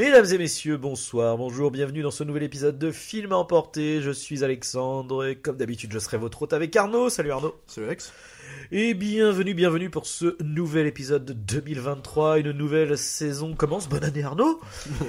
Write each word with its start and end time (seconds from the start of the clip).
Mesdames 0.00 0.32
et 0.32 0.38
messieurs, 0.38 0.78
bonsoir, 0.78 1.36
bonjour, 1.36 1.70
bienvenue 1.70 2.00
dans 2.00 2.10
ce 2.10 2.24
nouvel 2.24 2.44
épisode 2.44 2.78
de 2.78 2.90
Film 2.90 3.32
à 3.32 3.36
emporter. 3.36 4.00
Je 4.00 4.10
suis 4.10 4.42
Alexandre 4.42 5.26
et 5.26 5.36
comme 5.36 5.58
d'habitude, 5.58 5.92
je 5.92 5.98
serai 5.98 6.16
votre 6.16 6.40
hôte 6.40 6.54
avec 6.54 6.74
Arnaud. 6.74 7.10
Salut 7.10 7.32
Arnaud. 7.32 7.54
Salut 7.66 7.86
Alex. 7.86 8.10
Et 8.72 8.94
bienvenue, 8.94 9.52
bienvenue 9.52 9.90
pour 9.90 10.06
ce 10.06 10.40
nouvel 10.44 10.86
épisode 10.86 11.24
de 11.24 11.32
2023. 11.32 12.38
Une 12.38 12.52
nouvelle 12.52 12.96
saison 12.96 13.56
commence. 13.56 13.88
Bonne 13.88 14.04
année 14.04 14.22
Arnaud. 14.22 14.60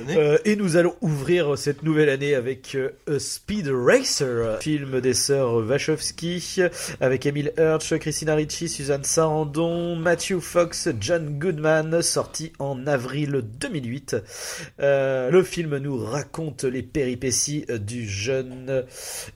Euh, 0.10 0.40
et 0.46 0.56
nous 0.56 0.78
allons 0.78 0.96
ouvrir 1.02 1.58
cette 1.60 1.84
nouvelle 1.84 2.10
année 2.10 2.34
avec 2.34 2.74
euh, 2.74 2.90
A 3.08 3.20
Speed 3.20 3.70
Racer, 3.72 4.60
film 4.62 5.00
des 5.00 5.14
sœurs 5.14 5.64
Wachowski, 5.64 6.64
avec 7.00 7.28
Emile 7.28 7.54
Hirsch, 7.55 7.96
Christina 8.00 8.34
Ricci, 8.34 8.68
Suzanne 8.68 9.04
Sarandon, 9.04 9.96
Matthew 9.96 10.40
Fox, 10.40 10.90
John 11.00 11.38
Goodman, 11.38 12.02
sorti 12.02 12.54
en 12.58 12.88
avril 12.88 13.44
2008. 13.60 14.16
Euh, 14.80 15.30
le 15.30 15.44
film 15.44 15.78
nous 15.78 16.04
raconte 16.04 16.64
les 16.64 16.82
péripéties 16.82 17.66
du 17.80 18.10
jeune, 18.10 18.86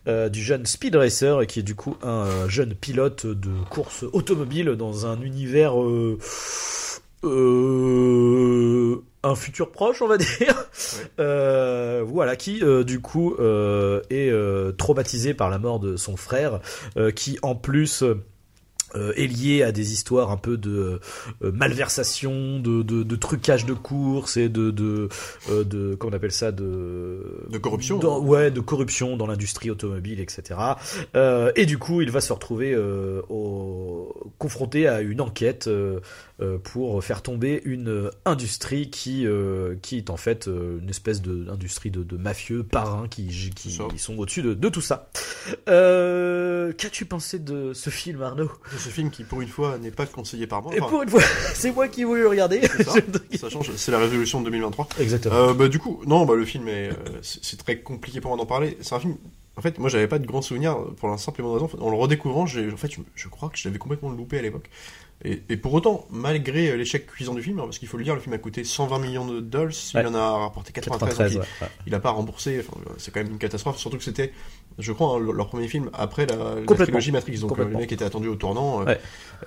du 0.08 0.42
jeune 0.42 0.66
Speed 0.66 0.96
Racer, 0.96 1.46
qui 1.46 1.60
est 1.60 1.64
du 1.64 1.76
coup 1.76 1.96
un 2.02 2.50
jeune 2.50 2.74
pilote 2.74 3.28
de 3.28 3.52
course 3.70 4.04
automobile 4.16 4.72
dans 4.72 5.06
un 5.06 5.22
univers 5.22 5.80
euh, 5.80 6.18
euh, 7.26 9.04
un 9.24 9.36
futur 9.36 9.72
proche, 9.72 10.02
on 10.02 10.08
va 10.08 10.18
dire. 10.18 10.70
Euh, 11.20 12.04
voilà, 12.06 12.36
qui 12.36 12.64
euh, 12.64 12.84
du 12.84 13.00
coup 13.00 13.36
est 14.10 14.78
traumatisé 14.78 15.34
par 15.34 15.50
la 15.50 15.60
mort 15.60 15.80
de 15.80 15.98
son 15.98 16.16
frère, 16.16 16.60
qui 17.16 17.38
en 17.42 17.56
plus 17.56 18.04
euh, 18.96 19.14
est 19.16 19.28
lié 19.28 19.64
à 19.64 19.72
des 19.72 19.94
histoires 19.94 20.32
un 20.32 20.38
peu 20.38 20.58
de 20.58 21.00
euh, 21.44 21.52
malversation, 21.52 22.60
de, 22.60 22.82
de, 22.82 23.04
de 23.04 23.16
trucage 23.16 23.66
de 23.66 23.74
course 23.74 24.38
et 24.38 24.50
de, 24.50 24.72
de, 24.72 25.10
euh, 25.50 25.64
de 25.64 25.96
comment 25.96 26.14
on 26.14 26.16
appelle 26.16 26.32
ça, 26.32 26.52
de 26.52 27.20
De 27.50 27.58
corruption. 27.58 27.98
dans- 28.00 28.20
ouais, 28.22 28.52
de 28.52 28.60
corruption 28.60 29.18
dans 29.18 29.28
l'industrie 29.28 29.70
automobile, 29.72 30.20
etc. 30.20 30.60
Euh, 31.16 31.52
et 31.56 31.66
du 31.66 31.78
coup, 31.78 32.02
il 32.02 32.12
va 32.12 32.22
se 32.22 32.32
retrouver 32.34 32.74
euh, 32.74 33.22
au, 33.30 34.14
confronté 34.46 34.88
à 34.88 35.02
une 35.02 35.22
enquête 35.22 35.66
euh, 35.66 36.00
euh, 36.40 36.60
pour 36.60 37.04
faire 37.04 37.24
tomber 37.24 37.64
une 37.66 37.90
euh, 37.90 38.10
industrie 38.26 38.92
qui, 38.92 39.26
qui 39.82 39.98
est 39.98 40.10
en 40.12 40.18
fait 40.18 40.46
une 40.48 40.88
espèce 40.88 41.24
de- 41.24 41.46
d'industrie 41.46 41.90
de, 41.90 42.04
de 42.04 42.16
mafieux 42.16 42.62
parrains 42.62 43.08
qui, 43.08 43.26
qui, 43.56 43.72
sont 43.98 44.18
au-dessus 44.20 44.44
de, 44.44 44.54
de 44.54 44.70
tout 44.70 44.82
ça. 44.82 45.10
Qu'as-tu 46.78 47.06
pensé 47.06 47.40
de 47.40 47.74
ce 47.74 47.90
film, 47.90 48.22
Arnaud? 48.22 48.52
C'est 48.72 48.78
ce 48.78 48.90
film 48.90 49.10
qui, 49.10 49.24
pour 49.24 49.42
une 49.42 49.48
fois, 49.48 49.80
n'est 49.80 49.90
pas 49.92 50.06
conseillé 50.06 50.46
par 50.46 50.62
moi. 50.62 50.76
Et 50.76 50.80
pour 50.80 51.02
une 51.02 51.10
fois, 51.10 51.22
c'est 51.56 51.72
moi 51.72 51.88
qui 51.88 52.02
ai 52.02 52.06
voulu 52.06 52.22
le 52.22 52.28
regarder. 52.28 52.62
c'est 52.62 53.38
ça, 53.38 53.50
change. 53.50 53.72
C'est 53.76 53.92
la 53.92 53.98
résolution 54.00 54.42
de 54.42 54.46
2023. 54.46 54.90
Exactement. 55.00 55.54
Bah, 55.56 55.68
du 55.68 55.80
coup, 55.80 56.04
non, 56.06 56.26
bah, 56.26 56.36
le 56.36 56.46
film 56.46 56.68
est, 56.68 56.90
c'est 57.24 57.58
très 57.58 57.80
compliqué 57.80 58.22
pour 58.22 58.30
moi 58.30 58.38
d'en 58.38 58.46
parler. 58.46 58.78
C'est 58.82 58.94
un 58.94 59.00
film. 59.00 59.16
En 59.58 59.62
fait, 59.62 59.80
moi, 59.80 59.90
j'avais 59.90 60.08
pas 60.08 60.20
de 60.20 60.26
grands 60.28 60.42
souvenirs 60.42 60.78
pour 60.98 61.10
la 61.10 61.18
simple 61.18 61.40
et 61.40 61.44
bonne 61.44 61.54
raison. 61.54 61.70
En 61.80 61.90
le 61.90 61.96
redécouvrant, 61.96 62.44
en 62.44 62.48
fait, 62.48 62.92
je, 62.92 63.00
je 63.16 63.28
crois 63.30 63.50
que 63.50 63.58
je 63.58 63.68
l'avais 63.68 63.80
complètement 63.80 64.10
loupé 64.10 64.38
à 64.40 64.42
l'époque. 64.42 64.70
Et, 65.24 65.42
et 65.48 65.56
pour 65.56 65.74
autant, 65.74 66.06
malgré 66.12 66.70
euh, 66.72 66.76
l'échec 66.76 67.08
cuisant 67.08 67.34
du 67.34 67.42
film, 67.42 67.60
hein, 67.60 67.64
parce 67.64 67.80
qu'il 67.80 67.88
faut 67.88 67.98
le 67.98 68.04
dire, 68.04 68.14
le 68.16 68.20
film 68.20 68.34
a 68.34 68.38
coûté 68.38 68.66
120 68.66 69.00
millions 69.00 69.26
de 69.26 69.40
dollars, 69.40 69.72
il 69.94 70.06
en 70.08 70.14
a 70.14 70.38
rapporté 70.40 70.74
93, 70.74 71.10
93, 71.10 71.34
donc 71.36 71.42
ouais. 71.62 71.68
il, 71.86 71.90
il 71.90 71.96
a 71.96 72.00
pas 72.02 72.10
remboursé. 72.12 72.60
Enfin, 72.60 72.78
euh, 72.86 72.94
c'est 72.98 73.12
quand 73.14 73.24
même 73.24 73.32
une 73.32 73.38
catastrophe. 73.38 73.78
Surtout 73.78 73.98
que 73.98 74.04
c'était, 74.04 74.34
je 74.78 74.92
crois, 74.92 75.16
hein, 75.16 75.20
leur 75.20 75.48
premier 75.48 75.70
film 75.70 75.90
après 75.94 76.26
la, 76.26 76.36
la 76.56 76.76
trilogie 76.76 77.14
Matrix. 77.14 77.40
Donc 77.40 77.58
euh, 77.58 77.64
le 77.64 77.78
mec 77.78 77.92
était 77.94 78.04
attendu 78.04 78.28
au 78.28 78.36
tournant 78.36 78.86
euh, 78.86 78.96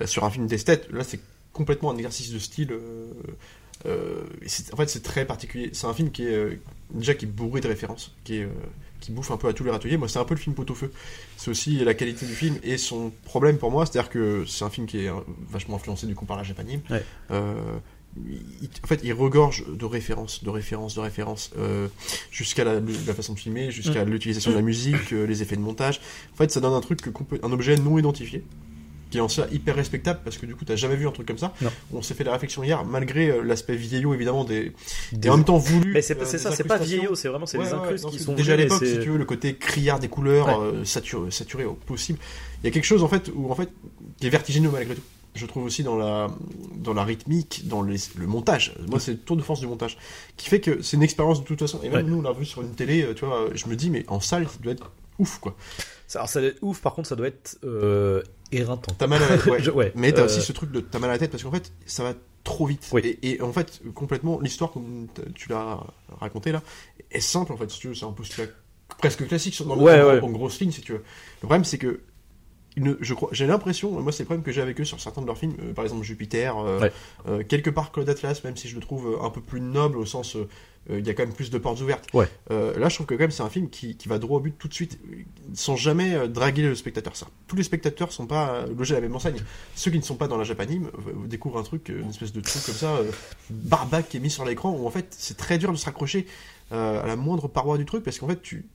euh, 0.01 0.07
sur 0.07 0.23
un 0.23 0.31
film 0.31 0.47
d'esthète. 0.47 0.91
Là, 0.91 1.03
c'est 1.03 1.19
complètement 1.53 1.91
un 1.91 1.95
exercice 1.97 2.33
de 2.33 2.39
style. 2.39 2.73
euh, 3.85 4.23
en 4.73 4.75
fait, 4.75 4.89
c'est 4.89 5.03
très 5.03 5.25
particulier. 5.25 5.69
C'est 5.73 5.85
un 5.85 5.93
film 5.93 6.09
qui 6.09 6.25
est 6.25 6.59
déjà 6.91 7.13
qui 7.13 7.25
est 7.25 7.29
bourré 7.29 7.61
de 7.61 7.67
références, 7.67 8.15
qui 8.23 8.37
est 8.37 8.47
qui 8.99 9.11
bouffe 9.11 9.31
un 9.31 9.37
peu 9.37 9.47
à 9.47 9.53
tous 9.53 9.63
les 9.63 9.71
râteliers. 9.71 9.97
Moi, 9.97 10.07
c'est 10.07 10.19
un 10.19 10.25
peu 10.25 10.33
le 10.35 10.39
film 10.39 10.55
pot-au-feu. 10.55 10.91
C'est 11.37 11.49
aussi 11.51 11.77
la 11.83 11.93
qualité 11.93 12.25
du 12.25 12.33
film 12.33 12.57
et 12.63 12.77
son 12.77 13.11
problème 13.25 13.57
pour 13.57 13.71
moi, 13.71 13.85
c'est-à-dire 13.85 14.09
que 14.09 14.43
c'est 14.45 14.65
un 14.65 14.69
film 14.69 14.87
qui 14.87 15.05
est 15.05 15.09
euh, 15.09 15.13
vachement 15.49 15.75
influencé 15.77 16.05
du 16.07 16.15
coup 16.15 16.25
par 16.25 16.37
la 16.37 16.43
japanime. 16.43 16.81
Ouais. 16.89 17.03
Euh, 17.31 17.53
il- 18.17 18.69
en 18.83 18.87
fait, 18.87 18.99
il 19.03 19.13
regorge 19.13 19.65
de 19.67 19.85
références, 19.85 20.43
de 20.43 20.49
références, 20.49 20.95
de 20.95 20.99
références, 20.99 21.51
euh, 21.57 21.87
jusqu'à 22.31 22.63
la, 22.63 22.79
la 22.79 23.13
façon 23.13 23.33
de 23.33 23.39
filmer, 23.39 23.71
jusqu'à 23.71 24.03
l'utilisation 24.03 24.51
de 24.51 24.55
la 24.55 24.61
musique, 24.61 25.13
euh, 25.13 25.25
les 25.25 25.41
effets 25.41 25.55
de 25.55 25.61
montage. 25.61 26.01
En 26.33 26.35
fait, 26.37 26.51
ça 26.51 26.59
donne 26.59 26.73
un 26.73 26.81
truc, 26.81 26.99
que 27.01 27.09
un 27.43 27.51
objet 27.51 27.77
non 27.77 27.97
identifié, 27.99 28.43
qui 29.09 29.17
est 29.17 29.21
en 29.21 29.27
soi 29.27 29.47
hyper 29.51 29.75
respectable, 29.75 30.19
parce 30.23 30.37
que 30.37 30.45
du 30.45 30.55
coup, 30.55 30.65
t'as 30.65 30.75
jamais 30.75 30.95
vu 30.95 31.07
un 31.07 31.11
truc 31.11 31.27
comme 31.27 31.37
ça. 31.37 31.53
Non. 31.61 31.69
On 31.93 32.01
s'est 32.01 32.13
fait 32.13 32.23
la 32.23 32.31
réflexion 32.33 32.63
hier, 32.63 32.85
malgré 32.85 33.29
euh, 33.31 33.41
l'aspect 33.41 33.75
vieillot, 33.75 34.13
évidemment, 34.13 34.43
des, 34.43 34.71
Des- 35.11 35.27
et 35.27 35.31
en 35.31 35.37
même 35.37 35.45
temps 35.45 35.57
voulu. 35.57 35.93
Mais 35.93 36.01
c'est 36.01 36.19
euh, 36.19 36.25
ça, 36.25 36.51
c'est 36.51 36.63
pas 36.63 36.77
vieillot, 36.77 37.15
c'est 37.15 37.27
vraiment 37.27 37.45
c'est 37.45 37.57
Ouais, 37.57 37.65
les 37.65 37.73
incrustes 37.73 38.09
qui 38.09 38.19
sont 38.19 38.33
déjà 38.33 38.53
à 38.53 38.55
l'époque, 38.57 38.85
si 38.85 38.99
tu 38.99 39.09
veux, 39.09 39.17
le 39.17 39.25
côté 39.25 39.55
criard 39.55 39.99
des 39.99 40.09
couleurs, 40.09 40.47
Ouais. 40.59 40.65
euh, 40.77 40.85
saturé, 40.85 41.31
saturé 41.31 41.65
au 41.65 41.73
possible. 41.73 42.19
Il 42.63 42.67
y 42.67 42.69
a 42.69 42.71
quelque 42.71 42.85
chose 42.85 43.03
en 43.03 43.07
fait 43.07 43.31
où 43.33 43.51
en 43.51 43.55
fait 43.55 43.69
qui 44.19 44.27
est 44.27 44.29
vertigineux 44.29 44.69
malgré 44.71 44.95
tout. 44.95 45.01
Je 45.35 45.45
trouve 45.45 45.63
aussi 45.63 45.83
dans 45.83 45.95
la 45.95 46.27
dans 46.75 46.93
la 46.93 47.03
rythmique, 47.03 47.67
dans 47.67 47.81
les- 47.83 47.97
le 48.17 48.27
montage. 48.27 48.73
Moi, 48.89 48.99
c'est 48.99 49.11
le 49.11 49.17
tour 49.17 49.37
de 49.37 49.41
force 49.41 49.59
du 49.59 49.67
montage 49.67 49.97
qui 50.37 50.49
fait 50.49 50.59
que 50.59 50.81
c'est 50.81 50.97
une 50.97 51.03
expérience 51.03 51.39
de 51.41 51.45
toute 51.45 51.59
façon. 51.59 51.79
Et 51.83 51.89
même 51.89 52.07
nous, 52.07 52.17
on 52.17 52.21
l'a 52.21 52.33
vu 52.33 52.45
sur 52.45 52.61
une 52.61 52.73
télé, 52.75 53.03
euh, 53.03 53.13
tu 53.13 53.25
vois. 53.25 53.45
Je 53.53 53.67
me 53.67 53.75
dis, 53.75 53.89
mais 53.89 54.03
en 54.07 54.19
salle, 54.19 54.47
ça 54.47 54.57
doit 54.61 54.73
être 54.73 54.91
ouf, 55.19 55.39
quoi. 55.39 55.55
Alors 56.15 56.27
ça 56.27 56.39
doit 56.41 56.49
être 56.49 56.63
ouf, 56.63 56.81
par 56.81 56.95
contre 56.95 57.07
ça 57.07 57.15
doit 57.15 57.27
être 57.27 57.57
euh, 57.63 58.23
éreintant. 58.51 58.93
T'as 58.97 59.05
mal 59.07 59.21
à 59.21 59.29
la 59.29 59.37
tête, 59.37 59.45
ouais. 59.51 59.61
Je- 59.61 59.69
ouais, 59.71 59.91
Mais 59.95 60.11
t'as 60.11 60.21
euh, 60.21 60.25
aussi 60.25 60.41
ce 60.41 60.51
truc 60.51 60.71
de 60.71 60.79
t'as 60.79 60.97
mal 60.99 61.09
à 61.11 61.13
la 61.13 61.19
tête 61.19 61.29
parce 61.31 61.43
qu'en 61.43 61.51
fait, 61.51 61.71
ça 61.85 62.03
va 62.03 62.13
trop 62.43 62.65
vite. 62.65 62.87
Oui. 62.91 63.01
Et, 63.03 63.33
et 63.35 63.41
en 63.41 63.53
fait, 63.53 63.81
complètement, 63.93 64.39
l'histoire, 64.39 64.71
comme 64.71 65.07
tu 65.35 65.49
l'as 65.49 65.79
raconté 66.19 66.51
là, 66.51 66.63
est 67.11 67.19
simple 67.19 67.51
en 67.53 67.57
fait, 67.57 67.69
si 67.69 67.79
tu 67.79 67.89
veux. 67.89 67.93
C'est 67.95 68.05
un 68.05 68.11
postulat 68.11 68.47
presque 68.97 69.27
classique 69.27 69.53
sur- 69.53 69.65
dans 69.65 69.75
le- 69.75 69.81
Ouais, 69.81 70.01
en, 70.01 70.07
ouais. 70.07 70.19
en 70.21 70.29
grosse 70.29 70.59
ligne, 70.59 70.71
si 70.71 70.81
tu 70.81 70.93
veux. 70.93 71.03
Le 71.41 71.45
problème, 71.47 71.63
c'est 71.63 71.77
que. 71.77 71.99
Ne- 72.79 72.97
je 73.01 73.13
crois, 73.13 73.29
j'ai 73.31 73.45
l'impression, 73.47 73.91
moi 74.01 74.11
c'est 74.11 74.23
le 74.23 74.25
problème 74.25 74.43
que 74.43 74.51
j'ai 74.51 74.61
avec 74.61 74.79
eux 74.79 74.85
sur 74.85 74.99
certains 74.99 75.21
de 75.21 75.27
leurs 75.27 75.37
films, 75.37 75.55
euh, 75.63 75.73
par 75.73 75.83
exemple 75.85 76.03
Jupiter, 76.03 76.57
euh, 76.57 76.79
Ouais. 76.79 76.91
euh, 77.27 77.43
quelque 77.47 77.69
part 77.69 77.91
Claude 77.91 78.09
Atlas, 78.09 78.43
même 78.43 78.57
si 78.57 78.67
je 78.67 78.75
le 78.75 78.81
trouve 78.81 79.19
un 79.21 79.29
peu 79.29 79.41
plus 79.41 79.61
noble 79.61 79.97
au 79.97 80.05
sens, 80.05 80.35
il 80.89 81.05
y 81.05 81.09
a 81.09 81.13
quand 81.13 81.23
même 81.23 81.35
plus 81.35 81.51
de 81.51 81.57
portes 81.59 81.79
ouvertes. 81.81 82.07
Ouais. 82.13 82.27
Là, 82.49 82.89
je 82.89 82.95
trouve 82.95 83.05
que 83.05 83.13
quand 83.13 83.21
même 83.21 83.31
c'est 83.31 83.43
un 83.43 83.49
film 83.49 83.69
qui, 83.69 83.95
qui 83.95 84.07
va 84.07 84.17
droit 84.17 84.37
au 84.37 84.39
but 84.41 84.55
tout 84.57 84.67
de 84.67 84.73
suite, 84.73 84.97
sans 85.53 85.75
jamais 85.75 86.27
draguer 86.27 86.63
le 86.63 86.73
spectateur. 86.73 87.15
Ça. 87.15 87.27
Tous 87.47 87.55
les 87.55 87.61
spectateurs 87.63 88.11
sont 88.11 88.25
pas 88.25 88.65
logés 88.75 88.95
à 88.95 88.97
la 88.99 89.01
même 89.01 89.15
enseigne. 89.15 89.37
Ceux 89.75 89.91
qui 89.91 89.97
ne 89.99 90.03
sont 90.03 90.15
pas 90.15 90.27
dans 90.27 90.37
la 90.37 90.43
Japanime 90.45 90.89
découvrent 91.27 91.59
un 91.59 91.63
truc, 91.63 91.89
une 91.89 92.09
espèce 92.09 92.31
de 92.33 92.41
truc 92.41 92.63
comme 92.65 92.73
ça, 92.75 92.97
barbac 93.51 94.09
qui 94.09 94.17
est 94.17 94.19
mis 94.19 94.29
sur 94.31 94.45
l'écran, 94.45 94.71
où 94.71 94.87
en 94.87 94.89
fait 94.89 95.07
c'est 95.17 95.37
très 95.37 95.57
dur 95.57 95.71
de 95.71 95.77
se 95.77 95.85
raccrocher 95.85 96.25
à 96.71 97.03
la 97.05 97.15
moindre 97.15 97.47
paroi 97.47 97.77
du 97.77 97.85
truc, 97.85 98.03
parce 98.03 98.17
qu'en 98.17 98.27
fait 98.27 98.41
tu 98.41 98.65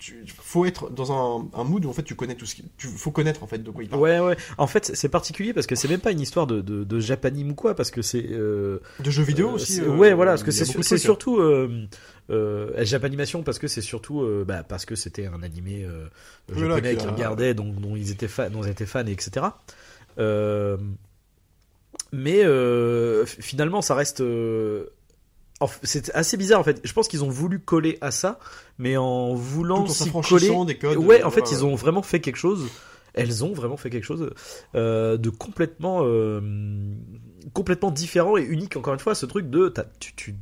tu- 0.00 0.24
faut 0.42 0.64
être 0.64 0.90
dans 0.90 1.12
un, 1.12 1.48
un 1.54 1.62
mood 1.64 1.84
où 1.84 1.90
en 1.90 1.92
fait 1.92 2.02
tu 2.02 2.14
connais 2.16 2.34
tout 2.34 2.46
ce 2.46 2.56
qui 2.56 2.64
tu 2.76 2.88
faut 2.88 3.12
connaître 3.12 3.42
en 3.44 3.46
fait 3.46 3.58
de 3.58 3.70
quoi 3.70 3.84
il 3.84 3.88
parle 3.88 4.02
Ouais, 4.02 4.18
ouais. 4.18 4.36
En 4.58 4.66
fait, 4.66 4.90
c'est 4.94 5.08
particulier 5.08 5.52
parce 5.52 5.66
que 5.68 5.76
c'est 5.76 5.86
même 5.88 6.00
pas 6.00 6.10
une 6.10 6.20
histoire 6.20 6.46
de, 6.48 6.60
de, 6.60 6.82
de 6.82 7.00
japanime 7.00 7.50
ou 7.52 7.54
quoi, 7.54 7.74
parce 7.76 7.90
que 7.92 8.02
c'est. 8.02 8.26
euh, 8.30 8.78
de 8.98 9.10
jeux 9.10 9.22
vidéo 9.22 9.50
euh, 9.50 9.52
aussi 9.52 9.80
euh, 9.80 9.88
ouais, 9.88 10.12
voilà, 10.14 10.32
parce 10.32 10.42
que 10.42 10.50
c'est 10.50 10.64
trucs, 10.64 10.84
hein. 10.92 10.96
surtout 10.98 11.38
euh, 11.38 11.86
Japanimation 12.84 13.42
parce 13.42 13.58
que 13.58 13.68
c'est 13.68 13.80
surtout 13.82 14.22
euh, 14.22 14.44
bah, 14.46 14.62
parce 14.62 14.84
que 14.86 14.94
c'était 14.94 15.26
un 15.26 15.42
animé 15.42 15.84
euh, 15.84 16.06
Voilà, 16.48 16.76
japonais 16.76 16.96
qui 16.96 17.06
regardait, 17.06 17.54
donc 17.54 17.80
dont 17.80 17.94
ils 17.96 18.10
étaient 18.10 18.28
fans, 18.28 18.50
dont 18.50 18.62
ils 18.64 18.70
étaient 18.70 18.86
fans, 18.86 19.06
etc. 19.06 19.46
Mais 22.12 22.42
finalement, 23.26 23.82
ça 23.82 23.94
reste. 23.94 24.20
C'est 25.82 26.10
assez 26.14 26.36
bizarre 26.36 26.60
en 26.60 26.64
fait. 26.64 26.80
Je 26.84 26.92
pense 26.92 27.08
qu'ils 27.08 27.24
ont 27.24 27.28
voulu 27.30 27.58
coller 27.58 27.98
à 28.00 28.10
ça, 28.10 28.38
mais 28.78 28.96
en 28.96 29.34
voulant 29.34 29.84
s'y 29.88 30.10
coller. 30.30 30.46
des 30.66 30.78
codes 30.78 30.96
Ouais, 30.98 31.22
euh, 31.22 31.26
en 31.26 31.30
fait, 31.30 31.50
ils 31.52 31.64
ont 31.64 31.74
vraiment 31.74 32.02
fait 32.02 32.20
quelque 32.20 32.36
chose. 32.36 32.68
Elles 33.12 33.44
ont 33.44 33.52
vraiment 33.52 33.76
fait 33.76 33.90
quelque 33.90 34.04
chose 34.04 34.30
euh, 34.76 35.16
de 35.16 35.30
complètement, 35.30 36.00
euh, 36.04 36.40
complètement 37.52 37.90
différent 37.90 38.36
et 38.36 38.42
unique. 38.42 38.76
Encore 38.76 38.94
une 38.94 39.00
fois, 39.00 39.14
ce 39.14 39.26
truc 39.26 39.50
de 39.50 39.68
t'as- 39.68 39.86
tu, 39.98 40.14
tu, 40.14 40.36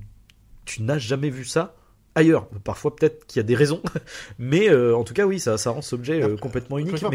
tu 0.67 0.83
n'as 0.83 0.99
jamais 0.99 1.31
vu 1.31 1.45
ça 1.47 1.75
ailleurs. 2.19 2.47
Parfois, 2.65 2.95
peut-être 2.95 3.27
qu'il 3.27 3.39
y 3.39 3.41
a 3.41 3.45
des 3.45 3.55
raisons, 3.55 3.83
mais 4.39 4.69
euh, 4.71 4.95
en 4.97 5.05
tout 5.05 5.15
cas, 5.15 5.27
oui, 5.27 5.41
ça, 5.41 5.57
ça 5.59 5.71
rend 5.71 5.81
cet 5.83 5.95
objet 5.95 6.23
euh, 6.23 6.37
complètement 6.37 6.79
unique. 6.79 7.03
Après, 7.03 7.09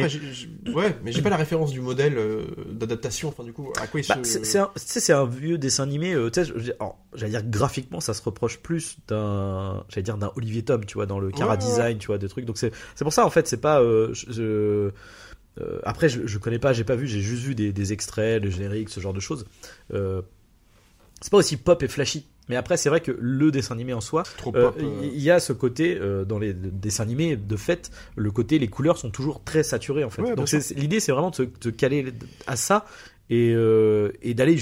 mais- 0.65 0.73
ouais, 0.73 0.97
mais 1.03 1.11
j'ai 1.11 1.21
pas 1.21 1.29
la 1.29 1.37
référence 1.37 1.71
du 1.71 1.81
modèle 1.81 2.17
euh, 2.17 2.45
d'adaptation. 2.71 3.29
Enfin, 3.29 3.43
du 3.43 3.53
coup, 3.53 3.71
à 3.79 3.87
quoi 3.87 3.99
il 3.99 4.07
Bah, 4.07 4.17
se. 4.23 4.43
c'est 4.75 5.13
un, 5.13 5.25
vieux 5.25 5.57
dessin 5.57 5.83
animé. 5.83 6.15
j'allais 7.13 7.29
dire 7.31 7.43
graphiquement, 7.43 7.99
ça 7.99 8.13
se 8.13 8.21
reproche 8.23 8.59
plus 8.59 8.97
d'un, 9.07 9.83
j'allais 9.89 10.03
dire 10.03 10.17
d'un 10.17 10.31
Olivier 10.35 10.63
Tom, 10.63 10.85
tu 10.85 10.95
vois, 10.95 11.05
dans 11.05 11.19
le 11.19 11.29
cara 11.31 11.51
Ouais, 11.51 11.51
ouais, 11.51 11.57
design, 11.69 11.97
tu 11.99 12.07
vois, 12.07 12.17
des 12.17 12.27
trucs. 12.27 12.45
Donc 12.45 12.57
c'est, 12.57 12.71
c'est 12.95 13.03
pour 13.05 13.13
ça 13.13 13.25
en 13.25 13.29
fait, 13.29 13.47
c'est 13.47 13.57
pas. 13.61 13.81
je- 13.81 14.91
euh, 15.61 15.79
après, 15.83 16.09
je, 16.09 16.25
je 16.25 16.37
connais 16.39 16.57
pas, 16.57 16.73
j'ai 16.73 16.83
pas 16.83 16.95
vu, 16.95 17.05
j'ai 17.07 17.21
juste 17.21 17.43
vu 17.43 17.53
des, 17.53 17.71
des 17.71 17.93
extraits, 17.93 18.41
le 18.43 18.49
générique, 18.49 18.89
ce 18.89 18.99
genre 18.99 19.13
de 19.13 19.19
choses. 19.19 19.45
Euh, 19.93 20.23
c'est 21.21 21.29
pas 21.29 21.37
aussi 21.37 21.57
pop 21.57 21.81
et 21.83 21.87
flashy. 21.87 22.27
Mais 22.49 22.55
après, 22.57 22.75
c'est 22.77 22.89
vrai 22.89 22.99
que 23.01 23.15
le 23.19 23.51
dessin 23.51 23.73
animé 23.73 23.93
en 23.93 24.01
soi, 24.01 24.23
euh, 24.47 24.71
euh. 24.77 25.09
il 25.13 25.21
y 25.21 25.31
a 25.31 25.39
ce 25.39 25.53
côté 25.53 25.97
euh, 25.97 26.25
dans 26.25 26.39
les 26.39 26.53
dessins 26.53 27.03
animés 27.03 27.37
de 27.37 27.55
fait 27.55 27.89
le 28.15 28.31
côté 28.31 28.59
les 28.59 28.67
couleurs 28.67 28.97
sont 28.97 29.09
toujours 29.11 29.43
très 29.43 29.63
saturées 29.63 30.03
en 30.03 30.09
fait 30.09 30.21
Ouais, 30.23 30.35
donc 30.35 30.51
l'idée 30.75 30.99
c'est 30.99 31.11
vraiment 31.13 31.29
de 31.29 31.35
se 31.35 31.43
de 31.43 31.69
caler 31.69 32.13
à 32.47 32.55
ça 32.55 32.85
et, 33.29 33.55
et 34.21 34.33
d'aller 34.33 34.57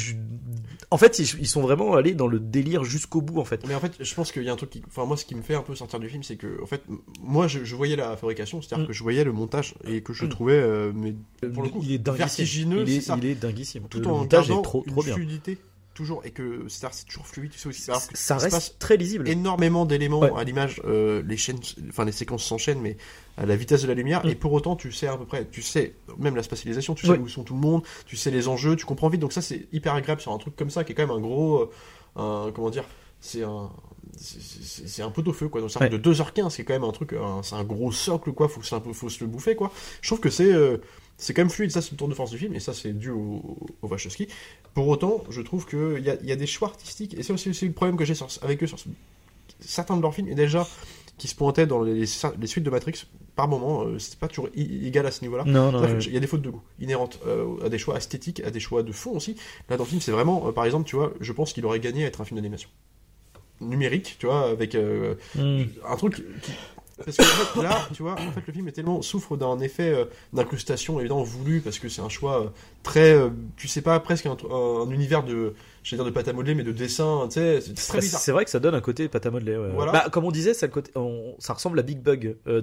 en 0.92 0.98
fait 0.98 1.18
ils, 1.20 1.40
ils 1.40 1.48
sont 1.48 1.62
vraiment 1.62 1.96
allés 1.96 2.14
dans 2.14 2.28
le 2.28 2.40
délire 2.40 2.84
jusqu'au 2.84 3.22
bout 3.22 3.40
en 3.40 3.46
fait 3.46 3.66
Mais 3.68 3.74
en 3.76 3.80
fait, 3.80 3.94
je 4.00 4.14
pense 4.14 4.32
qu'il 4.32 4.44
y 4.44 4.50
a 4.50 4.54
un 4.54 4.56
truc 4.58 4.70
qui. 4.70 4.84
Enfin, 4.88 5.06
moi, 5.06 5.18
ce 5.18 5.26
qui 5.26 5.36
me 5.36 5.42
fait 5.42 5.56
un 5.56 5.62
peu 5.64 5.74
sortir 5.74 6.00
du 6.00 6.10
film, 6.10 6.22
c'est 6.22 6.36
que, 6.36 6.62
en 6.62 6.66
fait, 6.66 6.84
moi, 7.22 7.48
je, 7.48 7.64
je 7.64 7.76
voyais 7.76 7.96
la 7.96 8.16
fabrication, 8.18 8.62
c'est-à-dire 8.62 8.86
Mm. 8.86 8.88
que 8.90 8.94
je 8.94 9.02
voyais 9.04 9.24
le 9.24 9.32
montage 9.32 9.74
et 9.88 10.02
que 10.02 10.14
je 10.14 10.26
Mm. 10.26 10.30
trouvais, 10.30 10.92
mais 10.94 11.16
pour 11.54 11.64
le 11.64 11.70
coup, 11.70 11.82
il 11.84 11.94
est 11.94 11.98
dinguissime 11.98 12.18
vertigineux, 12.28 12.82
il 12.82 12.90
est, 12.90 12.96
c'est 12.96 13.08
ça. 13.08 13.16
il 13.18 13.26
est 13.26 13.36
dinguissime 13.36 13.84
tout 13.90 14.00
le 14.00 14.08
en 14.08 14.20
montage 14.20 14.48
gardant 14.50 14.62
est 14.62 14.64
trop 14.64 14.84
trop 14.88 15.04
bien 15.04 15.16
fluidité, 15.16 15.58
toujours, 15.94 16.22
et 16.26 16.32
que 16.32 16.66
c'est-à-dire, 16.70 16.96
c'est 16.98 17.06
toujours 17.06 17.28
fluide, 17.28 17.52
tu 17.52 17.60
sais 17.60 17.68
aussi. 17.70 17.90
Alors 17.90 18.02
ça 18.14 18.38
reste 18.38 18.52
passe 18.52 18.76
très 18.80 18.98
lisible 18.98 19.28
énormément 19.28 19.86
d'éléments 19.86 20.20
Ouais. 20.22 20.32
à 20.38 20.44
l'image, 20.44 20.82
euh, 20.86 21.22
les 21.28 21.38
chaînes, 21.38 21.60
enfin 21.90 22.06
les 22.06 22.12
séquences 22.12 22.44
s'enchaînent, 22.46 22.82
mais 22.82 22.98
à 23.38 23.46
la 23.46 23.56
vitesse 23.56 23.82
de 23.84 23.88
la 23.88 23.94
lumière, 23.94 24.26
Mm. 24.26 24.30
et 24.30 24.36
pour 24.36 24.54
autant 24.54 24.76
tu 24.76 24.92
sais 24.92 25.08
à 25.08 25.18
peu 25.18 25.26
près, 25.26 25.46
tu 25.50 25.62
sais 25.62 25.96
même 26.18 26.36
la 26.36 26.44
spatialisation, 26.44 26.94
tu 26.96 27.06
sais 27.06 27.12
Ouais. 27.14 27.18
où 27.18 27.28
sont 27.28 27.44
tout 27.44 27.54
le 27.56 27.60
monde, 27.60 27.84
tu 28.06 28.16
sais 28.16 28.32
les 28.32 28.48
enjeux, 28.48 28.76
tu 28.76 28.86
comprends 28.86 29.10
vite, 29.10 29.22
donc 29.22 29.34
ça 29.34 29.42
c'est 29.42 29.68
hyper 29.74 29.94
agréable 29.94 30.22
sur 30.22 30.32
un 30.32 30.38
truc 30.38 30.56
comme 30.56 30.70
ça 30.70 30.84
qui 30.84 30.94
est 30.94 30.96
quand 30.96 31.04
même 31.08 31.16
un 31.16 31.20
gros, 31.20 31.60
euh, 31.62 31.70
un, 32.16 32.52
comment 32.54 32.70
dire, 32.70 32.86
c'est 33.20 33.44
un, 33.44 33.70
c'est- 34.18 35.02
un 35.02 35.10
pot 35.12 35.28
au 35.28 35.34
feu 35.34 35.48
quoi, 35.48 35.62
donc 35.62 35.72
un 35.76 35.80
Ouais. 35.80 35.90
de 35.90 35.98
2h15, 35.98 36.50
c'est 36.56 36.64
quand 36.64 36.74
même 36.74 36.84
un 36.84 36.92
truc, 36.92 37.14
un- 37.14 37.44
c'est 37.44 37.56
un 37.56 37.64
gros 37.64 37.92
socle 37.92 38.32
quoi, 38.34 38.48
faut, 38.48 38.62
faut 38.94 39.10
se 39.10 39.24
le 39.24 39.28
bouffer 39.30 39.56
quoi. 39.56 39.72
Je 40.02 40.10
trouve 40.10 40.20
que 40.20 40.30
c'est 40.30 40.52
euh, 40.52 40.78
c'est 41.22 41.34
quand 41.34 41.42
même 41.42 41.50
fluide, 41.50 41.72
ça 41.72 41.82
c'est 41.82 41.92
le 41.92 41.98
tour 41.98 42.08
de 42.10 42.14
force 42.14 42.32
du 42.32 42.38
film, 42.38 42.54
et 42.54 42.60
ça 42.60 42.74
c'est 42.74 42.94
dû 42.94 43.10
au, 43.12 43.58
au 43.82 43.88
Wachowski. 43.88 44.28
Pour 44.74 44.88
autant, 44.88 45.24
je 45.30 45.42
trouve 45.42 45.66
qu'il 45.66 46.04
y 46.04 46.10
a, 46.10 46.16
il 46.22 46.28
y 46.28 46.32
a 46.32 46.36
des 46.36 46.48
choix 46.48 46.68
artistiques, 46.70 47.14
et 47.18 47.24
c'est 47.24 47.34
aussi, 47.34 47.50
aussi 47.50 47.66
le 47.66 47.74
problème 47.74 47.98
que 47.98 48.06
j'ai 48.06 48.16
avec 48.42 48.62
eux 48.64 48.68
sur 48.68 48.80
ce- 48.80 48.90
certains 49.60 49.96
de 49.98 50.02
leurs 50.02 50.14
films, 50.16 50.28
et 50.28 50.36
déjà 50.36 50.68
qui 51.18 51.28
se 51.28 51.36
pointaient 51.36 51.68
dans 51.68 51.84
les, 51.84 52.06
les 52.40 52.48
suites 52.48 52.64
de 52.64 52.70
Matrix, 52.72 53.06
par 53.36 53.48
moment, 53.48 53.84
euh, 53.84 54.00
c'est 54.00 54.18
pas 54.18 54.28
toujours 54.28 54.50
égal 54.56 55.06
à 55.06 55.12
ce 55.12 55.22
niveau-là. 55.22 55.44
non 55.46 55.72
non 55.72 55.80
Il 56.08 56.14
y 56.14 56.18
a 56.18 56.20
des 56.20 56.26
fautes 56.28 56.42
de 56.42 56.50
goût 56.50 56.64
inhérentes 56.80 57.20
euh, 57.28 57.64
à 57.66 57.70
des 57.70 57.78
choix 57.78 57.96
esthétiques, 57.96 58.40
à 58.44 58.50
des 58.50 58.60
choix 58.60 58.82
de 58.82 58.92
fond 58.92 59.12
aussi. 59.12 59.36
Là, 59.70 59.78
dans 59.78 59.84
le 59.84 59.90
film, 59.90 60.02
c'est 60.02 60.12
vraiment, 60.12 60.48
euh, 60.48 60.52
par 60.52 60.66
exemple, 60.66 60.88
tu 60.90 60.96
vois, 60.96 61.14
je 61.22 61.32
pense 61.32 61.54
qu'il 61.54 61.64
aurait 61.66 61.80
gagné 61.80 62.06
à 62.06 62.08
être 62.08 62.22
un 62.22 62.26
film 62.26 62.38
d'animation 62.40 62.70
numérique, 63.60 64.16
tu 64.20 64.26
vois, 64.26 64.50
avec 64.50 64.74
euh, 64.76 65.14
Hmm. 65.36 65.64
un 65.88 65.96
truc 65.96 66.16
qui... 66.42 66.52
Parce 67.04 67.18
que 67.18 67.24
en 67.24 67.26
fait, 67.26 67.62
là, 67.64 67.88
tu 67.94 68.04
vois, 68.04 68.14
en 68.14 68.32
fait, 68.32 68.42
le 68.46 68.54
film 68.54 68.68
est 68.68 68.72
tellement 68.74 69.02
souffre 69.02 69.38
d'un 69.38 69.60
effet 69.60 69.90
euh, 69.94 70.06
d'incrustation 70.34 71.00
évidemment 71.00 71.24
voulu 71.24 71.62
parce 71.62 71.80
que 71.80 71.90
c'est 71.90 72.02
un 72.02 72.10
choix 72.10 72.42
euh, 72.44 72.48
très, 72.84 73.14
euh, 73.14 73.30
tu 73.58 73.68
sais 73.68 73.82
pas, 73.82 74.00
presque 74.00 74.26
un, 74.28 74.38
un 74.52 74.90
univers 74.92 75.24
de, 75.24 75.54
je 75.84 75.96
dire 75.96 76.06
de 76.06 76.10
pâte 76.12 76.28
à 76.28 76.34
modeler, 76.34 76.54
mais 76.54 76.64
de 76.64 76.72
dessin, 76.72 77.22
tu 77.28 77.36
sais, 77.36 77.60
c'est 77.62 77.74
très 77.74 77.98
Bah, 77.98 78.02
bizarre. 78.02 78.22
C'est 78.22 78.32
vrai 78.32 78.46
que 78.46 78.52
ça 78.52 78.60
donne 78.60 78.76
un 78.76 78.82
côté 78.82 79.08
pâte 79.08 79.26
à 79.26 79.32
modeler. 79.32 79.58
ouais. 79.58 79.70
Voilà. 79.74 79.92
Bah, 79.94 80.06
comme 80.12 80.26
on 80.26 80.32
disait, 80.32 80.54
ça, 80.54 80.68
le 80.68 80.72
côté, 80.72 80.92
on- 80.96 81.36
ça 81.40 81.54
ressemble 81.54 81.80
à 81.80 81.82
Big 81.84 82.00
Bug 82.00 82.36
de, 82.46 82.60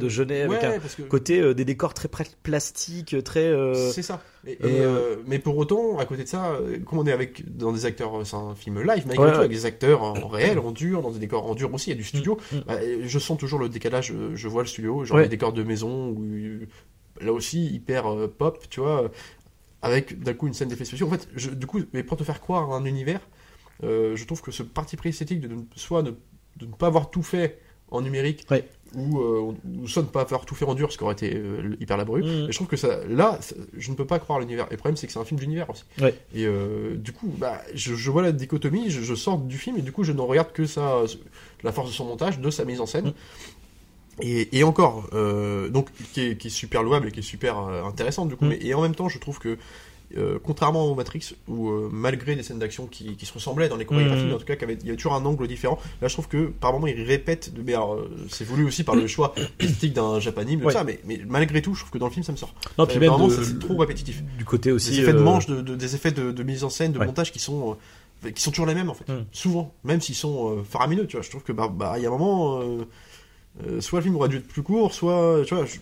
de 0.00 0.08
Genet 0.08 0.46
ouais, 0.46 0.56
avec 0.56 0.64
un 0.64 0.78
que 0.78 1.02
côté 1.02 1.54
des 1.54 1.64
décors 1.64 1.94
très 1.94 2.08
pla- 2.08 2.24
plastiques, 2.42 3.22
très. 3.22 3.52
c'est 3.92 4.02
ça. 4.02 4.20
Et, 4.46 4.52
et, 4.52 4.58
euh, 4.64 5.16
mais 5.26 5.38
pour 5.38 5.56
autant, 5.58 5.98
à 5.98 6.04
côté 6.06 6.22
de 6.24 6.28
ça, 6.28 6.52
euh, 6.52 6.78
comme 6.80 6.98
on 7.00 7.06
est 7.06 7.12
avec 7.12 7.56
dans 7.56 7.72
des 7.72 7.84
acteurs, 7.86 8.14
euh, 8.20 8.24
c'est 8.24 8.36
un 8.36 8.54
film 8.54 8.80
live, 8.82 9.04
mais 9.06 9.18
Ouais, 9.18 9.26
ouais. 9.26 9.34
avec 9.34 9.50
des 9.50 9.66
acteurs 9.66 10.02
en 10.02 10.28
réel, 10.28 10.58
en 10.58 10.70
dur, 10.70 11.02
dans 11.02 11.10
des 11.10 11.18
décors 11.18 11.44
en 11.50 11.54
dur 11.54 11.72
aussi, 11.74 11.90
il 11.90 11.94
y 11.94 11.96
a 11.96 11.98
du 11.98 12.04
studio. 12.04 12.38
Mm. 12.52 12.56
Bah, 12.66 12.78
je 13.02 13.18
sens 13.18 13.36
toujours 13.38 13.58
le 13.58 13.68
décalage. 13.68 14.12
Je 14.34 14.48
vois 14.48 14.62
le 14.62 14.68
studio, 14.68 15.04
genre 15.04 15.18
des 15.18 15.28
décors 15.28 15.52
de 15.52 15.62
maison, 15.62 16.08
où, 16.10 16.24
là 17.20 17.32
aussi 17.32 17.66
hyper 17.66 18.04
pop, 18.38 18.64
tu 18.70 18.80
vois, 18.80 19.10
avec 19.82 20.20
d'un 20.20 20.34
coup 20.34 20.46
une 20.46 20.54
scène 20.54 20.68
d'effets 20.68 20.84
spéciaux. 20.84 21.06
En 21.06 21.10
fait, 21.10 21.28
je- 21.34 21.50
du 21.50 21.66
coup, 21.66 21.80
mais 21.92 22.02
pour 22.02 22.16
te 22.16 22.24
faire 22.24 22.40
croire 22.40 22.72
à 22.72 22.76
un 22.76 22.84
univers, 22.84 23.20
euh, 23.84 24.16
je 24.16 24.24
trouve 24.24 24.40
que 24.42 24.50
ce 24.50 24.62
parti 24.62 24.96
pris 24.96 25.10
esthétique 25.10 25.40
de 25.40 25.48
ne, 25.48 25.60
soit 25.76 26.02
de 26.02 26.14
ne 26.60 26.72
pas 26.72 26.86
avoir 26.88 27.10
tout 27.10 27.22
fait 27.22 27.58
en 27.90 28.02
numérique, 28.02 28.46
Ouais. 28.50 28.68
Ou, 28.94 29.20
euh, 29.20 29.54
ou 29.82 29.88
soit 29.88 30.02
ne 30.02 30.08
pas 30.08 30.22
avoir 30.22 30.44
tout 30.44 30.54
fait 30.54 30.64
en 30.64 30.74
dur, 30.74 30.90
ce 30.92 30.98
qui 30.98 31.04
aurait 31.04 31.12
été 31.14 31.34
euh, 31.36 31.76
hyper 31.80 31.96
laborieux. 31.96 32.24
Mm. 32.24 32.48
Et 32.48 32.52
je 32.52 32.56
trouve 32.56 32.68
que 32.68 32.76
ça, 32.76 33.00
là, 33.08 33.38
ça- 33.40 33.54
je 33.76 33.90
ne 33.90 33.96
peux 33.96 34.06
pas 34.06 34.18
croire 34.18 34.38
à 34.38 34.40
l'univers. 34.40 34.66
Et 34.68 34.72
le 34.72 34.76
problème, 34.76 34.96
c'est 34.96 35.06
que 35.06 35.12
c'est 35.12 35.18
un 35.18 35.24
film 35.24 35.38
d'univers 35.38 35.68
aussi. 35.70 35.84
Ouais. 36.00 36.14
Et 36.34 36.46
euh, 36.46 36.94
du 36.96 37.12
coup, 37.12 37.32
bah, 37.38 37.60
je, 37.74 37.94
je 37.94 38.10
vois 38.10 38.22
la 38.22 38.32
dichotomie, 38.32 38.90
je, 38.90 39.02
je 39.02 39.14
sors 39.14 39.38
du 39.38 39.58
film 39.58 39.76
et 39.78 39.82
du 39.82 39.92
coup, 39.92 40.04
je 40.04 40.12
ne 40.12 40.20
regarde 40.20 40.52
que 40.52 40.64
ça, 40.66 41.02
la 41.62 41.72
force 41.72 41.88
de 41.88 41.94
son 41.94 42.04
montage, 42.04 42.38
de 42.40 42.50
sa 42.50 42.64
mise 42.64 42.80
en 42.80 42.86
scène. 42.86 43.06
Mm. 43.08 43.12
Et, 44.20 44.58
et 44.58 44.64
encore, 44.64 45.08
euh, 45.12 45.68
donc, 45.68 45.90
qui 46.12 46.22
est, 46.22 46.36
qui 46.36 46.48
est 46.48 46.50
super 46.50 46.82
louable 46.82 47.08
et 47.08 47.12
qui 47.12 47.20
est 47.20 47.22
super 47.22 47.58
euh, 47.60 47.84
intéressante 47.84 48.28
du 48.28 48.36
coup. 48.36 48.46
Mm. 48.46 48.48
Mais, 48.48 48.58
et 48.62 48.74
en 48.74 48.82
même 48.82 48.94
temps, 48.94 49.08
je 49.08 49.18
trouve 49.18 49.38
que, 49.38 49.58
euh, 50.16 50.38
contrairement 50.42 50.84
au 50.86 50.94
Matrix, 50.94 51.34
où 51.48 51.68
euh, 51.68 51.88
malgré 51.92 52.34
des 52.34 52.42
scènes 52.42 52.58
d'action 52.58 52.86
qui, 52.86 53.14
qui 53.16 53.26
se 53.26 53.32
ressemblaient 53.34 53.68
dans 53.68 53.76
les 53.76 53.84
chorégraphies, 53.84 54.24
Mm. 54.24 54.32
en 54.32 54.38
tout 54.38 54.44
cas, 54.46 54.54
il 54.54 54.60
y 54.86 54.88
avait 54.88 54.96
toujours 54.96 55.14
un 55.14 55.24
angle 55.26 55.46
différent. 55.46 55.78
Là, 56.00 56.08
je 56.08 56.14
trouve 56.14 56.28
que 56.28 56.46
par 56.46 56.72
moment, 56.72 56.86
il 56.86 57.02
répète. 57.02 57.52
De, 57.54 57.62
mais 57.62 57.76
euh, 57.76 57.80
c'est 58.30 58.44
voulu 58.44 58.64
aussi 58.64 58.84
par 58.84 58.94
le 58.96 59.06
choix 59.06 59.34
esthétique 59.60 59.92
d'un 59.92 60.18
japanime, 60.20 60.60
de 60.60 60.64
Ouais. 60.64 60.72
ça. 60.72 60.84
Mais, 60.84 60.98
mais 61.04 61.20
malgré 61.26 61.60
tout, 61.60 61.74
je 61.74 61.80
trouve 61.80 61.90
que 61.90 61.98
dans 61.98 62.06
le 62.06 62.12
film, 62.12 62.24
ça 62.24 62.32
me 62.32 62.36
sort. 62.38 62.54
Non, 62.78 62.86
puis 62.86 62.98
même 62.98 63.10
de- 63.18 63.28
c'est 63.44 63.58
trop 63.58 63.76
répétitif. 63.76 64.22
du 64.38 64.44
côté 64.44 64.72
aussi. 64.72 64.90
Des 64.92 65.00
effets 65.00 65.12
de 65.12 65.18
manche, 65.18 65.46
de, 65.46 65.60
de- 65.60 65.74
des 65.76 65.94
effets 65.94 66.10
de, 66.12 66.32
de 66.32 66.42
mise 66.42 66.64
en 66.64 66.70
scène, 66.70 66.92
de 66.92 66.98
Ouais. 66.98 67.06
montage 67.06 67.30
qui 67.32 67.38
sont 67.38 67.76
qui 68.34 68.42
sont 68.42 68.50
toujours 68.50 68.66
les 68.66 68.74
mêmes 68.74 68.90
en 68.90 68.94
fait. 68.94 69.08
Mm. 69.12 69.26
Souvent, 69.30 69.72
même 69.84 70.00
s'ils 70.00 70.16
sont 70.16 70.50
euh, 70.56 70.62
faramineux, 70.64 71.06
tu 71.06 71.16
vois. 71.16 71.22
Je 71.22 71.30
trouve 71.30 71.44
que 71.44 71.52
bah 71.52 71.68
bah, 71.72 71.94
il 71.98 72.02
y 72.02 72.06
a 72.06 72.08
un 72.08 72.12
moment, 72.12 72.60
euh, 72.60 72.84
euh, 73.66 73.80
soit 73.80 73.98
le 74.00 74.04
film 74.04 74.16
aurait 74.16 74.28
dû 74.28 74.36
être 74.36 74.48
plus 74.48 74.62
court, 74.62 74.92
soit 74.94 75.42
tu 75.46 75.54
vois, 75.54 75.64
je- 75.64 75.78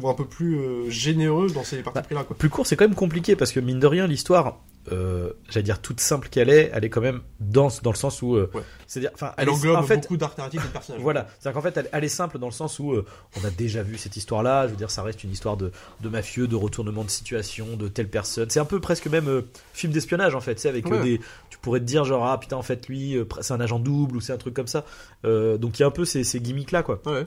ou 0.00 0.08
un 0.08 0.14
peu 0.14 0.24
plus 0.24 0.58
euh, 0.58 0.88
généreux 0.90 1.48
dans 1.50 1.64
ces 1.64 1.78
parties 1.82 1.96
Bah, 1.98 2.02
pris 2.02 2.14
là 2.14 2.24
quoi. 2.24 2.36
Plus 2.36 2.48
court, 2.48 2.66
c'est 2.66 2.76
quand 2.76 2.86
même 2.86 2.94
compliqué 2.94 3.36
parce 3.36 3.52
que 3.52 3.60
mine 3.60 3.78
de 3.80 3.86
rien, 3.86 4.06
l'histoire, 4.06 4.58
euh, 4.92 5.32
j'allais 5.48 5.62
dire 5.64 5.80
toute 5.80 6.00
simple 6.00 6.28
qu'elle 6.28 6.48
est, 6.50 6.70
elle 6.74 6.84
est 6.84 6.90
quand 6.90 7.00
même 7.00 7.20
dense 7.40 7.82
dans 7.82 7.90
le 7.90 7.96
sens 7.96 8.22
où, 8.22 8.34
euh, 8.36 8.50
Ouais. 8.54 8.62
c'est-à-dire, 8.86 9.10
enfin, 9.14 9.32
Elle 9.36 9.48
englobe 9.50 9.76
en 9.76 9.82
fait, 9.82 9.98
beaucoup 9.98 10.16
de 10.16 10.24
personnages. 10.72 11.00
Voilà, 11.02 11.26
c'est-à-dire 11.38 11.54
qu'en 11.60 11.62
fait, 11.62 11.76
elle, 11.76 11.88
elle 11.92 12.04
est 12.04 12.08
simple 12.08 12.38
dans 12.38 12.46
le 12.48 12.52
sens 12.52 12.78
où 12.78 12.92
euh, 12.92 13.04
on 13.40 13.44
a 13.46 13.50
déjà 13.50 13.82
vu 13.82 13.98
cette 13.98 14.16
histoire-là. 14.16 14.66
Je 14.66 14.72
veux 14.72 14.76
dire, 14.76 14.90
ça 14.90 15.02
reste 15.02 15.22
une 15.24 15.30
histoire 15.30 15.56
de, 15.56 15.70
de 16.00 16.08
mafieux, 16.08 16.46
de 16.48 16.56
retournement 16.56 17.04
de 17.04 17.10
situation, 17.10 17.76
de 17.76 17.88
telle 17.88 18.08
personne. 18.08 18.50
C'est 18.50 18.60
un 18.60 18.64
peu 18.64 18.80
presque 18.80 19.06
même 19.06 19.42
film 19.72 19.92
d'espionnage 19.92 20.34
en 20.34 20.40
fait. 20.40 20.58
C'est 20.58 20.68
avec 20.68 20.86
Ouais. 20.86 21.02
des, 21.02 21.20
tu 21.50 21.58
pourrais 21.58 21.80
te 21.80 21.84
dire 21.84 22.04
genre 22.04 22.26
ah 22.26 22.38
putain 22.38 22.56
en 22.56 22.62
fait 22.62 22.88
lui 22.88 23.16
c'est 23.42 23.52
un 23.54 23.60
agent 23.60 23.78
double 23.78 24.16
ou 24.16 24.20
c'est 24.20 24.32
un 24.32 24.38
truc 24.38 24.54
comme 24.54 24.66
ça. 24.66 24.84
Donc 25.24 25.78
il 25.78 25.82
y 25.82 25.84
a 25.84 25.86
un 25.86 25.90
peu 25.92 26.04
ces, 26.04 26.24
ces 26.24 26.40
gimmicks 26.40 26.72
là 26.72 26.82
quoi. 26.82 27.00
Ouais. 27.06 27.26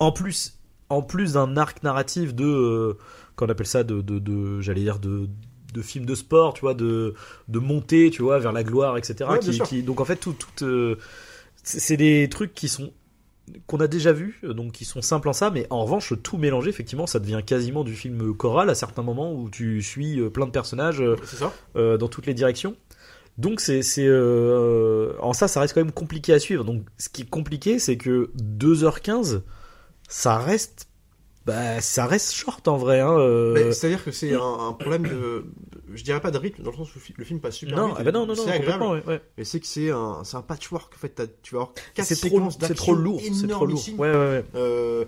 En 0.00 0.12
plus, 0.12 0.58
en 0.90 1.02
plus 1.02 1.32
d'un 1.34 1.56
arc 1.56 1.82
narratif 1.82 2.34
de, 2.34 2.96
qu'on 3.36 3.48
appelle 3.48 3.66
ça 3.66 3.82
de, 3.84 4.00
de, 4.00 4.18
de 4.18 4.60
j'allais 4.60 4.82
dire 4.82 4.98
de 4.98 5.28
de 5.72 5.82
films 5.82 6.06
de 6.06 6.14
sport, 6.14 6.54
tu 6.54 6.62
vois, 6.62 6.74
de, 6.74 7.14
de 7.48 7.58
montée, 7.58 8.10
tu 8.10 8.22
vois, 8.22 8.38
vers 8.38 8.52
la 8.52 8.64
gloire, 8.64 8.96
etc. 8.96 9.14
Ouais, 9.30 9.38
qui- 9.64 9.82
donc 9.82 10.00
en 10.00 10.04
fait, 10.04 10.16
tout, 10.16 10.32
tout, 10.34 10.64
euh, 10.64 10.96
c'est 11.62 11.96
des 11.96 12.28
trucs 12.30 12.54
qui 12.54 12.68
sont 12.68 12.92
qu'on 13.66 13.78
a 13.80 13.86
déjà 13.86 14.12
vus, 14.12 14.40
euh, 14.44 14.52
donc 14.52 14.72
qui 14.72 14.84
sont 14.84 15.00
simples 15.00 15.28
en 15.28 15.32
ça, 15.32 15.50
mais 15.50 15.66
en 15.70 15.82
revanche, 15.82 16.12
tout 16.22 16.36
mélangé, 16.36 16.68
effectivement, 16.68 17.06
ça 17.06 17.18
devient 17.18 17.40
quasiment 17.44 17.82
du 17.82 17.94
film 17.94 18.34
choral 18.34 18.68
à 18.68 18.74
certains 18.74 19.02
moments 19.02 19.32
où 19.32 19.48
tu 19.48 19.80
suis 19.82 20.20
euh, 20.20 20.28
plein 20.28 20.44
de 20.44 20.50
personnages 20.50 21.00
euh, 21.76 21.96
dans 21.96 22.08
toutes 22.08 22.26
les 22.26 22.34
directions. 22.34 22.76
Donc 23.38 23.60
c'est 23.60 23.82
c'est 23.82 24.04
euh, 24.06 25.12
en 25.20 25.32
ça 25.32 25.46
ça 25.48 25.60
reste 25.60 25.72
quand 25.72 25.80
même 25.80 25.92
compliqué 25.92 26.32
à 26.32 26.38
suivre. 26.40 26.64
Donc 26.64 26.82
ce 26.98 27.08
qui 27.08 27.22
est 27.22 27.30
compliqué 27.30 27.78
c'est 27.78 27.96
que 27.96 28.30
2h15 28.36 29.42
ça 30.08 30.38
reste 30.38 30.87
bah 31.48 31.80
ça 31.80 32.06
reste 32.06 32.32
short 32.34 32.68
en 32.68 32.76
vrai 32.76 33.00
hein, 33.00 33.18
euh. 33.18 33.72
C'est-à-dire 33.72 34.04
que 34.04 34.10
c'est 34.12 34.34
un, 34.34 34.40
un 34.68 34.72
problème 34.74 35.02
de, 35.02 35.46
je 35.94 36.04
dirais 36.04 36.20
pas 36.20 36.30
de 36.30 36.36
rythme 36.38 36.62
dans 36.62 36.70
le 36.70 36.76
sens 36.76 36.94
où 36.94 36.98
le 37.16 37.24
film 37.24 37.40
passe 37.40 37.56
super 37.56 37.76
non, 37.78 37.86
vite. 37.88 37.96
ah 37.98 38.02
bah 38.04 38.12
non 38.12 38.20
non 38.26 38.34
non 38.34 38.42
c'est 38.44 38.50
agréable. 38.52 38.82
complètement 38.84 38.90
ouais, 38.92 39.02
ouais. 39.06 39.22
Mais 39.38 39.44
c'est 39.44 39.58
que 39.58 39.66
c'est 39.66 39.90
un, 39.90 40.22
un 40.32 40.42
patchwork 40.42 40.92
en 40.94 40.98
fait. 40.98 41.22
Tu 41.42 41.54
vas 41.54 41.62
avoir 41.62 41.74
quatre 41.94 42.06
C'est 42.06 42.14
trop 42.16 42.28
c'est 42.28 42.34
lourd, 42.36 42.52
c'est 42.52 42.74
trop 43.48 43.64
lourd. 43.66 43.82
Ouais 43.98 44.10
ouais 44.10 44.16
ouais. 44.16 44.44
euh, 44.54 45.04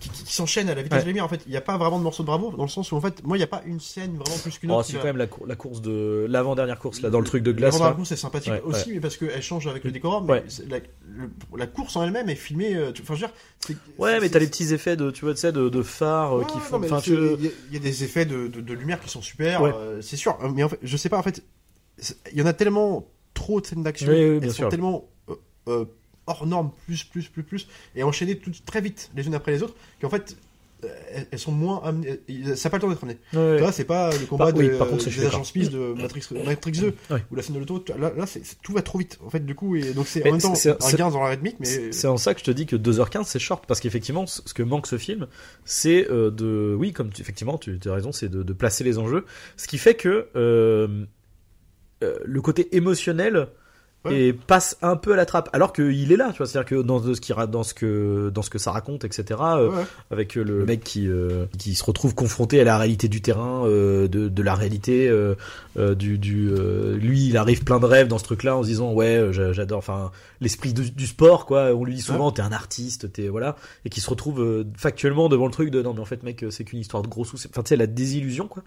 qui, 0.00 0.08
qui- 0.10 0.24
qui 0.24 0.32
s'enchaînent 0.32 0.68
à 0.68 0.74
la 0.74 0.82
vitesse 0.82 0.98
Ouais. 0.98 1.02
de 1.02 1.06
la 1.06 1.08
lumière. 1.08 1.24
En 1.24 1.28
fait, 1.28 1.40
il 1.46 1.50
n'y 1.50 1.56
a 1.56 1.60
pas 1.60 1.76
vraiment 1.76 1.98
de 1.98 2.04
morceau 2.04 2.22
de 2.22 2.26
bravo, 2.26 2.52
dans 2.56 2.62
le 2.64 2.68
sens 2.68 2.92
où, 2.92 2.96
en 2.96 3.00
fait, 3.00 3.22
moi, 3.24 3.36
il 3.36 3.40
n'y 3.40 3.44
a 3.44 3.48
pas 3.48 3.62
une 3.66 3.80
scène 3.80 4.16
vraiment 4.16 4.36
plus 4.42 4.58
qu'une 4.58 4.70
Oh, 4.70 4.74
autre. 4.76 4.86
c'est 4.86 4.92
quand 4.94 4.98
va- 5.00 5.04
même 5.06 5.16
la, 5.16 5.26
cour- 5.26 5.46
la 5.46 5.56
course 5.56 5.80
de 5.82 6.26
l'avant-dernière 6.28 6.78
course 6.78 7.00
là 7.02 7.10
dans 7.10 7.20
le 7.20 7.26
truc 7.26 7.42
de 7.42 7.52
glace 7.52 7.74
L'avant-dernière 7.74 7.90
là. 7.92 7.96
course, 7.96 8.08
c'est 8.10 8.16
sympathique 8.16 8.52
Ouais, 8.52 8.62
aussi, 8.62 8.92
mais 8.92 9.00
parce 9.00 9.16
qu'elle 9.16 9.42
change 9.42 9.66
avec 9.66 9.84
le 9.84 9.90
décor. 9.90 10.22
Mais 10.22 10.44
la, 10.68 10.78
le- 10.78 11.30
la 11.56 11.66
course 11.66 11.96
en 11.96 12.02
elle-même 12.04 12.28
est 12.28 12.34
filmée. 12.34 12.74
euh, 12.74 12.92
tu- 12.92 13.02
Enfin, 13.02 13.14
je 13.14 13.22
veux 13.22 13.26
dire, 13.26 13.78
Ouais, 13.98 14.20
mais 14.20 14.28
t'as 14.28 14.38
les 14.38 14.46
petits 14.46 14.72
effets 14.72 14.96
de 14.96 15.10
tu 15.10 15.24
vois 15.24 15.34
sais 15.36 15.52
de, 15.52 15.68
de 15.68 15.82
phare 15.82 16.38
euh, 16.38 16.44
qui 16.44 16.58
font 16.58 16.76
enfin 16.82 17.00
tu 17.00 17.10
Il 17.12 17.44
y, 17.44 17.48
a- 17.48 17.50
il 17.68 17.74
y 17.74 17.76
a 17.76 17.80
des 17.80 18.04
effets 18.04 18.24
de, 18.26 18.46
de- 18.48 18.60
de 18.60 18.74
lumière 18.74 19.00
qui 19.00 19.08
sont 19.08 19.22
super, 19.22 19.62
euh, 19.64 20.00
c'est 20.02 20.16
sûr. 20.16 20.38
Mais 20.54 20.62
en 20.62 20.68
fait, 20.68 20.78
je 20.82 20.96
sais 20.96 21.08
pas, 21.08 21.18
en 21.18 21.22
fait, 21.22 21.42
il 22.32 22.38
y 22.38 22.42
en 22.42 22.46
a 22.46 22.52
tellement 22.52 23.08
trop 23.34 23.60
de 23.60 23.66
scènes 23.66 23.82
d'action. 23.82 24.12
Elles 24.12 24.52
sont 24.52 24.68
tellement 24.68 25.08
euh, 25.28 25.34
euh, 25.68 25.84
hors 26.26 26.46
normes, 26.46 26.70
plus, 26.86 27.04
plus, 27.04 27.28
plus, 27.28 27.42
plus, 27.42 27.68
et 27.94 28.02
enchaîner 28.02 28.36
tout, 28.36 28.50
très 28.64 28.80
vite, 28.80 29.10
les 29.16 29.26
unes 29.26 29.34
après 29.34 29.52
les 29.52 29.62
autres, 29.62 29.74
qu'en 30.00 30.10
fait, 30.10 30.36
euh, 30.84 30.88
elles, 31.30 31.38
sont 31.38 31.52
moins 31.52 31.80
amenées, 31.84 32.20
ça 32.54 32.68
n'a 32.68 32.70
pas 32.70 32.76
le 32.76 32.80
temps 32.82 32.88
d'être 32.90 33.02
amené. 33.02 33.18
Ouais, 33.32 33.58
vois, 33.58 33.72
c'est 33.72 33.84
pas 33.84 34.10
le 34.10 34.26
combat 34.26 34.46
Par- 34.52 34.56
oui, 34.56 34.68
de, 34.68 34.76
par 34.76 34.88
contre, 34.88 35.06
des 35.08 35.24
agents 35.24 35.42
Smith 35.42 35.70
de 35.70 35.94
Matrix, 35.94 36.22
Matrix 36.44 36.72
2, 36.72 36.94
Ouais. 37.10 37.24
ou 37.30 37.34
la 37.34 37.42
scène 37.42 37.54
de 37.54 37.60
l'auto, 37.60 37.82
là, 37.98 38.12
là 38.14 38.24
tout 38.62 38.74
va 38.74 38.82
trop 38.82 38.98
vite, 38.98 39.18
en 39.24 39.30
fait, 39.30 39.40
du 39.40 39.54
coup, 39.54 39.74
et 39.76 39.94
donc 39.94 40.06
c'est 40.06 40.20
en 40.28 40.32
même 40.32 40.40
temps 40.40 40.52
un 40.52 40.92
gain 40.92 41.10
dans 41.10 41.22
la 41.22 41.30
rythmique, 41.30 41.56
mais 41.60 41.92
C'est 41.92 42.06
en 42.08 42.18
ça 42.18 42.34
que 42.34 42.40
je 42.40 42.44
te 42.44 42.50
dis 42.50 42.66
que 42.66 42.76
2h15 42.76 43.24
c'est 43.24 43.38
short 43.38 43.64
parce 43.66 43.80
qu'effectivement 43.80 44.26
ce 44.26 44.52
que 44.52 44.62
manque 44.62 44.86
ce 44.86 44.98
film 44.98 45.28
c'est 45.64 46.10
euh, 46.10 46.30
de 46.30 46.76
oui 46.78 46.92
comme 46.92 47.10
tu, 47.10 47.22
effectivement 47.22 47.56
tu, 47.56 47.78
tu 47.78 47.88
as 47.88 47.94
raison 47.94 48.12
c'est 48.12 48.28
de, 48.28 48.42
de 48.42 48.52
placer 48.52 48.84
les 48.84 48.98
enjeux 48.98 49.24
ce 49.56 49.66
qui 49.68 49.78
fait 49.78 49.94
que 49.94 50.28
euh, 50.36 51.06
euh, 52.02 52.18
le 52.24 52.40
côté 52.42 52.76
émotionnel 52.76 53.48
Ouais. 54.06 54.18
et 54.20 54.32
passe 54.32 54.76
un 54.82 54.96
peu 54.96 55.12
à 55.12 55.16
la 55.16 55.26
trappe 55.26 55.48
alors 55.52 55.72
qu'il 55.72 56.10
est 56.12 56.16
là 56.16 56.30
tu 56.32 56.38
vois. 56.38 56.46
C'est 56.46 56.58
à 56.58 56.62
dire 56.62 56.68
que 56.68 56.82
dans 56.82 57.02
ce 57.14 57.20
qui 57.20 57.32
ra- 57.32 57.46
dans 57.46 57.62
ce 57.62 57.74
que 57.74 58.30
dans 58.34 58.42
ce 58.42 58.50
que 58.50 58.58
ça 58.58 58.70
raconte 58.72 59.04
etc 59.04 59.40
euh, 59.40 59.68
ouais. 59.70 59.84
avec 60.10 60.36
euh, 60.36 60.42
le 60.44 60.64
mec 60.64 60.82
qui 60.84 61.08
euh, 61.08 61.46
qui 61.58 61.74
se 61.74 61.84
retrouve 61.84 62.14
confronté 62.14 62.60
à 62.60 62.64
la 62.64 62.78
réalité 62.78 63.08
du 63.08 63.20
terrain 63.22 63.66
euh, 63.66 64.08
de, 64.08 64.28
de 64.28 64.42
la 64.42 64.54
réalité 64.54 65.08
euh, 65.08 65.34
euh, 65.78 65.94
du 65.94 66.18
du 66.18 66.48
euh, 66.50 66.96
lui 66.96 67.26
il 67.26 67.36
arrive 67.36 67.64
plein 67.64 67.78
de 67.80 67.86
rêves 67.86 68.08
dans 68.08 68.18
ce 68.18 68.24
truc 68.24 68.42
là 68.42 68.56
en 68.56 68.62
se 68.62 68.68
disant 68.68 68.92
ouais 68.92 69.28
j'a- 69.32 69.52
j'adore 69.52 69.78
enfin 69.78 70.10
l'esprit 70.40 70.72
du, 70.72 70.90
du 70.90 71.06
sport 71.06 71.46
quoi. 71.46 71.72
On 71.74 71.84
lui 71.84 71.94
dit 71.94 72.02
souvent 72.02 72.30
t'es 72.32 72.42
un 72.42 72.52
artiste 72.52 73.12
t'es 73.12 73.28
voilà. 73.28 73.56
Et 73.84 73.88
qui 73.90 74.00
se 74.00 74.08
retrouve 74.10 74.40
euh, 74.42 74.64
factuellement 74.76 75.28
devant 75.28 75.46
le 75.46 75.52
truc 75.52 75.70
de 75.70 75.82
non 75.82 75.94
mais 75.94 76.00
en 76.00 76.04
fait 76.04 76.22
mec 76.22 76.44
c'est 76.50 76.64
qu'une 76.64 76.78
histoire 76.80 77.02
de 77.02 77.08
gros 77.08 77.24
sous 77.24 77.36
enfin 77.48 77.62
tu 77.62 77.70
sais 77.70 77.76
la 77.76 77.86
désillusion 77.86 78.46
quoi 78.48 78.62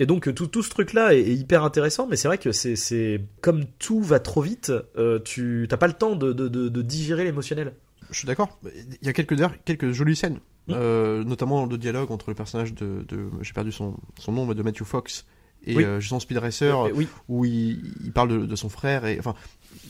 et 0.00 0.06
donc 0.06 0.34
tout, 0.34 0.48
tout 0.48 0.62
ce 0.64 0.70
truc 0.70 0.92
là 0.92 1.14
est, 1.14 1.20
est 1.20 1.34
hyper 1.34 1.62
intéressant 1.62 2.08
mais 2.08 2.16
c'est 2.16 2.26
vrai 2.26 2.38
que 2.38 2.50
c'est 2.50 2.74
c'est 2.74 3.20
comme 3.40 3.64
tout 3.78 4.00
va 4.00 4.18
trop 4.18 4.40
vite 4.42 4.72
euh, 4.98 5.20
tu 5.24 5.66
t'as 5.68 5.76
pas 5.76 5.86
le 5.86 5.92
temps 5.92 6.16
de 6.16 6.32
de, 6.32 6.48
de, 6.48 6.68
de 6.68 6.82
digérer 6.82 7.22
l'émotionnel 7.22 7.74
Je 8.10 8.18
suis 8.18 8.26
d'accord. 8.26 8.58
Il 8.64 9.06
y 9.06 9.08
a 9.08 9.12
quelques, 9.12 9.36
quelques 9.64 9.92
jolies 9.92 10.16
scènes, 10.16 10.40
Mm. 10.68 10.72
euh, 10.76 11.24
notamment 11.24 11.66
de 11.66 11.76
dialogue 11.76 12.10
entre 12.10 12.28
le 12.30 12.34
personnage 12.34 12.74
de, 12.74 13.04
de 13.08 13.28
j'ai 13.40 13.52
perdu 13.54 13.72
son, 13.72 13.94
son 14.18 14.32
nom, 14.32 14.44
mais 14.46 14.54
de 14.54 14.62
Matthew 14.62 14.84
Fox 14.84 15.24
et 15.66 15.76
Oui. 15.76 15.84
euh, 15.84 16.00
Speed 16.00 16.38
Racer, 16.38 16.86
Euh, 16.86 16.90
oui 16.94 17.06
où 17.28 17.44
il, 17.44 17.94
il 18.04 18.12
parle 18.12 18.28
de, 18.28 18.46
de 18.46 18.56
son 18.56 18.68
frère 18.68 19.04
et 19.06 19.18
enfin 19.18 19.34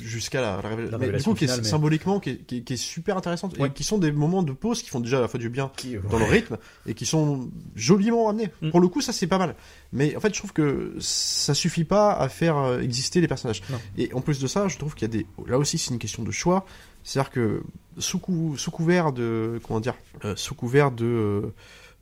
jusqu'à 0.00 0.40
la, 0.40 0.56
la 0.62 0.68
révélation, 0.68 0.90
La 0.92 0.98
révélation 0.98 1.32
coup, 1.32 1.38
qui 1.38 1.44
est 1.44 1.56
mais- 1.58 1.62
symboliquement 1.64 2.20
qui 2.20 2.30
est, 2.30 2.36
qui 2.46 2.56
est- 2.58 2.60
qui 2.62 2.72
est 2.72 2.76
super 2.76 3.16
intéressante 3.16 3.56
Ouais. 3.58 3.68
et 3.68 3.72
qui 3.72 3.84
sont 3.84 3.98
des 3.98 4.12
moments 4.12 4.42
de 4.42 4.52
pause 4.52 4.82
qui 4.82 4.88
font 4.90 5.00
déjà 5.00 5.18
à 5.18 5.20
la 5.20 5.28
fois 5.28 5.38
du 5.38 5.48
bien 5.50 5.70
qui, 5.76 5.96
dans 6.10 6.18
le 6.18 6.24
rythme 6.24 6.56
et 6.86 6.94
qui 6.94 7.04
sont 7.06 7.50
joliment 7.76 8.28
amenés. 8.28 8.50
Mm. 8.62 8.70
Pour 8.70 8.80
le 8.80 8.88
coup, 8.88 9.00
ça 9.00 9.12
c'est 9.12 9.26
pas 9.26 9.38
mal. 9.38 9.54
Mais 9.92 10.16
en 10.16 10.20
fait, 10.20 10.32
je 10.34 10.38
trouve 10.38 10.52
que 10.52 10.94
ça 11.00 11.54
suffit 11.54 11.84
pas 11.84 12.12
à 12.12 12.28
faire 12.28 12.56
euh, 12.56 12.80
exister 12.80 13.20
les 13.20 13.28
personnages. 13.28 13.62
Non. 13.70 13.78
Et 13.98 14.12
en 14.14 14.20
plus 14.22 14.38
de 14.40 14.46
ça, 14.46 14.68
je 14.68 14.78
trouve 14.78 14.94
qu'il 14.94 15.02
y 15.02 15.10
a 15.10 15.18
des. 15.18 15.26
Là 15.46 15.58
aussi, 15.58 15.76
c'est 15.78 15.92
une 15.92 15.98
question 15.98 16.22
de 16.22 16.30
choix. 16.30 16.64
C'est-à-dire 17.02 17.30
que 17.30 17.62
sous, 17.98 18.18
cou- 18.18 18.56
sous 18.58 18.70
couvert 18.70 19.12
de 19.12 19.58
comment 19.66 19.80
dire, 19.80 19.94
euh, 20.24 20.34
sous 20.36 20.54
couvert 20.54 20.90
de 20.90 21.52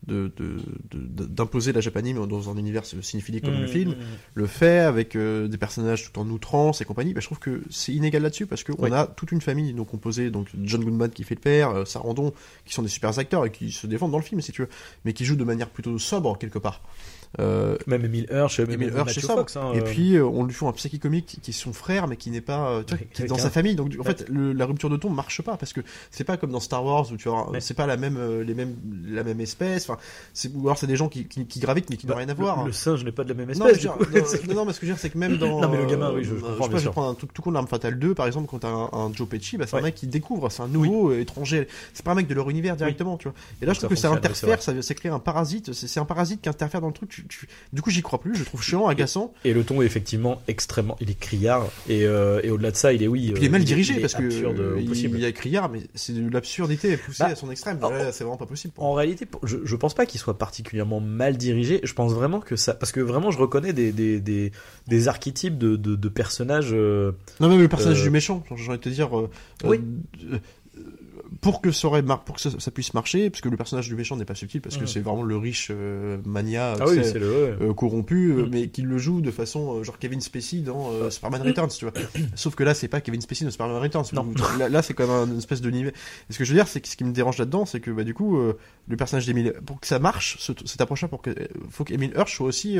de- 0.06 0.32
de- 0.36 0.56
de- 0.94 1.26
d'imposer 1.26 1.72
la 1.72 1.80
japanime 1.80 2.26
dans 2.26 2.50
un 2.50 2.56
univers 2.56 2.84
cinéphilique 2.86 3.44
comme 3.44 3.54
le 3.58 3.64
Mmh, 3.64 3.68
film, 3.68 3.90
mmh. 3.92 3.94
le 4.34 4.46
fait 4.46 4.78
avec 4.78 5.16
euh, 5.16 5.48
des 5.48 5.58
personnages 5.58 6.10
tout 6.10 6.18
en 6.20 6.28
outrance 6.30 6.80
et 6.80 6.84
compagnie, 6.84 7.12
bah, 7.12 7.20
je 7.20 7.26
trouve 7.26 7.40
que 7.40 7.62
c'est 7.68 7.92
inégal 7.92 8.22
là-dessus 8.22 8.46
parce 8.46 8.64
qu'on 8.64 8.82
Oui. 8.84 8.92
a 8.92 9.06
toute 9.06 9.32
une 9.32 9.40
famille 9.40 9.74
donc 9.74 9.88
composée 9.88 10.30
donc 10.30 10.48
John 10.62 10.82
Goodman 10.84 11.10
qui 11.10 11.24
fait 11.24 11.34
le 11.34 11.40
père, 11.40 11.70
euh, 11.70 11.84
Sarandon 11.84 12.32
qui 12.64 12.72
sont 12.74 12.82
des 12.82 12.88
super 12.88 13.18
acteurs 13.18 13.44
et 13.44 13.50
qui 13.50 13.72
se 13.72 13.86
défendent 13.86 14.12
dans 14.12 14.18
le 14.18 14.24
film 14.24 14.40
si 14.40 14.52
tu 14.52 14.62
veux, 14.62 14.68
mais 15.04 15.12
qui 15.12 15.24
jouent 15.24 15.36
de 15.36 15.44
manière 15.44 15.68
plutôt 15.68 15.98
sobre 15.98 16.38
quelque 16.38 16.58
part. 16.58 16.80
Euh, 17.40 17.76
Même 17.86 18.04
Emile 18.06 18.26
Hirsch, 18.32 18.58
même 18.60 18.70
Emile 18.72 18.92
Hirsch, 18.96 19.18
ça. 19.20 19.34
Fox. 19.34 19.56
hein, 19.56 19.72
et 19.74 19.78
euh, 19.80 19.84
puis 19.84 20.16
euh, 20.16 20.24
on 20.24 20.44
lui 20.44 20.54
fait 20.54 20.64
un 20.66 20.72
psychic 20.72 21.02
comique 21.02 21.38
qui, 21.42 21.50
est 21.50 21.54
son 21.54 21.72
frère 21.74 22.08
mais 22.08 22.16
qui 22.16 22.30
n'est 22.30 22.40
pas 22.40 22.82
tu 22.86 22.94
vois, 22.96 23.04
qui 23.12 23.22
est 23.22 23.26
dans 23.26 23.36
sa 23.36 23.50
famille 23.50 23.74
donc 23.76 23.92
en 24.00 24.02
fait 24.04 24.26
le- 24.30 24.52
la 24.54 24.64
rupture 24.64 24.88
de 24.88 24.96
ton 24.96 25.10
marche 25.10 25.42
pas 25.42 25.56
parce 25.58 25.74
que 25.74 25.82
c'est 26.10 26.24
pas 26.24 26.38
comme 26.38 26.50
dans 26.50 26.60
Star 26.60 26.82
Wars 26.84 27.06
où 27.12 27.16
tu 27.18 27.28
vois 27.28 27.50
Ouais. 27.50 27.60
c'est 27.60 27.74
pas 27.74 27.86
la 27.86 27.96
même 27.98 28.18
les 28.42 28.54
mêmes 28.54 28.74
la 29.06 29.24
même 29.24 29.40
espèce 29.40 29.88
enfin 29.88 29.98
c'est 30.32 30.50
ou 30.54 30.62
alors 30.62 30.78
c'est 30.78 30.86
des 30.86 30.96
gens 30.96 31.08
qui, 31.10 31.26
qui, 31.26 31.44
qui 31.46 31.60
gravitent 31.60 31.90
mais 31.90 31.96
qui 31.98 32.06
n'ont 32.06 32.14
bah, 32.14 32.18
rien 32.18 32.28
à 32.28 32.32
le- 32.32 32.38
voir 32.38 32.64
Le, 32.64 32.72
singe 32.72 33.04
n'est 33.04 33.12
pas 33.12 33.24
de 33.24 33.28
la 33.28 33.34
même 33.34 33.46
non, 33.48 33.66
espèce. 33.66 33.66
mais 33.72 33.74
je 33.74 34.38
dire, 34.38 34.48
non, 34.48 34.54
non, 34.54 34.64
mais 34.64 34.72
ce 34.72 34.80
que 34.80 34.86
je 34.86 34.92
veux 34.92 34.94
dire, 34.96 35.00
c'est 35.02 35.10
que 35.10 35.18
même 35.18 35.36
dans. 35.38 35.60
Non, 35.60 35.68
mais 35.68 35.76
le 35.78 35.86
gamin, 35.86 36.12
oui, 36.14 36.24
je- 36.24 36.34
je 36.34 36.40
comprends, 36.40 36.54
sais 36.54 36.58
pas, 36.60 36.68
bien 36.68 36.78
je 36.78 36.88
prends 36.88 37.10
un 37.10 37.14
truc 37.14 37.32
tout 37.34 37.42
con, 37.42 37.50
l'Arme 37.50 37.68
Fatale 37.68 37.98
2, 37.98 38.14
par 38.14 38.26
exemple, 38.26 38.48
quand 38.48 38.58
t'as 38.60 38.68
un, 38.68 38.88
un 38.92 39.12
Joe 39.12 39.28
Pesci, 39.28 39.56
bah, 39.58 39.66
c'est 39.66 39.76
un 39.76 39.80
mec 39.82 39.94
qui 39.94 40.06
découvre, 40.06 40.50
c'est 40.50 40.62
un 40.62 40.68
nouveau 40.68 41.12
étranger. 41.12 41.68
C'est 41.92 42.04
pas 42.04 42.12
un 42.12 42.14
mec 42.14 42.26
de 42.26 42.34
leur 42.34 42.48
univers 42.50 42.76
directement, 42.76 43.16
tu 43.18 43.28
vois. 43.28 43.34
Et 43.62 43.66
là, 43.66 43.72
je 43.74 43.78
trouve 43.78 43.90
que 43.90 43.96
ça 43.96 44.10
interfère, 44.10 44.62
ça, 44.62 44.72
crée 44.94 45.08
un 45.10 45.18
parasite, 45.18 45.72
c'est 45.72 45.86
c'est 45.88 46.00
un 46.00 46.04
parasite 46.04 46.40
qui 46.42 46.48
interfère 46.48 46.80
dans 46.80 46.86
le 46.88 46.92
truc. 46.92 47.17
Tu- 47.22 47.26
tu- 47.28 47.48
Du 47.72 47.82
coup, 47.82 47.90
j'y 47.90 48.02
crois 48.02 48.20
plus, 48.20 48.34
je 48.34 48.44
trouve 48.44 48.62
chiant, 48.62 48.86
agaçant. 48.86 49.32
Et 49.44 49.52
le 49.52 49.64
ton 49.64 49.82
est 49.82 49.86
effectivement 49.86 50.40
extrêmement. 50.48 50.96
Il 51.00 51.10
est 51.10 51.18
criard. 51.18 51.66
Et, 51.88 52.04
euh, 52.06 52.40
et 52.42 52.50
au-delà 52.50 52.70
de 52.70 52.76
ça, 52.76 52.92
il 52.92 53.02
est, 53.02 53.08
oui. 53.08 53.32
Il 53.36 53.42
est 53.44 53.48
euh, 53.48 53.50
mal 53.50 53.64
dirigé 53.64 53.94
il 53.94 53.98
est 53.98 54.00
parce 54.00 54.14
que 54.14 54.22
euh, 54.22 54.76
il, 54.80 54.94
il 54.94 55.18
y 55.20 55.24
a 55.24 55.32
criard, 55.32 55.68
mais 55.70 55.80
c'est 55.94 56.12
de 56.14 56.30
l'absurdité 56.30 56.96
poussée 56.96 57.24
Bah, 57.24 57.30
à 57.30 57.34
son 57.34 57.50
extrême. 57.50 57.78
c'est 58.12 58.24
vraiment 58.24 58.36
pas 58.36 58.46
possible. 58.46 58.74
En 58.76 58.92
réalité, 58.92 59.26
je, 59.42 59.58
je 59.64 59.76
pense 59.76 59.94
pas 59.94 60.06
qu'il 60.06 60.20
soit 60.20 60.38
particulièrement 60.38 61.00
mal 61.00 61.36
dirigé. 61.36 61.80
Je 61.82 61.92
pense 61.94 62.12
vraiment 62.12 62.40
que 62.40 62.56
ça, 62.56 62.74
parce 62.74 62.92
que 62.92 63.00
vraiment, 63.00 63.30
je 63.30 63.38
reconnais 63.38 63.72
des 63.72 63.92
des, 63.92 64.20
des, 64.20 64.52
des 64.86 65.08
archétypes 65.08 65.58
de, 65.58 65.76
de, 65.76 65.96
de 65.96 66.08
personnages. 66.08 66.70
euh, 66.72 67.12
Non, 67.40 67.48
même 67.48 67.60
le 67.60 67.68
personnage 67.68 68.00
Euh, 68.00 68.04
du 68.04 68.10
méchant, 68.10 68.44
j'ai 68.56 68.68
envie 68.68 68.78
de 68.78 68.82
te 68.82 68.88
dire. 68.88 69.10
Oui. 69.64 69.80
Pour 71.40 71.60
que 71.60 71.70
ça 71.70 71.86
aurait 71.88 72.02
mar- 72.02 72.24
pour 72.24 72.34
que 72.34 72.40
ça, 72.40 72.50
ça 72.58 72.70
puisse 72.70 72.94
marcher, 72.94 73.30
parce 73.30 73.40
que 73.40 73.48
le 73.48 73.56
personnage 73.56 73.86
du 73.88 73.94
méchant 73.94 74.16
n'est 74.16 74.24
pas 74.24 74.34
subtil, 74.34 74.60
parce 74.60 74.76
que 74.76 74.86
c'est 74.86 75.00
vraiment 75.00 75.22
le 75.22 75.36
riche 75.36 75.68
euh, 75.70 76.18
mania 76.24 76.74
Ah 76.80 76.84
oui, 76.88 76.96
le. 77.14 77.56
ouais. 77.60 77.74
corrompu, 77.74 78.34
mais 78.50 78.68
qui 78.68 78.82
le 78.82 78.98
joue 78.98 79.20
de 79.20 79.30
façon 79.30 79.76
euh, 79.78 79.84
genre 79.84 79.98
Kevin 79.98 80.20
Spacey 80.20 80.58
dans 80.58 80.90
euh, 80.92 81.10
Superman 81.10 81.42
Returns, 81.42 81.68
tu 81.68 81.84
vois. 81.84 81.94
Sauf 82.34 82.54
que 82.54 82.64
là, 82.64 82.74
c'est 82.74 82.88
pas 82.88 83.00
Kevin 83.00 83.20
Spacey 83.20 83.44
dans 83.44 83.50
Superman 83.50 83.76
Returns. 83.80 84.06
Non. 84.12 84.26
Là, 84.58 84.68
là, 84.68 84.82
c'est 84.82 84.94
quand 84.94 85.06
même 85.06 85.32
une 85.32 85.38
espèce 85.38 85.60
de 85.60 85.70
niveau. 85.70 85.90
Et 85.90 86.32
ce 86.32 86.38
que 86.38 86.44
je 86.44 86.50
veux 86.52 86.56
dire, 86.58 86.66
c'est 86.68 86.80
que 86.80 86.88
ce 86.88 86.96
qui 86.96 87.04
me 87.04 87.12
dérange 87.12 87.38
là-dedans, 87.38 87.66
c'est 87.66 87.80
que 87.80 87.90
bah, 87.90 88.04
du 88.04 88.14
coup, 88.14 88.36
euh, 88.38 88.58
le 88.88 88.96
personnage 88.96 89.26
d'Emile, 89.26 89.54
pour 89.64 89.78
que 89.80 89.86
ça 89.86 89.98
marche, 89.98 90.36
ce- 90.40 90.52
cette 90.64 90.80
approche-là, 90.80 91.08
pour 91.08 91.22
que, 91.22 91.30
faut 91.70 91.84
qu'Emile 91.84 92.12
Hirsch 92.16 92.36
soit 92.36 92.46
aussi 92.46 92.78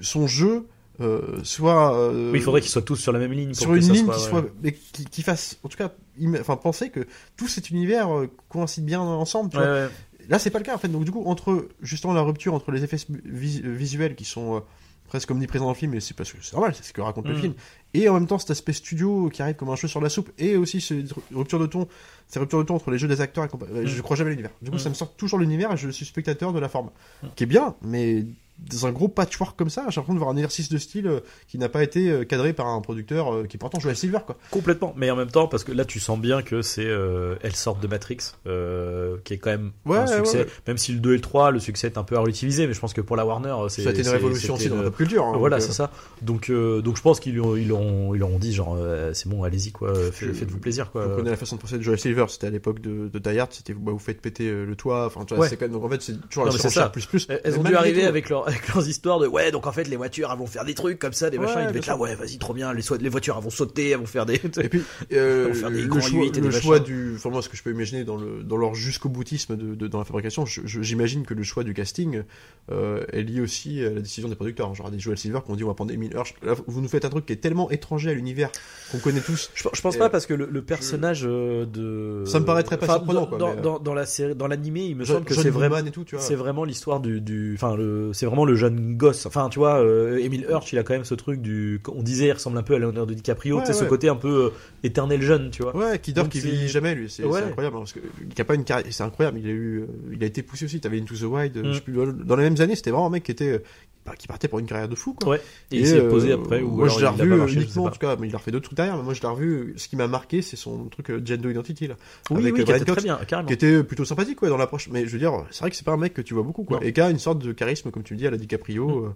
son 0.00 0.26
jeu 0.26 0.66
euh, 1.00 1.38
soit. 1.44 1.94
euh, 1.96 2.30
Oui, 2.32 2.38
il 2.38 2.42
faudrait 2.42 2.60
qu'ils 2.60 2.70
soient 2.70 2.82
tous 2.82 2.96
sur 2.96 3.12
la 3.12 3.18
même 3.18 3.32
ligne. 3.32 3.48
Pour 3.50 3.56
sur 3.58 3.70
que 3.70 3.76
une 3.76 3.82
ça 3.82 3.92
ligne 3.92 4.04
soit, 4.06 4.14
qui 4.16 4.22
ouais. 4.22 4.28
soit 4.28 4.44
mais 4.62 4.72
qui, 4.72 5.04
qui 5.06 5.22
fasse 5.22 5.58
en 5.62 5.68
tout 5.68 5.76
cas 5.78 5.92
enfin 6.40 6.56
penser 6.56 6.90
que 6.90 7.06
tout 7.36 7.48
cet 7.48 7.70
univers 7.70 8.14
euh, 8.14 8.28
coïncide 8.48 8.84
bien 8.84 9.00
ensemble 9.00 9.50
tu 9.50 9.56
Ouais, 9.56 9.64
vois. 9.64 9.72
ouais. 9.72 9.88
là 10.28 10.38
c'est 10.38 10.50
pas 10.50 10.58
le 10.58 10.64
cas 10.64 10.74
en 10.74 10.78
fait 10.78 10.88
donc 10.88 11.04
du 11.04 11.10
coup 11.10 11.22
entre 11.26 11.68
justement 11.80 12.12
la 12.12 12.20
rupture 12.22 12.52
entre 12.54 12.70
les 12.72 12.84
effets 12.84 12.98
vis- 13.24 13.62
visuels 13.64 14.14
qui 14.14 14.24
sont 14.26 14.56
euh, 14.56 14.60
presque 15.08 15.30
omniprésents 15.30 15.64
dans 15.64 15.70
le 15.70 15.76
film 15.76 15.94
et 15.94 16.00
c'est 16.00 16.14
parce 16.14 16.30
que 16.32 16.38
c'est 16.42 16.52
normal 16.52 16.72
c'est 16.74 16.84
ce 16.84 16.92
que 16.92 17.00
raconte 17.00 17.26
le 17.26 17.34
Mhm. 17.34 17.40
film 17.40 17.54
et 17.94 18.08
en 18.08 18.14
même 18.14 18.26
temps 18.26 18.38
cet 18.38 18.50
aspect 18.50 18.72
studio 18.72 19.28
qui 19.32 19.42
arrive 19.42 19.56
comme 19.56 19.70
un 19.70 19.76
cheveu 19.76 19.88
sur 19.88 20.00
la 20.00 20.08
soupe 20.08 20.30
et 20.38 20.56
aussi 20.56 20.80
ces 20.80 21.04
ruptures 21.34 21.58
de 21.58 21.66
ton 21.66 21.88
ces 22.28 22.38
ruptures 22.38 22.58
de 22.60 22.64
ton 22.64 22.74
entre 22.76 22.90
les 22.90 22.98
jeux 22.98 23.08
des 23.08 23.20
acteurs 23.20 23.44
et 23.44 23.48
euh, 23.74 23.82
je 23.86 24.00
crois 24.02 24.16
jamais 24.16 24.28
à 24.30 24.32
l'univers 24.32 24.52
du 24.62 24.70
coup 24.70 24.76
Mhm. 24.76 24.82
ça 24.82 24.88
me 24.90 24.94
sort 24.94 25.12
toujours 25.14 25.38
l'univers 25.38 25.72
et 25.72 25.76
je 25.76 25.90
suis 25.90 26.04
spectateur 26.06 26.52
de 26.52 26.58
la 26.60 26.68
forme 26.68 26.90
Mhm. 27.22 27.30
qui 27.36 27.44
est 27.44 27.46
bien 27.48 27.74
mais 27.82 28.24
dans 28.70 28.86
un 28.86 28.92
gros 28.92 29.08
patchwork 29.08 29.58
comme 29.58 29.70
ça, 29.70 29.86
j'ai 29.88 29.96
l'impression 29.96 30.12
de 30.12 30.18
voir 30.18 30.28
un 30.28 30.36
exercice 30.36 30.68
de 30.68 30.76
style 30.76 31.06
euh, 31.06 31.20
qui 31.48 31.56
n'a 31.56 31.70
pas 31.70 31.82
été 31.82 32.10
euh, 32.10 32.24
cadré 32.24 32.52
par 32.52 32.66
un 32.66 32.82
producteur 32.82 33.48
qui 33.48 33.56
pourtant 33.56 33.80
jouait 33.80 33.92
à 33.92 33.94
Silver, 33.94 34.18
quoi. 34.26 34.36
Complètement, 34.50 34.92
mais 34.98 35.10
en 35.10 35.16
même 35.16 35.30
temps, 35.30 35.48
parce 35.48 35.64
que 35.64 35.72
là 35.72 35.86
tu 35.86 35.98
sens 35.98 36.18
bien 36.18 36.42
que 36.42 36.60
c'est 36.60 36.84
euh, 36.84 37.36
elles 37.40 37.56
sortent 37.56 37.80
de 37.80 37.86
Matrix, 37.86 38.18
euh, 38.46 39.16
qui 39.24 39.32
est 39.32 39.38
quand 39.38 39.48
même 39.48 39.70
Ouais, 39.86 39.96
un 39.96 40.06
succès. 40.06 40.40
ouais, 40.40 40.44
ouais. 40.44 40.50
Même 40.66 40.76
si 40.76 40.92
le 40.92 40.98
2 40.98 41.12
et 41.12 41.14
le 41.14 41.20
3, 41.22 41.52
le 41.52 41.58
succès 41.58 41.86
est 41.86 41.96
un 41.96 42.02
peu 42.04 42.18
à 42.18 42.20
réutiliser, 42.20 42.66
mais 42.66 42.74
je 42.74 42.80
pense 42.80 42.92
que 42.92 43.00
pour 43.00 43.16
la 43.16 43.24
Warner, 43.24 43.56
c'est 43.70 43.80
Ça 43.80 43.88
a 43.88 43.92
été 43.92 44.02
une 44.02 44.08
révolution 44.10 44.56
aussi 44.56 44.68
dans 44.68 44.76
la 44.76 44.82
pop 44.82 44.96
culture. 44.96 45.24
hein, 45.24 45.38
voilà, 45.38 45.58
c'est 45.58 45.72
ça. 45.72 45.90
Donc, 46.20 46.50
donc 46.50 46.98
je 46.98 47.02
pense 47.02 47.18
qu'ils 47.18 47.32
lui 47.32 47.72
ont, 47.80 48.14
ils 48.14 48.18
leur 48.18 48.30
ont, 48.30 48.38
dit 48.38 48.52
genre, 48.52 48.76
euh, 48.78 49.12
c'est 49.14 49.28
bon, 49.28 49.42
allez-y 49.44 49.72
quoi, 49.72 49.94
fait- 50.12 50.26
Je- 50.26 50.32
faites-vous 50.32 50.58
plaisir 50.58 50.90
quoi. 50.90 51.06
On 51.10 51.16
connaît 51.16 51.30
la 51.30 51.36
façon 51.36 51.56
de 51.56 51.60
procéder 51.60 51.78
de 51.80 51.84
Joel 51.84 51.98
Silver, 51.98 52.26
c'était 52.28 52.46
à 52.46 52.50
l'époque 52.50 52.80
de, 52.80 53.08
de 53.08 53.18
Die 53.18 53.38
Hard, 53.38 53.52
c'était 53.52 53.74
bah, 53.74 53.92
vous 53.92 53.98
faites 53.98 54.20
péter 54.20 54.48
euh, 54.48 54.64
le 54.64 54.76
toit, 54.76 55.06
enfin 55.06 55.24
tu 55.24 55.34
vois, 55.34 55.42
Ouais. 55.44 55.48
c'est 55.48 55.56
quand 55.56 55.64
même, 55.64 55.72
donc 55.72 55.84
en 55.84 55.88
fait 55.88 56.00
c'est 56.02 56.20
toujours 56.28 56.46
Non, 56.46 56.52
la 56.52 56.58
ça. 56.58 56.88
plus 56.90 57.06
plus. 57.06 57.26
Elles 57.44 57.58
ont 57.58 57.62
dû 57.62 57.74
arriver 57.74 58.04
avec, 58.04 58.28
leur, 58.28 58.46
avec 58.46 58.68
leurs 58.74 58.86
histoires 58.88 59.18
de 59.18 59.26
ouais, 59.26 59.50
donc 59.50 59.66
en 59.66 59.72
fait 59.72 59.84
les 59.88 59.96
voitures 59.96 60.30
elles 60.32 60.38
vont 60.38 60.46
faire 60.46 60.64
des 60.64 60.74
trucs 60.74 60.98
comme 60.98 61.12
ça, 61.12 61.30
des 61.30 61.38
Ouais, 61.38 61.46
machins, 61.46 61.60
ils 61.62 61.66
devaient 61.68 61.78
être 61.78 61.86
là, 61.86 61.96
ouais, 61.96 62.14
vas-y, 62.14 62.38
trop 62.38 62.54
bien, 62.54 62.72
les, 62.74 62.82
so- 62.82 62.96
les 62.96 63.08
voitures 63.08 63.34
elles 63.38 63.44
vont 63.44 63.50
sauter, 63.50 63.90
elles 63.90 63.98
vont 63.98 64.06
faire 64.06 64.26
des. 64.26 64.34
Et 64.34 64.68
puis 64.68 64.82
euh, 65.12 65.46
Pour 65.48 65.56
faire 65.56 65.70
des 65.70 65.82
le 65.82 66.00
choix, 66.00 66.28
le 66.40 66.50
choix 66.50 66.78
du, 66.80 67.12
enfin 67.16 67.30
moi 67.30 67.42
ce 67.42 67.48
que 67.48 67.56
je 67.56 67.62
peux 67.62 67.70
imaginer 67.70 68.04
dans 68.04 68.16
le 68.16 68.42
dans 68.42 68.56
leur 68.56 68.74
jusqu'au 68.74 69.08
boutisme 69.08 69.56
de, 69.56 69.74
de- 69.74 69.86
dans 69.88 69.98
la 69.98 70.04
fabrication, 70.04 70.44
je- 70.46 70.60
je- 70.64 70.82
j'imagine 70.82 71.24
que 71.24 71.34
le 71.34 71.42
choix 71.42 71.64
du 71.64 71.74
casting 71.74 72.22
euh, 72.70 73.04
est 73.12 73.22
lié 73.22 73.40
aussi 73.40 73.80
à 73.84 73.90
la 73.90 74.00
décision 74.00 74.28
des 74.28 74.34
producteurs. 74.34 74.74
Genre 74.74 74.90
des 74.90 74.98
Joel 74.98 75.18
Silver 75.18 75.40
qui 75.44 75.50
ont 75.50 75.56
dit 75.56 75.64
on 75.64 75.68
va 75.68 75.74
prendre 75.74 75.92
Emile 75.92 76.12
Hirsch. 76.14 76.34
Là, 76.42 76.54
vous 76.66 76.80
nous 76.80 76.88
faites 76.88 77.04
un 77.04 77.08
truc 77.10 77.26
qui 77.26 77.32
est 77.32 77.36
tellement 77.36 77.69
étranger 77.70 78.10
à 78.10 78.14
l'univers 78.14 78.50
qu'on 78.90 78.98
connaît 78.98 79.20
tous. 79.20 79.50
Je, 79.54 79.68
je 79.72 79.80
pense 79.80 79.96
Et, 79.96 79.98
pas 79.98 80.08
parce 80.08 80.26
que 80.26 80.34
le, 80.34 80.46
le 80.50 80.62
personnage 80.62 81.22
euh, 81.24 81.64
de. 81.66 82.24
Ça 82.26 82.40
me 82.40 82.44
paraîtrait 82.44 82.76
pas 82.76 82.86
Enfin, 82.86 82.94
surprenant, 82.96 83.20
dans, 83.22 83.26
quoi, 83.26 83.38
mais, 83.38 83.58
euh, 83.58 83.62
dans, 83.62 83.78
dans 83.78 83.94
la 83.94 84.06
série, 84.06 84.34
dans 84.34 84.46
l'animé, 84.46 84.84
il 84.86 84.96
me 84.96 85.04
semble 85.04 85.24
que 85.24 85.34
c'est 85.34 85.50
vraiment. 85.50 85.78
C'est 86.18 86.34
vraiment 86.34 86.64
l'histoire 86.64 87.00
du, 87.00 87.20
du, 87.20 87.54
enfin 87.54 87.76
le, 87.76 88.12
c'est 88.12 88.26
vraiment 88.26 88.44
le 88.44 88.54
jeune 88.54 88.96
gosse. 88.96 89.26
Enfin, 89.26 89.48
tu 89.48 89.58
vois, 89.58 89.80
euh, 89.80 90.18
Emile 90.18 90.46
Hirsch, 90.48 90.72
il 90.72 90.78
a 90.78 90.82
quand 90.82 90.94
même 90.94 91.04
ce 91.04 91.14
truc 91.14 91.40
du, 91.40 91.80
on 91.88 92.02
disait, 92.02 92.26
il 92.26 92.32
ressemble 92.32 92.58
un 92.58 92.62
peu 92.62 92.74
à 92.74 92.78
Leonardo 92.78 93.14
DiCaprio, 93.14 93.58
Ouais, 93.58 93.64
tu 93.64 93.72
sais, 93.72 93.78
ce 93.78 93.84
côté 93.84 94.08
un 94.08 94.16
peu 94.16 94.52
éternel 94.82 95.22
jeune, 95.22 95.50
tu 95.50 95.62
vois. 95.62 95.76
Ouais, 95.76 95.98
qui 95.98 96.12
dort, 96.12 96.28
qui 96.28 96.40
vieillit 96.40 96.68
jamais, 96.68 96.94
lui. 96.94 97.10
C'est 97.10 97.24
Ouais. 97.24 97.42
incroyable. 97.42 97.76
hein, 97.76 97.80
parce 97.80 97.92
que, 97.92 98.00
il 98.00 98.40
a 98.40 98.44
pas 98.44 98.54
une 98.54 98.64
carrière. 98.64 98.86
C'est 98.90 99.02
incroyable. 99.02 99.38
Il 99.38 99.46
a 99.46 99.50
eu, 99.50 99.80
euh, 99.80 99.86
il 100.12 100.22
a 100.22 100.26
été 100.26 100.42
poussé 100.42 100.64
aussi. 100.64 100.80
T'avais 100.80 101.00
Into 101.00 101.14
the 101.16 101.22
Wild. 101.22 101.56
Mm. 101.56 101.68
je 101.68 101.72
sais 101.74 101.80
plus, 101.80 101.94
dans 101.94 102.36
les 102.36 102.44
mêmes 102.44 102.60
années, 102.60 102.74
c'était 102.76 102.90
vraiment 102.90 103.06
un 103.06 103.10
mec 103.10 103.22
qui 103.24 103.32
était, 103.32 103.52
euh, 103.52 103.62
bah, 104.06 104.12
qui 104.18 104.26
partait 104.26 104.48
pour 104.48 104.58
une 104.58 104.66
carrière 104.66 104.88
de 104.88 104.94
fou, 104.94 105.12
quoi. 105.12 105.28
Ouais. 105.28 105.40
Et, 105.70 105.80
il 105.80 105.86
s'est 105.86 106.00
posé 106.08 106.32
après. 106.32 106.62
Ou 106.62 106.70
moi, 106.70 106.86
alors 106.86 106.98
je 106.98 107.04
l'ai 107.04 107.08
revu 107.08 107.36
marché, 107.36 107.54
uniquement, 107.56 107.84
en 107.84 107.90
tout 107.90 107.98
cas, 107.98 108.16
mais 108.18 108.28
il 108.28 108.34
a 108.34 108.38
refait 108.38 108.50
d'autres 108.50 108.64
trucs 108.64 108.76
derrière, 108.76 108.96
mais 108.96 109.02
moi, 109.02 109.14
je 109.14 109.20
l'ai 109.20 109.28
revu. 109.28 109.74
Ce 109.76 109.88
qui 109.88 109.96
m'a 109.96 110.08
marqué, 110.08 110.40
c'est 110.40 110.56
son 110.56 110.86
truc 110.86 111.10
euh, 111.10 111.20
Gender 111.24 111.50
Identity, 111.50 111.86
là. 111.88 111.96
Oui, 112.30 112.38
avec, 112.40 112.54
oui, 112.54 112.64
qui 112.64 112.72
était 112.72 112.84
très 112.84 113.02
bien, 113.02 113.18
carrément. 113.26 113.46
qui 113.46 113.52
était 113.54 113.84
plutôt 113.84 114.04
sympathique, 114.04 114.36
quoi, 114.36 114.48
dans 114.48 114.56
l'approche. 114.56 114.88
Mais 114.90 115.06
je 115.06 115.10
veux 115.10 115.18
dire, 115.18 115.44
c'est 115.50 115.60
vrai 115.60 115.70
que 115.70 115.76
c'est 115.76 115.84
pas 115.84 115.92
un 115.92 115.98
mec 115.98 116.14
que 116.14 116.22
tu 116.22 116.34
vois 116.34 116.42
beaucoup, 116.42 116.64
quoi. 116.64 116.78
Non. 116.78 116.82
Et 116.86 116.92
qui 116.92 117.00
a 117.00 117.10
une 117.10 117.18
sorte 117.18 117.38
de 117.38 117.52
charisme, 117.52 117.90
comme 117.90 118.02
tu 118.02 118.14
le 118.14 118.18
dis, 118.18 118.26
à 118.26 118.30
la 118.30 118.38
DiCaprio. 118.38 118.88
Mm. 118.88 119.14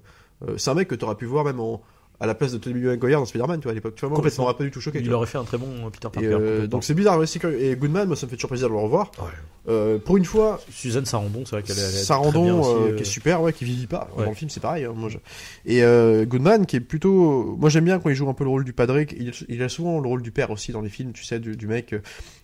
euh, 0.48 0.58
c'est 0.58 0.70
un 0.70 0.74
mec 0.74 0.88
que 0.88 0.94
t'aurais 0.94 1.14
pu 1.16 1.24
voir 1.24 1.44
même 1.44 1.60
en, 1.60 1.82
à 2.20 2.26
la 2.26 2.34
place 2.34 2.52
de 2.52 2.58
Tobey 2.58 2.78
Maguire 2.80 3.18
dans 3.18 3.24
Spider-Man, 3.26 3.58
tu 3.60 3.64
vois, 3.64 3.72
à 3.72 3.74
l'époque. 3.74 3.94
Tu 3.96 4.00
vois, 4.00 4.08
moi, 4.10 4.16
Complètement. 4.16 4.52
pas 4.54 4.64
du 4.64 4.70
tout 4.70 4.80
choqué. 4.80 5.00
Il 5.02 5.12
aurait 5.12 5.26
fait 5.26 5.38
un 5.38 5.44
très 5.44 5.58
bon 5.58 5.66
euh, 5.86 5.90
Peter 5.90 6.06
Et, 6.06 6.10
Parker. 6.10 6.28
euh, 6.30 6.66
donc 6.66 6.84
c'est 6.84 6.94
bizarre, 6.94 7.18
ouais, 7.18 7.26
c'est. 7.26 7.42
Et 7.60 7.74
Goodman, 7.76 8.06
moi, 8.06 8.16
ça 8.16 8.26
me 8.26 8.30
fait 8.30 8.36
toujours 8.36 8.50
plaisir 8.50 8.68
de 8.68 8.72
le 8.74 8.78
revoir. 8.78 9.10
Ouais. 9.18 9.24
Euh, 9.66 9.98
pour 9.98 10.16
une 10.16 10.24
fois, 10.24 10.60
Suzanne 10.70 11.06
Sarandon, 11.06 11.44
c'est 11.44 11.56
vrai 11.56 11.62
qu'elle 11.62 11.76
est. 11.78 11.80
Sarandon, 12.04 12.60
aussi, 12.60 12.70
euh, 12.70 12.74
euh, 12.92 12.96
qui 12.96 13.02
est 13.02 13.06
super, 13.06 13.42
ouais, 13.42 13.52
qui 13.52 13.64
vieillit 13.64 13.86
pas. 13.88 14.08
Ouais. 14.16 14.24
Dans 14.24 14.30
le 14.30 14.36
film, 14.36 14.48
c'est 14.50 14.60
pareil. 14.60 14.84
hein, 14.84 14.92
moi, 14.94 15.08
je- 15.08 15.18
Et 15.66 15.82
Goodman, 16.26 16.66
qui 16.66 16.76
est 16.76 16.80
plutôt, 16.80 17.56
moi 17.58 17.68
j'aime 17.70 17.84
bien 17.84 17.98
quand 17.98 18.10
il 18.10 18.14
joue 18.14 18.28
un 18.28 18.34
peu 18.34 18.44
le 18.44 18.50
rôle 18.50 18.64
du 18.64 18.72
padre. 18.72 18.98
Il, 19.00 19.32
il 19.48 19.62
a 19.62 19.68
souvent 19.68 20.00
le 20.00 20.06
rôle 20.08 20.22
du 20.22 20.30
père 20.30 20.50
aussi 20.50 20.70
dans 20.72 20.82
les 20.82 20.90
films, 20.90 21.12
tu 21.12 21.24
sais, 21.24 21.40
du, 21.40 21.56
du 21.56 21.66
mec. 21.66 21.94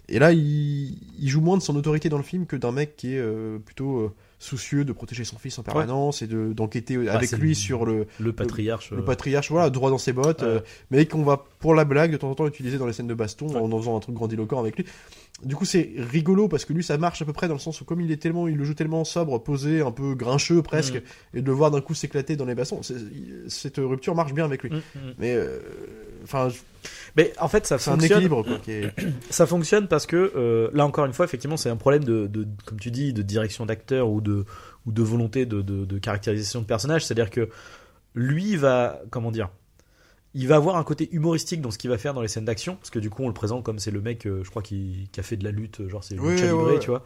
Et 0.08 0.18
là, 0.18 0.32
il, 0.32 0.98
il 1.20 1.28
joue 1.28 1.40
moins 1.40 1.56
de 1.56 1.62
son 1.62 1.76
autorité 1.76 2.08
dans 2.08 2.16
le 2.16 2.24
film 2.24 2.46
que 2.46 2.56
d'un 2.56 2.72
mec 2.72 2.96
qui 2.96 3.14
est 3.14 3.22
plutôt 3.64 4.12
soucieux 4.40 4.84
de 4.84 4.92
protéger 4.92 5.22
son 5.24 5.38
fils 5.38 5.56
en 5.58 5.62
permanence 5.62 6.22
et 6.22 6.26
de 6.26 6.52
d'enquêter 6.52 6.96
avec 6.96 7.06
Bah, 7.12 7.20
c'est 7.28 7.36
lui 7.36 7.50
le- 7.50 7.54
sur 7.54 7.84
le, 7.86 8.06
le 8.18 8.32
patriarche. 8.32 8.90
le 8.90 8.98
euh, 8.98 9.02
patriarche, 9.02 9.50
voilà, 9.50 9.70
droit 9.70 9.90
dans 9.90 9.98
ses 9.98 10.12
bottes, 10.12 10.40
Ouais. 10.42 10.48
euh, 10.48 10.60
mais 10.90 11.06
qu'on 11.06 11.22
va 11.22 11.44
pour 11.60 11.74
la 11.74 11.84
blague 11.84 12.10
de 12.10 12.16
temps 12.16 12.30
en 12.30 12.34
temps 12.34 12.46
utiliser 12.48 12.78
dans 12.78 12.86
les 12.86 12.92
scènes 12.94 13.06
de 13.06 13.14
baston 13.14 13.46
en 13.54 13.70
en 13.70 13.78
faisant 13.78 13.96
un 13.96 14.00
truc 14.00 14.14
grandiloquent 14.16 14.58
avec 14.58 14.76
lui. 14.76 14.86
Du 15.44 15.56
coup, 15.56 15.64
c'est 15.64 15.92
rigolo 15.96 16.48
parce 16.48 16.64
que 16.66 16.72
lui, 16.72 16.82
ça 16.84 16.98
marche 16.98 17.22
à 17.22 17.24
peu 17.24 17.32
près 17.32 17.48
dans 17.48 17.54
le 17.54 17.60
sens 17.60 17.80
où 17.80 17.84
comme 17.84 18.00
il 18.00 18.10
est 18.12 18.18
tellement, 18.20 18.46
il 18.46 18.56
le 18.56 18.64
joue 18.64 18.74
tellement 18.74 19.04
sobre, 19.04 19.38
posé, 19.42 19.80
un 19.80 19.90
peu 19.90 20.14
grincheux 20.14 20.62
presque, 20.62 20.96
Mm. 20.96 21.38
et 21.38 21.42
de 21.42 21.46
le 21.46 21.52
voir 21.52 21.70
d'un 21.70 21.80
coup 21.80 21.94
s'éclater 21.94 22.36
dans 22.36 22.44
les 22.44 22.54
bastons, 22.54 22.82
c'est- 22.82 22.94
cette 23.48 23.78
rupture 23.78 24.14
marche 24.14 24.34
bien 24.34 24.44
avec 24.44 24.62
lui. 24.62 24.70
mm, 24.70 24.74
mm. 24.76 25.14
Mais 25.18 25.34
euh, 25.34 25.58
enfin, 26.24 26.48
Mais 27.16 27.32
en 27.40 27.48
fait, 27.48 27.66
ça 27.66 27.78
c'est 27.78 27.90
un 27.90 27.94
fonctionne. 27.94 28.12
équilibre 28.18 28.42
quoi. 28.42 28.58
Qui 28.58 28.70
est... 28.72 28.92
Ça 29.30 29.46
fonctionne 29.46 29.88
parce 29.88 30.06
que 30.06 30.32
euh, 30.36 30.68
là 30.74 30.84
encore 30.86 31.04
une 31.06 31.12
fois, 31.12 31.24
effectivement, 31.24 31.56
c'est 31.56 31.68
un 31.70 31.76
problème 31.76 32.04
de, 32.04 32.26
de, 32.26 32.46
comme 32.66 32.78
tu 32.80 32.90
dis, 32.90 33.12
de 33.12 33.22
direction 33.22 33.66
d'acteur 33.66 34.08
ou 34.10 34.20
de 34.20 34.44
ou 34.86 34.92
de 34.92 35.02
volonté 35.02 35.44
de, 35.46 35.60
de, 35.62 35.84
de 35.84 35.98
caractérisation 35.98 36.60
de 36.60 36.66
personnage. 36.66 37.04
C'est-à-dire 37.04 37.28
que 37.30 37.48
lui 38.14 38.56
va, 38.56 39.00
comment 39.10 39.30
dire, 39.30 39.48
il 40.34 40.46
va 40.46 40.56
avoir 40.56 40.76
un 40.76 40.84
côté 40.84 41.08
humoristique 41.12 41.60
dans 41.60 41.70
ce 41.70 41.78
qu'il 41.78 41.90
va 41.90 41.98
faire 41.98 42.14
dans 42.14 42.22
les 42.22 42.28
scènes 42.28 42.44
d'action, 42.44 42.76
parce 42.76 42.90
que 42.90 42.98
du 42.98 43.10
coup, 43.10 43.24
on 43.24 43.28
le 43.28 43.34
présente 43.34 43.64
comme 43.64 43.78
c'est 43.78 43.90
le 43.90 44.00
mec, 44.00 44.26
euh, 44.26 44.42
je 44.44 44.50
crois, 44.50 44.62
qui, 44.62 45.08
qui 45.12 45.20
a 45.20 45.22
fait 45.22 45.36
de 45.36 45.44
la 45.44 45.50
lutte, 45.50 45.86
genre 45.88 46.04
c'est 46.04 46.18
ouais, 46.18 46.36
Libre, 46.36 46.72
ouais. 46.72 46.78
tu 46.78 46.90
vois. 46.90 47.02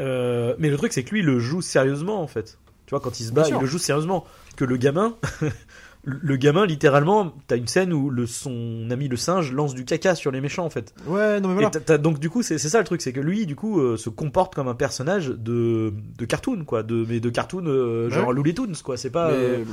Euh, 0.00 0.54
mais 0.58 0.70
le 0.70 0.76
truc, 0.76 0.92
c'est 0.92 1.04
que 1.04 1.10
lui, 1.10 1.20
il 1.20 1.26
le 1.26 1.38
joue 1.38 1.62
sérieusement 1.62 2.22
en 2.22 2.26
fait. 2.26 2.58
Tu 2.86 2.90
vois, 2.90 3.00
quand 3.00 3.18
il 3.18 3.24
se 3.24 3.32
bat, 3.32 3.48
il 3.48 3.56
le 3.56 3.66
joue 3.66 3.78
sérieusement. 3.78 4.24
Que 4.56 4.64
le 4.64 4.76
gamin, 4.76 5.16
le 6.08 6.36
gamin, 6.36 6.66
littéralement, 6.66 7.34
t'as 7.48 7.56
une 7.56 7.66
scène 7.66 7.92
où 7.92 8.10
le, 8.10 8.26
son 8.26 8.86
ami 8.92 9.08
le 9.08 9.16
singe 9.16 9.50
lance 9.52 9.74
du 9.74 9.84
caca 9.84 10.14
sur 10.14 10.30
les 10.30 10.40
méchants 10.40 10.64
en 10.64 10.70
fait. 10.70 10.94
Ouais, 11.06 11.40
non 11.40 11.48
mais 11.48 11.54
voilà. 11.54 11.70
t'as- 11.70 11.98
donc 11.98 12.20
du 12.20 12.30
coup 12.30 12.42
c'est 12.42 12.58
ça 12.58 12.78
le 12.78 12.84
truc 12.84 13.02
c'est 13.02 13.12
que 13.12 13.18
lui 13.20 13.44
du 13.44 13.56
coup 13.56 13.80
euh, 13.80 13.96
se 13.96 14.08
comporte 14.08 14.54
comme 14.54 14.68
un 14.68 14.76
personnage 14.76 15.28
de 15.28 15.92
de 16.16 16.24
cartoon 16.24 16.64
quoi 16.64 16.84
de 16.84 17.04
mais 17.08 17.18
de 17.18 17.28
cartoon 17.28 17.64
euh, 17.66 18.06
Ouais. 18.08 18.14
genre 18.14 18.32
Looney 18.32 18.54
Tunes 18.54 18.76
quoi 18.84 18.96
c'est 18.96 19.10
pas 19.10 19.32
Mais, 19.32 19.64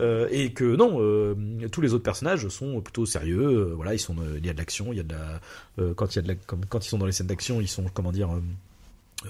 euh, 0.00 0.26
et 0.30 0.52
que 0.54 0.64
non 0.74 0.98
tous 1.70 1.80
les 1.82 1.92
autres 1.92 2.02
personnages 2.04 2.48
sont 2.48 2.80
plutôt 2.80 3.04
sérieux 3.04 3.72
voilà 3.76 3.92
ils 3.94 3.98
sont 3.98 4.16
il 4.38 4.46
y 4.46 4.48
a 4.48 4.52
de 4.54 4.58
l'action 4.58 4.86
il 4.90 4.96
y 4.96 5.00
a 5.00 5.02
de 5.02 5.12
la 5.14 5.92
quand 5.94 6.14
il 6.14 6.16
y 6.16 6.18
a 6.20 6.22
de 6.22 6.28
la 6.28 6.34
comme 6.34 6.60
quand 6.66 6.84
ils 6.84 6.88
sont 6.88 6.98
dans 6.98 7.06
les 7.06 7.12
scènes 7.12 7.26
d'action 7.26 7.60
ils 7.60 7.68
sont 7.68 7.84
comment 7.92 8.10
dire 8.12 8.30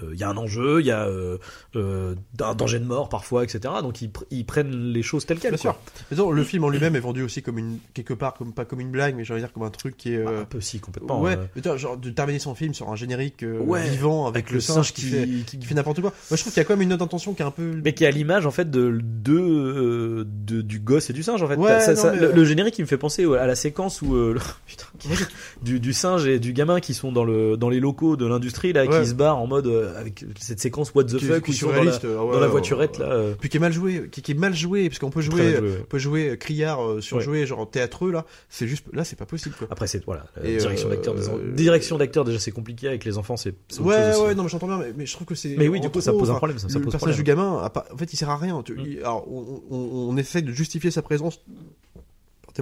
euh, 0.03 0.05
euh, 0.07 0.09
il 0.13 0.19
y 0.19 0.23
a 0.23 0.29
un 0.29 0.37
enjeu, 0.37 0.79
il 0.81 0.85
y 0.87 0.91
a 0.91 1.05
euh, 1.07 1.37
euh, 1.75 2.15
un 2.41 2.55
danger 2.55 2.79
de 2.79 2.85
mort 2.85 3.09
parfois, 3.09 3.43
etc. 3.43 3.73
Donc 3.81 4.01
ils, 4.01 4.09
pr- 4.09 4.23
ils 4.31 4.45
prennent 4.45 4.91
les 4.91 5.01
choses 5.03 5.25
telles 5.25 5.39
quelles. 5.39 5.51
Bien 5.55 5.61
quoi. 5.71 5.79
sûr. 5.95 6.05
Mais 6.11 6.17
non, 6.17 6.31
le 6.31 6.43
film 6.43 6.63
en 6.63 6.69
lui-même 6.69 6.95
est 6.95 6.99
vendu 6.99 7.23
aussi 7.23 7.41
comme 7.41 7.57
une 7.57 7.77
quelque 7.93 8.13
part 8.13 8.33
comme 8.33 8.53
pas 8.53 8.65
comme 8.65 8.79
une 8.81 8.91
blague, 8.91 9.15
mais 9.15 9.23
de 9.23 9.37
dire 9.37 9.51
comme 9.53 9.63
un 9.63 9.69
truc 9.69 9.97
qui 9.97 10.13
est. 10.13 10.23
Bah, 10.23 10.31
un 10.41 10.45
peu 10.45 10.61
si 10.61 10.79
complètement. 10.79 11.21
ouais, 11.21 11.37
mais 11.55 11.77
genre 11.77 11.97
de 11.97 12.09
terminer 12.09 12.39
son 12.39 12.55
film 12.55 12.73
sur 12.73 12.89
un 12.89 12.95
générique 12.95 13.43
Ouais, 13.65 13.89
vivant 13.89 14.27
avec, 14.27 14.51
le 14.51 14.59
singe 14.59 14.93
qui, 14.93 15.01
fait, 15.01 15.27
qui, 15.45 15.57
qui 15.59 15.65
fait 15.65 15.75
n'importe 15.75 16.01
quoi. 16.01 16.11
Moi, 16.29 16.37
je 16.37 16.41
trouve 16.41 16.53
qu'il 16.53 16.61
y 16.61 16.65
a 16.65 16.65
quand 16.65 16.73
même 16.73 16.81
une 16.83 16.89
note 16.89 16.99
d'intention 16.99 17.33
qui 17.33 17.41
est 17.41 17.45
un 17.45 17.51
peu. 17.51 17.79
Mais 17.83 17.93
qui 17.93 18.03
est 18.03 18.07
à 18.07 18.11
l'image 18.11 18.45
en 18.45 18.51
fait 18.51 18.69
de, 18.69 18.99
de, 19.39 20.25
de- 20.45 20.61
du 20.61 20.79
gosse 20.79 21.09
et 21.09 21.13
du 21.13 21.23
singe 21.23 21.41
en 21.43 21.47
fait. 21.47 21.55
Ouais, 21.55 21.79
Ça- 21.79 21.93
non, 21.93 22.01
ça- 22.01 22.11
mais, 22.11 22.19
le, 22.19 22.31
le 22.31 22.43
générique 22.45 22.77
il 22.79 22.83
me 22.83 22.87
fait 22.87 22.97
penser 22.97 23.25
à 23.35 23.45
la 23.47 23.55
séquence 23.55 24.01
où 24.01 24.13
le- 24.13 24.39
putain, 24.67 24.85
du, 25.61 25.79
du 25.79 25.93
singe 25.93 26.25
et 26.27 26.39
du 26.39 26.53
gamin 26.53 26.79
qui 26.79 26.93
sont 26.93 27.11
dans 27.11 27.23
le 27.23 27.57
dans 27.57 27.69
les 27.69 27.79
locaux 27.79 28.15
de 28.15 28.25
l'industrie 28.25 28.73
là 28.73 28.87
qui 28.87 29.07
se 29.07 29.13
barrent 29.13 29.37
en 29.37 29.47
mode 29.47 29.67
avec 29.97 30.25
cette 30.39 30.59
séquence 30.59 30.93
what 30.95 31.03
the 31.05 31.17
qui, 31.17 31.25
fuck 31.25 31.43
qui 31.43 31.51
où 31.51 31.53
ils 31.53 31.57
sont 31.57 31.65
dans 31.67 31.71
la, 31.73 31.77
surréaliste, 31.91 32.05
euh, 32.05 32.19
ouais, 32.21 32.33
dans 32.33 32.39
la 32.39 32.45
ouais, 32.47 32.51
voiturette 32.51 32.97
ouais. 32.99 33.05
là. 33.05 33.11
euh, 33.13 33.33
Puis 33.39 33.49
qui 33.49 33.57
est 33.57 33.59
mal 33.59 33.73
joué, 33.73 34.09
qui, 34.11 34.21
qui 34.21 34.31
est 34.31 34.35
mal 34.35 34.53
joué, 34.55 34.89
parce 34.89 34.99
qu'on 34.99 35.09
peut 35.09 35.21
jouer, 35.21 35.55
joué, 35.55 35.59
ouais. 35.59 35.77
on 35.81 35.85
peut 35.85 35.97
jouer 35.99 36.29
euh, 36.29 36.35
criard, 36.35 36.83
euh, 36.83 37.01
surjoué, 37.01 37.45
genre 37.45 37.69
théâtreux 37.69 38.11
là. 38.11 38.25
C'est 38.49 38.67
juste, 38.67 38.85
là, 38.93 39.03
c'est 39.03 39.15
pas 39.17 39.25
possible 39.25 39.55
quoi. 39.57 39.67
Après 39.71 39.87
c'est 39.87 40.03
voilà 40.05 40.25
euh, 40.37 40.45
Et, 40.45 40.57
direction 40.57 40.87
euh, 40.87 40.91
d'acteur 40.91 41.15
euh, 41.17 41.51
direction 41.53 41.97
d'acteur 41.97 42.25
déjà 42.25 42.39
c'est 42.39 42.51
compliqué 42.51 42.87
avec 42.87 43.05
les 43.05 43.17
enfants 43.17 43.37
c'est 43.37 43.53
Ouais, 43.79 43.95
aussi. 44.11 44.21
ouais, 44.21 44.35
non, 44.35 44.43
mais 44.43 44.49
j'entends 44.49 44.67
bien, 44.67 44.77
mais, 44.77 44.93
mais 44.95 45.05
je 45.05 45.13
trouve 45.13 45.27
que 45.27 45.35
c'est. 45.35 45.55
Mais 45.57 45.67
oui 45.67 45.79
du 45.79 45.89
coup 45.89 46.01
ça 46.01 46.11
pose 46.13 46.29
un 46.31 46.35
problème 46.35 46.57
ça, 46.59 46.69
ça 46.69 46.77
le 46.79 46.85
pose 46.85 46.91
personnage 46.93 47.15
problème. 47.17 47.37
du 47.37 47.43
gamin, 47.43 47.69
en 47.93 47.97
fait, 47.97 48.13
il 48.13 48.17
sert 48.17 48.29
à 48.29 48.37
rien. 48.37 48.61
Tu- 48.63 48.73
Mm. 48.73 48.83
il- 48.85 48.99
alors, 48.99 49.25
on, 49.31 49.61
on, 49.69 49.77
on 50.09 50.17
essaie 50.17 50.41
de 50.41 50.51
justifier 50.51 50.91
sa 50.91 51.01
présence. 51.01 51.39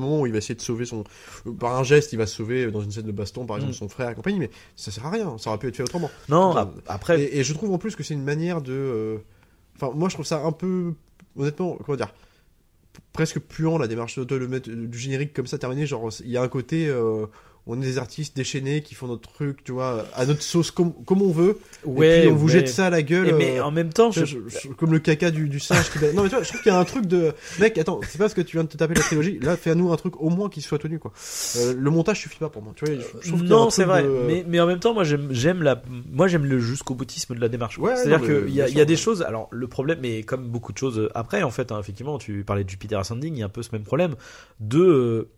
Où 0.02 0.26
il 0.26 0.32
va 0.32 0.38
essayer 0.40 0.56
de 0.56 0.62
sauver 0.62 0.86
son. 0.86 1.04
euh, 1.48 1.52
Par 1.52 1.76
un 1.76 1.84
geste, 1.84 2.14
il 2.14 2.18
va 2.18 2.26
sauver 2.28 2.72
dans 2.72 2.82
une 2.82 2.92
scène 2.92 3.06
de 3.06 3.12
baston, 3.12 3.46
par 3.46 3.58
exemple, 3.58 3.74
Mm. 3.74 3.78
son 3.78 3.90
frère 3.90 4.10
et 4.10 4.16
compagnie, 4.16 4.40
mais 4.40 4.50
ça 4.76 4.92
sert 4.92 5.06
à 5.06 5.10
rien. 5.12 5.38
Ça 5.38 5.50
aurait 5.50 5.60
pu 5.60 5.68
être 5.68 5.76
fait 5.76 5.84
autrement. 5.84 6.10
Non 6.30 6.56
après 6.88 7.22
Et, 7.22 7.40
et 7.40 7.44
je 7.44 7.54
trouve 7.54 7.72
en 7.72 7.78
plus 7.78 7.96
que 7.96 8.04
c'est 8.04 8.14
une 8.14 8.24
manière 8.24 8.62
de. 8.62 8.74
euh, 8.74 9.18
Enfin, 9.76 9.92
moi, 9.96 10.10
je 10.10 10.16
trouve 10.16 10.26
ça 10.26 10.40
un 10.44 10.52
peu. 10.52 10.94
Honnêtement, 11.36 11.78
comment 11.84 11.96
dire 11.98 12.14
Presque 13.12 13.40
puant 13.40 13.78
la 13.78 13.88
démarche 13.88 14.20
de 14.20 14.36
le 14.36 14.48
mettre 14.48 14.70
du 14.70 14.98
générique 14.98 15.34
comme 15.34 15.48
ça 15.48 15.58
terminé. 15.58 15.86
Genre, 15.86 16.10
il 16.24 16.30
y 16.30 16.38
a 16.38 16.42
un 16.42 16.48
côté. 16.48 16.88
euh, 16.88 17.26
on 17.66 17.82
est 17.82 17.86
des 17.86 17.98
artistes 17.98 18.36
déchaînés 18.36 18.82
qui 18.82 18.94
font 18.94 19.08
notre 19.08 19.32
truc, 19.32 19.64
tu 19.64 19.72
vois, 19.72 20.06
à 20.16 20.26
notre 20.26 20.42
sauce 20.42 20.70
comme, 20.72 20.94
comme 21.06 21.22
on 21.22 21.32
veut. 21.32 21.58
ouais 21.86 22.18
et 22.18 22.22
puis 22.24 22.30
on 22.32 22.36
vous 22.36 22.50
jette 22.50 22.68
ça 22.68 22.88
à 22.88 22.90
la 22.90 23.02
gueule. 23.02 23.30
Et 23.30 23.34
mais 23.34 23.60
euh, 23.60 23.64
en 23.66 23.72
même 23.72 23.94
temps 23.94 24.10
tu 24.10 24.26
je, 24.26 24.38
vois, 24.38 24.50
je- 24.50 24.68
je- 24.68 24.74
comme 24.74 24.92
le 24.92 25.00
caca 25.00 25.32
du, 25.32 25.48
du 25.48 25.60
singe 25.62 25.90
qui. 25.92 26.00
Non, 26.14 26.24
mais 26.24 26.30
tu 26.30 26.36
vois, 26.36 26.44
je 26.44 26.50
trouve 26.50 26.62
qu'il 26.62 26.72
y 26.72 26.76
a 26.76 26.80
un 26.80 26.84
truc 26.84 27.06
de. 27.06 27.32
Mec, 27.60 27.78
attends, 27.78 28.02
c'est 28.04 28.18
pas 28.18 28.26
parce 28.26 28.34
que 28.34 28.42
tu 28.42 28.58
viens 28.58 28.66
de 28.66 28.70
te 28.70 28.76
taper 28.76 28.96
la 28.96 29.02
trilogie. 29.02 29.40
Là, 29.42 29.56
fais-nous 29.56 29.94
un 29.94 29.96
truc 29.96 30.20
au 30.22 30.30
moins 30.30 30.50
qui 30.50 30.62
soit 30.62 30.78
tenu, 30.78 31.00
quoi. 31.00 31.14
Euh, 31.58 31.74
le 31.78 31.90
montage 31.90 32.20
suffit 32.20 32.38
pas 32.40 32.50
pour 32.50 32.62
moi. 32.62 32.74
Tu 32.76 32.84
vois, 32.86 32.96
je, 33.22 33.28
trouve 33.30 33.44
non, 33.44 33.70
c'est 33.70 33.86
vrai. 33.86 34.04
de- 34.04 34.10
Mais, 34.28 34.46
mais 34.48 34.60
en 34.60 34.68
même 34.68 34.80
temps, 34.80 34.94
moi, 34.94 35.04
j'aime, 35.06 35.64
la, 35.64 35.82
moi, 36.12 36.28
j'aime 36.28 36.46
le 36.46 36.60
jusqu'au 36.60 36.96
boutisme 36.96 37.34
de 37.34 37.40
la 37.40 37.48
démarche. 37.48 37.78
Ouais, 37.78 37.96
C'est-à-dire 37.96 38.22
qu'il 38.22 38.54
y 38.54 38.62
a, 38.62 38.68
y 38.68 38.82
a 38.82 38.86
des 38.86 38.98
choses. 38.98 39.22
Alors, 39.22 39.48
le 39.52 39.68
problème, 39.68 40.00
mais 40.02 40.24
comme 40.24 40.48
beaucoup 40.50 40.74
de 40.74 40.78
choses 40.78 41.10
après, 41.16 41.44
en 41.44 41.52
fait, 41.52 41.72
hein, 41.72 41.80
effectivement, 41.80 42.18
tu 42.18 42.44
parlais 42.44 42.66
de 42.66 42.70
Jupiter 42.70 43.00
Ascending, 43.00 43.34
il 43.36 43.40
y 43.40 43.44
a 43.44 43.46
un 43.46 43.50
peu 43.50 43.64
ce 43.64 43.70
même 43.72 43.84
problème 43.84 44.16
de, 44.60 44.80
euh, 44.80 45.30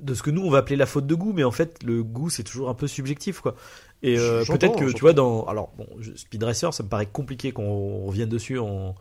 de 0.00 0.14
ce 0.14 0.22
que 0.22 0.30
nous 0.30 0.42
on 0.42 0.50
va 0.50 0.58
appeler 0.58 0.76
la 0.76 0.86
faute 0.86 1.06
de 1.06 1.14
goût, 1.14 1.32
mais 1.34 1.44
en 1.44 1.50
fait, 1.50 1.82
le 1.84 2.02
goût, 2.02 2.30
c'est 2.30 2.42
toujours 2.44 2.68
un 2.68 2.74
peu 2.74 2.86
subjectif, 2.86 3.40
quoi. 3.40 3.54
Et 4.02 4.18
euh, 4.18 4.44
peut-être 4.44 4.78
que 4.78 4.92
tu 4.92 5.00
vois 5.00 5.14
dans, 5.14 5.44
alors 5.46 5.72
bon, 5.78 5.86
Speed 6.16 6.42
Racer, 6.42 6.72
ça 6.74 6.82
me 6.82 6.88
paraît 6.88 7.06
compliqué 7.06 7.52
qu'on 7.52 8.04
revienne 8.06 8.28
dessus 8.28 8.58
en. 8.58 8.94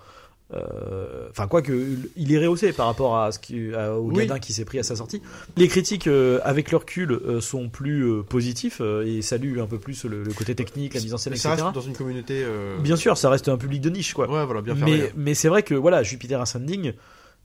euh, 0.53 1.27
Enfin, 1.31 1.47
quoi 1.47 1.61
que 1.61 1.97
il 2.15 2.31
est 2.33 2.37
rehaussé 2.39 2.71
par 2.71 2.85
rapport 2.85 3.17
à 3.17 3.31
ce 3.31 3.39
qui, 3.39 3.73
à- 3.73 3.95
au 3.97 4.03
Oui. 4.09 4.15
gadin 4.25 4.39
qui 4.39 4.53
s'est 4.53 4.63
pris 4.63 4.79
à 4.79 4.83
sa 4.83 4.95
sortie. 4.95 5.21
Les 5.57 5.67
critiques, 5.67 6.07
euh, 6.07 6.39
avec 6.43 6.71
leur 6.71 6.81
recul, 6.81 7.19
sont 7.41 7.67
plus 7.67 8.23
positifs 8.23 8.79
et 9.05 9.21
saluent 9.21 9.59
un 9.59 9.67
peu 9.67 9.79
plus 9.79 10.05
le, 10.05 10.23
le 10.23 10.33
côté 10.33 10.55
technique, 10.55 10.93
la 10.93 11.01
mise 11.01 11.13
en 11.13 11.17
scène, 11.17 11.33
Mais 11.33 11.37
ça 11.39 11.49
etc. 11.53 11.63
reste 11.65 11.75
dans 11.75 11.81
une 11.81 11.95
communauté. 11.95 12.45
Bien 12.81 12.95
sûr, 12.95 13.17
ça 13.17 13.29
reste 13.29 13.49
un 13.49 13.57
public 13.57 13.81
de 13.81 13.89
niche, 13.89 14.13
quoi. 14.13 14.29
Ouais, 14.29 14.45
voilà, 14.45 14.61
bien 14.61 14.75
mais 14.75 15.11
mais 15.17 15.33
c'est 15.33 15.49
vrai 15.49 15.63
que 15.63 15.73
voilà, 15.75 16.03
Jupiter 16.03 16.39
Ascending 16.39 16.93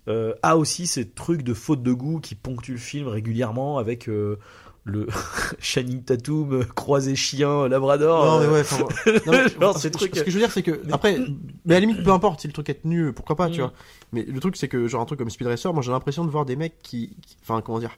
euh, 0.08 0.32
a 0.42 0.56
aussi 0.56 0.86
ces 0.86 1.08
trucs 1.08 1.42
de 1.42 1.54
faute 1.54 1.82
de 1.82 1.92
goût 1.92 2.20
qui 2.20 2.34
ponctuent 2.34 2.72
le 2.72 2.78
film 2.78 3.08
régulièrement 3.08 3.78
avec 3.78 4.08
euh, 4.08 4.38
le 4.84 5.06
Shining 5.60 6.02
Tatum 6.02 6.52
euh, 6.54 6.64
croisé 6.74 7.14
chien 7.16 7.68
Labrador. 7.68 8.24
Non, 8.24 8.40
mais 8.46 8.52
ouais, 8.52 8.60
enfin, 8.60 8.78
non, 9.26 9.32
mais- 9.32 9.48
Genre, 9.60 9.74
ce- 9.74 9.80
ces 9.80 9.90
trucs- 9.90 10.16
Ce 10.16 10.22
que 10.22 10.30
je 10.30 10.36
veux 10.36 10.40
dire, 10.42 10.50
c'est 10.50 10.62
que, 10.62 10.80
après, 10.92 11.18
mais 11.66 11.74
à 11.76 11.80
la 11.80 11.86
limite, 11.86 12.02
peu 12.02 12.10
importe 12.12 12.40
si 12.40 12.46
le 12.46 12.52
truc 12.52 12.68
est 12.70 12.82
tenu, 12.82 13.12
pourquoi 13.12 13.36
pas, 13.36 13.48
tu 13.50 13.58
Mm. 13.60 13.62
vois. 13.64 13.72
Mais 14.12 14.24
le 14.24 14.40
truc, 14.40 14.56
c'est 14.56 14.68
que, 14.68 14.88
genre, 14.88 15.02
un 15.02 15.04
truc 15.04 15.18
comme 15.18 15.30
Speed 15.30 15.46
Racer, 15.46 15.72
moi, 15.72 15.82
j'ai 15.82 15.92
l'impression 15.92 16.24
de 16.24 16.30
voir 16.30 16.44
des 16.46 16.56
mecs 16.56 16.80
qui, 16.82 17.16
qui- 17.26 17.36
enfin, 17.42 17.60
comment 17.60 17.78
dire, 17.78 17.96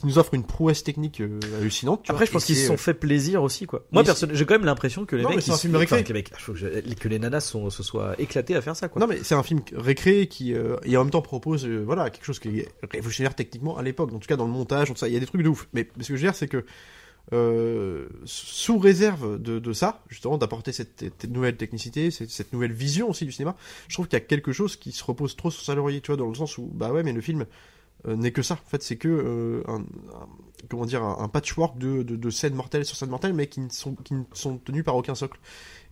qui 0.00 0.06
nous 0.06 0.18
offrent 0.18 0.34
une 0.34 0.44
prouesse 0.44 0.84
technique 0.84 1.20
euh, 1.20 1.38
hallucinante, 1.58 2.02
tu 2.04 2.10
Après, 2.10 2.24
vois, 2.24 2.26
je 2.26 2.32
pense 2.32 2.44
qu'ils 2.44 2.56
se 2.56 2.66
sont 2.66 2.76
fait 2.76 2.94
plaisir 2.94 3.42
aussi, 3.42 3.66
quoi. 3.66 3.84
Moi, 3.92 4.02
Mais 4.02 4.06
perso- 4.06 4.26
j'ai 4.30 4.44
quand 4.44 4.54
même 4.54 4.64
l'impression 4.64 5.04
que 5.06 5.16
les 5.16 5.22
Non, 5.22 5.30
mecs, 5.30 5.46
ils 5.46 5.52
un 5.52 5.56
film 5.56 5.74
enfin, 5.76 6.02
que 6.02 6.08
les 6.08 6.12
mecs- 6.14 6.32
je 6.36 6.42
trouve 6.42 6.54
que 6.54 6.60
je- 6.60 6.94
que 6.94 7.08
les 7.08 7.18
nanas 7.18 7.40
sont- 7.40 7.70
se 7.70 7.82
soient 7.82 8.14
éclatés 8.20 8.54
à 8.56 8.60
faire 8.60 8.76
ça, 8.76 8.88
quoi. 8.88 9.00
Non 9.00 9.06
mais 9.06 9.20
c'est 9.22 9.34
un 9.34 9.42
film 9.42 9.60
récréé 9.74 10.26
qui 10.28 10.52
euh, 10.54 10.76
et 10.84 10.96
en 10.96 11.04
même 11.04 11.10
temps 11.10 11.22
propose 11.22 11.66
euh, 11.66 11.82
voilà 11.84 12.10
quelque 12.10 12.24
chose 12.24 12.38
qui 12.38 12.60
est 12.60 12.68
révolutionnaire 12.92 13.34
techniquement 13.34 13.76
à 13.78 13.82
l'époque 13.82 14.12
en 14.12 14.18
tout 14.18 14.28
cas 14.28 14.36
dans 14.36 14.46
le 14.46 14.52
montage 14.52 14.88
tout 14.88 14.96
ça 14.96 15.08
il 15.08 15.14
y 15.14 15.16
a 15.16 15.20
des 15.20 15.26
trucs 15.26 15.42
de 15.42 15.48
ouf 15.48 15.66
mais 15.72 15.88
ce 15.96 15.98
que 15.98 16.04
je 16.08 16.12
veux 16.12 16.18
dire 16.18 16.34
c'est 16.34 16.48
que 16.48 16.64
euh, 17.32 18.06
sous 18.24 18.78
réserve 18.78 19.40
de, 19.42 19.58
de 19.58 19.72
ça 19.72 20.02
justement 20.08 20.38
d'apporter 20.38 20.70
cette, 20.72 21.00
cette 21.00 21.28
nouvelle 21.28 21.56
technicité 21.56 22.10
cette, 22.12 22.30
cette 22.30 22.52
nouvelle 22.52 22.72
vision 22.72 23.10
aussi 23.10 23.24
du 23.24 23.32
cinéma 23.32 23.56
je 23.88 23.94
trouve 23.94 24.06
qu'il 24.06 24.16
y 24.16 24.22
a 24.22 24.24
quelque 24.24 24.52
chose 24.52 24.76
qui 24.76 24.92
se 24.92 25.02
repose 25.02 25.34
trop 25.34 25.50
sur 25.50 25.62
sa 25.64 25.74
laurier 25.74 26.00
tu 26.00 26.08
vois 26.12 26.16
dans 26.16 26.28
le 26.28 26.34
sens 26.36 26.56
où 26.58 26.70
bah 26.72 26.92
ouais 26.92 27.02
mais 27.02 27.12
le 27.12 27.20
film 27.20 27.40
euh, 27.42 27.44
n'est 28.04 28.32
que 28.32 28.42
ça. 28.42 28.54
En 28.54 28.68
fait, 28.68 28.82
c'est 28.82 28.96
que 28.96 29.08
euh, 29.08 29.62
un, 29.68 29.84
comment 30.68 30.86
dire 30.86 31.02
un, 31.02 31.18
un 31.20 31.28
patchwork 31.28 31.78
de, 31.78 32.02
de, 32.02 32.16
de 32.16 32.30
scènes 32.30 32.54
mortelles 32.54 32.84
sur 32.84 32.96
scènes 32.96 33.10
mortelles, 33.10 33.34
mais 33.34 33.48
qui 33.48 33.60
ne 33.60 33.68
sont 33.68 33.94
qui 33.94 34.14
ne 34.14 34.24
sont 34.32 34.58
tenues 34.58 34.82
par 34.82 34.96
aucun 34.96 35.14
socle. 35.14 35.38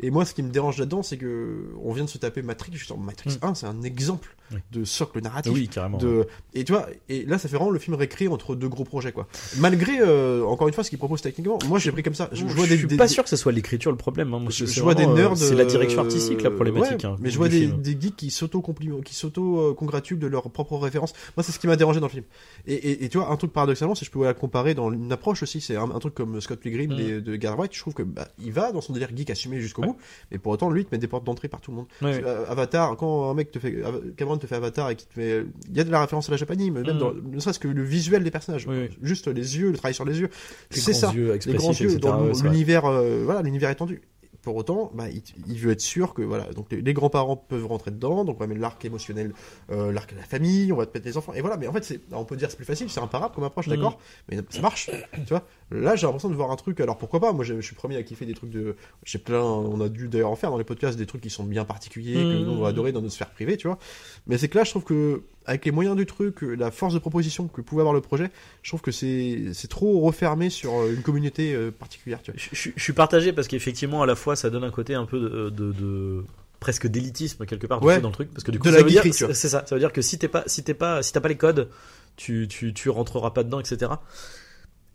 Et 0.00 0.10
moi, 0.10 0.24
ce 0.24 0.34
qui 0.34 0.42
me 0.42 0.50
dérange 0.50 0.78
là-dedans, 0.78 1.02
c'est 1.02 1.16
que 1.16 1.64
on 1.82 1.92
vient 1.92 2.04
de 2.04 2.08
se 2.10 2.18
taper 2.18 2.42
Matrix. 2.42 2.72
Justement, 2.74 2.98
Matrix 3.00 3.38
1, 3.42 3.54
c'est 3.54 3.66
un 3.66 3.82
exemple 3.82 4.36
Oui. 4.52 4.58
de 4.72 4.84
socle 4.84 5.20
narratif. 5.20 5.52
Oui, 5.52 5.68
carrément. 5.68 5.98
De... 5.98 6.26
Et 6.54 6.64
tu 6.64 6.72
vois, 6.72 6.86
et 7.08 7.24
là, 7.24 7.38
ça 7.38 7.48
fait 7.48 7.56
vraiment 7.56 7.70
le 7.70 7.78
film 7.78 7.94
réécrit 7.96 8.28
entre 8.28 8.54
deux 8.54 8.68
gros 8.68 8.84
projets, 8.84 9.12
quoi. 9.12 9.28
Malgré, 9.58 10.00
euh, 10.00 10.44
encore 10.44 10.68
une 10.68 10.74
fois, 10.74 10.84
ce 10.84 10.90
qu'il 10.90 10.98
propose 10.98 11.22
techniquement, 11.22 11.58
moi, 11.68 11.78
j'ai 11.78 11.92
pris 11.92 12.02
comme 12.02 12.14
ça. 12.14 12.28
Je, 12.32 12.38
je 12.46 12.54
vois 12.54 12.64
je 12.64 12.70
des, 12.70 12.76
suis 12.78 12.86
des- 12.86 12.96
pas 12.96 13.06
des- 13.06 13.12
sûr 13.12 13.22
que 13.22 13.28
ce 13.30 13.36
soit 13.36 13.52
l'écriture 13.52 13.90
le 13.90 13.96
problème. 13.96 14.34
hein. 14.34 14.40
Moi, 14.40 14.50
je, 14.50 14.66
je 14.66 14.82
vois 14.82 14.94
des 14.94 15.04
vraiment, 15.04 15.18
euh, 15.18 15.28
nerds. 15.28 15.36
C'est 15.36 15.54
la 15.54 15.64
direction 15.64 16.00
euh, 16.00 16.04
artistique 16.04 16.42
la 16.42 16.50
problématique. 16.50 16.98
ouais, 17.00 17.06
hein, 17.06 17.16
mais 17.20 17.30
je 17.30 17.36
vois 17.38 17.48
des, 17.48 17.68
geeks 17.84 18.16
qui 18.16 18.30
s'auto 18.30 18.62
qui 19.04 19.14
s'auto 19.14 19.74
congratulent 19.74 20.18
de 20.18 20.26
leurs 20.26 20.50
propres 20.50 20.76
références. 20.78 21.12
Moi, 21.36 21.44
c'est 21.44 21.52
ce 21.52 21.58
qui 21.58 21.66
m'a 21.66 21.76
dérangé 21.76 22.00
dans 22.00 22.06
le 22.06 22.12
film. 22.12 22.24
Et, 22.66 22.74
et, 22.74 23.04
et 23.04 23.08
tu 23.08 23.18
vois, 23.18 23.30
un 23.30 23.36
truc 23.36 23.52
paradoxalement, 23.52 23.94
si 23.94 24.04
je 24.04 24.10
pouvais 24.10 24.26
la 24.26 24.34
comparer 24.34 24.74
dans 24.74 24.92
une 24.92 25.12
approche 25.12 25.42
aussi, 25.42 25.60
c'est 25.60 25.76
un, 25.76 25.90
un 25.90 25.98
truc 26.00 26.14
comme 26.14 26.40
Scott 26.40 26.60
Pilgrim 26.60 26.84
Mm. 26.84 27.20
de 27.20 27.34
Edgar 27.34 27.56
Wright. 27.56 27.72
Je 27.74 27.80
trouve 27.80 27.94
que 27.94 28.02
bah, 28.02 28.28
il 28.38 28.52
va 28.52 28.70
dans 28.72 28.80
son 28.80 28.92
délire 28.92 29.08
geek 29.14 29.30
assumé 29.30 29.60
jusqu'au 29.60 29.82
mais 30.30 30.38
pour 30.38 30.52
autant, 30.52 30.70
lui, 30.70 30.82
il 30.82 30.84
te 30.84 30.94
met 30.94 30.98
des 30.98 31.06
portes 31.08 31.24
d'entrée 31.24 31.48
par 31.48 31.60
tout 31.60 31.70
le 31.70 31.76
monde. 31.78 31.86
Ouais. 32.02 32.22
Euh, 32.24 32.44
Avatar, 32.48 32.96
quand 32.96 33.30
un 33.30 33.34
mec 33.34 33.50
te 33.50 33.58
fait 33.58 33.82
Cameron 34.16 34.36
te 34.38 34.46
fait 34.46 34.54
Avatar 34.56 34.90
et 34.90 34.96
qui 34.96 35.06
te 35.06 35.12
fait, 35.14 35.44
il 35.70 35.76
y 35.76 35.80
a 35.80 35.84
de 35.84 35.90
la 35.90 36.00
référence 36.00 36.28
à 36.28 36.32
la 36.32 36.36
japanime, 36.36 36.74
même 36.74 36.84
Mm. 36.94 36.98
dans, 36.98 37.12
ne 37.12 37.38
serait-ce 37.40 37.58
que 37.58 37.68
le 37.68 37.82
visuel 37.82 38.24
des 38.24 38.30
personnages, 38.30 38.66
Oui, 38.66 38.76
oui. 38.82 38.98
juste 39.02 39.28
les 39.28 39.58
yeux, 39.58 39.70
le 39.70 39.76
travail 39.76 39.94
sur 39.94 40.04
les 40.04 40.20
yeux, 40.20 40.28
Les 40.70 40.76
c'est 40.80 40.92
grands 40.92 41.00
ça 41.00 41.12
yeux 41.12 41.32
les 41.46 41.54
grands 41.54 41.72
yeux 41.72 41.86
etc. 41.92 41.98
dans 42.00 42.22
l'univers 42.44 42.84
euh, 42.86 43.22
voilà 43.24 43.42
l'univers 43.42 43.70
étendu 43.70 44.00
pour 44.44 44.56
autant 44.56 44.92
bah, 44.94 45.08
il, 45.10 45.22
il 45.48 45.58
veut 45.58 45.72
être 45.72 45.80
sûr 45.80 46.14
que 46.14 46.22
voilà 46.22 46.44
donc 46.52 46.70
les, 46.70 46.80
les 46.82 46.92
grands-parents 46.92 47.36
peuvent 47.36 47.66
rentrer 47.66 47.90
dedans 47.90 48.24
donc 48.24 48.36
on 48.36 48.40
va 48.40 48.46
mettre 48.46 48.60
l'arc 48.60 48.84
émotionnel 48.84 49.32
euh, 49.70 49.90
l'arc 49.90 50.12
de 50.12 50.18
la 50.18 50.24
famille 50.24 50.72
on 50.72 50.76
va 50.76 50.86
te 50.86 50.96
mettre 50.96 51.06
les 51.06 51.16
enfants 51.16 51.32
et 51.34 51.40
voilà 51.40 51.56
mais 51.56 51.66
en 51.66 51.72
fait 51.72 51.82
c'est 51.84 52.00
on 52.12 52.24
peut 52.24 52.36
dire 52.36 52.50
c'est 52.50 52.56
plus 52.56 52.64
facile 52.64 52.88
c'est 52.90 53.00
imparable 53.00 53.34
comme 53.34 53.44
approche 53.44 53.66
Mm. 53.66 53.70
d'accord 53.70 53.98
mais 54.30 54.38
ça 54.50 54.60
marche 54.60 54.90
tu 55.14 55.20
vois 55.30 55.42
là 55.70 55.96
j'ai 55.96 56.06
l'impression 56.06 56.28
de 56.28 56.34
voir 56.34 56.50
un 56.50 56.56
truc 56.56 56.78
alors 56.80 56.98
pourquoi 56.98 57.18
pas 57.20 57.32
moi 57.32 57.44
je, 57.44 57.54
je 57.56 57.66
suis 57.66 57.74
premier 57.74 57.96
à 57.96 58.02
kiffer 58.02 58.26
des 58.26 58.34
trucs 58.34 58.50
de 58.50 58.76
j'ai 59.04 59.18
plein 59.18 59.42
on 59.42 59.80
a 59.80 59.88
dû 59.88 60.08
d'ailleurs 60.08 60.30
en 60.30 60.36
faire 60.36 60.50
dans 60.50 60.58
les 60.58 60.64
podcasts 60.64 60.98
des 60.98 61.06
trucs 61.06 61.22
qui 61.22 61.30
sont 61.30 61.44
bien 61.44 61.64
particuliers 61.64 62.14
que 62.14 62.34
Mm. 62.34 62.44
nous 62.44 62.52
on 62.52 62.60
va 62.60 62.68
adorer 62.68 62.92
dans 62.92 63.00
notre 63.00 63.14
sphère 63.14 63.30
privée 63.30 63.56
tu 63.56 63.66
vois 63.66 63.78
mais 64.26 64.36
c'est 64.38 64.48
que 64.48 64.58
là 64.58 64.64
je 64.64 64.70
trouve 64.70 64.84
que 64.84 65.22
avec 65.46 65.64
les 65.66 65.72
moyens 65.72 65.94
du 65.96 66.06
truc 66.06 66.40
la 66.42 66.70
force 66.70 66.94
de 66.94 66.98
proposition 66.98 67.48
que 67.48 67.60
pouvait 67.60 67.80
avoir 67.82 67.94
le 67.94 68.00
projet 68.00 68.30
je 68.62 68.70
trouve 68.70 68.80
que 68.82 68.90
c'est 68.90 69.52
c'est 69.52 69.68
trop 69.68 70.00
refermé 70.00 70.50
sur 70.50 70.72
euh, 70.74 70.94
une 70.94 71.02
communauté 71.02 71.54
euh, 71.54 71.70
particulière 71.70 72.20
tu 72.22 72.30
vois 72.30 72.40
Je, 72.40 72.48
je- 72.52 72.70
je 72.74 72.82
suis 72.82 72.92
partagé 72.92 73.32
parce 73.32 73.46
qu'effectivement, 73.48 74.02
à 74.02 74.06
la 74.06 74.14
fois, 74.14 74.33
ça 74.36 74.50
donne 74.50 74.64
un 74.64 74.70
côté 74.70 74.94
un 74.94 75.04
peu 75.06 75.18
de, 75.20 75.50
de- 75.50 75.72
de- 75.72 76.24
presque 76.60 76.86
d'élitisme 76.86 77.44
quelque 77.46 77.66
part 77.66 77.82
Ouais. 77.82 78.00
dans 78.00 78.08
le 78.08 78.14
truc 78.14 78.30
parce 78.32 78.42
que 78.44 78.50
du 78.50 78.58
De 78.58 78.62
coup 78.62 78.68
la 78.70 78.78
ça 78.78 78.82
veut 78.84 78.90
dire 78.90 79.02
c'est 79.12 79.34
ça 79.34 79.64
ça 79.66 79.74
veut 79.74 79.78
dire 79.80 79.92
que 79.92 80.00
si 80.02 80.18
t'es 80.18 80.28
pas 80.28 80.44
si 80.46 80.62
t'es 80.64 80.72
pas 80.74 81.02
si 81.02 81.12
t'as 81.12 81.20
pas 81.20 81.28
les 81.28 81.36
codes 81.36 81.68
tu, 82.16 82.48
tu 82.48 82.72
tu 82.72 82.88
rentreras 82.90 83.30
pas 83.32 83.42
dedans 83.44 83.60
etc 83.60 83.92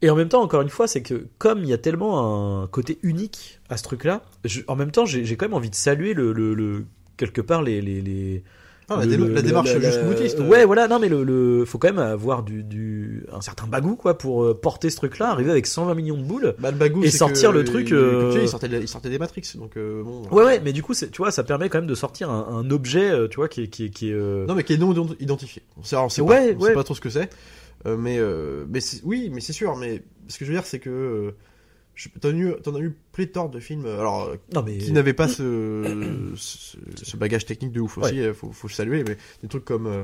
et 0.01 0.09
en 0.09 0.15
même 0.15 0.29
temps 0.29 0.41
encore 0.41 0.61
une 0.61 0.69
fois 0.69 0.87
c'est 0.87 1.01
que 1.03 1.27
comme 1.37 1.59
il 1.63 1.69
y 1.69 1.73
a 1.73 1.77
tellement 1.77 2.63
un 2.63 2.67
côté 2.67 2.97
unique 3.03 3.59
à 3.69 3.77
ce 3.77 3.83
truc 3.83 4.03
là 4.05 4.23
en 4.67 4.75
même 4.75 4.91
temps 4.91 5.05
j'ai 5.05 5.25
j'ai 5.25 5.35
quand 5.37 5.45
même 5.45 5.53
envie 5.53 5.69
de 5.69 5.75
saluer 5.75 6.13
le, 6.13 6.31
le, 6.33 6.53
le- 6.53 6.85
quelque 7.17 7.41
part 7.41 7.61
les 7.61 7.81
les, 7.81 8.01
les 8.01 8.43
Ah, 8.89 9.05
la, 9.05 9.05
le- 9.17 9.41
démarche 9.41 9.73
la- 9.73 9.79
jusqu'au 9.79 10.05
boutiste. 10.05 10.39
Ouais, 10.39 10.65
voilà, 10.65 10.87
non, 10.87 10.99
mais 10.99 11.09
le, 11.09 11.23
le, 11.23 11.65
faut 11.65 11.77
quand 11.77 11.89
même 11.89 11.99
avoir 11.99 12.43
du, 12.43 12.63
du, 12.63 13.25
un 13.31 13.41
certain 13.41 13.67
bagou, 13.67 13.95
quoi, 13.95 14.17
pour 14.17 14.43
euh, 14.43 14.53
porter 14.59 14.89
ce 14.89 14.95
truc-là, 14.97 15.29
arriver 15.29 15.51
avec 15.51 15.67
120 15.67 15.93
millions 15.95 16.17
de 16.17 16.23
boules. 16.23 16.55
Bah, 16.59 16.71
le 16.71 16.77
bagou, 16.77 17.03
Et 17.03 17.11
sortir 17.11 17.51
le 17.51 17.63
truc, 17.63 17.89
il- 17.89 17.95
euh, 17.95 18.39
il, 18.41 18.47
sortait 18.49 18.67
de 18.67 18.79
il 18.79 18.87
sortait 18.87 19.09
des 19.09 19.19
Matrix, 19.19 19.43
donc 19.55 19.77
euh, 19.77 20.03
bon. 20.03 20.23
Ouais, 20.31 20.43
ouais, 20.43 20.61
mais 20.63 20.73
du 20.73 20.81
coup, 20.83 20.93
tu 20.95 21.05
vois, 21.17 21.31
ça 21.31 21.43
permet 21.43 21.69
quand 21.69 21.77
même 21.79 21.87
de 21.87 21.95
sortir 21.95 22.29
un, 22.29 22.47
un 22.49 22.69
objet, 22.71 23.11
tu 23.29 23.35
vois, 23.37 23.47
qui 23.47 23.63
est, 23.63 23.67
qui 23.67 23.85
est, 23.85 23.89
qui 23.89 24.09
est, 24.09 24.13
euh, 24.13 24.45
Non, 24.47 24.55
mais 24.55 24.63
qui 24.63 24.73
est 24.73 24.77
non 24.77 24.93
ident- 24.93 25.15
identifié. 25.19 25.61
On 25.77 25.83
sait, 25.83 25.95
on 25.95 26.09
sait 26.09 26.21
Ouais, 26.21 26.53
pas, 26.53 26.57
on 26.57 26.61
ouais. 26.61 26.67
sait 26.69 26.73
pas 26.75 26.83
trop 26.83 26.95
ce 26.95 27.01
que 27.01 27.09
c'est. 27.09 27.29
Mais 27.85 28.17
euh, 28.19 28.65
mais 28.69 28.79
oui, 29.03 29.29
mais 29.33 29.39
c'est 29.39 29.53
sûr. 29.53 29.75
Mais 29.77 30.03
ce 30.27 30.37
que 30.37 30.43
je 30.45 30.49
veux 30.51 30.55
dire, 30.57 30.65
c'est 30.65 30.79
que 30.79 31.33
t'en 32.21 32.29
as 32.29 32.31
eu, 32.33 32.53
as 32.53 32.79
eu 32.79 32.95
pléthore 33.11 33.49
de 33.49 33.59
films. 33.59 33.85
euh, 33.85 33.99
Alors, 33.99 34.23
euh, 34.29 34.35
non, 34.53 34.63
mais, 34.63 34.77
qui 34.77 34.91
n'avaient 34.91 35.13
pas 35.13 35.27
ce, 35.27 36.31
ce, 36.35 36.77
ce 37.03 37.17
bagage 37.17 37.45
technique 37.45 37.71
de 37.71 37.81
ouf 37.81 37.97
aussi, 37.97 38.19
euh, 38.21 38.33
faut, 38.33 38.51
faut 38.51 38.67
le 38.67 38.73
saluer, 38.73 39.03
mais 39.03 39.17
des 39.41 39.47
trucs 39.47 39.65
comme, 39.65 39.87
euh, 39.87 40.03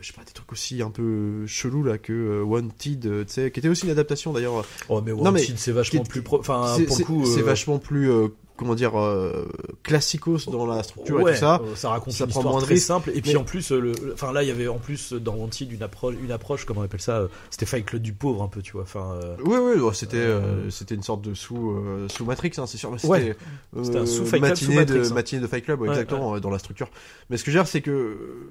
je 0.00 0.06
sais 0.06 0.12
pas, 0.12 0.24
des 0.24 0.32
trucs 0.32 0.52
aussi 0.52 0.82
un 0.82 0.90
peu 0.90 1.46
chelous 1.46 1.82
là 1.82 1.98
que 1.98 2.12
euh, 2.12 2.42
Wanted, 2.42 3.06
euh, 3.06 3.24
qui 3.24 3.40
était 3.42 3.68
aussi 3.68 3.84
une 3.84 3.90
adaptation 3.92 4.32
d'ailleurs. 4.32 4.64
oh, 4.88 5.00
mais 5.00 5.12
Wanted, 5.12 5.58
c'est 5.58 5.72
vachement 5.72 6.02
plus 6.04 6.22
enfin, 6.30 6.76
pour 6.86 6.98
le 6.98 7.04
coup, 7.04 7.26
c'est 7.26 7.42
vachement 7.42 7.78
plus, 7.78 8.10
comment 8.56 8.74
dire, 8.76 8.96
euh, 8.98 9.46
classicos 9.82 10.48
dans 10.48 10.64
la 10.66 10.82
structure 10.84 11.16
ouais, 11.16 11.32
et 11.32 11.34
tout 11.34 11.40
ça. 11.40 11.60
euh, 11.64 11.74
ça 11.74 11.88
raconte 11.90 12.12
Ça 12.14 12.24
une 12.24 12.30
prend 12.30 12.40
histoire 12.40 12.52
moins 12.54 12.60
de 12.60 12.66
très 12.66 12.74
risques, 12.74 12.86
simple. 12.86 13.10
Et 13.14 13.20
puis 13.20 13.32
mais- 13.32 13.36
en 13.38 13.44
plus, 13.44 13.72
euh, 13.72 13.80
le, 13.80 13.92
enfin 14.14 14.32
là, 14.32 14.42
il 14.44 14.48
y 14.48 14.52
avait 14.52 14.68
en 14.68 14.78
plus 14.78 15.12
dans 15.12 15.34
Wanted 15.34 15.72
une 15.72 15.82
approche, 15.82 16.14
une 16.22 16.30
approche, 16.30 16.64
comment 16.64 16.80
on 16.80 16.84
appelle 16.84 17.00
ça 17.00 17.16
euh, 17.18 17.28
C'était 17.50 17.66
Fight 17.66 17.84
Club 17.84 18.02
du 18.02 18.12
pauvre 18.12 18.42
un 18.42 18.48
peu, 18.48 18.62
tu 18.62 18.72
vois. 18.72 18.82
Enfin, 18.82 19.18
euh, 19.22 19.36
Oui, 19.44 19.56
oui, 19.60 19.80
ouais, 19.80 19.94
c'était 19.94 20.18
Euh, 20.18 20.40
euh, 20.40 20.70
c'était 20.70 20.94
une 20.94 21.02
sorte 21.02 21.22
de 21.22 21.34
sous 21.34 21.70
euh, 21.72 22.06
sous 22.08 22.24
Matrix, 22.24 22.52
hein, 22.58 22.66
c'est 22.66 22.78
sûr. 22.78 22.90
Ouais. 22.92 22.98
C'était 22.98 23.36
euh, 23.76 23.82
C'était 23.84 23.98
un 23.98 24.06
sous 24.06 24.24
Fight 24.24 24.40
Club, 24.40 24.50
matinée 24.50 24.70
sous 24.72 24.78
Matrix, 24.78 24.98
de 25.00 25.04
hein. 25.10 25.14
matinée 25.14 25.42
de 25.42 25.46
Fight 25.48 25.64
Club, 25.64 25.80
ouais, 25.80 25.88
Ouais, 25.88 25.94
exactement 25.94 26.36
euh, 26.36 26.40
dans 26.40 26.50
la 26.50 26.58
structure. 26.60 26.88
Mais 27.30 27.36
ce 27.36 27.44
que 27.44 27.50
je 27.50 27.56
veux 27.58 27.62
dire, 27.64 27.68
c'est 27.70 27.80
que 27.82 27.90
euh, 27.90 28.48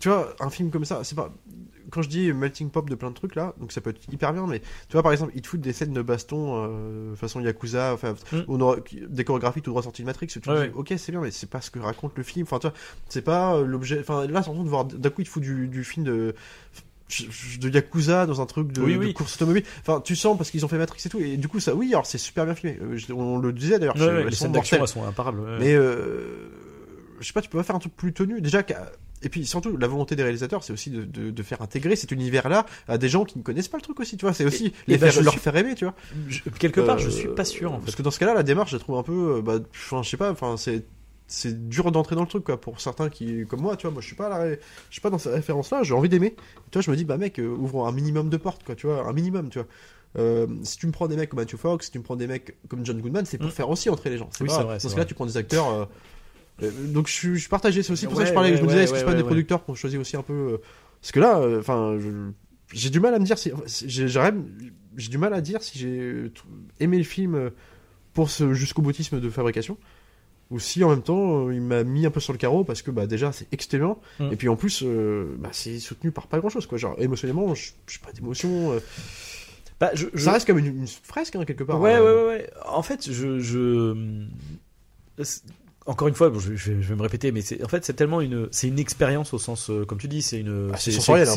tu 0.00 0.08
vois, 0.10 0.34
un 0.40 0.50
film 0.50 0.70
comme 0.70 0.84
ça, 0.84 1.00
c'est 1.04 1.14
pas 1.14 1.32
quand 1.94 2.02
je 2.02 2.08
dis 2.08 2.32
melting 2.32 2.70
pop 2.70 2.90
de 2.90 2.94
plein 2.96 3.10
de 3.10 3.14
trucs 3.14 3.36
là, 3.36 3.54
donc 3.60 3.70
ça 3.70 3.80
peut 3.80 3.90
être 3.90 4.00
hyper 4.12 4.32
bien, 4.32 4.46
mais 4.48 4.58
tu 4.60 4.92
vois 4.94 5.02
par 5.04 5.12
exemple, 5.12 5.30
ils 5.36 5.42
te 5.42 5.46
foutent 5.46 5.60
des 5.60 5.72
scènes 5.72 5.92
de 5.92 6.02
baston 6.02 6.54
euh, 6.66 7.14
façon 7.14 7.40
Yakuza, 7.40 7.92
enfin 7.94 8.14
Mm. 8.32 8.38
on 8.48 8.60
aura- 8.60 8.76
des 9.08 9.24
chorégraphies 9.24 9.62
tout 9.62 9.70
droit 9.70 9.82
sorties 9.82 10.02
de 10.02 10.06
Matrix, 10.06 10.26
tu 10.26 10.40
Ouais, 10.50 10.68
dis 10.68 10.74
ok 10.74 10.92
c'est 10.96 11.12
bien, 11.12 11.20
mais 11.20 11.30
c'est 11.30 11.48
pas 11.48 11.60
ce 11.60 11.70
que 11.70 11.78
raconte 11.78 12.12
le 12.16 12.22
film, 12.24 12.44
enfin 12.44 12.58
tu 12.58 12.66
vois, 12.66 12.76
c'est 13.08 13.22
pas 13.22 13.54
euh, 13.54 13.64
l'objet, 13.64 13.98
enfin 14.00 14.26
là 14.26 14.42
c'est 14.42 14.50
en 14.50 14.54
train 14.54 14.64
de 14.64 14.68
voir 14.68 14.84
d'un 14.84 15.10
coup 15.10 15.20
ils 15.22 15.24
te 15.24 15.30
foutent 15.30 15.42
du, 15.44 15.68
du 15.68 15.84
film 15.84 16.04
de 16.04 16.34
de 17.60 17.68
Yakuza 17.68 18.26
dans 18.26 18.40
un 18.40 18.46
truc 18.46 18.72
de, 18.72 18.80
Oui, 18.82 18.94
de 18.94 18.98
oui. 18.98 19.12
course 19.14 19.36
automobile. 19.36 19.62
Enfin, 19.82 20.00
tu 20.00 20.16
sens 20.16 20.36
parce 20.38 20.50
qu'ils 20.50 20.64
ont 20.64 20.68
fait 20.68 20.78
Matrix 20.78 21.02
et 21.04 21.08
tout, 21.10 21.20
et 21.20 21.36
du 21.36 21.48
coup 21.48 21.60
ça, 21.60 21.74
oui, 21.74 21.88
alors 21.92 22.06
c'est 22.06 22.18
super 22.18 22.44
bien 22.46 22.54
filmé. 22.54 22.78
Euh, 22.82 22.96
on 23.14 23.38
le 23.38 23.52
disait 23.52 23.78
d'ailleurs, 23.78 23.94
ouais, 23.96 24.06
ouais, 24.06 24.24
les 24.24 24.34
scènes 24.34 24.52
d'action, 24.52 24.78
elles 24.80 24.88
sont 24.88 25.04
imparables. 25.04 25.40
ouais. 25.40 25.58
Mais 25.60 25.74
euh, 25.74 26.48
je 27.20 27.26
sais 27.26 27.32
pas, 27.34 27.42
tu 27.42 27.48
peux 27.50 27.58
pas 27.58 27.62
faire 27.64 27.76
un 27.76 27.78
truc 27.78 27.94
plus 27.94 28.12
tenu. 28.14 28.40
Déjà, 28.40 28.62
qu'à- 28.62 28.90
et 29.24 29.28
puis 29.28 29.46
surtout, 29.46 29.76
la 29.76 29.86
volonté 29.88 30.16
des 30.16 30.22
réalisateurs, 30.22 30.62
c'est 30.64 30.72
aussi 30.72 30.90
de, 30.90 31.04
de, 31.04 31.30
de 31.30 31.42
faire 31.42 31.62
intégrer 31.62 31.96
cet 31.96 32.10
univers-là 32.12 32.66
à 32.88 32.98
des 32.98 33.08
gens 33.08 33.24
qui 33.24 33.38
ne 33.38 33.42
connaissent 33.42 33.68
pas 33.68 33.78
le 33.78 33.82
truc 33.82 33.98
aussi, 34.00 34.16
tu 34.16 34.24
vois. 34.24 34.32
C'est 34.34 34.44
aussi 34.44 34.66
et 34.66 34.72
les 34.88 34.98
ben, 34.98 35.06
faire- 35.06 35.12
je 35.12 35.20
leur 35.20 35.32
suis- 35.32 35.40
faire 35.42 35.56
aimer, 35.56 35.74
tu 35.74 35.84
vois. 35.84 35.94
Je- 36.28 36.40
quelque 36.58 36.80
part, 36.80 36.98
je 36.98 37.08
Euh, 37.08 37.10
suis 37.10 37.28
pas 37.28 37.44
sûr 37.44 37.72
en 37.72 37.78
fait. 37.78 37.84
Parce 37.86 37.96
que 37.96 38.02
dans 38.02 38.10
ce 38.10 38.18
cas-là, 38.18 38.34
la 38.34 38.42
démarche, 38.42 38.70
je 38.72 38.76
la 38.76 38.80
trouve 38.80 38.96
un 38.98 39.02
peu, 39.02 39.36
euh, 39.38 39.42
bah, 39.42 39.58
je 39.72 40.02
sais 40.08 40.16
pas, 40.16 40.30
enfin, 40.30 40.56
c'est 40.56 40.84
c'est 41.26 41.68
dur 41.70 41.90
d'entrer 41.90 42.16
dans 42.16 42.20
le 42.20 42.28
truc 42.28 42.44
quoi 42.44 42.60
pour 42.60 42.80
certains 42.82 43.08
qui 43.08 43.46
comme 43.46 43.60
moi 43.62 43.78
tu 43.78 43.86
vois 43.86 43.92
moi 43.92 44.02
je 44.02 44.06
suis 44.06 44.14
pas 44.14 44.26
à 44.26 44.28
la 44.28 44.36
ré- 44.36 44.60
je 44.90 44.94
suis 44.94 45.00
pas 45.00 45.08
dans 45.08 45.16
ces 45.16 45.30
références 45.30 45.70
là 45.70 45.82
j'ai 45.82 45.94
envie 45.94 46.10
d'aimer 46.10 46.36
tu 46.70 46.74
vois 46.74 46.82
je 46.82 46.90
me 46.90 46.96
dis 46.96 47.06
bah 47.06 47.16
mec 47.16 47.40
euh, 47.40 47.46
ouvrons 47.48 47.86
un 47.86 47.92
minimum 47.92 48.28
de 48.28 48.36
portes 48.36 48.62
quoi 48.62 48.74
tu 48.74 48.86
vois 48.86 49.06
un 49.08 49.12
minimum 49.14 49.48
tu 49.48 49.58
vois 49.58 49.66
Euh, 50.18 50.46
si 50.64 50.76
tu 50.76 50.86
me 50.86 50.92
prends 50.92 51.08
des 51.08 51.16
mecs 51.16 51.30
comme 51.30 51.40
Matthew 51.40 51.56
Fox 51.56 51.86
si 51.86 51.92
tu 51.92 51.98
me 51.98 52.04
prends 52.04 52.14
des 52.16 52.26
mecs 52.26 52.58
comme 52.68 52.84
John 52.84 53.00
Goodman 53.00 53.24
c'est 53.24 53.38
pour 53.38 53.48
Mm. 53.48 53.52
faire 53.52 53.70
aussi 53.70 53.88
entrer 53.88 54.10
les 54.10 54.18
gens 54.18 54.28
Oui, 54.38 54.48
pas- 54.48 54.54
c'est 54.54 54.62
vrai, 54.64 54.74
dans 54.74 54.78
c'est 54.80 54.88
ce 54.88 54.92
cas-là 54.92 55.02
vrai. 55.04 55.08
tu 55.08 55.14
prends 55.14 55.24
des 55.26 55.38
acteurs 55.38 55.68
euh, 55.70 55.82
euh, 55.82 55.84
donc 56.60 57.08
je 57.08 57.12
suis, 57.12 57.34
je 57.34 57.40
suis 57.40 57.48
partagé 57.48 57.82
c'est 57.82 57.92
aussi 57.92 58.06
pour 58.06 58.16
ça 58.16 58.22
que 58.22 58.28
je 58.28 58.34
parlais 58.34 58.50
ouais, 58.52 58.56
je 58.56 58.62
me 58.62 58.68
disais 58.68 58.84
est-ce 58.84 58.92
que 58.92 58.98
c'est 58.98 59.04
pas 59.04 59.14
des 59.14 59.22
producteurs 59.24 59.64
qui 59.64 59.70
ont 59.70 59.74
choisi 59.74 59.98
aussi 59.98 60.16
un 60.16 60.22
peu 60.22 60.32
euh, 60.32 60.56
parce 61.00 61.10
que 61.12 61.20
là 61.20 61.38
euh, 61.38 61.58
enfin 61.60 61.98
j'ai 62.72 62.90
du 62.90 63.00
mal 63.00 63.12
à 63.14 63.18
me 63.18 63.24
dire 63.24 63.38
si 63.38 63.50
j'ai 63.86 64.06
du 65.10 65.18
mal 65.18 65.34
à 65.34 65.40
dire 65.40 65.62
si 65.62 65.78
j'ai 65.78 65.98
euh, 66.00 66.32
aimé 66.80 66.96
le 66.98 67.04
film 67.04 67.34
euh, 67.34 67.50
pour 68.12 68.30
ce 68.30 68.54
jusqu'au 68.54 68.82
boutisme 68.82 69.20
de 69.20 69.30
fabrication 69.30 69.76
ou 70.50 70.58
si 70.60 70.84
en 70.84 70.90
même 70.90 71.02
temps 71.02 71.48
euh, 71.48 71.54
il 71.54 71.60
m'a 71.60 71.82
mis 71.84 72.06
un 72.06 72.10
peu 72.10 72.20
sur 72.20 72.32
le 72.32 72.38
carreau 72.38 72.62
parce 72.64 72.82
que 72.82 72.90
bah 72.92 73.06
déjà 73.06 73.32
c'est 73.32 73.52
exténuant 73.52 74.00
Mm. 74.20 74.32
et 74.32 74.36
puis 74.36 74.48
en 74.48 74.54
plus 74.56 74.82
euh, 74.84 75.34
bah, 75.38 75.48
c'est 75.52 75.80
soutenu 75.80 76.12
par 76.12 76.28
pas 76.28 76.38
grand 76.38 76.50
chose 76.50 76.66
quoi 76.66 76.78
genre 76.78 76.94
émotionnellement 77.00 77.52
je 77.56 77.70
sais 77.88 77.98
pas 78.04 78.12
d'émotion 78.12 78.72
euh, 78.72 78.78
Bah, 79.80 79.90
je- 79.94 80.06
je- 80.14 80.22
ça 80.24 80.32
reste 80.32 80.46
comme 80.46 80.58
une, 80.58 80.66
une 80.66 80.86
fresque 80.86 81.34
hein, 81.34 81.44
quelque 81.44 81.64
part 81.64 81.80
Ouais, 81.80 81.94
hein. 81.94 82.00
ouais, 82.00 82.12
ouais, 82.14 82.24
ouais. 82.26 82.50
En 82.66 82.82
fait, 82.82 83.10
je. 83.10 83.40
je... 83.40 83.92
Encore 85.86 86.08
une 86.08 86.14
fois, 86.14 86.30
bon, 86.30 86.38
je, 86.38 86.50
vais, 86.50 86.56
je 86.56 86.72
vais- 86.72 86.82
je 86.82 86.88
vais 86.88 86.94
me 86.94 87.02
répéter, 87.02 87.30
mais 87.30 87.42
c'est 87.42 87.62
en 87.62 87.68
fait 87.68 87.84
c'est 87.84 87.92
tellement 87.92 88.22
une 88.22 88.48
c'est 88.50 88.68
une 88.68 88.78
expérience 88.78 89.34
au 89.34 89.38
sens 89.38 89.68
euh, 89.68 89.84
comme 89.84 89.98
tu 89.98 90.08
dis 90.08 90.22
c'est 90.22 90.38
une 90.40 90.70
Ah, 90.72 90.76
c'est 90.78 90.92
sensoriel, 90.92 91.28
hein, 91.28 91.32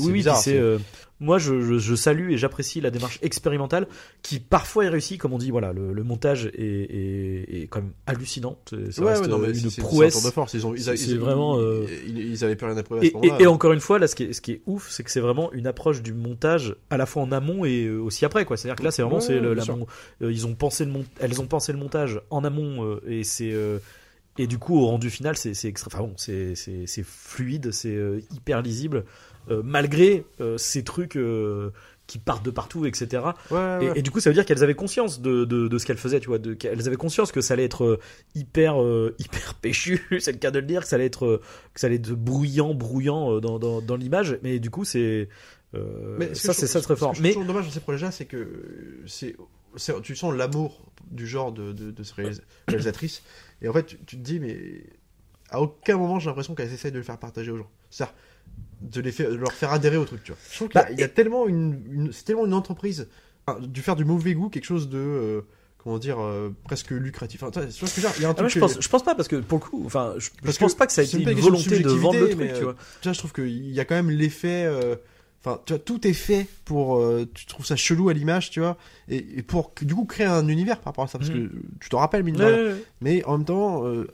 oui 0.00 0.12
oui 0.12 0.22
c'est- 0.36 0.56
euh, 0.56 0.78
moi 1.22 1.38
je, 1.38 1.60
je, 1.62 1.78
je 1.78 1.94
salue 1.94 2.32
et 2.32 2.36
j'apprécie 2.36 2.80
la 2.80 2.90
démarche 2.90 3.18
expérimentale 3.22 3.86
qui 4.22 4.40
parfois 4.40 4.84
est 4.84 4.88
réussie 4.90 5.16
comme 5.18 5.32
on 5.32 5.38
dit 5.38 5.50
voilà 5.50 5.72
le, 5.72 5.92
le 5.92 6.02
montage 6.04 6.46
est, 6.46 6.58
est, 6.58 7.62
est 7.62 7.66
quand 7.68 7.80
même 7.80 7.92
hallucinant 8.06 8.58
C'est- 8.68 8.92
ça 8.92 9.02
Ouais, 9.02 9.10
reste, 9.10 9.22
ouais, 9.22 9.28
non, 9.28 9.38
mais 9.38 9.54
c'est- 9.54 9.60
une 9.62 9.70
c'est- 9.70 9.76
c'est 9.76 9.80
un 9.82 9.84
prouesse 9.84 10.12
tour 10.14 10.22
de 10.24 10.30
force. 10.34 10.54
Ils 10.54 10.66
ont, 10.66 10.74
ils, 10.74 10.82
C'est- 10.82 10.94
ils- 10.96 11.10
ils- 11.12 11.18
vraiment, 11.18 11.58
euh, 11.58 11.86
ils, 12.06 12.18
ils 12.18 12.44
avaient 12.44 12.56
plus 12.56 12.66
rien 12.66 12.76
à 12.76 12.82
prouver 12.82 13.00
à 13.00 13.04
Et, 13.04 13.08
ce 13.08 13.14
moment-là. 13.14 13.36
et- 13.38 13.42
et 13.42 13.46
encore 13.46 13.72
une 13.72 13.80
fois, 13.80 13.98
là, 13.98 14.06
ce 14.08 14.14
qui 14.14 14.24
est, 14.24 14.32
ce 14.32 14.40
qui 14.40 14.52
est 14.52 14.62
ouf, 14.66 14.90
c'est 14.90 15.02
que 15.04 15.10
c'est 15.10 15.20
vraiment 15.20 15.52
une 15.52 15.66
approche 15.66 16.02
du 16.02 16.12
montage 16.12 16.76
à 16.90 16.96
la 16.96 17.06
fois 17.06 17.22
en 17.22 17.32
amont 17.32 17.64
et 17.64 17.84
euh, 17.86 17.98
aussi 18.00 18.24
après, 18.24 18.44
quoi. 18.44 18.56
C'est-à-dire 18.56 18.76
que 18.76 18.82
là, 18.84 18.90
c'est 18.90 19.02
vraiment, 19.02 19.16
Ouais, 19.16 19.22
c'est 19.22 19.38
le-. 19.40 19.56
Euh, 20.22 20.32
ils 20.32 20.46
ont 20.46 20.54
pensé 20.54 20.84
le 20.84 20.90
mont- 20.90 21.04
elles 21.20 21.40
ont 21.40 21.46
pensé 21.46 21.72
le 21.72 21.78
montage 21.78 22.20
en 22.30 22.44
amont 22.44 22.98
et 23.06 23.24
c'est 23.24 23.52
et 24.38 24.46
du 24.46 24.58
coup 24.58 24.78
au 24.78 24.86
rendu 24.86 25.10
final, 25.10 25.36
c'est 25.36 25.52
c'est 25.54 25.68
extra. 25.68 25.90
Enfin 25.92 26.04
bon, 26.04 26.14
c'est 26.16 26.54
c'est 26.54 26.86
c'est 26.86 27.04
fluide, 27.04 27.70
c'est 27.70 27.98
hyper 28.34 28.62
lisible. 28.62 29.04
Euh, 29.50 29.62
malgré 29.64 30.24
euh, 30.40 30.56
ces 30.58 30.84
trucs 30.84 31.16
euh, 31.16 31.70
qui 32.06 32.18
partent 32.18 32.44
de 32.44 32.50
partout, 32.50 32.84
etc. 32.84 33.22
Ouais, 33.50 33.56
ouais, 33.56 33.92
Et, 33.96 34.02
du 34.02 34.10
coup, 34.10 34.20
ça 34.20 34.28
veut 34.28 34.34
dire 34.34 34.44
qu'elles 34.44 34.62
avaient 34.62 34.74
conscience 34.74 35.20
de, 35.20 35.44
de, 35.44 35.68
de 35.68 35.78
ce 35.78 35.86
qu'elles 35.86 35.96
faisaient, 35.96 36.20
tu 36.20 36.28
vois. 36.28 36.38
De, 36.38 36.52
qu'elles 36.54 36.86
avaient 36.86 36.96
conscience 36.96 37.32
que 37.32 37.40
ça 37.40 37.54
allait 37.54 37.64
être 37.64 37.98
hyper, 38.34 38.82
euh, 38.82 39.14
hyper 39.18 39.54
péchu, 39.54 40.02
c'est 40.20 40.32
le 40.32 40.38
cas 40.38 40.50
de 40.50 40.58
le 40.58 40.66
dire, 40.66 40.82
que 40.82 40.88
ça 40.88 40.96
allait 40.96 41.06
être, 41.06 41.40
que 41.72 41.80
ça 41.80 41.86
allait 41.86 41.96
être 41.96 42.12
bruyant, 42.12 42.74
brouillant 42.74 43.36
euh, 43.36 43.40
dans, 43.40 43.58
dans, 43.58 43.80
dans 43.80 43.96
l'image. 43.96 44.38
Mais 44.42 44.58
du 44.58 44.68
coup, 44.70 44.84
c'est 44.84 45.28
euh, 45.74 46.16
Mais 46.18 46.34
ça, 46.34 46.52
c'est 46.52 46.66
ça 46.66 46.80
très 46.82 46.96
fort. 46.96 47.14
Mais 47.20 47.32
trouve 47.32 47.46
dommage 47.46 47.64
dans 47.66 47.70
ces 47.72 47.80
projets-là, 47.80 48.10
c'est 48.10 48.26
que 48.26 49.00
c'est, 49.06 49.36
c'est- 49.76 49.98
tu 50.02 50.14
sens 50.14 50.34
l'amour 50.34 50.82
du 51.10 51.26
genre 51.26 51.50
de, 51.52 51.72
de, 51.72 51.90
de 51.92 52.02
ces 52.02 52.12
réalis- 52.14 52.40
réalisatrices. 52.68 53.22
Et 53.62 53.68
en 53.68 53.72
fait, 53.72 53.84
tu, 53.86 53.96
tu 54.04 54.16
te 54.18 54.22
dis, 54.22 54.38
mais 54.38 54.82
à 55.52 55.60
aucun 55.60 55.96
moment 55.96 56.18
j'ai 56.18 56.26
l'impression 56.26 56.54
qu'elles 56.54 56.72
essayent 56.72 56.92
de 56.92 56.98
le 56.98 57.02
faire 57.04 57.18
partager 57.18 57.50
aux 57.50 57.56
gens. 57.58 57.70
C'est-à-dire 57.90 58.14
de, 58.82 59.00
les 59.00 59.12
faire, 59.12 59.30
de 59.30 59.36
leur 59.36 59.52
faire 59.52 59.72
adhérer 59.72 59.96
au 59.96 60.04
truc, 60.04 60.24
tu 60.24 60.32
vois. 60.32 60.38
Je 60.50 60.56
trouve 60.56 60.68
qu'il 60.68 60.80
y 60.80 60.84
a- 60.84 60.86
Bah, 60.88 60.92
y 60.92 61.02
a, 61.02 61.08
tellement 61.08 61.46
une, 61.46 61.82
une- 61.90 62.12
c'est 62.12 62.24
tellement 62.24 62.46
une 62.46 62.54
entreprise, 62.54 63.08
enfin, 63.46 63.60
du 63.60 63.80
faire 63.80 63.94
du 63.96 64.04
mauvais 64.04 64.34
goût 64.34 64.48
quelque 64.48 64.64
chose 64.64 64.88
de, 64.88 64.98
euh, 64.98 65.40
comment 65.78 65.98
dire, 65.98 66.18
euh, 66.20 66.50
presque 66.64 66.90
lucratif. 66.90 67.42
Enfin, 67.44 67.50
tu 67.52 67.60
vois 67.60 67.70
ce 67.70 67.80
que 67.80 67.86
je 68.00 68.06
veux 68.06 68.08
dire 68.08 68.12
Il 68.18 68.22
y 68.22 68.24
a 68.24 68.28
un 68.28 68.32
Ah, 68.36 68.42
moi, 68.42 68.48
truc 68.50 68.50
je 68.50 68.54
que- 68.54 68.60
pense, 68.60 68.80
je 68.82 68.88
pense 68.88 69.04
pas 69.04 69.14
parce 69.14 69.28
que 69.28 69.36
pour 69.36 69.58
le 69.60 69.64
coup, 69.64 69.82
enfin, 69.86 70.14
je, 70.18 70.30
pense 70.44 70.58
que 70.58 70.76
pas 70.78 70.86
que 70.86 70.92
ça 70.92 71.02
a 71.02 71.04
été 71.04 71.18
une 71.18 71.24
de 71.24 71.32
volonté 71.40 71.78
de 71.78 71.88
vendre 71.90 72.18
le 72.18 72.28
truc, 72.30 72.40
mais, 72.40 72.52
tu 72.54 72.64
vois. 72.64 72.74
Tu 73.00 73.04
vois, 73.08 73.12
je 73.12 73.18
trouve 73.18 73.32
qu'il 73.32 73.70
y 73.70 73.78
a 73.80 73.84
quand 73.84 73.94
même 73.94 74.10
l'effet. 74.10 74.64
euh, 74.66 74.96
Enfin, 75.44 75.60
tu 75.66 75.72
vois, 75.72 75.80
tout 75.80 76.06
est 76.06 76.12
fait 76.12 76.46
pour. 76.64 76.98
euh, 76.98 77.28
tu 77.34 77.46
trouves 77.46 77.66
ça 77.66 77.74
chelou 77.74 78.08
à 78.08 78.12
l'image, 78.12 78.50
tu 78.50 78.60
vois, 78.60 78.76
et, 79.08 79.16
et 79.38 79.42
pour 79.42 79.72
du 79.82 79.92
coup 79.92 80.04
créer 80.04 80.26
un 80.26 80.46
univers 80.46 80.76
par 80.78 80.92
rapport 80.92 81.02
à 81.02 81.08
ça, 81.08 81.18
parce 81.18 81.30
Mhm. 81.32 81.48
que 81.48 81.54
tu 81.80 81.88
te 81.88 81.96
rappelles, 81.96 82.22
mine 82.22 82.36
de 82.36 82.44
Ouais, 82.44 82.54
rien. 82.54 82.64
ouais, 82.64 82.72
ouais. 82.74 82.84
Mais 83.00 83.24
en 83.24 83.38
même 83.38 83.44
temps, 83.44 83.84
euh, 83.84 84.06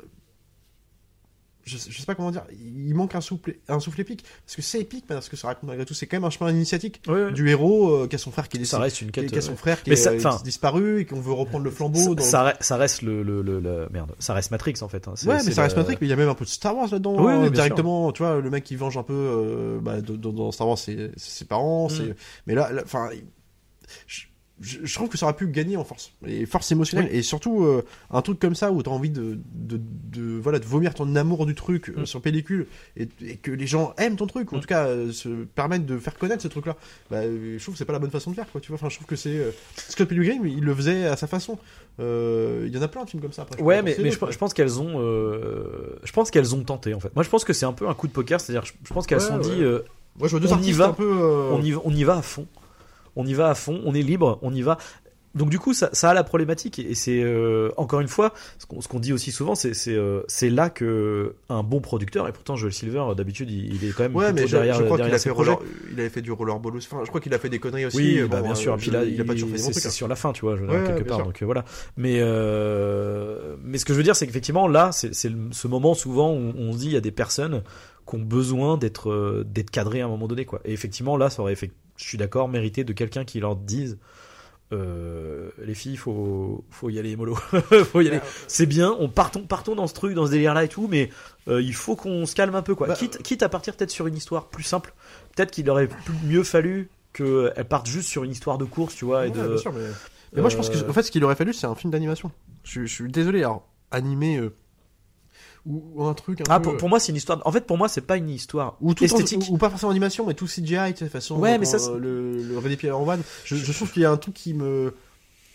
je, 1.68 1.76
je 1.90 1.98
sais 1.98 2.06
pas 2.06 2.14
comment 2.14 2.30
dire, 2.30 2.42
il 2.52 2.94
manque 2.94 3.14
un 3.14 3.20
souffle, 3.20 3.54
un 3.68 3.80
souffle 3.80 4.00
épique, 4.00 4.24
parce 4.44 4.56
que 4.56 4.62
c'est 4.62 4.80
épique, 4.80 5.04
parce 5.06 5.28
que 5.28 5.36
ça 5.36 5.48
raconte 5.48 5.68
malgré 5.68 5.84
tout, 5.84 5.94
c'est 5.94 6.06
quand 6.06 6.16
même 6.16 6.24
un 6.24 6.30
chemin 6.30 6.50
initiatique 6.50 7.02
Ouais, 7.06 7.24
ouais. 7.26 7.32
du 7.32 7.48
héros 7.48 7.90
euh, 7.90 8.08
qui 8.08 8.16
a 8.16 8.18
son 8.18 8.30
frère 8.30 8.48
qui 8.48 8.56
est 8.56 8.64
Ça 8.64 8.78
reste 8.78 9.00
une 9.02 9.08
qui, 9.12 9.20
quête. 9.20 9.30
qui 9.30 9.38
a 9.38 9.40
son 9.42 9.52
euh, 9.52 9.56
frère 9.56 9.82
qui 9.82 9.90
Mais 9.90 9.96
est 9.96 10.20
ça- 10.20 10.34
euh, 10.34 10.42
disparu 10.42 11.00
et 11.00 11.04
qu'on 11.04 11.20
veut 11.20 11.32
reprendre 11.32 11.64
le 11.64 11.70
flambeau. 11.70 12.14
dans- 12.14 12.22
ça, 12.22 12.28
ça, 12.52 12.56
ça 12.60 12.76
reste 12.76 13.02
le, 13.02 13.22
le, 13.22 13.42
le, 13.42 13.60
le- 13.60 13.88
merde, 13.92 14.12
ça 14.18 14.34
reste 14.34 14.50
Matrix 14.50 14.74
en 14.80 14.88
fait. 14.88 15.06
hein. 15.08 15.14
Ouais, 15.26 15.42
mais 15.44 15.52
ça 15.52 15.62
reste 15.62 15.76
Matrix, 15.76 15.96
mais 16.00 16.06
il 16.06 16.10
y 16.10 16.12
a 16.12 16.16
même 16.16 16.28
un 16.28 16.34
peu 16.34 16.44
de 16.44 16.50
Star 16.50 16.74
Wars 16.76 16.88
là-dedans. 16.90 17.28
Hein, 17.28 17.50
directement, 17.50 18.10
tu 18.12 18.22
vois, 18.22 18.40
le 18.40 18.50
mec 18.50 18.64
qui 18.64 18.74
venge 18.76 18.96
un 18.96 19.02
peu, 19.02 19.12
euh, 19.14 19.78
bah, 19.80 20.00
dans, 20.00 20.32
dans 20.32 20.50
Star 20.52 20.66
Wars, 20.68 20.78
c'est 20.78 21.10
ses 21.16 21.44
parents, 21.44 21.88
Mm. 21.88 22.14
Mais 22.46 22.54
là, 22.54 22.70
enfin, 22.84 23.10
je, 24.60 24.92
trouve 24.94 25.08
que 25.08 25.16
ça 25.16 25.26
aurait 25.26 25.36
pu 25.36 25.46
gagner 25.48 25.76
en 25.76 25.84
force, 25.84 26.12
et 26.26 26.44
force 26.46 26.70
émotionnelle, 26.72 27.08
et 27.12 27.22
surtout 27.22 27.64
euh, 27.64 27.84
un 28.10 28.22
truc 28.22 28.38
comme 28.40 28.54
ça 28.54 28.72
où 28.72 28.82
t'as 28.82 28.90
envie 28.90 29.10
de, 29.10 29.38
de, 29.54 29.80
de, 30.12 30.38
voilà, 30.38 30.58
de 30.58 30.64
vomir 30.64 30.94
ton 30.94 31.14
amour 31.16 31.46
du 31.46 31.54
truc 31.54 31.88
euh, 31.90 32.00
Mm. 32.02 32.06
sur 32.06 32.20
pellicule, 32.20 32.66
et, 32.96 33.08
et 33.24 33.36
que 33.36 33.50
les 33.52 33.66
gens 33.66 33.94
aiment 33.98 34.16
ton 34.16 34.26
truc, 34.26 34.50
ou 34.52 34.56
en 34.56 34.58
Mm. 34.58 34.60
tout 34.62 34.66
cas 34.66 34.86
euh, 34.86 35.12
se 35.12 35.28
permettent 35.54 35.86
de 35.86 35.98
faire 35.98 36.16
connaître 36.18 36.42
ce 36.42 36.48
truc-là. 36.48 36.76
Bah, 37.10 37.18
euh, 37.18 37.56
je 37.58 37.62
trouve 37.62 37.74
que 37.74 37.78
c'est 37.78 37.84
pas 37.84 37.92
la 37.92 37.98
bonne 38.00 38.10
façon 38.10 38.30
de 38.30 38.36
faire, 38.36 38.50
quoi. 38.50 38.60
Tu 38.60 38.68
vois, 38.68 38.76
enfin, 38.76 38.88
je 38.88 38.96
trouve 38.96 39.06
que 39.06 39.16
c'est 39.16 39.54
Scott 39.76 40.08
Pilgrim, 40.08 40.44
il 40.46 40.64
le 40.64 40.74
faisait 40.74 41.04
à 41.06 41.16
sa 41.16 41.26
façon. 41.26 41.58
Il 42.00 42.70
y 42.72 42.78
en 42.78 42.82
a 42.82 42.88
plein 42.88 43.04
de 43.04 43.10
films 43.10 43.22
comme 43.22 43.32
ça. 43.32 43.42
Après, 43.42 43.60
Ouais, 43.62 43.82
mais, 43.82 43.96
je, 43.98 44.18
pense 44.38 44.54
qu'elles 44.54 44.80
ont, 44.80 44.98
je 45.00 46.12
pense 46.12 46.30
qu'elles 46.30 46.54
ont 46.54 46.62
tenté 46.62 46.94
en 46.94 47.00
fait. 47.00 47.14
Moi, 47.14 47.22
je 47.24 47.28
pense 47.28 47.44
que 47.44 47.52
c'est 47.52 47.66
un 47.66 47.72
peu 47.72 47.88
un 47.88 47.94
coup 47.94 48.06
de 48.06 48.12
poker, 48.12 48.40
c'est-à-dire, 48.40 48.64
je, 48.64 48.72
je 48.84 48.92
pense 48.94 49.06
qu'elles 49.06 49.18
Ouais, 49.18 49.24
se 49.24 49.28
sont 49.28 49.38
ouais. 49.38 49.56
dit, 49.56 49.62
Moi, 50.18 50.26
je 50.28 50.36
vois 50.36 50.40
deux 50.40 50.52
On 50.52 50.60
y 50.62 50.72
va. 50.72 50.88
un 50.88 50.92
peu. 50.92 51.10
on 51.52 51.62
y, 51.62 51.72
va- 51.72 51.80
on 51.84 51.90
y 51.94 52.04
va 52.04 52.16
à 52.18 52.22
fond, 52.22 52.46
on 53.18 53.26
y 53.26 53.34
va 53.34 53.50
à 53.50 53.54
fond, 53.54 53.82
on 53.84 53.94
est 53.94 54.00
libre, 54.02 54.38
on 54.40 54.54
y 54.54 54.62
va. 54.62 54.78
Donc 55.34 55.50
du 55.50 55.58
coup, 55.58 55.74
ça, 55.74 55.90
ça 55.92 56.08
a 56.10 56.14
la 56.14 56.24
problématique 56.24 56.78
et 56.78 56.94
c'est 56.94 57.22
euh, 57.22 57.68
encore 57.76 58.00
une 58.00 58.08
fois 58.08 58.32
ce 58.58 58.88
qu'on 58.88 58.98
dit 58.98 59.12
aussi 59.12 59.30
souvent, 59.30 59.54
c'est 59.54 59.72
euh, 59.88 60.22
c'est 60.26 60.48
là 60.48 60.70
que 60.70 61.34
un 61.50 61.62
bon 61.62 61.80
producteur 61.80 62.26
et 62.26 62.32
pourtant 62.32 62.56
Joel 62.56 62.72
Silver 62.72 63.04
d'habitude 63.14 63.50
il, 63.50 63.74
il 63.74 63.84
est 63.88 63.92
quand 63.92 64.04
même 64.04 64.16
Ouais, 64.16 64.32
mais 64.32 64.46
je, 64.46 64.56
derrière, 64.56 64.74
je 64.74 64.84
crois 64.84 64.96
qu'il 64.98 65.14
a 65.14 65.18
fait 65.18 65.30
roller, 65.30 65.58
il 65.92 66.00
avait 66.00 66.08
fait 66.08 66.22
du 66.22 66.32
rollerball. 66.32 66.72
Enfin, 66.78 67.00
je 67.04 67.08
crois 67.08 67.20
qu'il 67.20 67.32
a 67.34 67.38
fait 67.38 67.50
des 67.50 67.58
conneries 67.58 67.84
aussi. 67.84 67.98
Oui, 67.98 68.18
euh, 68.20 68.26
bah, 68.26 68.40
bien 68.40 68.52
euh, 68.52 68.54
sûr. 68.54 68.76
je- 68.78 68.82
Puis 68.82 68.90
là, 68.90 69.04
il 69.04 69.20
a 69.20 69.24
pas 69.24 69.34
toujours 69.34 69.50
fait 69.50 69.58
c'est 69.58 69.74
c'est 69.74 69.88
hein. 69.88 69.90
sur 69.90 70.08
la 70.08 70.16
fin, 70.16 70.32
tu 70.32 70.40
vois, 70.40 70.56
je 70.56 70.64
Ouais, 70.64 70.82
quelque 70.86 71.04
part. 71.06 71.18
sûr. 71.18 71.26
Donc 71.26 71.40
euh, 71.42 71.44
voilà. 71.44 71.64
Mais 71.98 72.16
euh, 72.20 73.56
mais 73.62 73.78
ce 73.78 73.84
que 73.84 73.92
je 73.92 73.98
veux 73.98 74.04
dire, 74.04 74.16
c'est 74.16 74.26
qu'effectivement, 74.26 74.66
là, 74.66 74.90
c'est 74.92 75.12
ce 75.14 75.68
moment 75.68 75.94
souvent 75.94 76.32
où 76.32 76.52
on 76.56 76.72
se 76.72 76.78
dit, 76.78 76.86
il 76.86 76.92
y 76.92 76.96
a 76.96 77.00
des 77.02 77.10
personnes 77.12 77.62
qui 78.08 78.16
ont 78.16 78.20
besoin 78.20 78.76
d'être 78.78 79.10
euh, 79.10 79.44
d'être 79.46 79.70
cadrées 79.70 80.00
à 80.00 80.06
un 80.06 80.08
moment 80.08 80.28
donné, 80.28 80.44
quoi. 80.44 80.60
Et 80.64 80.72
effectivement, 80.72 81.16
là, 81.16 81.30
ça 81.30 81.42
aurait 81.42 81.56
fait, 81.56 81.70
je 81.96 82.04
suis 82.04 82.18
d'accord, 82.18 82.48
mérité 82.48 82.84
de 82.84 82.92
quelqu'un 82.92 83.24
qui 83.24 83.40
leur 83.40 83.56
dise. 83.56 83.98
euh, 84.72 85.50
les 85.64 85.74
filles, 85.74 85.96
faut 85.96 86.64
faut 86.70 86.90
y 86.90 86.98
aller 86.98 87.16
mollo, 87.16 87.34
faut 87.90 88.00
y 88.02 88.08
aller. 88.08 88.20
C'est 88.48 88.66
bien, 88.66 88.94
on 88.98 89.08
partons 89.08 89.42
partons 89.42 89.74
dans 89.74 89.86
ce 89.86 89.94
truc, 89.94 90.14
dans 90.14 90.26
ce 90.26 90.30
délire 90.30 90.52
là 90.54 90.64
et 90.64 90.68
tout, 90.68 90.88
mais 90.88 91.10
euh, 91.48 91.62
il 91.62 91.74
faut 91.74 91.96
qu'on 91.96 92.26
se 92.26 92.34
calme 92.34 92.54
un 92.54 92.62
peu 92.62 92.74
quoi. 92.74 92.86
Bah, 92.86 92.94
quitte 92.94 93.22
quitte 93.22 93.42
à 93.42 93.48
partir 93.48 93.74
peut-être 93.74 93.90
sur 93.90 94.06
une 94.06 94.16
histoire 94.16 94.48
plus 94.48 94.64
simple. 94.64 94.92
Peut-être 95.34 95.50
qu'il 95.50 95.68
aurait 95.70 95.88
plus- 95.88 96.14
mieux 96.24 96.42
fallu 96.42 96.90
qu'elle 97.14 97.52
parte 97.68 97.86
juste 97.86 98.08
sur 98.08 98.24
une 98.24 98.30
histoire 98.32 98.58
de 98.58 98.66
course, 98.66 98.94
tu 98.94 99.06
vois, 99.06 99.26
et 99.26 99.30
de. 99.30 99.40
bien 99.48 99.56
sûr, 99.56 99.72
mais... 99.72 99.86
mais 100.34 100.40
moi, 100.42 100.50
je 100.50 100.56
pense 100.56 100.68
que, 100.68 100.88
en 100.88 100.92
fait, 100.92 101.02
ce 101.02 101.10
qu'il 101.10 101.24
aurait 101.24 101.34
fallu, 101.34 101.54
c'est 101.54 101.66
un 101.66 101.74
film 101.74 101.90
d'animation. 101.90 102.30
Je, 102.64 102.82
je 102.82 102.92
suis 102.94 103.10
désolé, 103.10 103.40
alors, 103.40 103.66
animé 103.90 104.36
euh, 104.36 104.54
ou, 105.66 105.82
ou 105.94 106.04
un 106.04 106.14
truc 106.14 106.40
un 106.40 106.44
Ah, 106.48 106.58
peu. 106.60 106.70
pour, 106.70 106.76
pour 106.76 106.88
moi, 106.88 107.00
c'est 107.00 107.10
une 107.10 107.16
histoire. 107.16 107.40
En 107.44 107.52
fait, 107.52 107.66
pour 107.66 107.78
moi, 107.78 107.88
c'est 107.88 108.00
pas 108.00 108.16
une 108.16 108.30
histoire 108.30 108.76
ou 108.80 108.94
tout 108.94 109.02
en- 109.02 109.06
esthétique. 109.06 109.42
ou, 109.50 109.54
ou 109.54 109.58
pas 109.58 109.70
forcément 109.70 109.90
animation, 109.90 110.26
mais 110.26 110.34
tout 110.34 110.46
CGI, 110.46 110.92
de 110.92 110.98
toute 110.98 111.08
façon. 111.08 111.36
Ouais, 111.38 111.52
quand, 111.52 111.58
mais 111.60 111.66
ça, 111.66 111.76
euh, 111.76 111.80
c'est- 111.80 111.98
le, 111.98 112.42
le 112.42 112.58
Ready 112.58 112.76
Player 112.76 112.92
One, 112.94 113.22
je, 113.44 113.56
je 113.56 113.72
trouve 113.72 113.90
qu'il 113.92 114.02
y 114.02 114.04
a 114.04 114.10
un 114.10 114.16
truc 114.16 114.34
qui 114.34 114.54
me. 114.54 114.94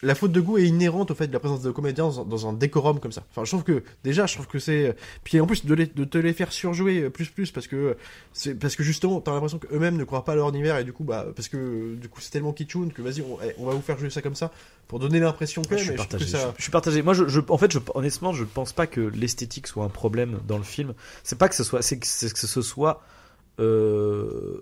La 0.04 0.13
faute 0.16 0.32
de 0.32 0.42
goût 0.42 0.58
est 0.58 0.68
inhérente 0.68 1.10
au 1.12 1.16
fait 1.16 1.28
de 1.28 1.34
la 1.34 1.39
présence 1.39 1.62
de 1.62 1.72
comédiens 1.72 2.10
dans, 2.10 2.26
dans 2.26 2.48
un 2.48 2.54
décorum 2.54 3.00
comme 3.00 3.12
ça. 3.12 3.24
Enfin, 3.32 3.44
je 3.46 3.50
trouve 3.52 3.63
que 3.63 3.84
déjà, 4.04 4.26
je 4.28 4.34
trouve 4.36 4.48
que 4.48 4.60
c'est. 4.60 4.96
Puis 5.24 5.39
en 5.39 5.48
plus 5.48 5.66
de, 5.66 5.74
les- 5.74 5.88
de 5.88 6.04
te 6.04 6.18
les 6.18 6.34
faire 6.34 6.52
surjouer 6.52 7.04
euh, 7.04 7.10
plus 7.10 7.30
plus 7.30 7.52
parce 7.52 7.68
que 7.68 7.96
c'est 8.34 8.54
parce 8.56 8.76
que 8.76 8.84
justement, 8.84 9.22
t'as 9.22 9.32
l'impression 9.32 9.58
qu'eux-mêmes 9.60 9.98
ne 9.98 10.04
croient 10.04 10.24
pas 10.26 10.34
à 10.34 10.36
leur 10.36 10.50
univers 10.50 10.78
et 10.78 10.84
du 10.84 10.94
coup, 10.94 11.04
bah 11.04 11.26
parce 11.36 11.48
que 11.48 11.96
du 11.96 12.10
coup, 12.10 12.20
c'est 12.22 12.32
tellement 12.32 12.54
kitschoun 12.54 12.92
que 12.92 13.02
vas-y, 13.02 13.22
on, 13.22 13.38
eh, 13.44 13.54
on 13.58 13.66
va 13.66 13.74
vous 13.74 13.82
faire 13.82 13.98
jouer 13.98 14.10
ça 14.10 14.22
comme 14.22 14.36
ça 14.36 14.52
pour 14.88 15.00
donner 15.00 15.20
l'impression 15.20 15.62
que. 15.62 15.78
je, 15.78 15.84
suis 15.84 15.89
mais 15.92 15.96
trouve 15.96 16.08
partagé, 16.10 16.26
que 16.26 16.38
ça- 16.38 16.50
je, 16.52 16.58
je 16.58 16.62
suis 16.63 16.72
partagé. 16.72 17.02
Moi, 17.02 17.13
je, 17.13 17.28
je- 17.28 17.39
en 17.48 17.58
fait, 17.58 17.78
honnêtement, 17.96 18.34
je 18.34 18.44
pense 18.44 18.74
pas 18.74 18.88
que 18.88 19.00
l'esthétique 19.02 19.68
soit 19.68 19.86
un 19.86 19.89
problème 19.89 20.39
dans 20.48 20.58
le 20.58 20.63
film. 20.63 20.94
C'est 21.24 21.38
pas 21.38 21.48
que 21.50 21.56
ce 21.56 21.63
soit, 21.63 21.82
c'est 21.82 21.98
que, 21.98 22.06
c'est 22.06 22.32
que 22.32 22.39
ce 22.39 22.62
soit, 22.62 23.02
euh, 23.60 24.62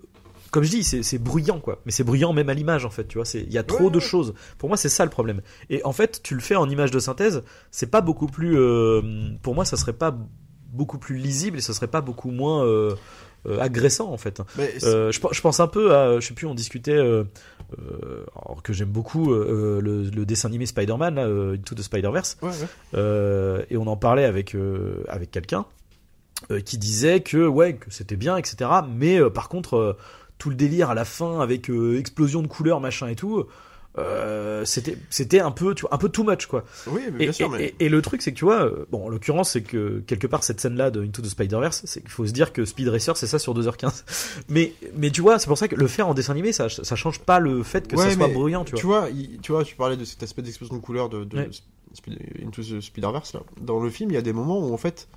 comme 0.52 0.62
je 0.62 0.70
dis, 0.70 0.84
c'est 0.84 1.18
bruyant, 1.18 1.58
quoi. 1.58 1.80
Mais 1.84 1.90
c'est 1.90 2.04
bruyant 2.04 2.32
même 2.32 2.48
à 2.48 2.54
l'image, 2.54 2.84
en 2.84 2.90
fait. 2.90 3.08
Tu 3.08 3.18
vois, 3.18 3.26
il 3.34 3.52
y 3.52 3.58
a 3.58 3.64
trop 3.64 3.86
Ouais, 3.86 3.90
de 3.90 3.96
ouais. 3.98 4.00
choses. 4.00 4.34
Pour 4.58 4.68
moi, 4.68 4.76
c'est 4.76 4.88
ça 4.88 5.02
le 5.04 5.10
problème. 5.10 5.40
Et 5.70 5.82
en 5.84 5.92
fait, 5.92 6.20
tu 6.22 6.34
le 6.34 6.40
fais 6.40 6.54
en 6.56 6.68
image 6.70 6.90
de 6.92 7.00
synthèse. 7.00 7.42
C'est 7.70 7.90
pas 7.90 8.02
beaucoup 8.02 8.26
plus, 8.28 8.56
euh, 8.56 9.00
pour 9.42 9.54
moi, 9.56 9.64
ça 9.64 9.76
serait 9.76 9.92
pas 9.94 10.14
beaucoup 10.72 10.98
plus 10.98 11.16
lisible 11.16 11.58
et 11.58 11.60
ça 11.60 11.72
serait 11.74 11.86
pas 11.88 12.00
beaucoup 12.02 12.30
moins 12.30 12.64
euh, 12.64 12.94
euh, 13.46 13.58
agressant, 13.60 14.12
en 14.12 14.16
fait. 14.18 14.40
Je, 14.58 15.18
pe- 15.20 15.32
je 15.32 15.40
pense 15.40 15.58
un 15.58 15.66
peu 15.68 15.94
à, 15.94 16.20
je 16.20 16.26
sais 16.28 16.34
plus, 16.34 16.46
on 16.46 16.54
discutait, 16.54 16.98
alors 16.98 18.62
que 18.62 18.72
j'aime 18.72 18.90
beaucoup 18.90 19.32
le, 19.32 19.80
le 19.80 20.26
dessin 20.26 20.48
animé 20.48 20.66
Spider-Man, 20.66 21.18
Into 21.18 21.74
the 21.74 21.82
Spider-Verse, 21.82 22.36
ouais, 22.42 23.66
et 23.70 23.76
on 23.76 23.86
en 23.86 23.96
parlait 23.96 24.24
avec 24.24 24.56
avec 25.08 25.30
quelqu'un 25.30 25.64
qui 26.64 26.76
disait 26.78 27.20
que 27.20 27.46
ouais, 27.46 27.74
que 27.76 27.90
c'était 27.90 28.16
bien, 28.16 28.36
etc. 28.36 28.68
Mais 28.88 29.18
par 29.30 29.48
contre, 29.48 29.96
tout 30.42 30.50
le 30.50 30.56
délire 30.56 30.90
à 30.90 30.94
la 30.94 31.04
fin 31.04 31.40
avec 31.40 31.70
euh, 31.70 31.98
explosion 31.98 32.42
de 32.42 32.48
couleurs, 32.48 32.80
machin 32.80 33.06
et 33.06 33.14
tout. 33.14 33.44
euh, 33.98 34.64
c'était 34.64 34.96
c'était 35.10 35.40
un 35.40 35.50
peu 35.50 35.74
tu 35.74 35.82
vois 35.82 35.94
un 35.94 35.98
peu 35.98 36.08
too 36.08 36.24
much 36.24 36.46
quoi 36.46 36.64
Oui, 36.86 37.02
mais 37.12 37.16
et, 37.16 37.26
bien 37.26 37.32
sûr, 37.32 37.46
et- 37.54 37.58
mais. 37.58 37.74
et- 37.78 37.84
et 37.84 37.88
le 37.90 38.00
truc, 38.00 38.22
c'est 38.22 38.32
que 38.32 38.38
tu 38.38 38.44
vois, 38.46 38.64
euh, 38.64 38.86
bon, 38.90 39.04
en 39.04 39.08
l'occurrence, 39.10 39.50
c'est 39.50 39.62
que 39.62 40.00
quelque 40.06 40.26
part, 40.26 40.42
cette 40.44 40.60
scène-là 40.60 40.90
de 40.90 41.02
Into 41.04 41.20
the 41.22 41.26
Spider-Verse, 41.26 41.82
c'est 41.84 42.00
qu'il 42.00 42.10
faut 42.10 42.26
se 42.26 42.32
dire 42.32 42.52
que 42.54 42.64
Speed 42.64 42.88
Racer, 42.88 43.16
c'est 43.18 43.26
ça 43.26 43.38
sur 43.38 43.54
2h15. 43.54 44.04
Mais, 44.48 44.72
mais 44.96 45.10
tu 45.10 45.20
vois, 45.20 45.38
c'est 45.38 45.46
pour 45.46 45.58
ça 45.58 45.68
que 45.68 45.76
le 45.76 45.86
faire 45.88 46.08
en 46.08 46.14
dessin 46.14 46.32
animé, 46.32 46.52
ça, 46.52 46.68
ça 46.70 46.96
change 46.96 47.20
pas 47.20 47.38
le 47.38 47.62
fait 47.62 47.86
que 47.86 47.94
Ouais, 47.96 48.08
ça 48.10 48.16
soit 48.16 48.28
bruyant, 48.28 48.64
tu 48.64 48.70
vois. 48.72 48.80
Tu 48.80 48.86
vois, 48.86 49.08
il- 49.10 49.38
tu 49.42 49.52
vois, 49.52 49.62
tu 49.62 49.76
parlais 49.76 49.96
de 49.98 50.04
cet 50.06 50.22
aspect 50.22 50.40
d'explosion 50.42 50.74
de 50.76 50.80
couleurs 50.80 51.08
de, 51.10 51.24
de 51.24 51.36
Ouais. 51.36 51.50
Into 52.44 52.62
the 52.62 52.80
Spider-Verse 52.80 53.34
là. 53.34 53.40
Dans 53.60 53.78
le 53.78 53.90
film, 53.90 54.10
il 54.10 54.14
y 54.14 54.16
a 54.16 54.22
des 54.22 54.32
moments 54.32 54.58
où 54.58 54.72
en 54.72 54.78
fait, 54.78 55.08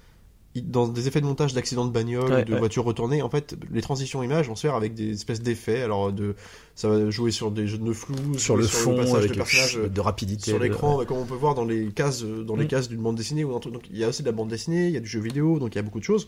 dans 0.61 0.87
des 0.87 1.07
effets 1.07 1.21
de 1.21 1.25
montage 1.25 1.53
d'accidents 1.53 1.85
de 1.85 1.91
bagnole, 1.91 2.31
Ouais, 2.31 2.45
de 2.45 2.53
ouais. 2.53 2.59
voitures 2.59 2.83
retournées, 2.83 3.21
en 3.21 3.29
fait, 3.29 3.55
les 3.71 3.81
transitions 3.81 4.23
images 4.23 4.47
vont 4.47 4.55
se 4.55 4.61
faire 4.61 4.75
avec 4.75 4.93
des 4.93 5.11
espèces 5.11 5.41
d'effets. 5.41 5.81
Alors, 5.81 6.11
de, 6.13 6.35
ça 6.75 6.87
va 6.89 7.09
jouer 7.09 7.31
sur 7.31 7.51
des 7.51 7.67
jeux 7.67 7.77
de 7.77 7.93
flou, 7.93 8.37
sur 8.37 8.55
le 8.57 8.65
fond, 8.65 8.95
passage 8.95 9.15
avec 9.25 9.31
de 9.31 9.35
personnages 9.35 9.75
de 9.89 10.01
rapidité. 10.01 10.51
sur 10.51 10.59
l'écran, 10.59 11.03
comme 11.05 11.17
on 11.17 11.25
peut 11.25 11.35
voir 11.35 11.55
dans 11.55 11.65
les 11.65 11.87
cases, 11.91 12.23
dans 12.23 12.55
les 12.55 12.65
Mm. 12.65 12.69
cases 12.69 12.89
d'une 12.89 13.01
bande 13.01 13.15
dessinée 13.17 13.43
ou 13.43 13.51
d'un 13.53 13.59
truc. 13.59 13.73
Donc, 13.73 13.83
il 13.91 13.97
y 13.97 14.03
a 14.03 14.07
aussi 14.07 14.21
de 14.23 14.27
la 14.27 14.31
bande 14.33 14.49
dessinée, 14.49 14.87
il 14.87 14.93
y 14.93 14.97
a 14.97 15.01
du 15.01 15.07
jeu 15.09 15.19
vidéo, 15.19 15.59
donc 15.59 15.75
il 15.75 15.77
y 15.77 15.79
a 15.79 15.83
beaucoup 15.83 15.99
de 15.99 16.05
choses. 16.05 16.27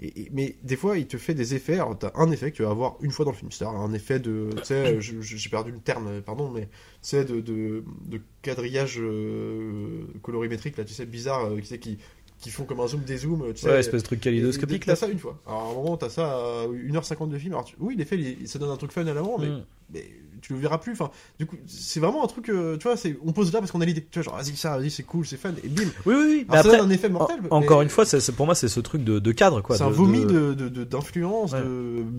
Et, 0.00 0.20
et- 0.22 0.28
mais 0.32 0.54
des 0.62 0.76
fois, 0.76 0.96
il 0.96 1.08
te 1.08 1.16
fait 1.16 1.34
des 1.34 1.56
effets. 1.56 1.74
Alors, 1.74 1.98
t'as 1.98 2.12
un 2.14 2.30
effet 2.30 2.52
que 2.52 2.56
tu 2.56 2.62
vas 2.62 2.70
avoir 2.70 2.94
une 3.02 3.10
fois 3.10 3.24
dans 3.24 3.32
le 3.32 3.36
film. 3.36 3.50
C'est-à-dire 3.50 3.76
un 3.80 3.92
effet 3.92 4.20
de. 4.20 4.50
Tu 4.58 4.64
sais, 4.64 5.00
je- 5.00 5.20
j'ai 5.20 5.48
perdu 5.50 5.72
le 5.72 5.78
terme, 5.80 6.20
pardon, 6.24 6.50
mais. 6.54 6.62
Tu 6.62 6.68
sais, 7.02 7.24
de, 7.24 7.40
de, 7.40 7.82
de 8.06 8.20
quadrillage 8.42 9.00
euh, 9.00 10.02
colorimétrique, 10.22 10.76
là, 10.76 10.84
tu 10.84 10.94
sais, 10.94 11.04
bizarre, 11.04 11.46
euh, 11.46 11.60
qui, 11.60 11.78
qui, 11.80 11.98
qui 12.40 12.50
font 12.50 12.64
comme 12.64 12.80
un 12.80 12.86
zoom 12.86 13.00
des 13.02 13.16
zooms, 13.18 13.42
tu 13.54 13.62
sais. 13.62 13.68
Ouais, 13.68 13.80
espèce 13.80 14.02
de 14.02 14.06
truc 14.06 14.20
kaléidoscopique 14.20 14.86
T'as 14.86 14.96
ça 14.96 15.08
une 15.08 15.18
fois. 15.18 15.38
Alors 15.46 15.62
à 15.62 15.70
un 15.70 15.74
moment, 15.74 15.96
t'as 15.96 16.08
ça 16.08 16.26
à 16.36 16.66
1h50 16.68 17.30
de 17.30 17.38
film. 17.38 17.52
Alors, 17.54 17.64
tu- 17.64 17.74
oui, 17.80 17.96
l'effet, 17.96 18.16
il- 18.18 18.46
ça 18.48 18.58
donne 18.58 18.70
un 18.70 18.76
truc 18.76 18.92
fun 18.92 19.06
à 19.06 19.12
l'avant, 19.12 19.38
mais, 19.38 19.48
Mm. 19.48 19.64
mais 19.94 20.04
tu 20.40 20.52
le 20.52 20.58
verras 20.60 20.78
plus. 20.78 20.92
Enfin, 20.92 21.10
du 21.40 21.46
coup, 21.46 21.56
c'est 21.66 21.98
vraiment 21.98 22.22
un 22.22 22.28
truc, 22.28 22.48
euh, 22.48 22.76
tu 22.76 22.84
vois, 22.84 22.96
c'est, 22.96 23.16
on 23.26 23.32
pose 23.32 23.52
là 23.52 23.58
parce 23.58 23.72
qu'on 23.72 23.80
a 23.80 23.84
l'idée. 23.84 24.06
Tu 24.08 24.20
vois, 24.20 24.22
genre, 24.22 24.36
vas-y, 24.36 24.56
ça, 24.56 24.78
vas-y, 24.78 24.90
c'est 24.90 25.02
cool, 25.02 25.26
c'est 25.26 25.36
fun, 25.36 25.52
et 25.64 25.68
bim. 25.68 25.82
Oui, 26.06 26.14
oui, 26.14 26.14
oui. 26.16 26.46
Mais 26.48 26.52
Alors, 26.54 26.62
ça 26.62 26.68
après, 26.70 26.78
donne 26.78 26.88
un 26.88 26.94
effet 26.94 27.08
mortel. 27.08 27.40
en- 27.50 27.56
encore 27.56 27.78
mais 27.78 27.84
une 27.84 27.90
fois, 27.90 28.04
c'est, 28.04 28.32
pour 28.32 28.46
moi, 28.46 28.54
c'est 28.54 28.68
ce 28.68 28.78
truc 28.80 29.02
de, 29.02 29.18
de 29.18 29.32
cadre 29.32 29.60
quoi. 29.60 29.76
C'est 29.76 29.82
un 29.82 29.90
vomi 29.90 30.20
de- 30.20 30.26
de, 30.26 30.54
de- 30.54 30.68
de- 30.68 30.84
d'influence, 30.84 31.52
Ouais. 31.52 31.62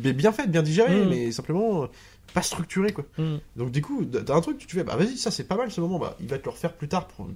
mais 0.04 0.12
bien 0.14 0.34
fait, 0.34 0.48
bien 0.48 0.62
digéré, 0.64 1.06
Mm. 1.06 1.10
mais 1.10 1.32
simplement 1.32 1.84
euh, 1.84 1.88
pas 2.34 2.42
structuré, 2.42 2.92
quoi. 2.92 3.06
Mm. 3.18 3.38
Donc 3.56 3.72
du 3.72 3.82
coup, 3.82 4.04
t'as 4.06 4.36
un 4.36 4.42
truc, 4.42 4.58
tu 4.58 4.68
te 4.68 4.74
fais, 4.74 4.84
bah 4.84 4.96
vas-y, 4.98 5.18
ça 5.18 5.32
c'est 5.32 5.46
pas 5.46 5.56
mal 5.56 5.72
ce 5.72 5.80
moment, 5.82 5.98
bah 5.98 6.16
il 6.20 6.28
va 6.28 6.38
te 6.38 6.44
le 6.44 6.52
refaire 6.52 6.74
plus 6.74 6.88
tard 6.90 7.08
pour, 7.08 7.28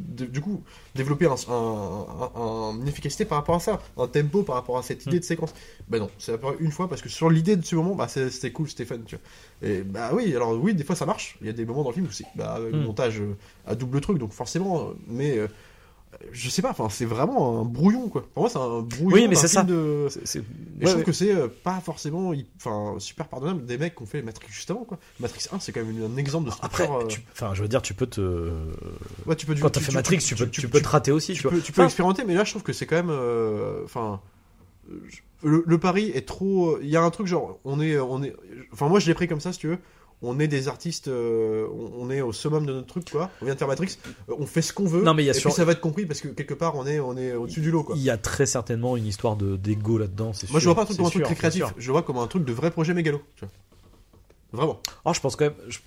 du 0.00 0.40
coup, 0.40 0.62
développer 0.94 1.26
un, 1.26 1.34
un- 1.48 2.06
un- 2.34 2.40
un- 2.40 2.76
une 2.80 2.88
efficacité 2.88 3.24
par 3.24 3.38
rapport 3.38 3.56
à 3.56 3.60
ça, 3.60 3.80
un 3.96 4.06
tempo 4.06 4.42
par 4.42 4.54
rapport 4.56 4.78
à 4.78 4.82
cette 4.82 5.04
idée 5.06 5.16
Mm. 5.16 5.20
de 5.20 5.24
séquence. 5.24 5.54
Bah 5.88 5.98
non, 5.98 6.10
c'est 6.18 6.32
apparu 6.32 6.56
une 6.60 6.72
fois 6.72 6.88
parce 6.88 7.02
que 7.02 7.08
sur 7.08 7.30
l'idée 7.30 7.56
de 7.56 7.64
ce 7.64 7.76
moment, 7.76 7.94
bah 7.94 8.08
c'était 8.08 8.50
cool, 8.52 8.68
fun, 8.68 8.98
tu 9.06 9.16
vois. 9.16 9.68
Et 9.70 9.82
bah 9.82 10.10
oui, 10.14 10.34
alors 10.34 10.52
oui, 10.52 10.74
des 10.74 10.84
fois 10.84 10.96
ça 10.96 11.06
marche, 11.06 11.36
il 11.40 11.46
y 11.46 11.50
a 11.50 11.52
des 11.52 11.64
moments 11.64 11.82
dans 11.82 11.90
le 11.90 11.94
film 11.94 12.06
où 12.06 12.10
c'est 12.12 12.24
bah, 12.34 12.58
le 12.58 12.70
Mm. 12.78 12.84
montage 12.84 13.20
euh, 13.20 13.36
à 13.66 13.74
double 13.74 14.00
truc, 14.00 14.18
donc 14.18 14.32
forcément, 14.32 14.80
euh, 14.80 14.92
mais 15.06 15.36
euh, 15.38 15.48
je 16.32 16.48
sais 16.50 16.60
pas, 16.62 16.70
enfin 16.70 16.88
c'est 16.90 17.04
vraiment 17.04 17.60
un 17.60 17.64
brouillon, 17.64 18.08
quoi. 18.08 18.26
Pour 18.34 18.42
moi, 18.42 18.50
c'est 18.50 18.58
un 18.58 18.80
brouillon. 18.82 19.14
Oui, 19.16 19.28
mais 19.28 19.34
c'est 19.36 19.48
ça. 19.48 19.62
De... 19.62 20.06
Ouais, 20.06 20.10
je 20.80 20.84
trouve 20.86 20.96
ouais. 20.98 21.04
que 21.04 21.12
c'est 21.12 21.34
euh, 21.34 21.48
pas 21.48 21.80
forcément 21.80 22.32
enfin, 22.56 22.94
super 22.98 23.26
pardonnable 23.28 23.64
des 23.64 23.78
mecs 23.78 23.94
qui 23.94 24.02
ont 24.02 24.06
fait 24.06 24.20
Matrix 24.22 24.48
juste 24.50 24.70
avant 24.70 24.84
quoi. 24.84 24.98
Matrix 25.20 25.46
1 25.52 25.60
c'est 25.60 25.72
quand 25.72 25.84
même 25.84 26.12
un 26.12 26.16
exemple 26.16 26.50
de 26.50 26.54
Après, 26.62 26.88
euh, 26.90 27.06
tu- 27.06 27.22
enfin, 27.32 27.54
je 27.54 27.62
veux 27.62 27.68
dire, 27.68 27.80
tu 27.82 27.94
peux 27.94 28.06
te. 28.06 28.20
ouais, 29.26 29.36
tu 29.36 29.46
peux 29.46 29.54
Quand 29.54 29.70
t'as 29.70 29.80
fait 29.80 29.90
tu- 29.90 29.96
Matrix, 29.96 30.18
tu, 30.18 30.34
peux, 30.34 30.48
tu- 30.48 30.68
peux 30.68 30.80
te 30.80 30.88
rater 30.88 31.12
aussi, 31.12 31.32
tu 31.34 31.42
peux, 31.42 31.48
vois. 31.50 31.60
tu 31.60 31.72
peux 31.72 31.80
Enfin, 31.82 31.86
expérimenter 31.88 32.24
mais 32.24 32.34
là 32.34 32.44
je 32.44 32.50
trouve 32.50 32.62
que 32.62 32.72
c'est 32.72 32.86
quand 32.86 32.96
même 32.96 33.10
euh, 33.10 33.82
enfin 33.84 34.20
euh, 34.90 34.94
le, 35.42 35.62
le 35.66 35.78
pari 35.78 36.10
est 36.10 36.26
trop 36.26 36.78
il 36.80 36.88
y 36.88 36.96
a 36.96 37.02
un 37.02 37.10
truc 37.10 37.26
genre 37.26 37.58
on 37.64 37.80
est 37.80 37.98
on 37.98 38.22
est 38.22 38.34
enfin 38.72 38.88
moi 38.88 38.98
je 39.00 39.06
l'ai 39.06 39.14
pris 39.14 39.28
comme 39.28 39.40
ça 39.40 39.52
si 39.52 39.58
tu 39.58 39.68
veux 39.68 39.78
on 40.22 40.38
est 40.38 40.48
des 40.48 40.68
artistes, 40.68 41.08
euh, 41.08 41.66
on, 41.98 42.10
est 42.10 42.20
au 42.20 42.32
summum 42.32 42.66
de 42.66 42.72
notre 42.72 42.86
truc, 42.86 43.10
quoi. 43.10 43.30
On 43.40 43.46
vient 43.46 43.54
de 43.54 43.58
faire 43.58 43.68
Matrix, 43.68 43.98
euh, 44.28 44.34
on 44.38 44.46
fait 44.46 44.62
ce 44.62 44.72
qu'on 44.72 44.84
veut. 44.86 45.02
Non, 45.02 45.14
mais 45.14 45.22
il 45.22 45.26
y 45.26 45.30
a 45.30 45.32
et 45.32 45.38
sur- 45.38 45.50
puis 45.50 45.56
ça 45.56 45.64
va 45.64 45.72
être 45.72 45.80
compris 45.80 46.06
parce 46.06 46.20
que 46.20 46.28
quelque 46.28 46.54
part 46.54 46.74
on 46.76 46.86
est, 46.86 47.00
on 47.00 47.16
est 47.16 47.32
au-dessus 47.34 47.60
du 47.60 47.70
lot, 47.70 47.84
quoi. 47.84 47.96
Il 47.96 48.02
y 48.02 48.10
a 48.10 48.16
très 48.18 48.46
certainement 48.46 48.96
une 48.96 49.06
histoire 49.06 49.36
de 49.36 49.56
d'ego 49.56 49.96
là-dedans, 49.98 50.32
c'est 50.32 50.46
sûr. 50.46 50.52
Moi 50.52 50.60
je 50.60 50.66
vois 50.66 50.74
pas 50.74 50.82
un 50.82 50.84
truc 50.84 50.96
comme 50.98 51.06
un 51.06 51.10
truc 51.10 51.24
très 51.24 51.34
créatif, 51.34 51.64
je 51.78 51.90
vois 51.90 52.02
comme 52.02 52.18
un 52.18 52.26
truc 52.26 52.44
de 52.44 52.52
vrai 52.52 52.70
projet 52.70 52.92
mégalo. 52.94 53.22
Tu 53.36 53.44
vois. 53.44 53.52
Vraiment. 54.52 54.80
Oh, 55.04 55.12
je 55.14 55.20
pense 55.20 55.36
quand 55.36 55.44
même. 55.46 55.54
je- 55.68 55.78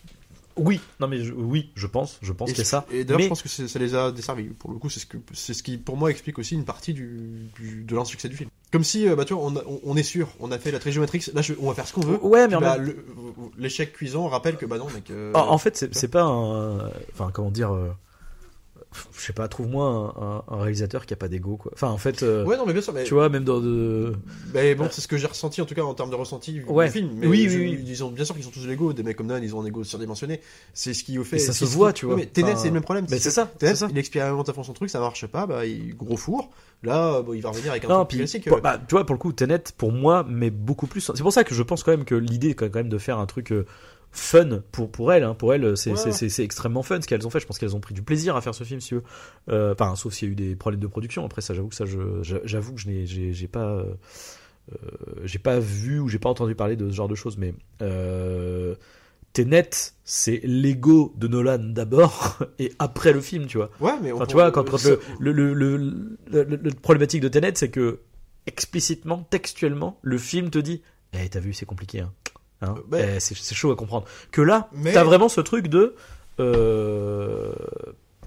Oui, 0.56 0.80
non 1.00 1.08
mais 1.08 1.24
je- 1.24 1.34
oui, 1.34 1.72
je 1.76 1.88
pense, 1.88 2.20
je 2.22 2.32
pense 2.32 2.50
qu'il 2.50 2.58
y 2.60 2.62
a 2.62 2.66
ça. 2.66 2.86
et 2.92 3.04
d'ailleurs, 3.04 3.18
mais 3.18 3.24
je 3.24 3.30
pense 3.30 3.42
que 3.42 3.50
ça 3.50 3.80
les 3.80 3.96
a 3.96 4.12
desservis. 4.12 4.44
Pour 4.46 4.72
le 4.72 4.78
coup, 4.78 4.89
c'est 4.89 5.00
ce, 5.00 5.06
que, 5.06 5.18
c'est 5.34 5.54
ce 5.54 5.63
qui, 5.63 5.78
pour 5.78 5.98
moi, 5.98 6.12
explique 6.12 6.38
aussi 6.38 6.54
une 6.56 6.66
partie 6.66 6.94
du, 6.94 7.50
du- 7.60 7.84
de 7.84 7.96
l'insuccès 7.96 8.30
du 8.30 8.36
film. 8.38 8.50
Comme 8.72 8.84
si, 8.84 9.08
euh, 9.08 9.16
bah, 9.16 9.26
tu 9.26 9.34
vois, 9.34 9.44
on, 9.44 9.56
a- 9.56 9.63
on- 9.68 9.80
on 9.84 9.98
est 9.98 10.04
sûr, 10.04 10.28
on 10.39 10.52
a 10.52 10.60
fait 10.60 10.72
la 10.72 10.80
trilogie 10.80 11.00
Matrix, 11.00 11.26
là, 11.34 11.42
je- 11.42 11.54
on 11.60 11.68
va 11.70 11.74
faire 11.74 11.88
ce 11.88 11.94
qu'on 11.94 12.02
veut. 12.02 12.20
Ouais, 12.24 12.48
mais 12.48 12.58
bah, 12.60 12.78
même- 12.78 12.94
l'échec 13.58 13.94
cuisant 13.94 14.28
rappelle 14.28 14.58
que, 14.58 14.66
bah 14.66 14.78
non, 14.78 14.88
mec. 14.94 15.10
euh, 15.10 15.32
en, 15.34 15.50
en 15.50 15.58
fait, 15.58 15.76
c'est 15.78 15.94
c'est 15.96 16.08
pas 16.08 16.24
un. 16.24 16.78
Enfin, 17.13 17.32
comment 17.34 17.52
dire. 17.52 17.72
Je 19.17 19.21
sais 19.21 19.34
pas, 19.34 19.47
trouve-moi 19.47 19.86
un, 19.86 20.23
un- 20.23 20.43
un 20.47 20.62
réalisateur 20.62 21.06
qui 21.06 21.13
a 21.13 21.17
pas 21.17 21.27
d'ego, 21.27 21.58
quoi. 21.58 21.71
Enfin, 21.73 21.89
en 21.89 21.97
fait. 21.97 22.23
euh, 22.23 22.45
Ouais, 22.45 22.58
non, 22.58 22.65
mais 22.65 22.73
bien 22.73 22.82
sûr, 22.82 22.93
mais, 22.93 23.03
Tu 23.03 23.13
vois, 23.13 23.29
même 23.29 23.43
dans 23.43 23.60
de. 23.60 24.13
mais 24.53 24.75
bon, 24.75 24.88
c'est 24.91 25.01
ce 25.01 25.08
que 25.08 25.17
j'ai 25.17 25.27
ressenti 25.27 25.62
en 25.62 25.65
tout 25.65 25.75
cas 25.75 25.82
en 25.84 25.93
termes 25.93 26.10
de 26.12 26.15
ressenti 26.15 26.62
Ouais. 26.67 26.86
du 26.88 26.91
film. 26.91 27.10
Mais 27.15 27.27
Oui, 27.27 27.47
je- 27.49 27.58
oui, 27.58 27.77
oui. 27.79 27.86
Ils 27.88 28.03
ont, 28.03 28.10
bien 28.12 28.25
sûr 28.25 28.36
qu'ils 28.36 28.47
ont 28.47 28.51
tous 28.51 28.63
de 28.63 28.67
l'ego, 28.67 28.93
des 28.93 29.03
mecs 29.03 29.17
comme 29.17 29.27
Nolan, 29.27 29.41
ils 29.43 29.56
ont 29.56 29.62
un 29.62 29.65
ego 29.65 29.84
surdimensionné. 29.84 30.41
C'est 30.73 30.93
ce 30.93 31.03
qui 31.03 31.17
au 31.17 31.23
fait. 31.23 31.38
Et 31.38 31.39
ça 31.39 31.53
se 31.53 31.65
voit, 31.65 31.93
tu 31.93 32.06
vois. 32.06 32.15
Mais 32.15 32.29
Enfin, 32.38 32.56
c'est 32.56 32.67
le 32.67 32.73
même 32.73 32.84
problème. 32.84 33.06
mais 33.10 33.19
c'est 33.19 33.32
ça, 33.32 33.51
il 33.89 33.97
expérimente 33.97 34.49
à 34.49 34.53
fond 34.53 34.63
son 34.63 34.73
truc, 34.73 34.89
ça 34.89 34.99
marche 34.99 35.25
pas, 35.27 35.45
bah, 35.47 35.65
il, 35.65 35.95
gros 35.95 36.17
four. 36.17 36.49
Là, 36.84 37.21
bon, 37.21 37.34
il 37.34 37.41
va 37.41 37.49
revenir 37.49 37.71
avec 37.71 37.86
un 37.86 37.88
Non, 37.88 37.95
truc 37.99 38.10
puis, 38.10 38.17
classique. 38.17 38.45
pour- 38.47 38.58
euh, 38.58 38.62
bah, 38.62 38.77
tu 38.77 38.93
vois, 38.95 39.06
pour 39.06 39.13
le 39.15 39.19
coup, 39.19 39.32
Tenet, 39.32 39.63
pour 39.77 39.93
moi, 39.93 40.25
mais 40.27 40.49
beaucoup 40.49 40.86
plus. 40.86 40.99
C'est 41.15 41.21
pour 41.23 41.32
ça 41.32 41.45
que 41.45 41.56
je 41.56 41.63
pense 41.63 41.82
quand 41.82 41.91
même 41.91 42.03
que 42.03 42.13
l'idée, 42.15 42.56
quand 42.56 42.73
même, 42.75 42.89
de 42.89 42.97
faire 42.97 43.19
un 43.19 43.25
truc 43.25 43.51
euh, 43.53 43.65
fun 44.15 44.62
pour 44.71 44.91
pour 44.91 45.12
elle, 45.12 45.23
hein, 45.23 45.34
pour 45.34 45.54
elle, 45.54 45.76
c'est 45.76 45.89
Ouais. 45.91 45.97
c'est- 45.97 46.12
c'est 46.12 46.30
c'est 46.30 46.43
extrêmement 46.43 46.84
fun 46.84 47.02
ce 47.02 47.08
qu'elles 47.08 47.26
ont 47.28 47.30
fait. 47.30 47.39
Je 47.39 47.45
pense 47.47 47.58
qu'elles 47.60 47.76
ont 47.76 47.80
pris 47.82 47.93
du 47.93 48.04
plaisir 48.04 48.36
à 48.36 48.41
faire 48.41 48.54
ce 48.56 48.63
film, 48.63 48.80
si 48.80 48.89
tu 48.89 48.95
veux. 48.95 49.04
Euh, 49.49 49.73
Enfin, 49.73 49.95
sauf 49.95 50.13
s'il 50.13 50.28
y 50.28 50.32
a 50.32 50.34
eu 50.34 50.36
des 50.36 50.56
problèmes 50.56 50.80
de 50.82 50.88
production. 50.88 51.26
Après, 51.26 51.41
ça, 51.41 51.54
j'avoue 51.54 51.67
que 51.69 51.76
ça, 51.76 51.86
j'avoue 52.43 52.73
que 52.73 52.80
je 52.80 52.88
n'ai 52.88 53.06
j'ai 53.06 53.34
j'ai 53.34 53.47
pas 53.47 53.65
euh, 53.67 53.86
euh, 54.71 54.76
j'ai 55.26 55.39
pas 55.39 55.60
vu 55.60 55.99
ou 55.99 56.08
j'ai 56.08 56.19
pas 56.19 56.30
entendu 56.30 56.56
parler 56.56 56.76
de 56.76 56.89
ce 56.89 56.95
genre 56.95 57.08
de 57.10 57.15
choses, 57.15 57.38
mais. 57.38 57.54
Euh, 57.82 58.76
Tenet, 59.34 59.69
c'est 60.04 60.41
l'ego 60.43 61.12
de 61.17 61.28
Nolan 61.28 61.58
d'abord 61.58 62.38
et 62.60 62.71
après 62.78 63.13
le 63.13 63.19
film, 63.19 63.47
tu 63.47 63.58
vois. 63.58 63.71
Ouais, 63.80 63.93
mais 63.99 64.12
Enfin, 64.12 64.28
tu 64.28 64.34
vois, 64.34 64.52
quand, 64.52 64.63
quand 64.69 64.84
le, 64.86 65.32
le, 65.32 65.54
le, 65.56 65.76
le, 66.32 66.71
problématique 66.84 67.21
de 67.21 67.30
Tenet, 67.30 67.54
c'est 67.56 67.69
que 67.71 68.02
explicitement, 68.45 69.26
textuellement, 69.32 69.97
le 70.04 70.19
film 70.19 70.52
te 70.52 70.60
dit 70.60 70.84
Eh, 71.13 71.28
t'as 71.30 71.39
vu, 71.39 71.52
c'est 71.54 71.65
compliqué, 71.65 72.02
hein. 72.02 72.12
Hein 72.63 72.76
c'est 73.19 73.36
c'est 73.36 73.56
chaud 73.56 73.71
à 73.71 73.76
comprendre. 73.76 74.06
Que 74.32 74.41
là, 74.41 74.69
Mais- 74.73 74.93
t'as 74.93 75.04
vraiment 75.04 75.30
ce 75.30 75.41
truc 75.41 75.67
de. 75.67 75.95
euh, 76.39 77.52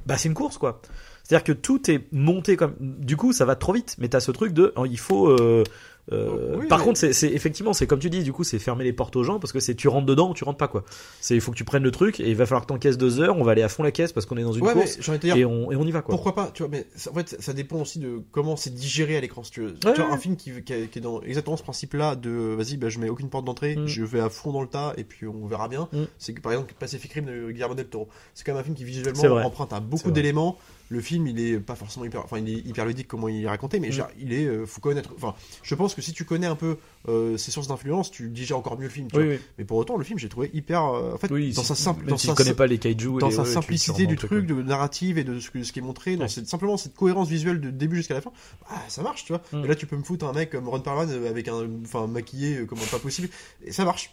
bah, 0.07 0.17
c'est 0.17 0.29
une 0.29 0.35
course, 0.35 0.59
quoi. 0.59 0.81
C'est-à-dire 1.25 1.45
que 1.45 1.53
tout 1.53 1.91
est 1.91 2.07
monté 2.13 2.57
comme. 2.57 2.75
Du 2.81 3.17
coup, 3.17 3.33
ça 3.33 3.45
va 3.45 3.57
trop 3.57 3.73
vite, 3.73 3.97
mais 3.99 4.09
t'as 4.09 4.21
ce 4.21 4.31
truc 4.31 4.53
de. 4.53 4.73
Il 4.89 4.99
faut. 4.99 5.29
euh, 5.29 5.65
euh, 6.13 6.57
Oui, 6.59 6.67
par 6.69 6.79
mais- 6.79 6.85
contre, 6.85 6.99
c'est 7.13 7.29
effectivement, 7.29 7.73
c'est 7.73 7.87
comme 7.87 7.99
tu 7.99 8.11
dis, 8.11 8.23
du 8.23 8.33
coup, 8.33 8.45
c'est 8.45 8.59
fermer 8.59 8.85
les 8.85 8.93
portes 8.93 9.17
aux 9.17 9.25
gens 9.25 9.39
parce 9.41 9.53
que 9.53 9.61
c'est 9.61 9.75
tu 9.75 9.89
rentres 9.89 10.07
dedans 10.07 10.31
ou 10.31 10.35
tu 10.35 10.45
rentres 10.45 10.59
pas, 10.59 10.69
quoi. 10.69 10.85
C'est 11.21 11.35
il 11.35 11.41
faut 11.41 11.51
que 11.53 11.57
tu 11.57 11.65
prennes 11.65 11.83
le 11.83 11.91
truc 11.91 12.21
et 12.21 12.29
il 12.29 12.37
va 12.37 12.47
falloir 12.47 12.63
que 12.63 12.69
t'encaisses 12.69 12.99
deux 12.99 13.21
heures. 13.21 13.37
On 13.37 13.43
va 13.45 13.53
aller 13.53 13.63
à 13.63 13.69
fond 13.69 13.83
la 13.83 13.91
caisse 13.91 14.13
parce 14.13 14.25
qu'on 14.27 14.37
est 14.37 14.43
dans 14.43 14.53
une 14.53 14.65
Ouais, 14.65 14.73
course 14.73 14.99
dire, 15.21 15.37
et 15.37 15.45
on, 15.45 15.73
et 15.73 15.77
on 15.77 15.85
y 15.85 15.91
va, 15.91 16.03
quoi. 16.03 16.15
Pourquoi 16.15 16.35
pas 16.35 16.51
Tu 16.55 16.63
vois, 16.63 16.71
mais 16.71 16.87
ça, 16.95 17.11
en 17.11 17.15
fait, 17.15 17.37
ça- 17.41 17.53
dépend 17.53 17.81
aussi 17.81 17.99
de 17.99 18.21
comment 18.33 18.55
c'est 18.57 18.75
digéré 18.75 19.17
à 19.17 19.21
l'écran. 19.21 19.43
Si 19.43 19.51
tu 19.51 19.61
veux, 19.63 19.75
Ouais, 19.85 19.95
tu 19.95 20.01
vois, 20.03 20.13
un 20.13 20.19
film 20.19 20.37
qui, 20.37 20.53
qui 20.63 20.73
est 20.73 21.01
dans 21.01 21.21
exactement 21.23 21.57
ce 21.57 21.63
principe-là 21.63 22.15
de 22.17 22.31
vas-y, 22.57 22.77
bah, 22.77 22.89
je 22.89 22.99
mets 22.99 23.09
aucune 23.09 23.29
porte 23.31 23.45
d'entrée, 23.45 23.77
Mm. 23.77 23.87
je 23.87 24.05
vais 24.05 24.21
à 24.21 24.29
fond 24.29 24.53
dans 24.53 24.63
le 24.63 24.69
tas 24.69 24.93
et 24.97 25.05
puis 25.05 25.27
on 25.27 25.47
verra 25.47 25.69
bien. 25.69 25.89
Mm. 25.93 26.03
C'est 26.19 26.35
que 26.35 26.41
par 26.41 26.53
exemple 26.53 26.75
Pacific 26.79 27.13
Rim 27.13 27.25
de 27.25 27.51
Guillermo 27.51 27.75
del 27.75 27.87
Toro. 27.87 28.09
C'est 28.35 28.45
quand 28.45 28.53
même 28.53 28.61
un 28.61 28.65
film 28.65 28.77
qui 28.77 28.85
visuellement 28.85 29.37
emprunte 29.45 29.73
à 29.73 29.81
beaucoup 29.81 30.11
d'éléments. 30.11 30.57
Le 30.89 31.01
film, 31.01 31.27
il 31.27 31.41
est 31.41 31.59
pas 31.59 31.75
forcément 31.75 32.05
hyper, 32.05 32.23
enfin, 32.25 32.39
il 32.39 32.49
est 32.49 32.59
hyper 32.65 32.87
ludique 32.87 33.09
comment 33.09 33.29
il 33.29 33.43
est 33.45 33.49
raconté, 33.49 33.81
mais 33.81 33.89
Mm. 33.89 34.05
il 34.21 34.33
est, 34.33 34.45
euh, 34.47 34.67
faut 34.67 34.81
connaître. 34.81 35.11
Enfin, 35.17 35.35
je 35.65 35.75
pense 35.75 35.95
que 35.97 36.01
si 36.03 36.13
tu 36.13 36.25
connais 36.25 36.47
un 36.47 36.55
peu 36.55 36.77
euh, 37.09 37.37
ses 37.37 37.51
sources 37.51 37.67
d'influence, 37.67 38.11
tu 38.13 38.29
digères 38.31 38.57
encore 38.59 38.77
mieux 38.79 38.85
le 38.85 38.91
film. 38.91 39.09
tu 39.11 39.17
Oui, 39.19 39.25
vois. 39.25 39.35
oui. 39.35 39.41
Mais 39.59 39.65
pour 39.65 39.79
autant, 39.79 39.97
le 39.97 40.05
film, 40.05 40.19
j'ai 40.19 40.29
trouvé 40.29 40.49
hyper, 40.55 40.85
euh, 40.85 41.15
en 41.15 41.19
fait, 41.19 41.31
Oui, 41.33 41.53
dans 41.53 41.63
si- 41.63 41.69
sa 41.69 41.75
simple, 41.75 42.07
dans 42.07 42.17
si 42.17 42.27
sa 42.29 42.35
tu 42.35 42.37
connais 42.37 42.55
pas 42.55 42.67
les 42.69 42.79
kaiju 42.79 43.17
et 43.17 43.19
dans 43.19 43.29
les- 43.29 43.35
sa 43.35 43.43
ouais, 43.43 43.49
tu- 43.49 43.55
simplicité 43.55 44.03
tu 44.03 44.07
du 44.07 44.17
truc, 44.17 44.47
quoi. 44.47 44.57
de 44.57 44.63
narrative 44.63 45.19
et 45.19 45.25
de 45.25 45.41
ce, 45.41 45.51
que- 45.51 45.63
ce 45.65 45.73
qui 45.73 45.81
est 45.81 45.83
montré, 45.83 46.15
dans 46.17 46.23
Ouais. 46.23 46.29
cette, 46.29 46.47
simplement 46.49 46.77
cette 46.77 46.95
cohérence 46.95 47.29
visuelle 47.29 47.61
de 47.61 47.71
début 47.71 47.97
jusqu'à 47.97 48.15
la 48.15 48.21
fin, 48.21 48.31
bah, 48.71 48.77
ça 48.89 49.03
marche, 49.03 49.25
tu 49.25 49.33
vois. 49.33 49.43
Mm. 49.53 49.65
Et 49.65 49.69
là, 49.69 49.75
tu 49.75 49.87
peux 49.87 49.97
me 49.97 50.03
foutre 50.05 50.25
un 50.27 50.33
mec 50.33 50.51
comme 50.51 50.69
Ron 50.69 50.81
Perlman 50.81 51.09
euh, 51.11 51.29
avec 51.31 51.49
un, 51.49 51.69
enfin, 51.85 52.07
maquillé 52.07 52.59
euh, 52.59 52.67
comme 52.67 52.79
pas 52.79 52.99
possible, 53.01 53.29
et 53.65 53.73
ça 53.73 53.85
marche. 53.85 54.13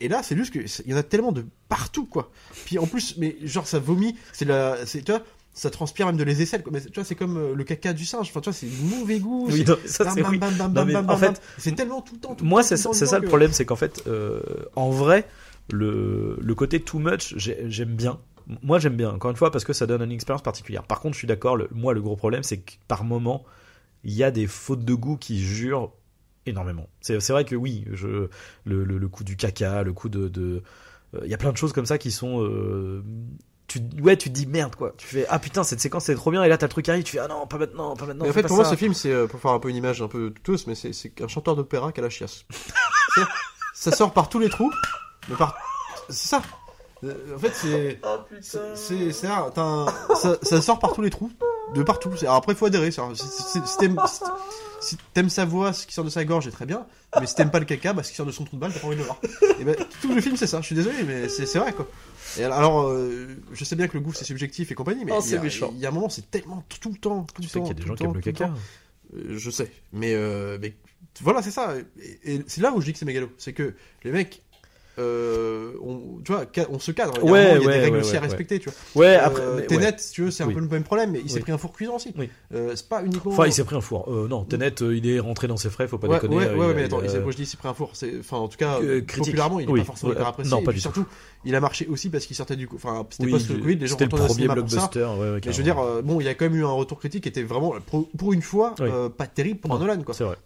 Et, 0.00 0.08
là, 0.08 0.22
c'est 0.22 0.34
juste 0.34 0.50
que 0.54 0.66
c'est- 0.66 0.82
il 0.86 0.92
y 0.92 0.94
en 0.94 0.96
a 0.96 1.02
tellement 1.02 1.30
de 1.30 1.44
partout, 1.68 2.06
quoi. 2.06 2.30
Puis 2.64 2.78
en 2.78 2.86
plus, 2.86 3.16
mais 3.18 3.36
genre 3.42 3.66
ça 3.66 3.78
vomit, 3.78 4.16
c'est 4.32 4.46
la, 4.46 4.86
c'est, 4.86 5.02
tu 5.02 5.12
vois, 5.12 5.20
ça 5.54 5.70
transpire 5.70 6.06
même 6.06 6.16
de 6.16 6.24
les 6.24 6.42
aisselles. 6.42 6.62
Mais 6.70 6.80
tu 6.80 6.92
vois, 6.92 7.04
c'est 7.04 7.14
comme 7.14 7.36
euh, 7.38 7.54
le 7.54 7.64
caca 7.64 7.92
du 7.92 8.04
singe. 8.04 8.28
Enfin, 8.28 8.40
tu 8.40 8.50
vois, 8.50 8.52
c'est 8.52 8.66
mauvais 8.82 9.20
goût. 9.20 9.46
Oui, 9.48 9.58
c'est- 9.64 9.68
non, 9.68 9.76
ça, 9.86 10.04
oui. 10.30 10.38
en 11.08 11.16
fait, 11.16 11.42
c'est 11.58 11.74
tellement 11.74 12.02
tout 12.02 12.14
le 12.14 12.20
temps. 12.20 12.34
tout 12.34 12.44
Moi, 12.44 12.62
c'est 12.62 12.76
ça, 12.76 12.92
ça 12.92 13.18
le 13.18 13.26
problème, 13.26 13.52
c'est 13.52 13.64
qu'en 13.64 13.76
fait, 13.76 14.02
euh, 14.06 14.40
en 14.76 14.90
vrai, 14.90 15.26
le, 15.70 16.36
le 16.40 16.54
côté 16.54 16.80
too 16.80 16.98
much, 16.98 17.34
j'ai- 17.36 17.64
j'aime 17.70 17.94
bien. 17.94 18.18
Moi, 18.62 18.78
j'aime 18.78 18.96
bien, 18.96 19.10
encore 19.10 19.30
une 19.30 19.36
fois, 19.38 19.50
parce 19.50 19.64
que 19.64 19.72
ça 19.72 19.86
donne 19.86 20.02
une 20.02 20.12
expérience 20.12 20.42
particulière. 20.42 20.82
Par 20.82 21.00
contre, 21.00 21.14
je 21.14 21.18
suis 21.20 21.28
d'accord, 21.28 21.56
moi, 21.70 21.94
le 21.94 22.02
gros 22.02 22.16
problème, 22.16 22.42
c'est 22.42 22.58
que 22.58 22.72
par 22.88 23.04
moment, 23.04 23.44
il 24.02 24.12
y 24.12 24.22
a 24.22 24.30
des 24.30 24.46
fautes 24.46 24.84
de 24.84 24.92
goût 24.94 25.16
qui 25.16 25.38
jurent 25.40 25.92
énormément. 26.46 26.88
C'est 27.00 27.16
vrai 27.30 27.44
que 27.46 27.54
oui, 27.56 27.86
je, 27.92 28.28
le, 28.66 28.84
le, 28.84 28.98
le 28.98 29.08
coup 29.08 29.24
du 29.24 29.36
caca, 29.36 29.82
le 29.82 29.92
coup 29.94 30.08
de. 30.10 30.28
de 30.28 30.62
euh, 31.14 31.20
il 31.24 31.30
y 31.30 31.34
a 31.34 31.38
plein 31.38 31.52
de 31.52 31.56
choses 31.56 31.72
comme 31.72 31.86
ça 31.86 31.96
qui 31.96 32.10
sont. 32.10 32.42
euh, 32.44 33.02
tu, 33.66 33.80
ouais, 34.02 34.16
tu 34.16 34.28
te 34.28 34.34
dis 34.34 34.46
merde 34.46 34.76
quoi. 34.76 34.92
Tu 34.98 35.06
fais 35.06 35.26
ah 35.28 35.38
putain, 35.38 35.64
cette 35.64 35.80
séquence 35.80 36.04
c'est 36.04 36.14
trop 36.14 36.30
bien, 36.30 36.42
et 36.44 36.48
là 36.48 36.58
t'as 36.58 36.66
le 36.66 36.70
truc 36.70 36.84
qui 36.84 36.90
arrive, 36.90 37.02
tu 37.04 37.12
fais 37.12 37.18
ah 37.18 37.28
non, 37.28 37.46
pas 37.46 37.58
maintenant, 37.58 37.96
pas 37.96 38.06
maintenant. 38.06 38.24
Mais 38.24 38.30
en 38.30 38.32
fait, 38.34 38.42
pas 38.42 38.48
pour 38.48 38.56
moi, 38.58 38.64
ce 38.66 38.76
film, 38.76 38.92
c'est 38.94 39.10
euh, 39.12 39.26
pour 39.26 39.40
faire 39.40 39.50
un 39.52 39.58
peu 39.58 39.68
une 39.70 39.76
image 39.76 40.02
un 40.02 40.08
peu 40.08 40.30
douteuse, 40.30 40.66
mais 40.66 40.74
c'est 40.74 40.92
c'est 40.92 41.08
qu'un 41.10 41.28
chanteur 41.28 41.56
d'opéra 41.56 41.90
qui 41.92 42.00
a 42.00 42.02
la 42.02 42.10
chiasse. 42.10 42.44
Ça 43.74 43.90
sort 43.90 44.12
par 44.12 44.28
tous 44.28 44.38
les 44.38 44.48
trous, 44.48 44.70
mais 45.28 45.36
par. 45.36 45.56
C'est 46.08 46.28
ça. 46.28 46.42
Euh, 47.02 47.12
En 47.34 47.38
fait, 47.38 47.52
c'est. 47.54 48.00
c'est- 48.40 48.58
C'est 48.76 49.12
c'est 49.12 49.28
rare. 49.28 49.50
T'as 49.54 49.62
un- 49.62 49.86
ça, 50.14 50.36
ça 50.42 50.62
sort 50.62 50.78
par 50.78 50.92
tous 50.92 51.02
les 51.02 51.10
trous, 51.10 51.30
de 51.74 51.82
partout. 51.82 52.10
C'est- 52.16 52.24
Alors 52.26 52.36
après, 52.36 52.54
faut 52.54 52.66
adhérer. 52.66 52.90
ça. 52.90 53.08
Si, 53.14 53.60
t'aimes 53.78 54.00
si- 54.06 54.20
si 54.80 54.96
t'aimes 55.12 55.28
sa 55.28 55.44
voix, 55.44 55.72
ce 55.72 55.86
qui 55.86 55.92
sort 55.94 56.04
de 56.04 56.10
sa 56.10 56.24
gorge, 56.24 56.44
c'est 56.44 56.50
très 56.50 56.66
bien. 56.66 56.86
Mais 57.20 57.26
si 57.26 57.34
t'aimes 57.34 57.50
pas 57.50 57.58
le 57.58 57.64
caca, 57.64 57.92
bah, 57.92 58.02
ce 58.02 58.10
qui 58.10 58.16
sort 58.16 58.26
de 58.26 58.32
son 58.32 58.44
trou 58.44 58.56
de 58.56 58.60
balle, 58.60 58.72
t'as 58.72 58.80
pas 58.80 58.86
envie 58.86 58.96
de 58.96 59.00
le 59.00 59.06
voir. 59.06 59.18
Et 59.58 59.64
ben, 59.64 59.74
tout 60.00 60.14
le 60.14 60.20
film, 60.20 60.36
c'est 60.36 60.46
ça. 60.46 60.60
Je 60.60 60.66
suis 60.66 60.74
désolé, 60.76 61.02
mais 61.02 61.28
c'est 61.28 61.46
c'est 61.46 61.58
vrai 61.58 61.72
quoi. 61.72 61.86
Et 62.38 62.44
alors, 62.44 62.82
euh, 62.88 63.26
je 63.52 63.64
sais 63.64 63.76
bien 63.76 63.86
que 63.88 63.94
le 63.96 64.00
goût 64.02 64.12
c'est 64.12 64.24
subjectif 64.24 64.70
et 64.70 64.74
compagnie, 64.74 65.04
mais 65.04 65.12
Oh, 65.14 65.20
il 65.24 65.30
y 65.30 65.36
a- 65.36 65.44
il 65.72 65.78
y 65.78 65.86
a 65.86 65.88
un 65.88 65.92
moment, 65.92 66.08
c'est 66.08 66.30
tellement 66.30 66.64
tout, 66.80 66.90
le 66.90 66.96
temps, 66.96 67.24
tout 67.24 67.34
Tu 67.36 67.42
le 67.42 67.48
sais 67.48 67.58
temps. 67.58 67.64
qu'il 67.64 67.68
y 67.68 67.70
a 67.70 67.74
des 67.74 67.82
tout 67.82 67.88
gens 67.88 67.92
le 67.92 67.98
qui 67.98 68.04
aiment 68.04 68.10
temps, 68.10 68.14
le 68.16 68.22
tout 68.22 68.28
le 68.28 68.32
caca. 68.32 68.46
temps. 68.48 68.54
Euh, 69.16 69.38
je 69.38 69.50
sais, 69.50 69.70
mais, 69.92 70.14
euh, 70.14 70.58
mais 70.60 70.74
voilà, 71.20 71.42
c'est 71.42 71.50
ça. 71.50 71.74
Et, 72.24 72.34
et 72.34 72.42
c'est 72.46 72.60
là 72.60 72.72
où 72.72 72.80
je 72.80 72.86
dis 72.86 72.92
que 72.92 72.98
c'est 72.98 73.04
mégalo. 73.04 73.30
C'est 73.38 73.52
que 73.52 73.74
les 74.02 74.10
mecs, 74.10 74.42
euh, 74.98 75.72
on, 75.82 76.20
tu 76.24 76.32
vois, 76.32 76.44
ca- 76.54 76.66
on 76.70 76.78
se 76.78 76.90
cadre. 76.92 77.14
Il 77.22 77.24
y 77.26 77.28
a, 77.28 77.32
Ouais, 77.32 77.44
vraiment- 77.44 77.56
il 77.56 77.62
y 77.62 77.64
a 77.64 77.66
ouais, 77.68 77.74
des 77.74 77.80
règles 77.80 77.96
ouais, 77.96 78.02
aussi 78.02 78.16
à 78.16 78.20
respecter, 78.20 78.58
tu 78.58 78.70
vois. 78.70 79.02
Ouais, 79.02 79.16
Euh, 79.16 79.24
après. 79.26 79.42
mais- 79.56 79.66
Tenet, 79.66 79.86
ouais. 79.86 79.94
si 79.98 80.12
tu 80.12 80.22
veux, 80.22 80.30
c'est 80.30 80.42
un 80.42 80.46
Oui. 80.46 80.54
peu 80.54 80.60
le 80.60 80.68
même 80.68 80.84
problème, 80.84 81.10
mais 81.12 81.20
il 81.20 81.28
s'est 81.28 81.36
Oui. 81.36 81.42
pris 81.42 81.52
un 81.52 81.58
four 81.58 81.72
cuisant 81.72 81.96
aussi. 81.96 82.12
Oui. 82.16 82.30
Euh, 82.54 82.72
c'est 82.76 82.88
pas 82.88 83.02
uniquement. 83.04 83.32
Enfin, 83.32 83.46
il 83.46 83.52
s'est 83.52 83.64
pris 83.64 83.76
un 83.76 83.80
four. 83.80 84.08
Non, 84.28 84.44
Tenet, 84.44 84.74
il 84.80 85.06
est 85.08 85.20
rentré 85.20 85.46
dans 85.48 85.56
ses 85.56 85.70
frais, 85.70 85.88
faut 85.88 85.98
pas 85.98 86.08
déconner. 86.08 86.36
ouais, 86.36 86.54
ouais, 86.54 86.74
mais 86.74 86.84
attends, 86.84 87.00
il 87.02 87.20
moi 87.20 87.30
je 87.32 87.36
dis 87.36 87.42
il 87.42 87.46
s'est 87.46 87.56
pris 87.56 87.68
un 87.68 87.74
four. 87.74 87.92
Enfin, 88.20 88.36
en 88.38 88.48
tout 88.48 88.56
cas, 88.58 88.78
populairement, 89.16 89.60
il 89.60 89.68
est 89.70 89.74
pas 89.78 89.84
forcément 89.84 90.12
hyper 90.12 90.26
apprécié. 90.28 90.50
non, 90.50 90.60
Et 90.60 90.64
pas 90.64 90.70
puis 90.70 90.78
du 90.78 90.82
surtout, 90.82 91.04
il 91.44 91.54
a 91.54 91.60
marché 91.60 91.86
aussi 91.90 92.08
parce 92.10 92.26
qu'il 92.26 92.36
sortait 92.36 92.56
du, 92.56 92.68
enfin, 92.74 93.06
c'était 93.10 93.24
Oui, 93.26 93.30
post 93.32 93.48
le 93.50 93.58
Covid, 93.58 93.76
les 93.76 93.86
gens 93.86 93.96
retournaient 93.96 94.14
au 94.14 94.26
premier 94.26 94.34
cinéma 94.34 94.54
pour 94.56 94.70
ça. 94.70 94.90
Mais 94.94 95.52
je 95.52 95.56
veux 95.56 95.62
dire, 95.62 95.76
bon, 96.04 96.20
il 96.20 96.24
y 96.24 96.28
a 96.28 96.34
quand 96.34 96.44
même 96.46 96.56
eu 96.56 96.64
un 96.64 96.68
retour 96.72 96.98
critique 96.98 97.22
qui 97.24 97.28
était 97.28 97.42
vraiment, 97.42 97.74
pour, 98.16 98.32
une 98.32 98.42
fois, 98.42 98.74
pas 99.16 99.26
terrible 99.26 99.60
pour 99.60 99.78
Nolan, 99.78 100.02
quoi. 100.02 100.14
c'est 100.14 100.24
vrai. 100.24 100.36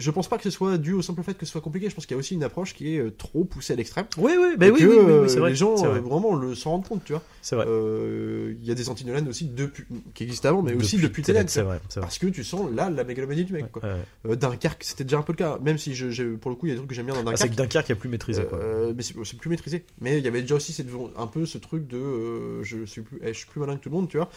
Je 0.00 0.10
pense 0.10 0.28
pas 0.28 0.36
que 0.38 0.42
ce 0.44 0.50
soit 0.50 0.78
dû 0.78 0.92
au 0.94 1.02
simple 1.02 1.22
fait 1.22 1.34
que 1.34 1.46
ce 1.46 1.52
soit 1.52 1.60
compliqué. 1.60 1.88
Je 1.88 1.94
pense 1.94 2.06
qu'il 2.06 2.14
y 2.16 2.18
a 2.18 2.20
aussi 2.20 2.34
une 2.34 2.42
approche 2.42 2.74
qui 2.74 2.96
est 2.96 2.98
euh, 2.98 3.10
trop 3.10 3.44
poussée 3.44 3.74
à 3.74 3.76
l'extrême. 3.76 4.06
Oui, 4.18 4.32
oui, 4.38 4.54
Et 4.66 4.70
oui, 4.70 4.80
que, 4.80 4.84
oui, 4.84 4.96
oui, 4.98 5.04
euh, 5.08 5.22
oui, 5.22 5.30
c'est 5.30 5.38
vrai. 5.38 5.50
les 5.50 5.56
gens 5.56 5.76
c'est 5.76 5.86
vrai. 5.86 5.98
euh, 5.98 6.00
vraiment 6.02 6.34
le 6.34 6.54
s'en 6.54 6.70
rendent 6.70 6.88
compte, 6.88 7.04
tu 7.04 7.12
vois. 7.12 7.22
C'est 7.42 7.54
vrai. 7.54 7.66
Euh, 7.68 8.54
Il 8.60 8.66
y 8.66 8.70
a 8.70 8.74
des 8.74 8.88
anti-Nolan 8.88 9.26
aussi 9.28 9.44
depuis, 9.46 9.84
qui 10.14 10.24
existent 10.24 10.48
avant, 10.48 10.62
mais 10.62 10.74
aussi 10.74 10.96
Depuis 10.98 11.22
tu 11.22 11.32
c'est 11.46 11.62
vrai. 11.62 11.62
Vrai. 11.78 11.80
Parce 12.00 12.18
que 12.18 12.26
tu 12.28 12.42
sens 12.44 12.70
là 12.74 12.90
la 12.90 13.04
mégalomanie 13.04 13.44
du 13.44 13.52
mec. 13.52 13.70
Quoi. 13.70 13.82
Ouais, 13.84 13.90
ouais. 14.24 14.32
Euh, 14.32 14.36
Dunkerque, 14.36 14.82
c'était 14.84 15.04
déjà 15.04 15.18
un 15.18 15.22
peu 15.22 15.32
le 15.32 15.38
cas. 15.38 15.58
Même 15.62 15.78
si 15.78 15.94
je, 15.94 16.34
pour 16.36 16.50
le 16.50 16.56
coup, 16.56 16.66
il 16.66 16.70
y 16.70 16.72
a 16.72 16.74
des 16.74 16.78
trucs 16.78 16.88
que 16.90 16.94
j'aime 16.94 17.06
bien 17.06 17.14
dans 17.14 17.20
Ah, 17.30 17.36
c'est 17.36 17.44
Dunkerque. 17.44 17.50
que 17.50 17.62
Dunkerque 17.62 17.86
qui 17.86 17.92
a 17.92 17.96
plus 17.96 18.08
maîtrisé. 18.08 18.44
Quoi. 18.44 18.58
Euh, 18.58 18.92
mais 18.96 19.02
c'est 19.02 19.36
plus 19.38 19.50
maîtrisé. 19.50 19.84
Mais 20.00 20.18
il 20.18 20.24
y 20.24 20.28
avait 20.28 20.40
déjà 20.42 20.54
aussi 20.54 20.72
cette, 20.72 20.88
un 21.16 21.26
peu 21.26 21.46
ce 21.46 21.58
truc 21.58 21.86
de 21.86 21.96
euh, 21.98 22.62
je 22.62 22.84
suis 22.84 23.02
plus, 23.02 23.18
eh, 23.22 23.28
je 23.34 23.38
suis 23.38 23.46
plus 23.46 23.60
malin 23.60 23.76
que 23.76 23.82
tout 23.82 23.90
le 23.90 23.96
monde, 23.96 24.08
tu 24.08 24.16
vois. 24.16 24.30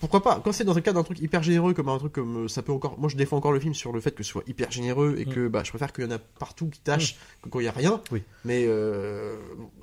Pourquoi 0.00 0.22
pas 0.22 0.40
Quand 0.44 0.52
c'est 0.52 0.62
dans 0.62 0.74
le 0.74 0.80
cadre 0.80 1.00
d'un 1.00 1.02
truc 1.04 1.18
hyper 1.18 1.42
généreux, 1.42 1.74
comme 1.74 1.88
un 1.88 1.98
truc 1.98 2.12
comme 2.12 2.44
euh, 2.44 2.48
ça 2.48 2.62
peut 2.62 2.70
encore. 2.70 2.96
Moi, 3.00 3.08
je 3.08 3.16
défends 3.16 3.36
encore 3.38 3.50
le 3.50 3.58
film 3.58 3.74
sur 3.74 3.90
le 3.92 4.00
fait 4.00 4.12
que 4.12 4.22
ce 4.22 4.30
soit 4.30 4.44
hyper 4.46 4.70
généreux 4.70 5.16
et 5.18 5.24
Mm. 5.24 5.32
que 5.32 5.48
bah, 5.48 5.62
je 5.64 5.70
préfère 5.70 5.92
qu'il 5.92 6.04
y 6.04 6.06
en 6.06 6.12
a 6.12 6.18
partout 6.18 6.68
qui 6.68 6.78
tâchent 6.78 7.16
que 7.42 7.48
quand 7.48 7.58
il 7.58 7.64
y 7.64 7.68
a 7.68 7.72
rien. 7.72 8.00
Oui. 8.12 8.22
Mais 8.44 8.64
euh, 8.68 9.34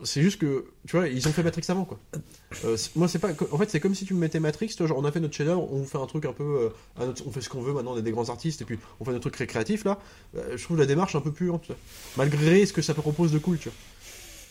c'est 0.05 0.21
juste 0.21 0.39
que 0.39 0.67
tu 0.87 0.95
vois, 0.95 1.09
ils 1.09 1.27
ont 1.27 1.31
fait 1.33 1.43
Matrix 1.43 1.65
avant 1.67 1.83
quoi. 1.83 1.99
Euh, 2.63 2.77
moi, 2.95 3.09
c'est 3.09 3.19
pas. 3.19 3.31
En 3.51 3.57
fait, 3.57 3.69
c'est 3.69 3.81
comme 3.81 3.93
si 3.93 4.05
tu 4.05 4.13
me 4.13 4.19
mettais 4.19 4.39
Matrix. 4.39 4.67
tu 4.69 4.77
vois, 4.77 4.87
genre, 4.87 4.99
on 4.99 5.03
a 5.05 5.11
fait 5.11 5.19
notre 5.19 5.35
chef-d'œuvre, 5.35 5.69
on 5.73 5.83
fait 5.83 5.97
un 5.97 6.05
truc 6.05 6.23
un 6.23 6.33
peu. 6.33 6.71
euh, 6.99 7.13
on 7.25 7.31
fait 7.31 7.41
ce 7.41 7.49
qu'on 7.49 7.61
veut. 7.61 7.73
Maintenant, 7.73 7.91
on 7.93 7.97
est 7.97 8.01
des 8.01 8.11
grands 8.11 8.29
artistes 8.29 8.61
et 8.61 8.65
puis 8.65 8.79
on 9.01 9.05
fait 9.05 9.11
notre 9.11 9.23
truc 9.29 9.35
récréatif 9.35 9.83
là. 9.83 9.99
Je 10.55 10.63
trouve 10.63 10.77
la 10.77 10.85
démarche 10.85 11.15
un 11.15 11.21
peu 11.21 11.31
puante, 11.33 11.71
malgré 12.15 12.65
ce 12.65 12.71
que 12.71 12.81
ça 12.81 12.93
propose 12.93 13.33
de 13.33 13.39
cool, 13.39 13.57
tu 13.57 13.67
vois. 13.67 13.77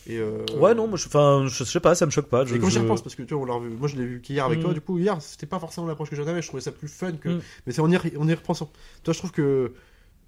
Et 0.06 0.18
euh, 0.18 0.44
Ouais, 0.58 0.74
non, 0.74 0.86
moi, 0.86 0.98
je, 0.98 1.06
enfin, 1.06 1.46
je 1.48 1.64
sais 1.64 1.80
pas, 1.80 1.94
ça 1.94 2.04
me 2.06 2.10
choque 2.10 2.28
pas. 2.28 2.44
Je, 2.44 2.54
et 2.54 2.58
quand 2.58 2.68
j'y 2.68 2.74
je- 2.76 2.80
repense, 2.80 3.02
parce 3.02 3.14
que 3.14 3.22
tu 3.22 3.34
vois, 3.34 3.42
on 3.42 3.46
l'a 3.46 3.58
moi 3.58 3.88
je 3.88 3.96
l'ai 3.96 4.04
vu 4.04 4.20
qu'hier 4.20 4.44
avec 4.44 4.58
Mm. 4.58 4.62
toi, 4.62 4.74
du 4.74 4.80
coup, 4.80 4.98
hier, 4.98 5.20
c'était 5.22 5.46
pas 5.46 5.58
forcément 5.58 5.86
l'approche 5.86 6.10
que 6.10 6.16
j'en 6.16 6.26
avais, 6.26 6.42
je 6.42 6.48
trouvais 6.48 6.62
ça 6.62 6.72
plus 6.72 6.88
fun 6.88 7.12
que. 7.12 7.28
Mm. 7.30 7.40
Mais 7.66 7.72
c'est 7.72 7.80
en 7.80 7.90
y, 7.90 7.96
en 7.96 8.28
y 8.28 8.34
repensant. 8.34 8.70
Toi, 9.02 9.12
je 9.14 9.18
trouve 9.18 9.32
que. 9.32 9.72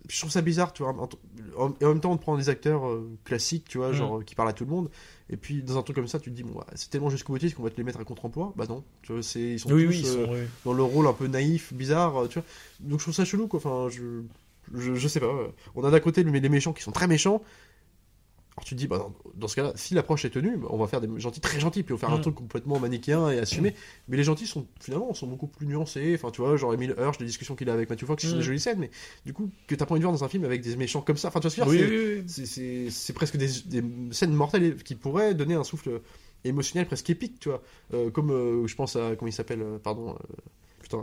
Je 0.08 0.20
trouve 0.20 0.30
ça 0.30 0.40
bizarre, 0.40 0.72
tu 0.72 0.84
vois. 0.84 0.94
en- 1.58 1.72
Et 1.80 1.84
en 1.84 1.88
même 1.88 2.00
temps, 2.00 2.12
on 2.12 2.16
te 2.16 2.22
prend 2.22 2.36
des 2.36 2.48
acteurs 2.48 2.86
euh, 2.86 3.10
classiques, 3.24 3.64
tu 3.68 3.78
vois, 3.78 3.90
Mm. 3.90 3.94
genre 3.94 4.24
qui 4.24 4.34
parlent 4.36 4.48
à 4.48 4.52
tout 4.52 4.64
le 4.64 4.70
monde. 4.70 4.88
Et 5.30 5.36
puis, 5.36 5.62
dans 5.64 5.76
un 5.78 5.82
truc 5.82 5.96
comme 5.96 6.06
ça, 6.06 6.20
tu 6.20 6.30
te 6.30 6.36
dis, 6.36 6.44
bon, 6.44 6.54
ouais, 6.58 6.64
c'est 6.76 6.88
tellement 6.90 7.10
jusqu'au 7.10 7.32
boutiste 7.32 7.56
qu'on 7.56 7.64
va 7.64 7.70
te 7.70 7.76
les 7.76 7.82
mettre 7.82 7.98
à 7.98 8.04
contre-emploi. 8.04 8.52
Bah 8.56 8.66
non, 8.68 8.84
tu 9.02 9.12
vois, 9.12 9.22
c'est, 9.22 9.40
ils 9.40 9.58
sont 9.58 9.70
Oui, 9.72 9.82
tous 9.84 9.88
oui, 9.90 10.00
ils 10.04 10.06
euh, 10.06 10.26
sont. 10.26 10.32
oui. 10.32 10.38
dans 10.64 10.72
leur 10.74 10.86
rôle 10.86 11.06
un 11.08 11.12
peu 11.12 11.26
naïf, 11.26 11.72
bizarre, 11.74 12.16
euh, 12.22 12.26
tu 12.28 12.34
vois. 12.38 12.46
Donc 12.80 13.00
je 13.00 13.04
trouve 13.04 13.14
ça 13.14 13.24
chelou, 13.24 13.48
quoi. 13.48 13.58
Enfin, 13.58 13.88
je. 13.90 14.22
Je, 14.74 14.94
je 14.96 15.06
sais 15.08 15.20
pas. 15.20 15.26
euh. 15.26 15.46
On 15.76 15.84
a 15.84 15.90
d'un 15.92 16.00
côté 16.00 16.24
les 16.24 16.48
méchants 16.48 16.72
qui 16.72 16.82
sont 16.82 16.90
très 16.92 17.06
méchants. 17.06 17.40
Alors 18.56 18.64
tu 18.64 18.74
te 18.74 18.78
dis, 18.80 18.86
bah, 18.86 19.10
dans, 19.34 19.48
ce 19.48 19.56
cas-là, 19.56 19.72
si 19.74 19.92
l'approche 19.92 20.24
est 20.24 20.30
tenue, 20.30 20.56
bah, 20.56 20.68
on 20.70 20.78
va 20.78 20.86
faire 20.86 21.02
des 21.02 21.08
gentils 21.20 21.40
très 21.42 21.60
gentils, 21.60 21.82
puis 21.82 21.92
on 21.92 21.96
va 21.96 22.00
faire 22.00 22.10
un 22.14 22.18
Mm. 22.18 22.22
truc 22.22 22.34
complètement 22.36 22.78
manichéen 22.80 23.28
et 23.28 23.38
assumé. 23.38 23.74
Mais 24.08 24.16
les 24.16 24.24
gentils 24.24 24.46
sont 24.46 24.66
finalement 24.80 25.12
sont 25.12 25.26
beaucoup 25.26 25.46
plus 25.46 25.66
nuancés. 25.66 26.14
Enfin, 26.14 26.30
tu 26.30 26.40
vois, 26.40 26.56
genre 26.56 26.72
Emile 26.72 26.94
Hirsch, 26.98 27.18
les 27.20 27.26
discussions 27.26 27.54
qu'il 27.54 27.68
a 27.68 27.74
avec 27.74 27.90
Matthew 27.90 28.06
Fox, 28.06 28.22
qui 28.22 28.28
sont 28.30 28.36
Mm. 28.36 28.38
des 28.38 28.44
jolies 28.44 28.60
scènes, 28.60 28.78
mais 28.78 28.90
du 29.26 29.34
coup, 29.34 29.50
que 29.66 29.74
t'as 29.74 29.84
pas 29.84 29.92
envie 29.92 30.00
de 30.00 30.04
voir 30.06 30.14
dans 30.16 30.24
un 30.24 30.28
film 30.28 30.44
avec 30.46 30.62
des 30.62 30.74
méchants 30.76 31.02
comme 31.02 31.18
ça. 31.18 31.28
Enfin, 31.28 31.40
tu 31.40 31.48
vois 31.48 31.66
ce 31.66 31.70
que 31.76 31.76
je 31.86 32.16
Oui, 32.20 32.24
c'est- 32.26 32.46
c'est- 32.46 32.86
c'est 32.86 32.90
c'est 32.90 33.12
presque 33.12 33.36
des, 33.36 33.48
des 33.66 33.84
scènes 34.12 34.32
mortelles 34.32 34.82
qui 34.82 34.94
pourraient 34.94 35.34
donner 35.34 35.54
un 35.54 35.64
souffle 35.64 36.00
émotionnel 36.44 36.86
presque 36.86 37.10
épique, 37.10 37.38
tu 37.40 37.50
vois. 37.50 37.62
Euh, 37.92 38.10
comme 38.10 38.30
euh, 38.30 38.66
je 38.66 38.74
pense 38.74 38.96
à 38.96 39.16
comment 39.16 39.28
il 39.28 39.32
s'appelle, 39.34 39.60
euh, 39.60 39.78
pardon, 39.78 40.12
euh, 40.14 40.34
putain, 40.82 41.02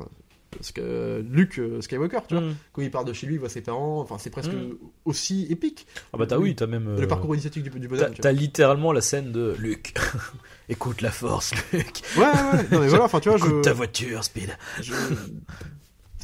que 0.71 1.23
Luke 1.29 1.59
euh, 1.59 1.81
Skywalker, 1.81 2.19
tu 2.27 2.35
vois. 2.35 2.43
Mm. 2.43 2.55
Quand 2.73 2.81
il 2.81 2.91
part 2.91 3.05
de 3.05 3.13
chez 3.13 3.27
lui, 3.27 3.35
il 3.35 3.39
voit 3.39 3.49
ses 3.49 3.61
parents. 3.61 3.99
Enfin, 3.99 4.17
c'est 4.19 4.29
presque 4.29 4.51
Mm. 4.53 4.75
aussi 5.05 5.47
épique. 5.49 5.85
Ah 6.13 6.17
bah 6.17 6.25
t'as 6.27 6.37
oui, 6.37 6.55
t'as 6.55 6.67
même. 6.67 6.95
Le 6.95 7.03
euh, 7.03 7.07
parcours 7.07 7.33
initiatique 7.35 7.63
du, 7.63 7.69
du 7.69 7.87
T'as 7.87 7.95
bonhomme. 7.95 8.13
t'as 8.19 8.31
littéralement 8.31 8.91
la 8.91 9.01
scène 9.01 9.31
de 9.31 9.55
Luc. 9.59 9.93
Écoute 10.69 11.01
la 11.01 11.11
force, 11.11 11.51
Luc. 11.73 12.01
Ouais, 12.17 12.23
ouais, 12.23 12.29
ouais. 12.31 12.65
Non, 12.71 12.79
mais 12.79 12.87
voilà, 12.89 13.03
enfin, 13.05 13.19
tu 13.19 13.29
vois, 13.29 13.37
Écoute 13.37 13.51
je. 13.57 13.61
ta 13.61 13.73
voiture, 13.73 14.23
Speed. 14.23 14.55
je- 14.81 14.93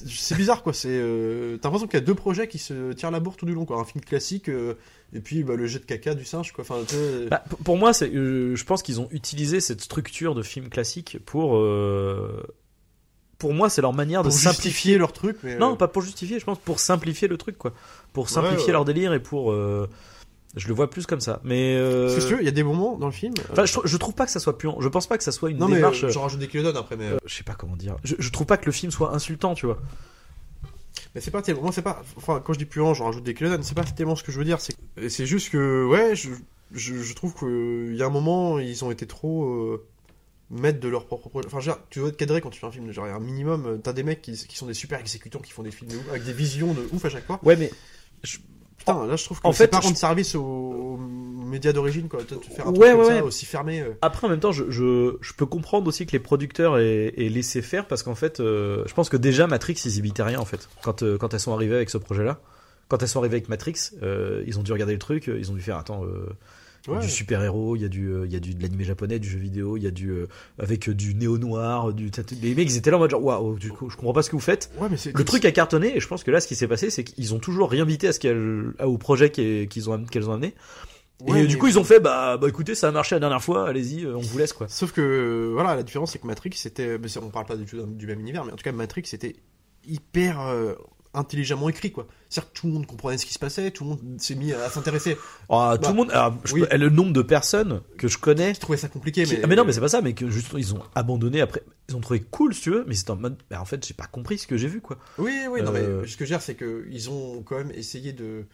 C'est 0.06 0.36
bizarre, 0.36 0.64
quoi. 0.64 0.72
C'est. 0.72 0.88
euh, 0.92 1.58
T'as 1.58 1.68
l'impression 1.68 1.88
qu'il 1.88 2.00
y 2.00 2.02
a 2.02 2.06
deux 2.06 2.16
projets 2.16 2.48
qui 2.48 2.58
se 2.58 2.94
tirent 2.94 3.12
la 3.12 3.20
bourre 3.20 3.36
tout 3.36 3.46
du 3.46 3.54
long, 3.54 3.66
quoi. 3.66 3.80
Un 3.82 3.84
film 3.84 4.02
classique 4.02 4.48
euh, 4.48 4.76
et 5.12 5.20
puis 5.20 5.44
bah, 5.44 5.56
le 5.56 5.68
jet 5.68 5.80
de 5.80 5.84
caca 5.86 6.16
du 6.16 6.24
singe, 6.24 6.54
quoi. 6.54 6.64
Enfin, 6.64 6.78
Bah, 7.30 7.44
pour 7.66 7.78
moi, 7.78 7.92
c'est, 7.92 8.10
euh, 8.16 8.56
je 8.56 8.64
pense 8.64 8.82
qu'ils 8.82 9.02
ont 9.02 9.10
utilisé 9.12 9.60
cette 9.60 9.82
structure 9.82 10.36
de 10.36 10.42
film 10.42 10.70
classique 10.70 11.18
pour. 11.26 11.58
Pour 13.40 13.54
moi, 13.54 13.70
c'est 13.70 13.82
leur 13.82 13.94
manière 13.94 14.22
pour 14.22 14.30
de 14.32 14.36
simplifier. 14.38 14.98
leur 15.00 15.12
truc, 15.14 15.38
mais. 15.44 15.58
Non, 15.58 15.74
euh, 15.74 15.76
pas 15.76 15.88
pour 15.88 16.02
justifier, 16.04 16.40
je 16.40 16.46
pense 16.46 16.60
pour 16.60 16.80
simplifier 16.80 17.28
le 17.28 17.38
truc, 17.38 17.58
quoi. 17.58 17.74
Pour 18.14 18.30
simplifier 18.30 18.68
ouais. 18.68 18.72
leur 18.74 18.86
délire 18.86 19.14
et 19.14 19.20
pour. 19.20 19.52
euh, 19.52 19.90
Je 20.56 20.68
le 20.68 20.74
vois 20.74 20.90
plus 20.90 21.06
comme 21.06 21.22
ça. 21.22 21.40
Mais. 21.44 21.76
euh, 21.78 22.04
Parce 22.04 22.16
que 22.16 22.22
si 22.22 22.28
tu 22.28 22.34
veux, 22.36 22.42
il 22.42 22.46
y 22.46 22.50
a 22.50 22.52
des 22.52 22.64
moments 22.64 22.98
dans 22.98 23.06
le 23.08 23.12
film. 23.14 23.34
euh, 23.40 23.44
Enfin, 23.54 23.66
je, 23.66 23.80
je 23.86 23.98
trouve 23.98 24.14
pas 24.14 24.26
que 24.26 24.32
ça 24.32 24.40
soit 24.40 24.58
puant. 24.58 24.78
Je 24.82 24.88
pense 24.90 25.08
pas 25.08 25.18
que 25.18 25.24
ça 25.24 25.32
soit 25.32 25.50
une 25.50 25.58
non, 25.58 25.68
mais 25.70 25.76
démarche. 25.78 26.04
euh, 26.04 26.10
j'en 26.10 26.22
rajoute 26.24 26.40
des 26.42 26.48
kilotonnes 26.50 26.76
après, 26.78 26.98
mais. 26.98 27.12
je 27.26 27.34
sais 27.34 27.44
pas 27.44 27.54
comment 27.56 27.76
dire. 27.78 27.96
Je, 28.04 28.16
je 28.20 28.30
trouve 28.30 28.46
pas 28.46 28.58
que 28.58 28.66
le 28.66 28.72
film 28.74 28.92
soit 28.92 29.14
insultant, 29.16 29.56
tu 29.56 29.66
vois. 29.68 29.78
Mais 31.16 31.22
c'est 31.22 31.32
pas 31.32 31.42
tellement. 31.42 31.72
C'est 31.72 31.82
pas. 31.82 32.04
Enfin, 32.18 32.42
quand 32.44 32.54
je 32.54 32.60
dis 32.60 32.66
puant, 32.66 32.94
j'en 32.94 33.06
rajoute 33.06 33.24
des 33.24 33.34
kilotonnes. 33.34 33.64
C'est 33.64 33.76
pas 33.76 33.84
tellement 33.84 34.16
ce 34.18 34.24
que 34.24 34.32
je 34.32 34.38
veux 34.38 34.46
dire. 34.46 34.60
C'est 34.60 34.76
c'est 35.08 35.26
juste 35.26 35.50
que, 35.50 35.86
ouais, 35.86 36.16
je, 36.16 36.30
je, 36.74 36.96
je 37.02 37.14
trouve 37.14 37.34
qu'il 37.36 37.96
y 37.96 38.04
a 38.04 38.06
un 38.06 38.10
moment, 38.12 38.60
ils 38.60 38.84
ont 38.84 38.92
été 38.92 39.08
trop. 39.08 39.46
euh, 39.46 39.86
maîtres 40.52 40.80
de 40.80 40.88
leur 40.88 41.06
propre 41.06 41.30
projet. 41.30 41.47
Enfin, 41.47 41.60
je 41.60 41.70
veux 41.70 41.76
dire, 41.76 41.84
tu 41.89 42.00
dois 42.00 42.10
être 42.10 42.18
cadré 42.18 42.41
quand 42.41 42.50
tu 42.50 42.60
fais 42.60 42.68
un 42.68 42.72
film. 42.72 42.91
Genre, 42.91 43.06
un 43.06 43.20
minimum. 43.20 43.66
euh, 43.66 43.78
T'as 43.78 43.93
des 43.93 44.04
mecs 44.04 44.22
qui, 44.22 44.34
qui 44.34 44.56
sont 44.58 44.66
des 44.68 44.74
super 44.74 45.00
exécutants, 45.00 45.39
qui 45.39 45.52
font 45.52 45.64
des 45.64 45.72
films 45.72 45.91
de 45.91 45.97
ouf, 45.97 46.10
avec 46.10 46.24
des 46.24 46.34
visions 46.34 46.74
de 46.74 46.88
ouf 46.91 47.06
à 47.06 47.10
chaque 47.10 47.26
fois. 47.26 47.39
Ouais, 47.43 47.56
mais. 47.56 47.72
Putain, 48.78 49.06
là, 49.08 49.18
je 49.18 49.26
trouve 49.26 49.41
que 49.41 49.47
En 49.47 49.52
c'est 49.52 49.66
fait, 49.66 49.68
pas 49.68 49.82
je- 49.82 49.88
rendre 49.88 49.97
service 49.97 50.36
aux, 50.36 50.41
aux 50.41 50.97
médias 50.97 51.74
d'origine, 51.74 52.08
quoi. 52.08 52.24
Toi, 52.24 52.38
tu 52.41 52.50
fais 52.50 52.62
un 52.62 52.66
truc 52.72 52.78
Ouais, 52.78 52.91
comme 52.91 53.00
ouais, 53.02 53.06
ça, 53.08 53.16
ouais. 53.16 53.22
aussi 53.22 53.45
fermé. 53.45 53.82
euh. 53.82 53.91
Après, 54.02 54.26
en 54.26 54.30
même 54.30 54.39
temps, 54.39 54.54
je, 54.54 54.70
je, 54.70 55.18
je 55.20 55.34
peux 55.34 55.45
comprendre 55.45 55.86
aussi 55.88 56.06
que 56.06 56.14
les 56.14 56.20
producteurs 56.20 56.78
aient, 56.78 57.14
aient 57.18 57.28
laissé 57.30 57.62
faire 57.62 57.88
parce 57.88 58.04
qu'en 58.04 58.16
fait, 58.16 58.39
euh, 58.39 58.84
je 58.88 58.93
pense 58.93 59.10
que 59.10 59.18
déjà 59.18 59.47
Matrix, 59.47 59.82
ils 59.84 59.97
y 59.97 60.02
bitaient 60.02 60.24
rien 60.24 60.39
en 60.39 60.45
fait. 60.45 60.70
Quand, 60.82 61.04
euh, 61.04 61.18
quand 61.18 61.34
elles 61.34 61.39
sont 61.41 61.54
arrivées 61.54 61.76
avec 61.76 61.89
ce 61.89 61.97
projet-là, 61.97 62.39
quand 62.88 63.02
elles 63.04 63.10
sont 63.10 63.20
arrivées 63.20 63.36
avec 63.36 63.50
Matrix, 63.50 63.91
euh, 64.02 64.43
ils 64.47 64.58
ont 64.58 64.64
dû 64.64 64.72
regarder 64.72 64.93
le 64.93 65.00
truc, 65.00 65.28
euh, 65.28 65.38
ils 65.38 65.52
ont 65.52 65.56
dû 65.56 65.62
faire 65.62 65.78
attends, 65.78 66.04
il 66.88 66.92
y 66.92 66.94
a 66.94 66.98
Ouais. 67.00 67.06
du 67.06 67.10
super-héros, 67.12 67.76
il 67.76 67.82
y 67.82 67.86
a 67.86 67.88
du, 67.90 68.08
euh, 68.08 68.26
il 68.26 68.32
y 68.32 68.36
a 68.36 68.40
du 68.40 68.54
de 68.56 68.62
l'animé 68.62 68.84
japonais, 68.84 69.20
du 69.20 69.30
jeu 69.30 69.38
vidéo, 69.40 69.78
il 69.78 69.84
y 69.84 69.88
a 69.88 69.92
du 69.92 70.10
euh, 70.10 70.28
avec 70.58 70.90
euh, 70.90 70.94
du 70.94 71.14
néo 71.16 71.38
noir, 71.38 71.94
du 71.94 72.10
les 72.42 72.56
mecs 72.56 72.70
ils 72.70 72.78
étaient 72.78 72.90
là 72.92 72.98
en 72.98 73.00
mode 73.00 73.12
genre 73.12 73.24
waouh, 73.24 73.58
du 73.60 73.70
coup, 73.72 73.90
je 73.90 73.96
comprends 73.96 74.14
pas 74.14 74.22
ce 74.24 74.30
que 74.30 74.36
vous 74.36 74.42
faites. 74.42 74.72
Ouais, 74.80 74.88
mais 74.90 74.98
c'est. 74.98 75.16
Le 75.16 75.24
truc 75.26 75.44
a 75.46 75.52
cartonné 75.52 75.96
et 75.96 76.00
je 76.00 76.08
pense 76.08 76.24
que 76.24 76.32
là, 76.32 76.40
ce 76.42 76.48
qui 76.48 76.56
s'est 76.56 76.68
passé, 76.68 76.90
c'est 76.90 77.04
qu'ils 77.04 77.34
ont 77.34 77.40
toujours 77.40 77.70
rien 77.70 77.86
bité 77.86 78.08
à 78.08 78.14
ce 78.14 78.20
qu'elles, 78.20 78.74
au 78.84 78.98
projet 78.98 79.30
qu'elles 79.30 79.68
qu'ils 79.68 79.90
ont, 79.90 80.04
qu'elles 80.06 80.30
ont 80.30 80.34
amené. 80.34 80.56
Ouais, 81.28 81.44
et 81.44 81.48
du 81.48 81.58
coup, 81.58 81.68
ils 81.68 81.78
ont 81.78 81.84
fait 81.84 82.00
bah, 82.00 82.38
bah 82.38 82.48
écoutez, 82.48 82.76
ça 82.76 82.88
a 82.88 82.92
marché 82.92 83.14
la 83.16 83.20
dernière 83.20 83.44
fois, 83.44 83.68
allez-y, 83.68 84.06
on 84.08 84.20
vous 84.20 84.38
laisse 84.38 84.54
quoi. 84.54 84.70
Sauf 84.70 84.94
que, 84.94 85.50
voilà, 85.54 85.76
la 85.76 85.84
différence, 85.84 86.14
c'est 86.14 86.20
que 86.20 86.28
Matrix, 86.28 86.52
c'était. 86.56 86.98
On 87.22 87.30
parle 87.30 87.46
pas 87.46 87.58
du 87.58 87.66
tout 87.66 87.86
du 87.86 88.08
même 88.08 88.22
univers, 88.22 88.46
mais 88.46 88.54
en 88.54 88.56
tout 88.56 88.64
cas, 88.64 88.72
Matrix, 88.72 89.04
c'était 89.06 89.36
hyper 89.86 90.40
euh, 90.40 90.76
intelligemment 91.14 91.70
écrit, 91.70 91.91
quoi. 91.91 92.07
C'est-à-dire 92.30 92.53
que 92.53 92.60
tout 92.60 92.68
le 92.68 92.74
monde 92.74 92.86
comprenait 92.86 93.18
ce 93.18 93.26
qui 93.26 93.34
se 93.34 93.39
passait, 93.39 93.72
tout 93.72 93.84
le 93.84 93.89
monde 93.91 93.99
s'est 94.20 94.36
mis 94.36 94.53
à 94.53 94.70
s'intéresser. 94.70 95.18
Ah, 95.49 95.74
tout 95.76 95.82
Bah, 95.82 95.88
le 95.89 95.93
monde, 95.95 96.12
alors, 96.12 96.38
je 96.45 96.53
oui. 96.53 96.64
peux- 96.70 96.78
le 96.78 96.89
nombre 96.89 97.14
de 97.14 97.22
personnes 97.24 97.82
que 97.97 98.07
je 98.07 98.18
connais. 98.20 98.53
Je 98.53 98.60
trouvais 98.60 98.78
ça 98.78 98.88
compliqué, 98.89 99.24
qui- 99.24 99.34
mais. 99.34 99.41
ah, 99.43 99.47
mais 99.47 99.55
non, 99.55 99.66
mais 99.66 99.72
c'est 99.74 99.80
pas 99.82 99.88
ça, 99.89 100.01
mais 100.01 100.14
que 100.14 100.30
juste 100.30 100.51
ils 100.57 100.76
ont 100.76 100.82
abandonné 100.95 101.41
après. 101.41 101.64
Ils 101.89 101.95
ont 101.95 102.01
trouvé 102.01 102.20
cool, 102.22 102.53
si 102.53 102.62
tu 102.62 102.70
veux, 102.72 102.86
mais 102.88 102.93
c'est 102.93 103.10
en 103.10 103.16
mode. 103.16 103.38
bah, 103.49 103.60
en 103.60 103.66
fait, 103.66 103.86
j'ai 103.86 103.93
pas 103.95 104.05
compris 104.05 104.38
ce 104.38 104.45
que 104.47 104.57
j'ai 104.57 104.68
vu, 104.68 104.82
quoi. 104.82 104.97
Oui, 105.18 105.34
oui, 105.49 105.62
non, 105.64 105.74
Euh, 105.76 106.01
mais 106.01 106.07
ce 106.07 106.16
que 106.18 106.26
je 106.26 106.30
veux 106.30 106.38
dire, 106.38 106.41
c'est 106.43 106.55
qu'ils 106.55 107.10
ont 107.10 107.41
quand 107.43 107.57
même 107.57 107.72
essayé 107.72 108.14
de. 108.14 108.45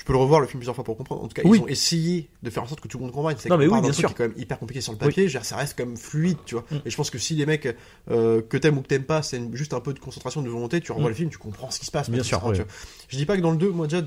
Tu 0.00 0.04
peux 0.06 0.14
le 0.14 0.18
revoir 0.18 0.40
le 0.40 0.46
film 0.46 0.60
plusieurs 0.60 0.74
fois 0.74 0.82
pour 0.82 0.96
comprendre. 0.96 1.22
En 1.22 1.28
tout 1.28 1.34
cas, 1.34 1.42
Oui. 1.44 1.58
ils 1.58 1.62
ont 1.62 1.68
essayé 1.68 2.30
de 2.42 2.48
faire 2.48 2.62
en 2.62 2.66
sorte 2.66 2.80
que 2.80 2.88
tout 2.88 2.96
le 2.96 3.04
monde 3.04 3.12
comprenne. 3.12 3.36
C'est 3.38 3.50
Non, 3.50 3.58
mais 3.58 3.66
oui, 3.66 3.82
bien 3.82 3.92
sûr. 3.92 4.08
qui 4.08 4.14
est 4.14 4.16
quand 4.16 4.32
même 4.32 4.38
hyper 4.42 4.58
compliqué 4.58 4.80
sur 4.80 4.92
le 4.92 4.98
papier. 4.98 5.26
Dire, 5.26 5.44
ça 5.44 5.56
reste 5.56 5.76
quand 5.76 5.84
même 5.84 5.98
fluide, 5.98 6.38
tu 6.46 6.54
vois. 6.54 6.64
Mm. 6.70 6.76
Et 6.86 6.90
je 6.90 6.96
pense 6.96 7.10
que 7.10 7.18
si 7.18 7.34
les 7.34 7.44
mecs 7.44 7.68
euh, 8.10 8.40
que 8.40 8.56
t'aimes 8.56 8.78
ou 8.78 8.80
que 8.80 8.86
t'aimes 8.86 9.04
pas, 9.04 9.20
c'est 9.20 9.36
une- 9.36 9.54
juste 9.54 9.74
un 9.74 9.80
peu 9.80 9.92
de 9.92 9.98
concentration, 9.98 10.40
de 10.40 10.48
volonté, 10.48 10.80
tu 10.80 10.92
revois 10.92 11.08
Mm. 11.08 11.10
le 11.10 11.14
film, 11.16 11.28
tu 11.28 11.36
comprends 11.36 11.70
ce 11.70 11.78
qui 11.78 11.84
se 11.84 11.90
passe. 11.90 12.08
Bien 12.08 12.22
sûr, 12.22 12.40
oui. 12.46 12.52
tu 12.56 12.62
vois. 12.62 12.70
Je 13.08 13.16
dis 13.18 13.26
pas 13.26 13.36
que 13.36 13.42
dans 13.42 13.50
le 13.50 13.58
2, 13.58 13.68
moi 13.72 13.86
déjà, 13.88 14.02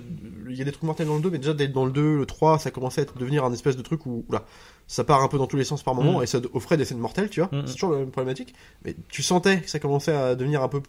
il 0.49 0.55
y 0.55 0.61
a 0.63 0.65
des 0.65 0.71
trucs 0.71 0.81
mortels 0.81 1.05
dans 1.05 1.15
le 1.15 1.21
2, 1.21 1.29
mais 1.29 1.37
déjà 1.37 1.53
dès 1.53 1.67
dans 1.67 1.85
le 1.85 1.91
2, 1.91 2.17
le 2.17 2.25
3, 2.25 2.57
ça 2.57 2.71
commençait 2.71 3.01
à 3.01 3.03
être- 3.03 3.19
devenir 3.19 3.45
un 3.45 3.53
espèce 3.53 3.77
de 3.77 3.83
truc 3.83 4.07
où, 4.07 4.25
oula, 4.29 4.45
ça 4.87 5.03
part 5.03 5.21
un 5.21 5.27
peu 5.27 5.37
dans 5.37 5.45
tous 5.45 5.57
les 5.57 5.63
sens 5.63 5.83
par 5.83 5.93
moment 5.93 6.21
Mm. 6.21 6.23
et 6.23 6.25
ça 6.25 6.39
offrait 6.53 6.75
des 6.77 6.85
scènes 6.85 6.97
mortelles, 6.97 7.29
tu 7.29 7.39
vois. 7.39 7.51
C'est 7.67 7.73
toujours 7.73 7.91
la 7.91 7.99
même 7.99 8.09
problématique. 8.09 8.55
Mais 8.83 8.95
tu 9.09 9.21
sentais 9.21 9.61
que 9.61 9.69
ça 9.69 9.77
commençait 9.77 10.11
à 10.15 10.33
devenir 10.33 10.63
un 10.63 10.69
peu 10.69 10.81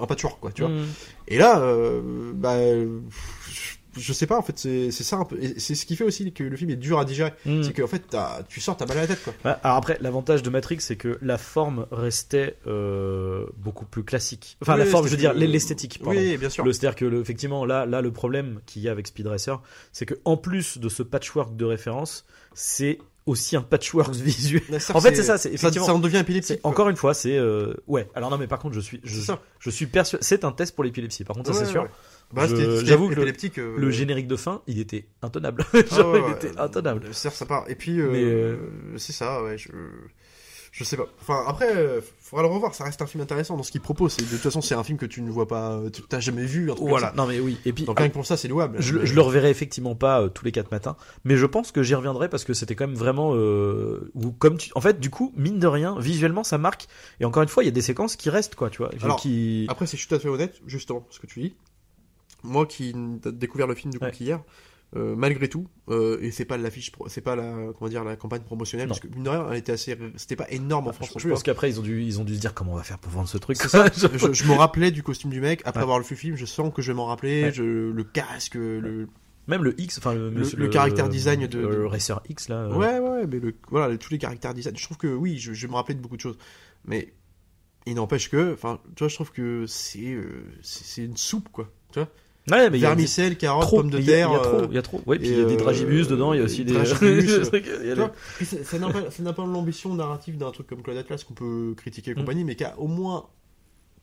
un 0.00 0.06
patchwork, 0.06 0.40
quoi, 0.40 0.50
tu 0.50 0.62
vois. 0.62 0.70
Et 1.28 1.36
là, 1.36 1.58
euh, 1.60 2.32
bah, 2.34 2.56
je 3.98 4.12
sais 4.12 4.26
pas 4.26 4.36
en 4.38 4.42
fait 4.42 4.58
c'est 4.58 4.90
c'est 4.90 5.04
ça 5.04 5.16
un 5.16 5.24
peu 5.24 5.38
c'est 5.58 5.74
ce 5.74 5.86
qui 5.86 5.96
fait 5.96 6.04
aussi 6.04 6.32
que 6.32 6.42
le 6.44 6.56
film 6.56 6.70
est 6.70 6.76
dur 6.76 6.98
à 6.98 7.04
digérer 7.04 7.32
Mm. 7.44 7.62
c'est 7.62 7.72
qu'en 7.72 7.86
fait 7.86 8.02
t'as- 8.08 8.42
tu 8.48 8.60
sors 8.60 8.76
t'as 8.76 8.86
mal 8.86 8.98
à 8.98 9.00
la 9.02 9.06
tête 9.06 9.22
quoi 9.24 9.32
Ouais, 9.44 9.56
alors 9.62 9.76
après, 9.76 9.98
l'avantage 10.00 10.42
de 10.42 10.50
Matrix, 10.50 10.78
c'est 10.80 10.96
que 10.96 11.18
la 11.22 11.38
forme 11.38 11.86
restait 11.92 12.56
euh, 12.66 13.46
beaucoup 13.56 13.84
plus 13.84 14.04
classique. 14.04 14.56
Enfin, 14.62 14.74
Oui, 14.74 14.78
la 14.80 14.86
forme, 14.86 15.06
je 15.06 15.10
veux 15.12 15.16
dire, 15.16 15.32
l'esthétique. 15.34 16.00
oui 16.04 16.36
bien 16.36 16.48
sûr 16.48 16.64
Le- 16.64 16.72
C'est-à-dire 16.72 16.96
que, 16.96 17.04
le- 17.04 17.20
effectivement, 17.20 17.64
là, 17.64 17.86
là, 17.86 18.00
le 18.00 18.12
problème 18.12 18.60
qu'il 18.66 18.82
y 18.82 18.88
a 18.88 18.92
avec 18.92 19.06
Speed 19.06 19.26
Racer, 19.26 19.60
c'est 19.92 20.06
que 20.06 20.14
en 20.24 20.36
plus 20.36 20.78
de 20.78 20.88
ce 20.88 21.02
patchwork 21.02 21.56
de 21.56 21.64
référence, 21.64 22.24
c'est 22.54 22.98
aussi 23.26 23.56
un 23.56 23.62
patchwork 23.62 24.14
visuel. 24.14 24.62
Ça, 24.80 24.96
En 24.96 25.00
fait, 25.00 25.14
c'est 25.14 25.22
ça, 25.22 25.36
c'est 25.38 25.52
effectivement- 25.52 25.86
ça 25.86 25.94
en 25.94 25.98
devient 25.98 26.16
C'est- 26.16 26.20
épileptique. 26.22 26.60
Encore 26.62 26.88
une 26.88 26.96
fois, 26.96 27.12
c'est 27.14 27.36
euh, 27.36 27.74
ouais. 27.86 28.08
Alors 28.14 28.30
non, 28.30 28.38
mais 28.38 28.46
par 28.46 28.58
contre, 28.58 28.74
je 28.74 28.80
suis, 28.80 29.00
je, 29.04 29.16
C'est 29.20 29.26
ça. 29.26 29.40
je 29.58 29.70
suis 29.70 29.86
persuadé. 29.86 30.24
C'est 30.24 30.44
un 30.44 30.52
test 30.52 30.74
pour 30.74 30.84
l'épilepsie. 30.84 31.24
Par 31.24 31.36
contre, 31.36 31.52
ça 31.52 31.58
Ouais, 31.60 31.64
c'est 31.66 31.70
sûr. 31.72 31.82
ouais. 31.82 31.88
Bah, 32.32 32.46
j'avoue 32.84 33.08
que 33.08 33.14
le- 33.14 33.26
euh, 33.58 33.74
Le 33.78 33.90
générique 33.90 34.26
de 34.26 34.36
fin, 34.36 34.62
il 34.66 34.80
était 34.80 35.06
intenable. 35.22 35.64
ah, 35.74 35.78
Genre, 35.94 36.12
ouais, 36.12 36.18
il 36.20 36.24
ouais, 36.24 36.30
était 36.32 36.48
euh, 36.58 36.62
intenable. 36.64 37.02
c'est 37.12 37.30
ça 37.30 37.46
part 37.46 37.64
et 37.68 37.74
puis 37.76 38.00
euh, 38.00 38.10
Mais, 38.10 38.22
euh, 38.24 38.56
c'est 38.98 39.12
ça 39.12 39.42
ouais 39.42 39.56
je 39.58 39.68
je 40.72 40.84
sais 40.84 40.96
pas 40.98 41.06
enfin 41.22 41.42
après 41.46 41.74
euh, 41.74 42.00
faudra 42.20 42.42
le 42.46 42.52
revoir 42.52 42.74
ça 42.74 42.84
reste 42.84 43.00
un 43.00 43.06
film 43.06 43.22
intéressant 43.22 43.56
dans 43.56 43.62
ce 43.62 43.70
qu'il 43.70 43.80
propose 43.80 44.12
C'est- 44.12 44.22
de 44.24 44.28
toute 44.28 44.40
façon 44.40 44.60
c'est 44.60 44.74
un 44.74 44.84
film 44.84 44.98
que 44.98 45.06
tu 45.06 45.22
ne 45.22 45.30
vois 45.30 45.46
pas 45.48 45.80
tu 45.92 46.02
t'as 46.02 46.20
jamais 46.20 46.44
vu 46.44 46.70
un 46.70 46.74
truc 46.74 46.88
Voilà. 46.88 47.08
comme 47.08 47.16
Non, 47.16 47.26
mais 47.26 47.40
oui. 47.40 47.56
Et 47.64 47.72
puis, 47.72 47.84
donc 47.84 47.98
rien 47.98 48.08
que 48.08 48.12
pour 48.14 48.26
ça 48.26 48.36
c'est 48.36 48.48
louable 48.48 48.76
Je, 48.82 49.06
je 49.06 49.14
le 49.14 49.20
reverrai 49.22 49.48
effectivement 49.48 49.94
pas 49.94 50.20
euh, 50.22 50.28
tous 50.28 50.44
les 50.44 50.52
quatre 50.52 50.70
matins, 50.72 50.96
mais 51.24 51.36
je 51.36 51.46
pense 51.46 51.72
que 51.72 51.82
j'y 51.82 51.94
reviendrai 51.94 52.28
parce 52.28 52.44
que 52.44 52.52
c'était 52.52 52.74
quand 52.74 52.86
même 52.88 52.96
vraiment, 52.96 53.32
euh, 53.34 54.10
ou 54.14 54.32
comme 54.32 54.58
tu, 54.58 54.70
en 54.74 54.80
fait, 54.82 55.00
du 55.00 55.08
coup, 55.08 55.32
mine 55.36 55.58
de 55.60 55.66
rien, 55.66 55.98
visuellement, 55.98 56.44
ça 56.44 56.58
marque. 56.58 56.88
Et 57.20 57.24
encore 57.24 57.42
une 57.42 57.48
fois, 57.48 57.62
il 57.62 57.66
y 57.66 57.70
a 57.70 57.72
des 57.72 57.80
séquences 57.80 58.16
qui 58.16 58.28
restent, 58.28 58.54
quoi, 58.56 58.68
tu 58.68 58.78
vois, 58.78 58.90
Alors, 59.02 59.16
qui. 59.16 59.64
Après, 59.68 59.86
si 59.86 59.96
je 59.96 60.00
suis 60.02 60.08
tout 60.08 60.14
à 60.16 60.18
fait 60.18 60.28
honnête, 60.28 60.60
justement, 60.66 61.06
ce 61.10 61.20
que 61.20 61.26
tu 61.26 61.40
dis, 61.40 61.54
moi 62.46 62.66
qui 62.66 62.90
ai 62.90 63.30
découvert 63.32 63.66
le 63.66 63.74
film 63.74 63.92
du 63.92 63.98
coup 63.98 64.04
Ouais. 64.06 64.10
qu'hier, 64.12 64.42
euh, 64.94 65.16
malgré 65.16 65.48
tout, 65.48 65.66
euh, 65.88 66.18
et 66.22 66.30
c'est 66.30 66.44
pas 66.44 66.56
l'affiche, 66.56 66.92
c'est 67.08 67.20
pas 67.20 67.34
la, 67.36 67.72
comment 67.76 67.88
dire, 67.88 68.04
la 68.04 68.14
campagne 68.16 68.42
promotionnelle, 68.42 68.86
Non. 68.86 68.94
parce 68.94 69.00
que 69.00 69.08
mine 69.08 69.24
de 69.24 69.28
rien, 69.30 69.46
elle 69.50 69.58
était 69.58 69.72
assez, 69.72 69.98
c'était 70.16 70.36
pas 70.36 70.48
énorme 70.50 70.86
en 70.88 70.92
France. 70.92 71.10
je 71.18 71.28
pense 71.28 71.42
qu'après 71.42 71.68
ils 71.70 71.80
ont 71.80 71.82
dû, 71.82 72.02
ils 72.02 72.20
ont 72.20 72.24
dû 72.24 72.36
se 72.36 72.40
dire 72.40 72.54
comment 72.54 72.72
on 72.72 72.76
va 72.76 72.84
faire 72.84 72.98
pour 72.98 73.10
vendre 73.12 73.28
ce 73.28 73.36
truc. 73.38 73.56
Ça. 73.56 73.86
Je- 74.32 74.44
me 74.44 74.52
rappelais 74.54 74.90
du 74.92 75.02
costume 75.02 75.30
du 75.30 75.40
mec 75.40 75.60
après 75.64 75.80
Ouais. 75.80 75.82
avoir 75.82 75.98
le 75.98 76.04
film, 76.04 76.36
je 76.36 76.46
sens 76.46 76.72
que 76.72 76.82
je 76.82 76.92
vais 76.92 76.96
m'en 76.96 77.06
rappeler, 77.06 77.42
Ouais. 77.44 77.52
je, 77.52 77.62
le 77.90 78.04
casque, 78.04 78.54
le, 78.54 79.08
Même 79.48 79.62
le 79.64 79.80
X, 79.80 79.98
enfin 79.98 80.14
le, 80.14 80.30
Le- 80.30 80.42
le 80.56 80.68
caractère 80.68 81.08
design 81.08 81.46
de- 81.46 81.58
le 81.58 81.86
Racer 81.86 82.20
X 82.28 82.48
là. 82.48 82.62
euh, 82.62 82.74
ouais, 82.76 82.98
ouais, 83.00 83.26
mais 83.26 83.38
le, 83.40 83.54
voilà, 83.70 83.96
tous 83.96 84.10
les 84.10 84.18
caractères 84.18 84.54
design. 84.54 84.76
Je 84.76 84.82
trouve 84.84 84.96
que 84.96 85.06
oui, 85.08 85.38
je, 85.38 85.52
je 85.52 85.66
vais 85.66 85.70
me 85.70 85.76
rappeler 85.76 85.94
de 85.94 86.00
beaucoup 86.00 86.16
de 86.16 86.20
choses, 86.20 86.36
mais 86.84 87.12
il 87.86 87.94
n'empêche 87.94 88.28
que, 88.30 88.52
enfin, 88.54 88.80
tu 88.96 89.04
vois, 89.04 89.08
je 89.08 89.14
trouve 89.14 89.30
que 89.32 89.64
c'est 89.68 90.16
c'est 90.62 91.04
une 91.04 91.16
soupe 91.16 91.48
quoi, 91.52 91.70
tu 91.92 91.98
vois. 92.00 92.08
Ouais, 92.50 92.70
mais 92.70 92.78
il 92.78 92.82
y 92.82 92.84
a 92.84 92.90
Vermicelle, 92.90 93.36
carottes, 93.36 93.62
trop, 93.66 93.78
pommes 93.78 93.90
de 93.90 93.96
mais 93.96 94.02
il 94.04 94.08
y 94.08 94.12
a- 94.12 94.16
terre. 94.16 94.28
Il 94.30 94.34
y 94.34 94.36
a 94.36 94.40
trop, 94.40 94.56
euh, 94.58 94.66
il 94.70 94.74
y 94.74 94.78
a 94.78 94.82
trop. 94.82 95.00
Ouais, 95.06 95.18
puis 95.18 95.28
il 95.28 95.36
y 95.38 95.40
a 95.42 95.44
des 95.46 95.54
euh, 95.54 95.56
dragibus 95.56 96.06
dedans, 96.06 96.32
il 96.32 96.38
y 96.38 96.40
a 96.40 96.44
aussi 96.44 96.64
des. 96.64 96.76
euh, 96.76 96.84
ça 98.64 98.78
n'a 99.22 99.32
pas, 99.32 99.44
l'ambition 99.46 99.94
narrative 99.94 100.36
d'un 100.38 100.50
truc 100.52 100.66
comme 100.68 100.82
Claude 100.82 100.96
Atlas 100.96 101.24
qu'on 101.24 101.34
peut 101.34 101.74
critiquer 101.76 102.12
et 102.12 102.14
Mm. 102.14 102.18
compagnie, 102.18 102.44
mais 102.44 102.54
qui 102.54 102.64
a 102.64 102.78
au 102.78 102.86
moins 102.86 103.26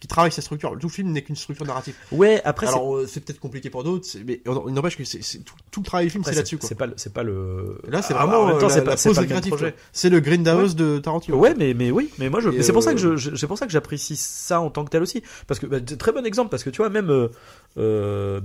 qui 0.04 0.08
travaille 0.10 0.34
sa 0.34 0.41
structure. 0.41 0.78
Tout 0.78 0.89
film 0.89 1.14
n'est 1.14 1.22
qu'une 1.22 1.38
structure 1.38 1.66
narrative. 1.66 1.95
Ouais, 2.12 2.41
après 2.43 2.66
c'est- 2.68 2.74
Alors 2.74 2.97
euh, 2.97 3.08
c'est 3.08 3.22
peut-être 3.22 3.39
compliqué 3.39 3.70
pour 3.70 3.86
d'autres, 3.86 4.06
mais 4.28 4.41
il 4.45 4.74
n'empêche 4.74 4.97
que 4.97 5.06
c'est 5.06 5.20
tout, 5.45 5.56
tout 5.72 5.80
le 5.80 5.86
travail 5.86 6.08
du 6.08 6.12
film, 6.12 6.26
c'est 6.26 6.36
là-dessus. 6.36 6.58
C'est 6.62 6.76
pas, 6.76 6.88
le- 6.88 6.93
c'est 6.97 7.14
pas 7.14 7.24
le. 7.24 7.80
Là, 7.88 8.01
c'est 8.01 8.14
Ah, 8.14 8.26
vraiment 8.26 8.49
euh, 8.49 8.68
c'est 8.68 8.84
pas, 8.84 8.97
c'est 8.97 9.08
pause 9.08 9.20
le 9.22 9.26
créative. 9.28 9.74
C'est 9.93 10.10
Grindhouse 10.22 10.76
de 10.76 10.99
Tarantino. 10.99 11.38
Ouais, 11.38 11.54
mais, 11.58 11.74
mais 11.74 11.89
oui, 11.89 12.10
mais 12.20 12.30
moi, 12.30 12.41
je, 12.41 12.49
Et, 12.49 12.58
mais 12.58 12.64
c'est 12.64 12.74
pour 12.74 12.84
ça 12.84 12.93
que 12.93 12.99
euh, 12.99 13.16
je, 13.16 13.30
je- 13.30 13.36
c'est 13.38 13.47
pour 13.47 13.58
ça 13.58 13.66
que 13.66 13.72
j'apprécie 13.72 14.18
ça 14.18 14.60
en 14.60 14.70
tant 14.70 14.84
que 14.84 14.89
tel 14.89 15.01
aussi, 15.01 15.24
parce 15.47 15.62
que 15.62 15.68
bah, 15.68 15.80
très 15.80 16.12
bon 16.12 16.26
exemple, 16.26 16.49
parce 16.49 16.66
que 16.66 16.70
tu 16.70 16.80
vois 16.80 16.89
même 16.89 17.10
euh, 17.10 17.30
euh, 17.78 18.41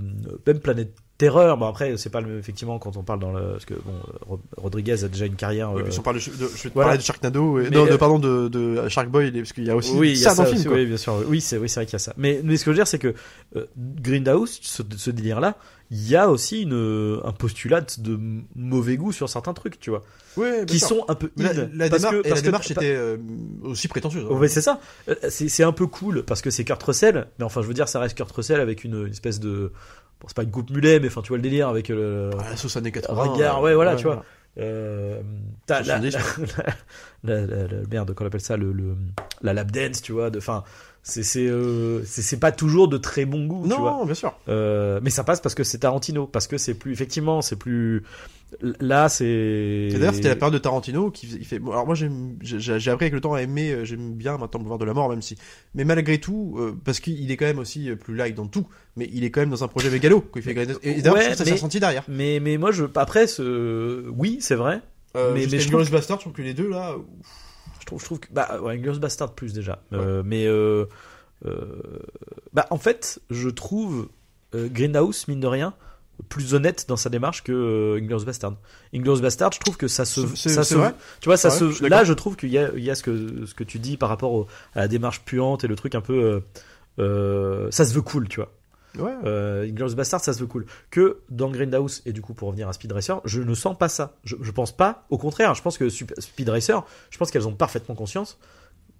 même 0.47 0.59
Planète 0.59 0.93
Terreur, 1.19 1.57
bon 1.57 1.67
après 1.67 1.97
c'est 1.97 2.09
pas 2.09 2.21
le, 2.21 2.39
effectivement 2.39 2.79
quand 2.79 2.95
on 2.95 3.03
parle 3.03 3.19
dans 3.19 3.33
le, 3.33 3.51
parce 3.51 3.65
que 3.65 3.73
bon 3.75 3.91
euh, 3.91 4.17
Ro- 4.25 4.39
Rodriguez 4.57 5.03
a 5.03 5.07
déjà 5.09 5.25
une 5.25 5.35
carrière. 5.35 5.71
Oui, 5.73 5.81
euh, 5.81 5.83
puis 5.83 5.91
si 5.93 5.99
on 5.99 6.01
parle 6.01 6.15
de, 6.15 6.21
de- 6.21 6.47
je 6.47 6.63
vais 6.63 6.69
te 6.69 6.73
voilà. 6.73 6.87
parler 6.87 6.97
de 6.97 7.03
Sharknado, 7.03 7.59
et, 7.59 7.63
Mais, 7.63 7.69
non, 7.71 7.85
de, 7.85 7.91
euh, 7.91 7.97
pardon, 7.97 8.19
de, 8.19 8.47
de 8.47 8.87
Shark 8.87 9.09
Boy, 9.09 9.29
parce 9.31 9.51
qu'il 9.51 9.65
y 9.65 9.69
a 9.69 9.75
aussi 9.75 9.91
oui, 9.95 10.11
il 10.13 10.17
y 10.17 10.25
a 10.25 10.29
ça 10.29 10.35
dans 10.35 10.43
le 10.43 10.47
aussi, 10.49 10.57
film. 10.61 10.69
quoi. 10.71 10.77
oui, 10.81 10.85
bien 10.87 10.97
sûr. 10.97 11.21
Oui, 11.27 11.41
c'est 11.41 11.57
oui, 11.57 11.67
c'est 11.67 11.81
vrai 11.81 11.85
qu'il 11.85 11.93
y 11.93 11.95
a 11.97 11.99
ça. 11.99 12.13
Mais, 12.17 12.39
mais 12.43 12.55
ce 12.55 12.63
que 12.63 12.71
je 12.71 12.71
veux 12.71 12.77
dire, 12.77 12.87
c'est 12.87 12.99
que 12.99 13.13
euh, 13.57 13.65
Grindhouse, 13.77 14.59
ce, 14.61 14.81
ce 14.95 15.11
délire-là, 15.11 15.57
il 15.91 16.07
y 16.07 16.15
a 16.15 16.29
aussi 16.29 16.61
une, 16.61 17.19
un 17.25 17.31
postulat 17.33 17.81
de 17.97 18.17
mauvais 18.55 18.95
goût 18.95 19.11
sur 19.11 19.27
certains 19.27 19.53
trucs, 19.53 19.77
tu 19.79 19.89
vois, 19.89 20.03
Ouais, 20.37 20.63
qui 20.65 20.79
sûr. 20.79 20.87
sont 20.87 21.05
un 21.09 21.15
peu 21.15 21.31
Mais 21.35 21.51
la, 21.53 21.65
la 21.73 21.89
parce 21.89 22.01
démarche, 22.03 22.21
que- 22.21 22.27
et 22.27 22.29
la 22.29 22.35
que- 22.37 22.41
démarche 22.41 22.71
était 22.71 22.95
euh, 22.95 23.17
aussi 23.63 23.87
prétentieuse. 23.89 24.23
hein. 24.29 24.33
Ouais, 24.35 24.47
c'est 24.47 24.61
ça. 24.61 24.79
Euh, 25.09 25.15
C'est 25.29 25.49
c'est 25.49 25.63
un 25.63 25.71
peu 25.73 25.87
cool 25.87 26.23
parce 26.23 26.41
que 26.41 26.49
c'est 26.49 26.63
Kurt 26.63 26.81
Russell, 26.81 27.27
mais 27.39 27.43
enfin, 27.45 27.61
je 27.61 27.67
veux 27.67 27.73
dire, 27.73 27.89
ça 27.89 27.99
reste 27.99 28.15
Kurt 28.15 28.31
Russell 28.31 28.61
avec 28.61 28.85
une, 28.85 29.05
une 29.07 29.11
espèce 29.11 29.39
de. 29.41 29.73
Bon, 30.19 30.27
c'est 30.27 30.35
pas 30.35 30.43
une 30.43 30.51
coupe 30.51 30.69
mulet, 30.71 30.99
mais 30.99 31.07
enfin, 31.07 31.21
tu 31.21 31.29
vois 31.29 31.37
le 31.37 31.43
délire 31.43 31.69
avec 31.69 31.87
le. 31.89 32.29
Ah, 32.39 32.49
la 32.51 32.55
sauce 32.57 32.75
années 32.77 32.91
80. 32.91 33.23
regard, 33.23 33.59
euh, 33.59 33.61
ouais, 33.61 33.73
voilà, 33.75 33.95
tu 33.95 34.03
vois. 34.05 34.23
Euh, 34.57 35.21
t'as 35.65 35.81
la, 35.83 35.99
70, 36.01 36.17
la, 37.23 37.41
la, 37.45 37.67
la- 37.67 37.67
merde, 37.89 38.13
qu'on 38.13 38.25
appelle 38.25 38.41
ça, 38.41 38.57
le, 38.57 38.73
le, 38.73 38.95
la 39.41 39.53
lap 39.53 39.71
dance, 39.71 40.01
tu 40.01 40.11
vois. 40.11 40.29
de- 40.29 40.39
Enfin, 40.39 40.63
c'est 41.03 41.23
c'est 41.23 41.47
euh, 41.47 42.03
pas 42.39 42.51
toujours 42.51 42.87
de 42.87 42.97
très 42.97 43.25
bon 43.25 43.45
goût, 43.45 43.63
tu 43.67 43.73
vois. 43.75 43.91
Non, 43.91 44.05
bien 44.05 44.13
sûr. 44.15 44.33
Euh, 44.47 44.99
mais 45.03 45.09
ça 45.09 45.23
passe 45.23 45.39
parce 45.41 45.55
que 45.55 45.63
c'est 45.63 45.79
Tarantino, 45.79 46.27
parce 46.27 46.47
que 46.47 46.57
c'est 46.57 46.73
plus, 46.73 46.91
effectivement, 46.91 47.41
c'est 47.41 47.55
plus. 47.55 48.03
Là, 48.79 49.09
c'est. 49.09 49.25
Et 49.27 49.89
d'ailleurs, 49.93 50.15
c'était 50.15 50.27
la 50.29 50.35
période 50.35 50.53
de 50.55 50.57
Tarantino 50.59 51.11
qui 51.11 51.27
il 51.39 51.45
fait. 51.45 51.59
bon, 51.59 51.71
alors 51.71 51.85
moi, 51.85 51.93
j'ai 51.95 52.09
j'ai 52.41 52.91
appris 52.91 53.05
avec 53.05 53.13
le 53.13 53.21
temps 53.21 53.33
à 53.35 53.41
aimer. 53.43 53.71
euh, 53.71 53.85
J'aime 53.85 54.13
bien 54.13 54.37
maintenant 54.39 54.59
Boulevard 54.59 54.79
de 54.79 54.85
la 54.85 54.93
mort, 54.95 55.07
même 55.09 55.21
si. 55.21 55.35
Mais 55.75 55.83
malgré 55.85 56.17
tout, 56.19 56.55
euh, 56.57 56.75
parce 56.83 56.99
qu'il 56.99 57.29
est 57.31 57.37
quand 57.37 57.45
même 57.45 57.59
aussi 57.59 57.89
euh, 57.91 57.95
plus 57.95 58.15
light 58.15 58.33
dans 58.35 58.47
tout. 58.47 58.67
Mais 58.95 59.07
il 59.13 59.23
est 59.23 59.29
quand 59.29 59.41
même 59.41 59.51
dans 59.51 59.63
un 59.63 59.67
projet 59.67 59.91
mégalo. 59.91 60.21
Quand 60.21 60.39
il 60.39 60.41
fait. 60.41 60.51
Et 60.81 61.01
d'ailleurs, 61.01 61.13
Ouais, 61.13 61.35
ça 61.35 61.45
s'est 61.45 61.51
ressenti 61.51 61.79
derrière. 61.79 62.03
Mais, 62.07 62.39
mais 62.39 62.57
moi, 62.57 62.71
je, 62.71 62.85
après, 62.95 63.27
ce, 63.27 64.09
oui, 64.09 64.37
c'est 64.41 64.55
vrai. 64.55 64.81
Euh, 65.15 65.31
mais- 65.35 65.45
mais, 65.51 65.59
je 65.59 65.69
trouve- 65.69 65.89
Bastard, 65.91 66.17
je 66.17 66.23
trouve 66.23 66.33
que 66.33 66.41
les 66.41 66.53
deux 66.55 66.69
là. 66.69 66.95
ouf. 66.97 67.05
Je 67.89 67.95
trouve, 67.95 67.99
je 68.01 68.05
trouve 68.05 68.19
que 68.19 68.27
bah 68.31 68.59
ouais, 68.61 68.77
Bastard 68.77 69.33
plus 69.33 69.53
déjà. 69.53 69.81
Euh, 69.93 70.21
mais 70.23 70.45
euh, 70.45 70.85
euh, 71.45 71.81
bah 72.53 72.67
en 72.69 72.77
fait, 72.77 73.19
je 73.31 73.49
trouve 73.49 74.09
Greenhouse 74.53 75.27
mine 75.27 75.39
de 75.39 75.47
rien 75.47 75.73
plus 76.27 76.53
honnête 76.53 76.85
dans 76.87 76.97
sa 76.97 77.09
démarche 77.09 77.43
que 77.43 77.97
Inglourious 77.97 78.25
Bastard. 78.25 78.55
Inglourious 78.93 79.21
Bastard, 79.21 79.51
je 79.53 79.59
trouve 79.59 79.77
que 79.77 79.87
ça 79.87 80.05
se, 80.05 80.21
ça 80.35 80.63
se, 80.63 80.75
vrai 80.75 80.93
tu 81.21 81.29
vois, 81.29 81.37
ça 81.37 81.49
vrai, 81.49 81.57
se, 81.57 81.71
je 81.71 81.85
là, 81.85 82.03
je 82.03 82.13
trouve 82.13 82.35
qu'il 82.35 82.49
y 82.49 82.57
a, 82.57 82.71
il 82.75 82.83
y 82.83 82.91
a 82.91 82.95
ce 82.95 83.03
que 83.03 83.45
ce 83.45 83.53
que 83.55 83.63
tu 83.63 83.79
dis 83.79 83.97
par 83.97 84.09
rapport 84.09 84.33
au- 84.33 84.47
à 84.75 84.81
la 84.81 84.87
démarche 84.87 85.21
puante 85.23 85.63
et 85.63 85.67
le 85.67 85.75
truc 85.75 85.95
un 85.95 86.01
peu, 86.01 86.41
euh, 86.99 87.71
ça 87.71 87.85
se 87.85 87.93
veut 87.93 88.01
cool, 88.01 88.27
tu 88.27 88.41
vois. 88.41 88.51
Ouais. 88.97 89.11
Euh, 89.23 89.67
Inglourious 89.67 89.95
Bastard, 89.95 90.19
ça 90.23 90.33
se 90.33 90.39
veut 90.39 90.47
cool. 90.47 90.65
Que 90.89 91.19
dans 91.29 91.49
Grindhouse, 91.51 92.01
et 92.05 92.11
du 92.13 92.21
coup 92.21 92.33
pour 92.33 92.47
revenir 92.47 92.67
à 92.67 92.73
Speed 92.73 92.91
Racer, 92.91 93.21
je 93.25 93.41
ne 93.41 93.53
sens 93.53 93.77
pas 93.77 93.89
ça. 93.89 94.17
Je, 94.23 94.35
je 94.41 94.51
pense 94.51 94.71
pas, 94.75 95.05
au 95.09 95.17
contraire, 95.17 95.53
je 95.55 95.61
pense 95.61 95.77
que 95.77 95.89
Speed 95.89 96.49
Racer, 96.49 96.83
je 97.11 97.17
pense 97.17 97.29
qu'elles 97.31 97.47
ont 97.47 97.53
parfaitement 97.55 97.95
conscience 97.95 98.39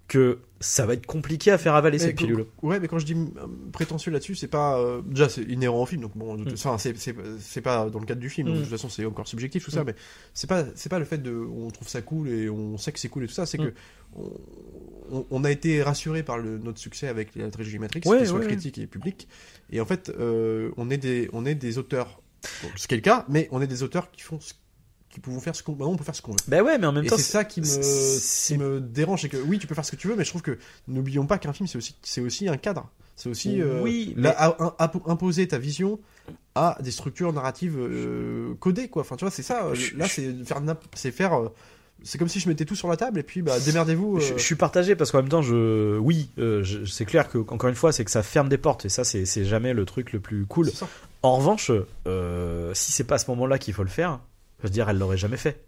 que 0.06 0.40
ça 0.58 0.86
va 0.86 0.94
être 0.94 1.06
compliqué 1.06 1.52
à 1.52 1.58
faire 1.58 1.76
avaler 1.76 1.98
Mais 1.98 2.04
cette 2.04 2.18
quand- 2.18 2.24
pilule. 2.24 2.46
Ouais, 2.62 2.80
mais 2.80 2.88
quand 2.88 2.98
je 2.98 3.06
dis 3.06 3.14
euh, 3.14 3.46
prétentieux 3.70 4.10
là-dessus, 4.10 4.34
c'est 4.34 4.48
pas 4.48 4.76
euh, 4.76 5.02
déjà 5.06 5.28
c'est 5.28 5.42
inhérent 5.42 5.82
au 5.82 5.86
film, 5.86 6.02
donc 6.02 6.16
bon, 6.16 6.34
de 6.34 6.42
toute- 6.42 6.52
Mm. 6.64 6.68
enfin 6.68 6.78
c'est 6.78 7.60
pas 7.60 7.88
dans 7.88 8.00
le 8.00 8.06
cadre 8.06 8.20
du 8.20 8.28
film, 8.28 8.48
donc 8.48 8.56
Mm. 8.56 8.58
de 8.58 8.64
toute 8.64 8.72
façon 8.72 8.88
c'est 8.88 9.04
encore 9.06 9.28
subjectif 9.28 9.64
tout 9.64 9.70
ça, 9.70 9.82
Mm. 9.82 9.86
mais 9.86 9.94
c'est 10.34 10.48
pas 10.48 10.64
c'est 10.74 10.88
pas 10.88 10.98
le 10.98 11.04
fait 11.04 11.18
de 11.18 11.32
on 11.32 11.70
trouve 11.70 11.86
ça 11.86 12.02
cool 12.02 12.28
et 12.28 12.50
on 12.50 12.76
sait 12.76 12.90
que 12.90 12.98
c'est 12.98 13.08
cool 13.08 13.22
et 13.22 13.26
tout 13.28 13.34
ça, 13.34 13.46
c'est 13.46 13.58
que 13.58 13.72
on, 14.16 14.32
on- 15.12 15.26
on 15.30 15.44
a 15.44 15.50
été 15.50 15.82
rassuré 15.82 16.22
par 16.22 16.38
le, 16.38 16.58
notre 16.58 16.78
succès 16.78 17.08
avec 17.08 17.34
la 17.36 17.50
trilogie 17.50 17.78
Matrix, 17.78 18.02
Ouais, 18.06 18.24
soit 18.26 18.38
ouais, 18.40 18.46
critique 18.46 18.78
et 18.78 18.86
public, 18.86 19.28
et 19.70 19.80
en 19.80 19.86
fait 19.86 20.10
euh, 20.18 20.70
on 20.76 20.90
est 20.90 20.96
des 20.98 21.28
on 21.32 21.44
est 21.46 21.54
des 21.54 21.78
auteurs, 21.78 22.20
ce 22.76 22.86
qui 22.86 22.94
est 22.94 22.98
le 22.98 23.02
cas, 23.02 23.24
mais 23.28 23.48
on 23.52 23.60
est 23.62 23.66
des 23.66 23.82
auteurs 23.82 24.10
qui 24.10 24.22
font 24.22 24.40
ce- 24.40 24.54
qui 25.10 25.18
pouvons 25.18 25.40
faire 25.40 25.56
ce 25.56 25.62
qu'on 25.64 25.72
maintenant 25.72 25.90
on 25.92 25.96
peut 25.96 26.04
faire 26.04 26.14
ce 26.14 26.22
qu'on 26.22 26.30
veut. 26.32 26.38
Ben 26.46 26.62
ouais, 26.62 26.78
mais 26.78 26.86
en 26.86 26.92
même 26.92 27.04
Et 27.04 27.08
temps, 27.08 27.16
c'est 27.16 27.22
ça 27.24 27.44
qui 27.44 27.60
me, 27.60 27.66
c'est- 27.66 28.54
qui 28.54 28.58
me 28.58 28.80
dérange, 28.80 29.22
c'est 29.22 29.28
que 29.28 29.36
oui, 29.38 29.58
tu 29.58 29.66
peux 29.66 29.74
faire 29.74 29.84
ce 29.84 29.90
que 29.90 29.96
tu 29.96 30.06
veux, 30.06 30.14
mais 30.14 30.22
je 30.24 30.30
trouve 30.30 30.42
que 30.42 30.56
n'oublions 30.86 31.26
pas 31.26 31.38
qu'un 31.38 31.52
film, 31.52 31.66
c'est 31.66 31.78
aussi, 31.78 31.96
c'est 32.02 32.20
aussi 32.20 32.48
un 32.48 32.56
cadre. 32.56 32.88
C'est 33.16 33.28
aussi 33.28 33.60
euh, 33.60 33.82
Oui, 33.82 34.14
là, 34.16 34.30
mais- 34.30 34.36
à- 34.36 34.56
à- 34.78 34.84
à- 34.84 34.92
imposer 35.10 35.46
ta 35.48 35.58
vision 35.58 35.98
à 36.54 36.78
des 36.80 36.90
structures 36.90 37.32
narratives 37.32 37.76
euh, 37.76 38.54
codées, 38.60 38.88
quoi. 38.88 39.02
Enfin, 39.02 39.16
tu 39.16 39.24
vois, 39.24 39.30
c'est 39.32 39.42
ça. 39.42 39.70
Là, 39.96 40.08
c'est 40.08 40.32
faire, 40.44 40.60
n'imp- 40.62 40.84
c'est 40.94 41.10
faire. 41.10 41.50
Euh, 42.00 42.04
c'est 42.04 42.18
comme 42.18 42.28
si 42.28 42.40
je 42.40 42.48
mettais 42.48 42.64
tout 42.64 42.74
sur 42.74 42.88
la 42.88 42.96
table 42.96 43.18
et 43.18 43.22
puis 43.22 43.42
bah 43.42 43.58
démerdez-vous. 43.60 44.16
euh. 44.16 44.20
Je, 44.20 44.34
je 44.38 44.42
suis 44.42 44.54
partagé 44.54 44.96
parce 44.96 45.10
qu'en 45.10 45.18
même 45.18 45.28
temps, 45.28 45.42
je, 45.42 45.98
oui, 45.98 46.30
euh, 46.38 46.64
c'est 46.86 47.04
clair 47.04 47.28
que 47.28 47.38
encore 47.38 47.68
une 47.68 47.74
fois, 47.76 47.92
c'est 47.92 48.04
que 48.04 48.10
ça 48.10 48.22
ferme 48.22 48.48
des 48.48 48.58
portes 48.58 48.84
et 48.84 48.88
ça, 48.88 49.04
c'est 49.04 49.44
jamais 49.44 49.72
le 49.74 49.84
truc 49.84 50.12
le 50.12 50.20
plus 50.20 50.46
cool. 50.46 50.70
En 51.22 51.36
revanche, 51.36 51.70
euh, 52.06 52.72
si 52.74 52.92
c'est 52.92 53.04
pas 53.04 53.16
à 53.16 53.18
ce 53.18 53.30
moment-là 53.30 53.58
qu'il 53.58 53.74
faut 53.74 53.82
le 53.82 53.88
faire, 53.90 54.20
je 54.60 54.64
veux 54.68 54.70
dire, 54.72 54.88
elle 54.88 54.98
l'aurait 54.98 55.18
jamais 55.18 55.36
fait. 55.36 55.62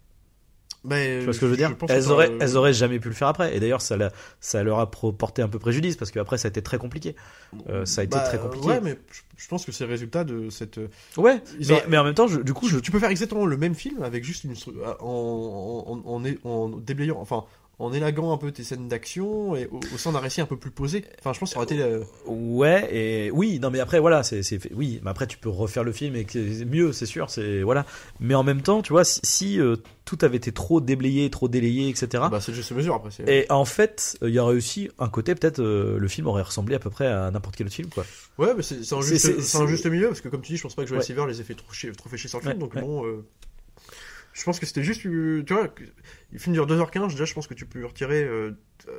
Mais, 0.85 1.19
Tu 1.19 1.25
vois 1.25 1.33
ce 1.33 1.39
que 1.39 1.45
je 1.45 1.51
veux 1.51 1.57
dire 1.57 1.73
elles, 1.87 2.11
auraient, 2.11 2.29
euh, 2.29 2.37
elles 2.41 2.57
auraient 2.57 2.73
jamais 2.73 2.99
pu 2.99 3.07
le 3.07 3.13
faire 3.13 3.29
après. 3.29 3.55
Et 3.55 3.59
d'ailleurs, 3.61 3.81
ça, 3.81 3.95
leur 4.63 4.79
a 4.79 4.91
porté 4.91 5.41
un 5.41 5.47
peu 5.47 5.57
préjudice 5.59 5.95
parce 5.95 6.11
qu'après, 6.11 6.37
ça 6.37 6.47
a 6.47 6.49
été 6.49 6.61
très 6.61 6.77
compliqué. 6.77 7.15
Euh, 7.69 7.85
ça 7.85 8.01
a 8.01 8.03
été 8.03 8.17
bah, 8.17 8.23
très 8.23 8.37
compliqué. 8.37 8.67
Ouais, 8.67 8.81
mais 8.81 8.97
je, 9.11 9.21
je 9.37 9.47
pense 9.47 9.65
que 9.65 9.71
c'est 9.71 9.85
le 9.85 9.89
résultat 9.91 10.25
de 10.25 10.49
cette. 10.49 10.79
euh, 10.79 10.87
Ouais, 11.17 11.41
mais, 11.59 11.71
auraient- 11.71 11.85
mais 11.87 11.97
en 11.97 12.03
même 12.03 12.13
temps, 12.15 12.27
je- 12.27 12.41
du 12.41 12.53
coup, 12.53 12.67
je. 12.67 12.79
tu 12.79 12.91
peux 12.91 12.99
faire 12.99 13.11
exactement 13.11 13.45
le 13.45 13.55
même 13.55 13.75
film 13.75 14.03
avec 14.03 14.25
juste 14.25 14.43
une 14.43 14.55
en, 14.99 16.19
en 16.43 16.69
déblayant, 16.69 17.17
enfin 17.19 17.45
en 17.79 17.91
élaguant 17.91 18.31
un 18.31 18.37
peu 18.37 18.51
tes 18.51 18.63
scènes 18.63 18.87
d'action 18.87 19.55
et 19.55 19.65
au, 19.67 19.79
au 19.93 19.97
sein 19.97 20.11
d'un 20.11 20.19
récit 20.19 20.41
un 20.41 20.45
peu 20.45 20.57
plus 20.57 20.71
posé. 20.71 21.03
Enfin, 21.19 21.33
je 21.33 21.39
pense 21.39 21.49
que 21.49 21.53
ça 21.53 21.59
aurait 21.59 21.65
été. 21.73 21.81
euh, 21.81 22.03
Ouais, 22.27 22.87
et 22.95 23.31
oui, 23.31 23.59
non, 23.59 23.71
mais 23.71 23.79
après, 23.79 23.99
voilà, 23.99 24.21
c'est, 24.23 24.41
oui, 24.73 24.99
mais 25.03 25.09
après, 25.09 25.27
tu 25.27 25.37
peux 25.37 25.49
refaire 25.49 25.83
le 25.83 25.91
film 25.91 26.15
et 26.15 26.25
c'est 26.29 26.65
mieux, 26.65 26.93
c'est 26.93 27.05
sûr, 27.07 27.29
c'est, 27.29 27.61
voilà. 27.63 27.85
Mais 28.19 28.35
en 28.35 28.43
même 28.43 28.61
temps, 28.61 28.81
tu 28.83 28.93
vois, 28.93 29.03
si, 29.03 29.19
si, 29.23 29.59
euh, 29.59 29.75
tout 30.05 30.17
avait 30.21 30.37
été 30.37 30.51
trop 30.51 30.81
déblayé, 30.81 31.29
trop 31.29 31.47
délayé, 31.47 31.89
etc. 31.89 32.25
bah, 32.29 32.39
c'est 32.41 32.53
juste 32.53 32.71
mesure 32.73 32.93
après. 32.95 33.09
et 33.27 33.45
en 33.51 33.65
fait, 33.65 34.17
euh, 34.21 34.29
il 34.29 34.35
y 34.35 34.39
aurait 34.39 34.55
aussi 34.55 34.89
un 34.99 35.09
côté, 35.09 35.33
peut-être, 35.33 35.59
euh, 35.59 35.97
le 35.97 36.07
film 36.07 36.27
aurait 36.27 36.43
ressemblé 36.43 36.75
à 36.75 36.79
peu 36.79 36.89
près 36.91 37.07
à 37.07 37.31
n'importe 37.31 37.55
quel 37.55 37.65
autre 37.67 37.75
film, 37.75 37.89
quoi. 37.89 38.05
Ouais, 38.37 38.53
mais 38.55 38.61
c'est 38.63 38.75
un, 38.93 39.01
juste, 39.01 39.85
milieu 39.87 40.07
parce 40.09 40.21
que, 40.21 40.29
comme 40.29 40.41
tu 40.41 40.51
dis, 40.53 40.57
je 40.57 40.63
pense 40.63 40.75
pas 40.75 40.83
que 40.83 40.89
Joel 40.89 40.99
Ouais. 40.99 41.05
Silver 41.05 41.25
les 41.27 41.41
ait 41.41 41.43
fait 41.43 41.55
trop, 41.55 41.71
trop 41.97 42.09
fait 42.09 42.17
chier 42.17 42.29
sur 42.29 42.39
le 42.39 42.45
film. 42.49 42.59
Donc, 42.59 42.75
ouais. 42.75 42.81
bon. 42.81 43.05
euh, 43.05 43.25
je 44.33 44.43
pense 44.43 44.59
que 44.59 44.65
c'était 44.65 44.83
juste. 44.83 45.05
euh, 45.05 45.43
Tu 45.45 45.53
vois, 45.53 45.73
le 46.31 46.39
film 46.39 46.53
dure 46.53 46.67
2h15. 46.67 47.11
Déjà, 47.11 47.25
je 47.25 47.33
pense 47.33 47.47
que 47.47 47.53
tu 47.53 47.65
peux 47.65 47.85
retirer. 47.85 48.23
Euh, 48.87 48.91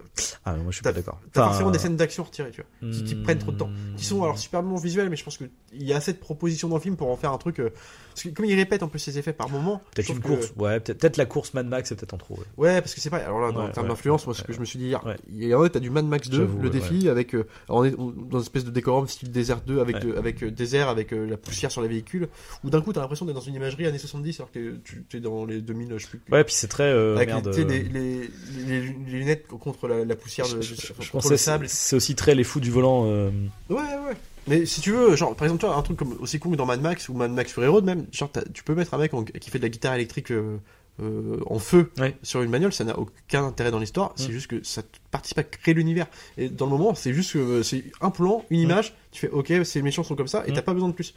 Ah, 0.45 0.55
moi, 0.55 0.66
je 0.70 0.74
suis 0.76 0.82
pas 0.82 0.93
d'accord. 0.93 1.20
T'as 1.32 1.43
Enfin, 1.43 1.51
forcément 1.51 1.70
des 1.70 1.78
scènes 1.78 1.97
d'action 1.97 2.24
retirées, 2.24 2.51
tu 2.51 2.62
vois. 2.80 2.91
qui, 2.91 3.05
qui 3.05 3.14
prennent 3.14 3.39
trop 3.39 3.53
de 3.53 3.59
temps. 3.59 3.70
Qui 3.97 4.05
sont 4.05 4.22
alors 4.22 4.39
superbement 4.39 4.76
visuels, 4.76 5.09
mais 5.11 5.16
je 5.16 5.24
pense 5.24 5.37
qu'il 5.39 5.49
y 5.74 5.93
a 5.93 5.97
assez 5.97 6.12
de 6.12 6.18
propositions 6.18 6.68
dans 6.68 6.76
le 6.76 6.80
film 6.82 6.97
pour 6.97 7.11
en 7.11 7.16
faire 7.16 7.32
un 7.32 7.39
truc. 7.39 7.61
euh, 7.61 7.70
parce 8.14 8.22
que 8.22 8.28
comme 8.28 8.45
il 8.45 8.55
répète 8.55 8.82
un 8.85 8.89
peu 8.89 8.99
ses 8.99 9.18
effets 9.18 9.32
par 9.32 9.49
moment. 9.51 9.82
Peut-être 9.95 10.09
une 10.11 10.20
que- 10.20 10.28
course, 10.28 10.53
ouais, 10.57 10.78
peut-être, 10.80 11.16
la 11.16 11.26
course 11.26 11.53
Mad 11.55 11.66
Max, 11.66 11.89
c'est 11.89 11.97
peut-être 11.97 12.14
en 12.14 12.18
trop, 12.18 12.35
ouais. 12.37 12.45
Ouais, 12.57 12.80
parce 12.80 12.95
que 12.95 13.01
c'est 13.01 13.11
pas. 13.11 13.16
Alors 13.18 13.41
là, 13.41 13.49
Ouais, 13.49 13.57
en 13.57 13.68
termes 13.70 13.87
ouais, 13.87 13.93
d'influence, 13.93 14.24
moi, 14.26 14.35
ce 14.35 14.43
que 14.43 14.53
je 14.53 14.61
me 14.61 14.64
suis 14.64 14.78
dit 14.78 14.87
hier, 14.87 15.03
il 15.28 15.45
y 15.49 15.53
a 15.53 15.68
t'as 15.68 15.80
du 15.80 15.91
Mad 15.91 16.05
Max 16.07 16.28
2, 16.28 16.37
J'avoue, 16.39 16.61
le 16.62 16.70
défi, 16.70 17.09
avec. 17.09 17.35
euh, 17.35 17.47
on 17.68 17.85
est 17.85 17.91
dans 17.93 18.39
une 18.39 18.41
espèce 18.41 18.64
de 18.64 18.70
décorum 18.70 19.09
style 19.09 19.30
désert 19.32 19.61
2, 19.62 19.80
avec, 19.80 19.99
de- 20.01 20.14
avec 20.14 20.43
euh, 20.45 20.51
désert, 20.51 20.89
avec 20.89 21.12
euh, 21.12 21.26
la 21.26 21.37
poussière 21.37 21.70
sur 21.72 21.82
les 21.82 21.89
véhicules, 21.89 22.28
où 22.62 22.70
d'un 22.70 22.80
coup 22.80 22.93
t'as 22.93 23.01
l'impression 23.01 23.26
d'être 23.26 23.35
dans 23.35 23.41
une 23.41 23.55
imagerie 23.55 23.87
années 23.87 23.99
70, 23.99 24.39
alors 24.41 24.53
que 24.53 24.76
tu 24.85 25.05
es 25.16 25.20
dans 25.20 25.45
les 25.45 25.61
2000, 25.61 25.95
je 25.99 26.05
sais 26.05 26.09
plus. 26.11 26.20
Ouais, 26.30 26.45
puis 26.45 26.55
c'est 26.55 26.68
très, 26.68 26.85
euh, 26.85 27.16
avec 27.16 27.28
merde. 27.28 27.49
les, 27.49 27.62
euh, 27.62 27.66
les, 27.66 27.82
les, 27.82 28.30
les- 28.66 28.80
les 28.80 29.18
lunettes 29.18 29.47
contre 29.75 29.89
la, 29.89 30.05
la 30.05 30.16
poussière 30.16 30.47
de, 30.49 30.61
je, 30.61 30.75
je- 30.75 30.75
de- 30.75 30.81
je 30.81 30.93
contre 30.95 31.11
pensais 31.11 31.31
le 31.31 31.37
c'est, 31.37 31.45
sable. 31.45 31.68
c'est 31.68 31.97
aussi 31.97 32.14
très 32.14 32.35
les 32.35 32.45
fous 32.45 32.61
du 32.61 32.70
volant. 32.70 33.05
euh, 33.07 33.31
Ouais, 33.68 33.77
ouais. 33.77 34.16
Mais 34.47 34.66
si 34.66 34.81
tu 34.83 34.91
veux, 34.93 35.16
genre, 35.16 35.35
par 35.35 35.45
exemple, 35.47 35.61
tu 35.61 35.66
vois, 35.66 35.77
un 35.77 35.83
truc 35.83 35.97
comme 35.97 36.16
aussi 36.20 36.39
con 36.39 36.51
que 36.51 36.57
dans 36.57 36.66
Mad 36.66 36.81
Max 36.83 37.09
ou 37.09 37.14
Mad 37.14 37.31
Max 37.31 37.53
Fury 37.53 37.66
Road, 37.66 37.85
même, 37.85 38.07
genre, 38.12 38.31
tu 38.53 38.62
peux 38.62 38.75
mettre 38.75 38.93
un 38.95 38.99
mec 38.99 39.14
en- 39.14 39.25
qui 39.25 39.51
fait 39.51 39.59
de 39.59 39.62
la 39.64 39.70
guitare 39.70 39.95
électrique 39.95 40.31
euh, 40.33 40.59
euh, 41.03 41.39
en 41.47 41.59
feu 41.59 41.91
Ouais. 41.99 42.14
sur 42.22 42.43
une 42.43 42.51
bagnole, 42.51 42.72
ça 42.72 42.85
n'a 42.85 42.97
aucun 42.99 43.45
intérêt 43.45 43.70
dans 43.72 43.79
l'histoire, 43.81 44.12
c'est 44.16 44.29
Mm. 44.29 44.33
juste 44.33 44.47
que 44.49 44.62
ça 44.62 44.83
participe 45.11 45.39
à 45.39 45.43
créer 45.43 45.75
l'univers. 45.75 46.07
Et 46.37 46.49
dans 46.49 46.66
le 46.66 46.70
moment, 46.72 46.95
c'est 46.95 47.12
juste 47.14 47.33
que 47.33 47.62
c'est 47.64 47.85
un 48.01 48.11
plan, 48.11 48.45
une 48.51 48.61
image, 48.61 48.95
tu 49.11 49.20
fais, 49.22 49.31
ok, 49.31 49.53
ces 49.64 49.83
méchants 49.83 50.05
sont 50.05 50.14
comme 50.14 50.29
ça, 50.29 50.45
et 50.47 50.51
Mm. 50.53 50.55
t'as 50.55 50.62
pas 50.62 50.75
besoin 50.75 50.89
de 50.91 50.95
plus. 50.95 51.14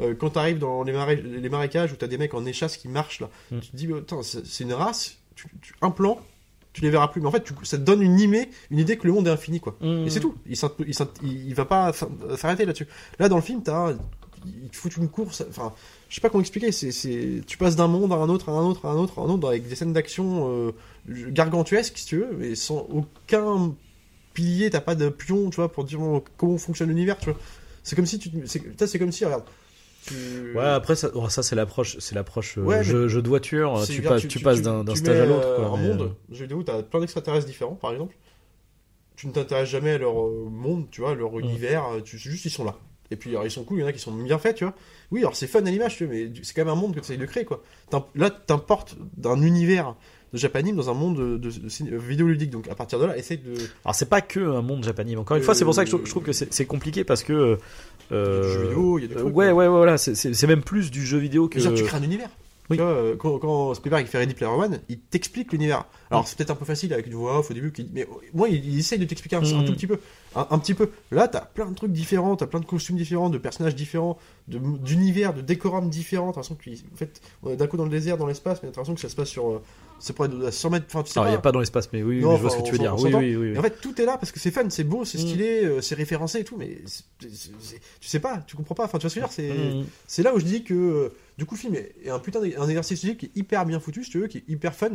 Euh, 0.00 0.14
quand 0.14 0.30
t'arrives 0.30 0.58
dans 0.60 0.82
les, 0.84 0.92
marais- 0.92 1.16
les 1.22 1.48
marécages 1.48 1.92
où 1.92 1.96
t'as 1.96 2.06
des 2.06 2.16
mecs 2.16 2.32
en 2.32 2.46
échasse 2.46 2.76
qui 2.76 2.86
marchent 2.88 3.20
là, 3.20 3.28
Mm. 3.50 3.58
tu 3.58 3.68
te 3.70 3.76
dis, 3.76 3.88
c'est 4.22 4.46
c'est 4.46 4.64
une 4.64 4.72
race, 4.72 5.16
tu- 5.34 5.48
tu- 5.60 5.74
un 5.82 5.90
plan, 5.90 6.18
tu 6.78 6.84
les 6.84 6.90
verras 6.90 7.08
plus. 7.08 7.20
Mais 7.20 7.26
en 7.28 7.30
fait, 7.32 7.44
tu- 7.44 7.52
ça 7.64 7.76
te 7.78 7.82
donne 7.82 8.02
une, 8.02 8.18
imée, 8.20 8.50
une 8.70 8.78
idée 8.78 8.96
que 8.96 9.06
le 9.06 9.12
monde 9.12 9.26
est 9.26 9.30
infini, 9.30 9.60
quoi. 9.60 9.76
Et 10.06 10.10
c'est 10.10 10.20
tout. 10.20 10.34
Il, 10.46 10.52
il, 10.86 10.94
il, 11.22 11.46
il 11.48 11.54
va 11.54 11.64
pas 11.64 11.92
s'arrêter 12.36 12.64
là-dessus. 12.64 12.86
Là, 13.18 13.28
dans 13.28 13.36
le 13.36 13.42
film, 13.42 13.62
t'as, 13.62 13.92
il 14.46 14.68
te 14.70 14.76
fout 14.76 14.96
une 14.96 15.08
course. 15.08 15.44
Enfin, 15.48 15.72
je 16.08 16.14
sais 16.14 16.20
pas 16.20 16.30
comment 16.30 16.40
expliquer. 16.40 16.72
C'est, 16.72 16.92
c'est, 16.92 17.42
tu 17.46 17.58
passes 17.58 17.76
d'un 17.76 17.88
monde 17.88 18.12
à 18.12 18.16
un 18.16 18.28
autre, 18.28 18.48
à 18.48 18.52
un 18.52 18.62
autre, 18.64 18.86
à 18.86 18.90
un 18.90 18.96
autre, 18.96 19.18
à 19.18 19.22
un 19.22 19.28
autre, 19.28 19.48
avec 19.48 19.68
des 19.68 19.74
scènes 19.74 19.92
d'action 19.92 20.48
euh, 20.50 20.72
gargantuesques, 21.30 21.98
si 21.98 22.06
tu 22.06 22.18
veux, 22.18 22.30
mais 22.38 22.54
sans 22.54 22.86
aucun 22.90 23.74
pilier. 24.34 24.70
T'as 24.70 24.80
pas 24.80 24.94
de 24.94 25.08
pion, 25.08 25.50
tu 25.50 25.56
vois, 25.56 25.70
pour 25.70 25.84
dire 25.84 26.00
comment 26.36 26.56
fonctionne 26.58 26.88
l'univers, 26.88 27.18
tu 27.18 27.30
vois. 27.30 27.38
C'est 27.82 27.96
comme 27.96 28.06
si 28.06 28.18
tu, 28.18 28.30
c'est 28.46 28.98
comme 28.98 29.12
si, 29.12 29.24
regarde. 29.24 29.44
Tu- 30.06 30.52
Ouais, 30.56 30.64
après 30.64 30.96
ça, 30.96 31.10
oh, 31.14 31.28
ça 31.28 31.42
c'est 31.42 31.54
l'approche, 31.56 31.96
c'est 31.98 32.14
l'approche 32.14 32.56
euh, 32.58 32.62
Ouais, 32.62 32.82
jeu, 32.84 33.08
jeu 33.08 33.20
de 33.22 33.28
voiture. 33.28 33.82
Tu 33.86 33.98
regarde, 33.98 34.14
passes, 34.20 34.28
tu, 34.28 34.40
passes 34.40 34.62
d'un, 34.62 34.94
stage 34.94 35.20
à 35.20 35.26
l'autre. 35.26 35.48
euh, 35.48 35.56
quoi, 35.56 35.66
Un 35.66 35.76
mais, 35.76 35.88
monde, 35.88 36.02
euh, 36.30 36.34
jeu 36.34 36.44
vidéo, 36.44 36.62
t'as 36.62 36.82
plein 36.82 37.00
d'extraterrestres 37.00 37.46
différents, 37.46 37.74
par 37.74 37.92
exemple. 37.92 38.16
Tu 39.16 39.26
ne 39.26 39.32
t'intéresses 39.32 39.68
jamais 39.68 39.92
à 39.92 39.98
leur 39.98 40.20
euh, 40.26 40.48
monde, 40.50 40.86
tu 40.90 41.00
vois, 41.00 41.14
leur 41.14 41.38
univers. 41.38 41.84
euh, 41.88 42.00
Tu, 42.00 42.18
juste, 42.18 42.44
ils 42.44 42.50
sont 42.50 42.64
là. 42.64 42.76
Et 43.10 43.16
puis, 43.16 43.30
alors, 43.30 43.44
ils 43.46 43.50
sont 43.50 43.64
cool, 43.64 43.78
il 43.78 43.80
y 43.80 43.84
en 43.84 43.86
a 43.86 43.92
qui 43.92 43.98
sont 43.98 44.12
bien 44.12 44.38
faits, 44.38 44.56
tu 44.56 44.64
vois. 44.64 44.74
Oui, 45.10 45.20
alors 45.20 45.34
c'est 45.34 45.46
fun 45.46 45.64
à 45.64 45.70
l'image, 45.70 45.96
tu 45.96 46.04
vois, 46.04 46.14
mais 46.14 46.30
c'est 46.42 46.54
quand 46.54 46.60
même 46.64 46.72
un 46.72 46.76
monde 46.76 46.90
que 46.94 47.00
tu 47.00 47.04
essayes 47.06 47.18
de 47.18 47.24
créer, 47.26 47.44
quoi. 47.44 47.62
Là, 48.14 48.30
t'importes 48.30 48.96
d'un 49.16 49.40
univers 49.42 49.96
de 50.32 50.38
Japanime 50.38 50.76
dans 50.76 50.90
un 50.90 50.94
monde 50.94 51.16
de, 51.16 51.36
de- 51.38 51.58
de 51.60 51.68
ciné- 51.68 51.96
vidéoludique. 51.96 52.50
Donc, 52.50 52.68
à 52.68 52.74
partir 52.74 52.98
de 52.98 53.06
là, 53.06 53.16
essaye 53.16 53.38
de. 53.38 53.54
Alors 53.84 53.94
c'est 53.94 54.08
pas 54.08 54.20
que 54.20 54.40
un 54.40 54.62
monde 54.62 54.84
japanime. 54.84 55.18
Encore 55.20 55.36
une 55.36 55.42
fois, 55.42 55.54
c'est 55.54 55.64
pour 55.64 55.74
ça 55.74 55.84
que 55.84 55.90
je, 55.90 55.96
trouve- 55.96 56.06
je 56.06 56.10
trouve 56.10 56.22
que 56.24 56.32
c'est, 56.32 56.66
compliqué 56.66 57.04
parce 57.04 57.22
que. 57.22 57.58
euh, 58.12 58.42
Du 58.42 58.52
jeu 58.52 58.62
vidéo, 58.68 58.98
il 58.98 59.02
y 59.02 59.04
a 59.04 59.08
des 59.08 59.14
euh, 59.14 59.18
trucs, 59.20 59.36
ouais, 59.36 59.46
ouais, 59.46 59.66
ouais, 59.66 59.68
voilà. 59.68 59.96
C'est, 59.98 60.46
même 60.46 60.62
plus 60.62 60.90
du 60.90 61.04
jeu 61.06 61.18
vidéo 61.18 61.48
que. 61.48 61.60
Genre, 61.60 61.74
tu 61.74 61.84
crées 61.84 61.98
un 61.98 62.02
univers. 62.02 62.30
Oui. 62.70 62.76
Tu 62.76 62.82
vois, 62.82 62.92
euh, 62.92 63.16
quand, 63.16 63.38
quand 63.38 63.72
Spielberg 63.74 64.04
il 64.06 64.08
fait 64.10 64.18
Ready 64.18 64.34
Player 64.34 64.52
One, 64.52 64.80
il 64.90 64.98
t'explique 64.98 65.52
l'univers. 65.52 65.84
Alors 66.10 66.26
c'est 66.28 66.36
peut-être 66.36 66.50
un 66.50 66.54
peu 66.54 66.64
facile 66.66 66.92
avec 66.92 67.08
du 67.08 67.14
voix 67.14 67.38
off 67.38 67.50
au 67.50 67.54
début, 67.54 67.72
qui- 67.72 67.88
mais 67.94 68.06
moi 68.34 68.48
il, 68.48 68.64
il 68.64 68.78
essaye 68.78 68.98
de 68.98 69.04
t'expliquer 69.06 69.36
un, 69.36 69.42
un 69.42 69.62
Mm. 69.62 69.64
tout 69.64 69.72
petit 69.72 69.86
peu, 69.86 69.98
un, 70.36 70.46
un 70.50 70.58
petit 70.58 70.74
peu. 70.74 70.90
Là 71.10 71.28
t'as 71.28 71.40
plein 71.40 71.66
de 71.70 71.74
trucs 71.74 71.92
différents, 71.92 72.36
t'as 72.36 72.46
plein 72.46 72.60
de 72.60 72.66
costumes 72.66 72.96
différents, 72.96 73.30
de 73.30 73.38
personnages 73.38 73.74
différents, 73.74 74.18
de- 74.48 74.58
d'univers, 74.58 75.32
de 75.34 75.40
décorums 75.40 75.88
différents. 75.88 76.32
T'as 76.32 76.40
l'impression 76.42 76.54
que 76.56 76.62
tu- 76.62 76.84
en 76.92 76.96
fait, 76.96 77.20
on 77.42 77.50
est 77.50 77.56
d'un 77.56 77.66
coup 77.66 77.76
dans 77.78 77.84
le 77.84 77.90
désert, 77.90 78.18
dans 78.18 78.26
l'espace, 78.26 78.58
mais 78.62 78.68
t'as 78.70 78.76
l'impression 78.82 78.94
que 78.94 79.00
ça 79.00 79.08
se 79.08 79.16
passe 79.16 79.28
sur, 79.28 79.48
euh, 79.50 79.62
c'est 79.98 80.12
près 80.14 80.28
de 80.28 80.44
à 80.44 80.52
100 80.52 80.70
mètres. 80.70 80.86
Enfin 80.88 81.02
tu 81.02 81.12
sais 81.12 81.18
Alors 81.18 81.30
il 81.30 81.32
y 81.32 81.36
a 81.36 81.40
pas. 81.40 81.52
dans 81.52 81.60
l'espace, 81.60 81.88
mais 81.92 82.02
oui, 82.02 82.16
oui, 82.16 82.22
Non, 82.22 82.32
mais 82.32 82.36
je 82.36 82.40
vois 82.42 82.50
enfin, 82.50 82.58
ce 82.58 82.62
que 82.62 82.66
tu 82.66 82.72
veux 82.72 82.78
dire. 82.78 82.98
s'en- 82.98 83.04
Oui, 83.04 83.14
on 83.14 83.18
oui, 83.18 83.36
oui. 83.36 83.46
Et 83.48 83.50
oui. 83.52 83.58
en 83.58 83.62
fait 83.62 83.80
tout 83.80 84.00
est 84.00 84.04
là 84.04 84.16
parce 84.18 84.30
que 84.30 84.38
c'est 84.40 84.50
fun, 84.50 84.68
c'est 84.68 84.84
beau, 84.84 85.04
c'est 85.06 85.18
Mm. 85.18 85.20
stylé, 85.22 85.64
euh, 85.64 85.80
c'est 85.80 85.94
référencé 85.94 86.40
et 86.40 86.44
tout, 86.44 86.56
mais 86.58 86.78
c'est- 86.86 87.04
c'est- 87.60 87.80
tu 88.00 88.08
sais 88.08 88.20
pas, 88.20 88.42
tu 88.46 88.56
comprends 88.56 88.74
pas. 88.74 88.84
Enfin 88.84 88.98
tu 88.98 89.02
vois 89.06 89.10
ce 89.10 89.14
que 89.14 89.20
je 89.20 89.26
veux 89.42 89.44
dire, 89.82 89.86
c'est 90.06 90.20
Mm. 90.22 90.24
là 90.24 90.34
où 90.34 90.38
je 90.38 90.44
dis 90.44 90.62
que 90.64 91.12
du 91.38 91.46
coup 91.46 91.54
le 91.54 91.60
film 91.60 91.74
est, 91.76 92.10
un 92.10 92.18
putain 92.18 92.40
un 92.42 92.68
exercice 92.68 93.00
physique 93.00 93.18
qui 93.18 93.26
est 93.26 93.36
hyper 93.36 93.64
bien 93.64 93.80
foutu 93.80 94.04
si 94.04 94.10
tu 94.10 94.18
veux, 94.18 94.26
qui 94.26 94.38
est 94.38 94.44
hyper 94.48 94.74
fun, 94.74 94.90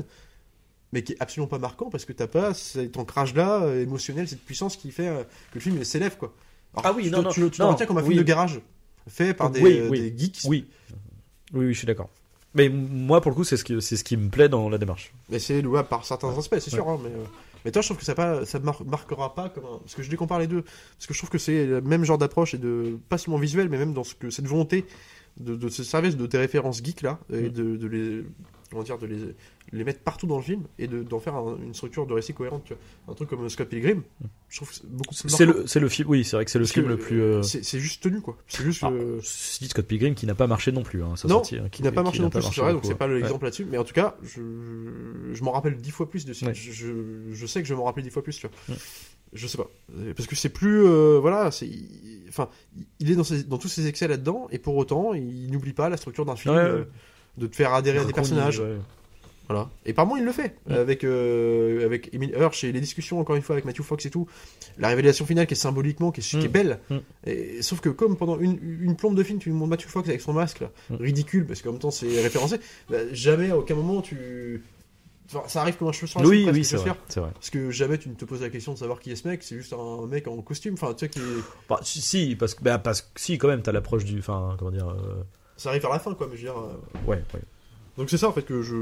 mais 0.92 1.04
qui 1.04 1.14
est 1.14 1.18
absolument 1.20 1.48
pas 1.48 1.58
marquant 1.58 1.90
parce 1.90 2.06
que 2.06 2.14
t'as 2.14 2.28
pas 2.28 2.54
cet 2.54 2.98
ancrage 2.98 3.34
là 3.34 3.74
émotionnel, 3.76 4.28
cette 4.28 4.44
puissance 4.44 4.76
qui 4.78 4.92
fait 4.92 5.08
euh, 5.08 5.24
que 5.24 5.56
le 5.56 5.60
film 5.62 5.78
il 5.78 5.86
s'élève 5.86 6.18
quoi. 6.18 6.34
Alors, 6.76 6.86
Ah 6.88 6.94
oui, 6.96 7.04
tu 7.06 7.10
non, 7.12 7.20
te- 7.20 7.24
non, 7.24 7.30
tu, 7.32 7.50
tu 7.52 7.62
non, 7.62 7.72
retiens 7.72 7.86
comme 7.88 7.98
un 7.98 8.02
oui. 8.02 8.10
film 8.10 8.20
de 8.20 8.28
garage 8.28 8.60
fait 9.08 9.34
par 9.34 9.50
des, 9.50 9.62
Oui, 9.62 9.78
euh, 9.80 9.90
oui. 9.90 10.12
des 10.12 10.18
geeks. 10.18 10.42
Oui. 10.46 10.68
Oui, 11.54 11.66
oui, 11.68 11.74
je 11.74 11.78
suis 11.78 11.88
d'accord. 11.88 12.10
Mais 12.56 12.70
moi, 12.70 13.22
pour 13.22 13.32
le 13.32 13.36
coup, 13.36 13.44
c'est 13.44 13.58
ce 13.58 13.64
qui, 13.64 13.80
c'est 13.82 13.96
ce 13.96 14.04
qui 14.04 14.16
me 14.18 14.30
plaît 14.30 14.50
dans 14.50 14.70
la 14.70 14.78
démarche. 14.78 15.12
Mais 15.30 15.40
c'est 15.40 15.62
louable 15.62 15.88
par 15.88 16.06
certains 16.06 16.36
aspects, 16.38 16.58
c'est 16.60 16.70
sûr. 16.70 16.88
hein, 16.88 17.00
mais, 17.04 17.10
euh, 17.10 17.24
mais 17.66 17.72
toi, 17.72 17.82
je 17.82 17.88
trouve 17.88 17.98
que 17.98 18.06
ça 18.06 18.14
pas, 18.16 18.46
ça 18.46 18.60
mar- 18.60 18.84
marquera 18.86 19.34
pas 19.36 19.50
comme 19.50 19.66
un... 19.66 19.78
Parce 19.80 19.96
que 19.96 20.04
je 20.04 20.10
les 20.12 20.18
compare 20.18 20.40
les 20.40 20.48
deux. 20.48 20.62
Parce 20.64 21.08
que 21.08 21.14
je 21.14 21.20
trouve 21.20 21.30
que 21.32 21.38
c'est 21.40 21.66
le 21.66 21.82
même 21.82 22.04
genre 22.06 22.18
d'approche 22.18 22.54
et 22.54 22.58
de 22.60 22.98
pas 23.10 23.18
seulement 23.18 23.40
visuel, 23.40 23.70
mais 23.70 23.78
même 23.78 23.94
dans 23.94 24.04
ce 24.04 24.14
que 24.16 24.30
cette 24.30 24.46
volonté 24.48 24.86
de, 25.40 25.56
de 25.56 25.70
se 25.70 25.84
servir 25.84 26.16
de 26.16 26.26
tes 26.28 26.38
références 26.38 26.84
geeks 26.84 27.02
là 27.02 27.20
et 27.32 27.44
Mm. 27.44 27.50
de, 27.50 27.78
de 27.78 27.88
les 27.88 28.24
comment 28.70 28.84
dire 28.84 28.98
de 28.98 29.06
les, 29.06 29.18
les 29.72 29.84
mettre 29.84 30.00
partout 30.00 30.26
dans 30.26 30.38
le 30.38 30.42
film 30.44 30.64
et 30.80 30.88
de- 30.88 31.04
d'en 31.04 31.20
faire 31.20 31.36
un- 31.36 31.58
une 31.64 31.76
structure 31.76 32.08
de 32.08 32.14
récit 32.14 32.34
cohérente. 32.34 32.64
Tu 32.66 32.74
vois. 32.74 32.82
Un 33.14 33.16
truc 33.16 33.30
comme 33.30 33.48
Scott 33.48 33.70
Pilgrim, 33.70 34.02
je 34.50 34.56
trouve 34.58 34.72
beaucoup 34.86 35.14
plus. 35.14 35.30
C'est 35.30 35.46
le, 35.46 35.68
c'est 35.68 35.80
le 35.80 35.90
film. 35.90 36.10
Oui, 36.10 36.24
c'est 36.24 36.36
vrai 36.38 36.46
que 36.46 36.50
c'est 36.50 36.58
le 36.58 36.64
Parce 36.66 36.74
film 36.74 36.86
que, 36.86 36.90
le 36.92 36.98
plus. 36.98 37.22
euh, 37.22 37.44
C'est 37.44 37.78
juste 37.80 38.02
tenu 38.02 38.20
quoi. 38.22 38.36
C'est 38.48 38.64
juste. 38.64 38.84
alors, 38.84 39.00
euh, 39.00 39.20
dit, 39.60 39.68
Scott 39.68 39.86
Pilgrim 39.86 40.16
qui 40.16 40.26
n'a 40.26 40.34
pas 40.34 40.48
marché 40.48 40.72
non 40.72 40.82
plus. 40.82 41.04
Hein, 41.04 41.16
sa 41.16 41.28
Non, 41.28 41.44
hein, 41.54 41.70
qui 41.72 41.84
n'a 41.84 41.92
pas 41.92 42.02
marché 42.02 42.20
non 42.22 42.32
plus, 42.32 42.42
c'est 42.42 42.62
vrai, 42.62 42.74
donc 42.74 42.84
c'est 42.86 42.96
pas 42.96 43.08
ouais. 43.08 43.14
l'exemple 43.20 43.44
là-dessus. 43.46 43.66
Mais 43.70 43.78
en 43.78 43.84
tout 43.84 43.94
cas, 43.94 44.16
je, 44.24 44.42
je 45.34 45.44
m'en 45.44 45.52
rappelle 45.52 45.78
dix 45.78 45.92
fois 45.92 46.10
plus 46.10 46.26
de 46.26 46.34
Ouais. 46.46 46.54
je, 46.56 46.72
je, 47.32 47.46
sais 47.46 47.62
que 47.62 47.68
je 47.68 47.76
m'en 47.76 47.84
rappeler 47.84 48.02
dix 48.04 48.10
fois 48.10 48.24
plus, 48.24 48.38
tu 48.38 48.48
vois. 48.48 48.76
Mm. 48.76 48.80
Je 49.34 49.48
sais 49.48 49.58
pas. 49.58 49.70
Parce 50.16 50.28
que 50.28 50.36
c'est 50.36 50.50
plus. 50.50 50.86
euh, 50.86 51.18
voilà, 51.20 51.52
c'est. 51.52 51.70
Enfin, 52.30 52.50
il 53.00 53.12
est 53.12 53.16
dans, 53.16 53.24
ses- 53.24 53.44
dans 53.44 53.58
tous 53.58 53.68
ses 53.68 53.88
excès 53.88 54.08
là-dedans, 54.08 54.48
et 54.52 54.58
pour 54.60 54.76
autant, 54.78 55.14
il 55.14 55.52
n'oublie 55.52 55.74
pas 55.74 55.90
la 55.90 55.98
structure 55.98 56.26
d'un 56.26 56.36
film, 56.36 56.56
Ouais, 56.56 56.62
ouais. 56.62 56.68
euh, 56.70 56.84
de 57.38 57.48
te 57.48 57.56
faire 57.56 57.74
adhérer 57.74 58.00
à 58.00 58.06
des 58.06 58.14
personnages. 58.14 58.60
ouais. 58.60 58.78
Voilà. 59.50 59.70
Et 59.86 59.92
par 59.92 60.06
moments, 60.06 60.18
il 60.18 60.24
le 60.24 60.32
fait. 60.32 60.56
Avec, 60.70 61.04
euh, 61.04 61.86
avec 61.86 62.14
Emile 62.14 62.34
Hirsch 62.40 62.64
et 62.64 62.72
les 62.72 62.80
discussions, 62.80 63.20
encore 63.20 63.36
une 63.36 63.42
fois, 63.42 63.56
avec 63.56 63.66
Matthew 63.66 63.82
Fox 63.84 64.06
et 64.06 64.10
tout. 64.10 64.26
La 64.78 64.88
révélation 64.88 65.26
finale 65.26 65.48
qui 65.48 65.54
est 65.54 65.58
symboliquement, 65.58 66.12
qui 66.12 66.22
est, 66.22 66.24
qui 66.24 66.38
est 66.38 66.48
Mm. 66.48 66.52
belle. 66.52 66.80
Mm. 66.90 66.98
Et, 67.28 67.62
sauf 67.62 67.82
que, 67.82 67.90
comme 67.90 68.16
pendant 68.16 68.40
une, 68.40 68.58
une 68.82 68.96
plombe 68.96 69.16
de 69.16 69.22
film, 69.24 69.40
tu 69.40 69.52
montres 69.52 69.70
Matthew 69.70 69.88
Fox 69.90 70.08
avec 70.08 70.22
son 70.22 70.32
masque, 70.34 70.62
là, 70.62 70.72
Mm. 70.90 70.96
ridicule, 70.96 71.46
parce 71.46 71.62
qu'en 71.62 71.72
même 71.72 71.80
temps, 71.82 71.92
c'est 71.92 72.22
référencé, 72.22 72.56
bah, 72.90 72.98
jamais, 73.12 73.50
à 73.52 73.58
aucun 73.58 73.76
moment, 73.76 74.02
tu. 74.02 74.64
Enfin, 75.28 75.48
ça 75.48 75.62
arrive 75.62 75.78
comme 75.78 75.88
un 75.88 75.92
cheveu 75.94 76.08
sur 76.08 76.20
la 76.22 76.28
Oui, 76.28 76.48
oui, 76.52 76.66
c'est 76.66 76.76
vrai. 76.76 76.92
vrai. 77.16 77.30
Parce 77.34 77.50
que 77.50 77.72
jamais 77.72 77.98
tu 77.98 78.10
ne 78.10 78.14
te 78.14 78.26
poses 78.26 78.42
la 78.42 78.50
question 78.50 78.74
de 78.74 78.78
savoir 78.78 79.00
qui 79.00 79.12
est 79.12 79.16
ce 79.16 79.28
mec, 79.28 79.42
c'est 79.44 79.56
juste 79.56 79.74
un 79.74 80.06
mec 80.06 80.28
en 80.28 80.42
costume. 80.42 80.74
Enfin, 80.74 80.94
tu 80.94 81.06
sais, 81.06 81.10
qui 81.10 81.20
est- 81.20 81.44
Bah, 81.70 81.80
si, 81.82 82.36
parce 82.36 82.54
que, 82.56 82.64
bah, 82.64 82.78
parce 82.78 83.02
que, 83.02 83.08
si, 83.16 83.38
quand 83.38 83.48
même, 83.48 83.62
t'as 83.62 83.72
l'approche 83.72 84.04
du, 84.06 84.20
enfin, 84.20 84.56
comment 84.60 84.72
dire, 84.72 84.90
euh, 84.90 85.24
ça 85.56 85.70
arrive 85.70 85.82
vers 85.82 85.92
la 85.92 86.00
fin, 86.00 86.14
quoi, 86.14 86.28
mais 86.30 86.36
je 86.38 86.46
veux 86.46 86.52
dire. 86.54 86.60
euh, 86.60 87.10
ouais, 87.10 87.24
ouais. 87.34 87.42
Donc 87.98 88.10
c'est 88.10 88.18
ça 88.18 88.28
en 88.28 88.32
fait 88.34 88.42
que 88.42 88.62
je. 88.64 88.74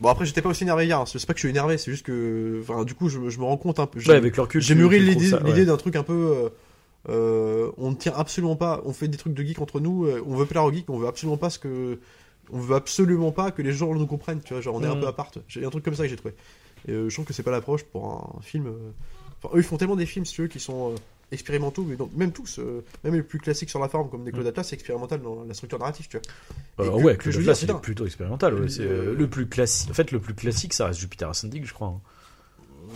Bon 0.00 0.08
après 0.08 0.24
j'étais 0.24 0.40
pas 0.42 0.48
aussi 0.48 0.62
énervé 0.62 0.86
hier, 0.86 0.98
hein. 1.00 1.04
c'est 1.06 1.26
pas 1.26 1.34
que 1.34 1.40
je 1.40 1.46
suis 1.46 1.50
énervé, 1.50 1.76
c'est 1.76 1.90
juste 1.90 2.06
que. 2.06 2.60
Enfin 2.62 2.84
du 2.84 2.94
coup 2.94 3.08
je, 3.08 3.28
je 3.28 3.38
me 3.40 3.44
rends 3.44 3.56
compte 3.56 3.80
un 3.80 3.86
peu. 3.86 3.98
Ouais, 3.98 4.14
avec 4.14 4.36
le 4.36 4.42
recul, 4.42 4.62
J'ai 4.62 4.74
mûri 4.76 5.00
l'idée 5.00 5.32
ouais. 5.34 5.64
d'un 5.66 5.76
truc 5.76 5.96
un 5.96 6.04
peu. 6.04 6.50
euh, 7.08 7.70
on 7.78 7.90
ne 7.90 7.96
tient 7.96 8.12
absolument 8.16 8.56
pas. 8.56 8.80
On 8.84 8.92
fait 8.92 9.08
des 9.08 9.18
trucs 9.18 9.34
de 9.34 9.42
geek 9.42 9.58
entre 9.60 9.80
nous. 9.80 10.08
on 10.26 10.36
veut 10.36 10.46
plaire 10.46 10.64
aux 10.64 10.72
geeks. 10.72 10.88
On 10.88 10.98
veut 10.98 11.08
absolument 11.08 11.36
pas 11.36 11.50
ce 11.50 11.58
que. 11.58 11.98
On 12.52 12.58
veut 12.58 12.74
absolument 12.76 13.32
pas 13.32 13.50
que 13.50 13.62
les 13.62 13.72
gens 13.72 13.94
nous 13.94 14.06
comprennent. 14.06 14.40
Tu 14.42 14.52
vois, 14.54 14.60
genre 14.60 14.74
on 14.76 14.82
est 14.82 14.86
un 14.86 14.94
Mhm. 14.94 15.00
peu 15.02 15.06
à 15.06 15.12
part. 15.12 15.30
J'ai 15.48 15.64
un 15.64 15.70
truc 15.70 15.84
comme 15.84 15.94
ça 15.94 16.02
que 16.04 16.08
j'ai 16.08 16.16
trouvé. 16.16 16.34
Et 16.88 16.92
euh, 16.92 17.08
je 17.08 17.14
trouve 17.14 17.26
que 17.26 17.32
c'est 17.32 17.42
pas 17.42 17.50
l'approche 17.50 17.84
pour 17.84 18.36
un 18.38 18.42
film. 18.42 18.66
euh, 18.66 18.90
Enfin, 19.42 19.54
eux 19.56 19.60
ils 19.60 19.64
font 19.64 19.76
tellement 19.78 19.96
des 19.96 20.06
films 20.06 20.24
si 20.24 20.34
tu 20.34 20.42
veux 20.42 20.48
qui 20.48 20.60
sont. 20.60 20.92
euh, 20.92 20.96
expérimentaux, 21.32 21.84
mais 21.84 21.94
donc, 21.94 22.10
même 22.16 22.32
tous, 22.32 22.58
euh, 22.58 22.82
même 23.04 23.14
les 23.14 23.22
plus 23.22 23.38
classiques 23.38 23.70
sur 23.70 23.78
la 23.78 23.88
forme, 23.88 24.10
comme 24.10 24.24
des 24.24 24.32
Claude 24.32 24.48
Atlas, 24.48 24.66
c'est 24.66 24.74
expérimental 24.74 25.22
dans 25.22 25.44
la 25.44 25.54
structure 25.54 25.78
narrative, 25.78 26.08
tu 26.08 26.18
vois. 26.18 26.84
Euh, 26.84 26.90
Et 26.90 26.98
que- 26.98 27.04
ouais, 27.04 27.16
que 27.16 27.30
je 27.30 27.36
veux 27.38 27.44
là, 27.44 27.52
dire, 27.52 27.56
c'est 27.56 27.66
putain. 27.68 27.78
plutôt 27.78 28.04
expérimental. 28.04 28.52
ouais, 28.54 28.68
c'est 28.68 28.80
euh, 28.82 29.14
le 29.14 29.28
plus 29.28 29.46
classique. 29.46 29.88
En 29.92 29.94
fait, 29.94 30.10
le 30.10 30.18
plus 30.18 30.34
classique, 30.34 30.72
ça 30.74 30.86
reste 30.86 30.98
Jupiter 30.98 31.28
Ascending, 31.28 31.64
je 31.64 31.72
crois. 31.72 31.86
hein. 31.86 32.00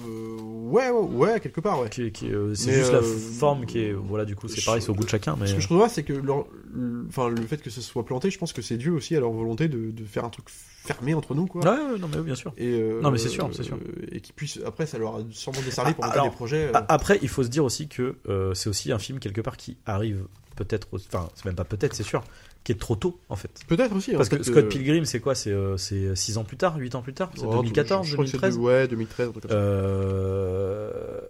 Euh, 0.06 0.36
ouais, 0.40 0.90
ouais, 0.90 1.40
quelque 1.40 1.60
part, 1.60 1.80
ouais. 1.80 1.88
Qui 1.88 2.10
qui 2.12 2.30
euh, 2.32 2.54
c'est 2.54 2.70
Mais, 2.70 2.76
juste 2.78 2.92
la 2.92 2.98
euh, 2.98 3.02
forme 3.38 3.66
qui 3.66 3.78
est. 3.80 3.92
Voilà, 3.92 4.24
du 4.24 4.34
coup, 4.36 4.48
c'est 4.48 4.60
je- 4.60 4.66
pareil, 4.66 4.82
c'est 4.82 4.90
au 4.90 4.94
goût 4.94 5.04
de 5.04 5.08
chacun. 5.08 5.36
Mais 5.38 5.46
Ce 5.46 5.54
que 5.54 5.60
je 5.60 5.66
trouve 5.66 5.86
c'est 5.88 6.02
que 6.02 6.12
leur- 6.12 6.46
le, 6.72 7.06
enfin, 7.08 7.28
le 7.28 7.42
fait 7.42 7.58
que 7.62 7.70
ce 7.70 7.80
soit 7.80 8.04
planté, 8.04 8.30
je 8.30 8.38
pense 8.38 8.52
que 8.52 8.62
c'est 8.62 8.76
dû 8.76 8.90
aussi 8.90 9.14
à 9.16 9.20
leur 9.20 9.30
volonté 9.32 9.68
de, 9.68 9.90
de 9.90 10.04
faire 10.04 10.24
un 10.24 10.30
truc 10.30 10.46
fermé 10.48 11.14
entre 11.14 11.34
nous, 11.34 11.46
quoi. 11.46 11.62
Ouais, 11.62 11.92
ouais, 11.92 11.98
non, 11.98 12.08
mais 12.14 12.20
bien 12.22 12.34
sûr. 12.34 12.52
Et, 12.58 12.66
euh, 12.80 13.00
Non, 13.00 13.10
mais 13.10 13.18
c'est 13.18 13.28
sûr, 13.28 13.48
c'est 13.52 13.62
sûr. 13.62 13.78
Et 14.12 14.20
qui 14.20 14.32
puisse, 14.32 14.58
après, 14.66 14.86
ça 14.86 14.98
leur 14.98 15.16
a 15.16 15.20
sûrement 15.30 15.60
desservi 15.64 15.94
pour 15.94 16.04
Ah, 16.04 16.08
monter 16.08 16.18
alors, 16.18 16.30
des 16.30 16.36
projets. 16.36 16.70
A- 16.74 16.84
Après, 16.88 17.18
il 17.22 17.28
faut 17.28 17.42
se 17.42 17.48
dire 17.48 17.64
aussi 17.64 17.88
que 17.88 18.16
c'est 18.54 18.68
aussi 18.68 18.92
un 18.92 18.98
film 18.98 19.18
quelque 19.18 19.40
part 19.40 19.56
qui 19.56 19.76
arrive 19.86 20.24
peut-être, 20.56 20.88
enfin, 20.92 21.28
c'est 21.34 21.46
même 21.46 21.54
pas 21.56 21.64
peut-être, 21.64 21.94
c'est 21.94 22.02
sûr, 22.04 22.22
qui 22.64 22.72
est 22.72 22.76
trop 22.80 22.96
tôt 22.96 23.20
en 23.28 23.36
fait. 23.36 23.50
Peut-être 23.68 23.94
aussi. 23.94 24.12
Parce 24.12 24.28
en 24.28 24.30
que 24.30 24.36
fait, 24.38 24.44
Scott 24.50 24.64
euh, 24.64 24.68
Pilgrim, 24.68 25.04
c'est 25.04 25.20
quoi? 25.20 25.34
C'est 25.34 25.52
euh, 25.52 25.76
c'est 25.76 26.16
6 26.16 26.38
ans 26.38 26.44
plus 26.44 26.56
tard, 26.56 26.76
8 26.78 26.94
ans 26.94 27.02
plus 27.02 27.12
tard? 27.14 27.30
C'est 27.36 27.44
oh, 27.44 27.56
2014, 27.56 28.06
je- 28.06 28.10
je 28.10 28.14
crois 28.16 28.24
que 28.24 28.30
c'est 28.30 28.38
2013 28.38 28.56
de- 28.58 28.62
Ouais, 28.62 28.88
2013, 28.88 29.28
un 29.28 29.30
truc 29.32 29.42
comme 29.42 29.50
ça. 29.50 29.56
Euh, 29.56 31.20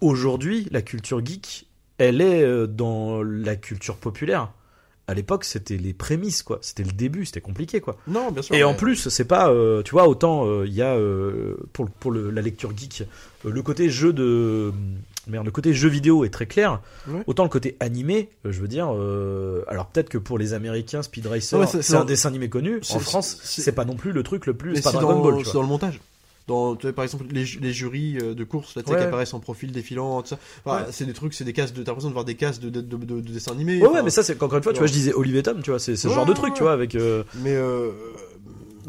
Aujourd'hui, 0.00 0.66
la 0.70 0.80
culture 0.80 1.24
geek, 1.24 1.68
elle 1.98 2.22
est 2.22 2.42
euh, 2.42 2.66
dans 2.66 3.22
la 3.22 3.54
culture 3.56 3.96
populaire. 3.96 4.50
À 5.06 5.12
l'époque, 5.14 5.44
c'était 5.44 5.76
les 5.76 5.92
prémices, 5.92 6.42
quoi. 6.42 6.58
C'était 6.62 6.84
le 6.84 6.92
début, 6.92 7.26
c'était 7.26 7.40
compliqué, 7.42 7.80
quoi. 7.80 7.96
Non, 8.06 8.30
bien 8.30 8.40
sûr. 8.42 8.54
Et 8.54 8.58
mais- 8.58 8.64
en 8.64 8.74
plus, 8.74 9.08
c'est 9.10 9.24
pas, 9.26 9.50
euh, 9.50 9.82
tu 9.82 9.90
vois, 9.90 10.08
autant 10.08 10.46
euh, 10.46 10.66
il 10.66 10.72
y 10.72 10.80
a 10.82 10.94
euh, 10.94 11.56
pour, 11.74 11.90
pour 11.90 12.12
le- 12.12 12.30
la 12.30 12.40
lecture 12.40 12.72
geek, 12.74 13.02
euh, 13.44 13.50
le 13.50 13.62
côté 13.62 13.90
jeu 13.90 14.12
de 14.14 14.72
merde, 15.26 15.44
le 15.44 15.50
côté 15.50 15.74
jeu 15.74 15.88
vidéo 15.88 16.24
est 16.24 16.30
très 16.30 16.46
clair. 16.46 16.80
Autant 17.26 17.42
le 17.44 17.48
côté 17.48 17.76
animé, 17.80 18.28
euh, 18.46 18.52
je 18.52 18.60
veux 18.60 18.68
dire, 18.68 18.88
euh, 18.94 19.62
alors 19.68 19.86
peut-être 19.86 20.08
que 20.08 20.18
pour 20.18 20.38
les 20.38 20.52
Américains, 20.54 21.02
Speed 21.02 21.26
Racer, 21.26 21.66
c'est- 21.68 21.94
un 21.94 22.04
dessin 22.04 22.28
animé 22.30 22.48
connu. 22.48 22.80
En 22.90 22.98
France, 22.98 23.38
c'est- 23.42 23.70
pas 23.72 23.84
non 23.84 23.94
plus 23.96 24.12
le 24.12 24.22
truc 24.22 24.46
le 24.46 24.54
plus. 24.54 24.76
C'est 24.76 24.92
dans, 24.94 25.20
Ball, 25.20 25.42
dans 25.52 25.62
le 25.62 25.68
montage. 25.68 26.00
Dans, 26.48 26.74
tu 26.74 26.86
vois, 26.86 26.92
par 26.94 27.04
exemple, 27.04 27.26
les, 27.30 27.44
les 27.60 27.72
jurys 27.72 28.18
euh, 28.20 28.34
de 28.34 28.42
course 28.44 28.74
là, 28.74 28.82
tu 28.82 28.88
sais, 28.88 28.94
Ouais. 28.94 29.00
qui 29.02 29.06
apparaissent 29.06 29.34
en 29.34 29.38
profil 29.40 29.70
défilant, 29.70 30.20
tout 30.22 30.28
ça. 30.30 30.38
Enfin, 30.64 30.78
Ouais. 30.78 30.88
C'est 30.90 31.04
des 31.04 31.12
trucs, 31.12 31.32
c'est 31.34 31.44
des 31.44 31.52
cases 31.52 31.72
de. 31.72 31.82
T'as 31.84 31.90
l'impression 31.92 32.08
de 32.08 32.14
voir 32.14 32.24
des 32.24 32.34
cases 32.34 32.58
de, 32.58 32.70
de, 32.70 32.80
de, 32.80 32.96
de- 32.96 33.20
de 33.20 33.32
dessins 33.32 33.52
animés. 33.52 33.76
Ouais, 33.80 33.86
enfin, 33.86 33.96
ouais, 33.98 34.02
mais 34.02 34.10
ça, 34.10 34.24
c'est 34.24 34.42
encore 34.42 34.56
une 34.58 34.64
fois, 34.64 34.72
tu 34.72 34.78
vois, 34.78 34.88
je 34.88 34.92
disais 34.92 35.12
Olivier 35.12 35.44
Tom, 35.44 35.62
tu 35.62 35.70
vois, 35.70 35.78
c'est 35.78 35.94
ce 35.94 36.08
genre 36.08 36.26
de 36.26 36.32
truc, 36.32 36.54
tu 36.54 36.62
vois, 36.64 36.72
avec 36.72 36.94
euh, 36.96 37.22
Mais. 37.44 37.54
Euh, 37.54 37.90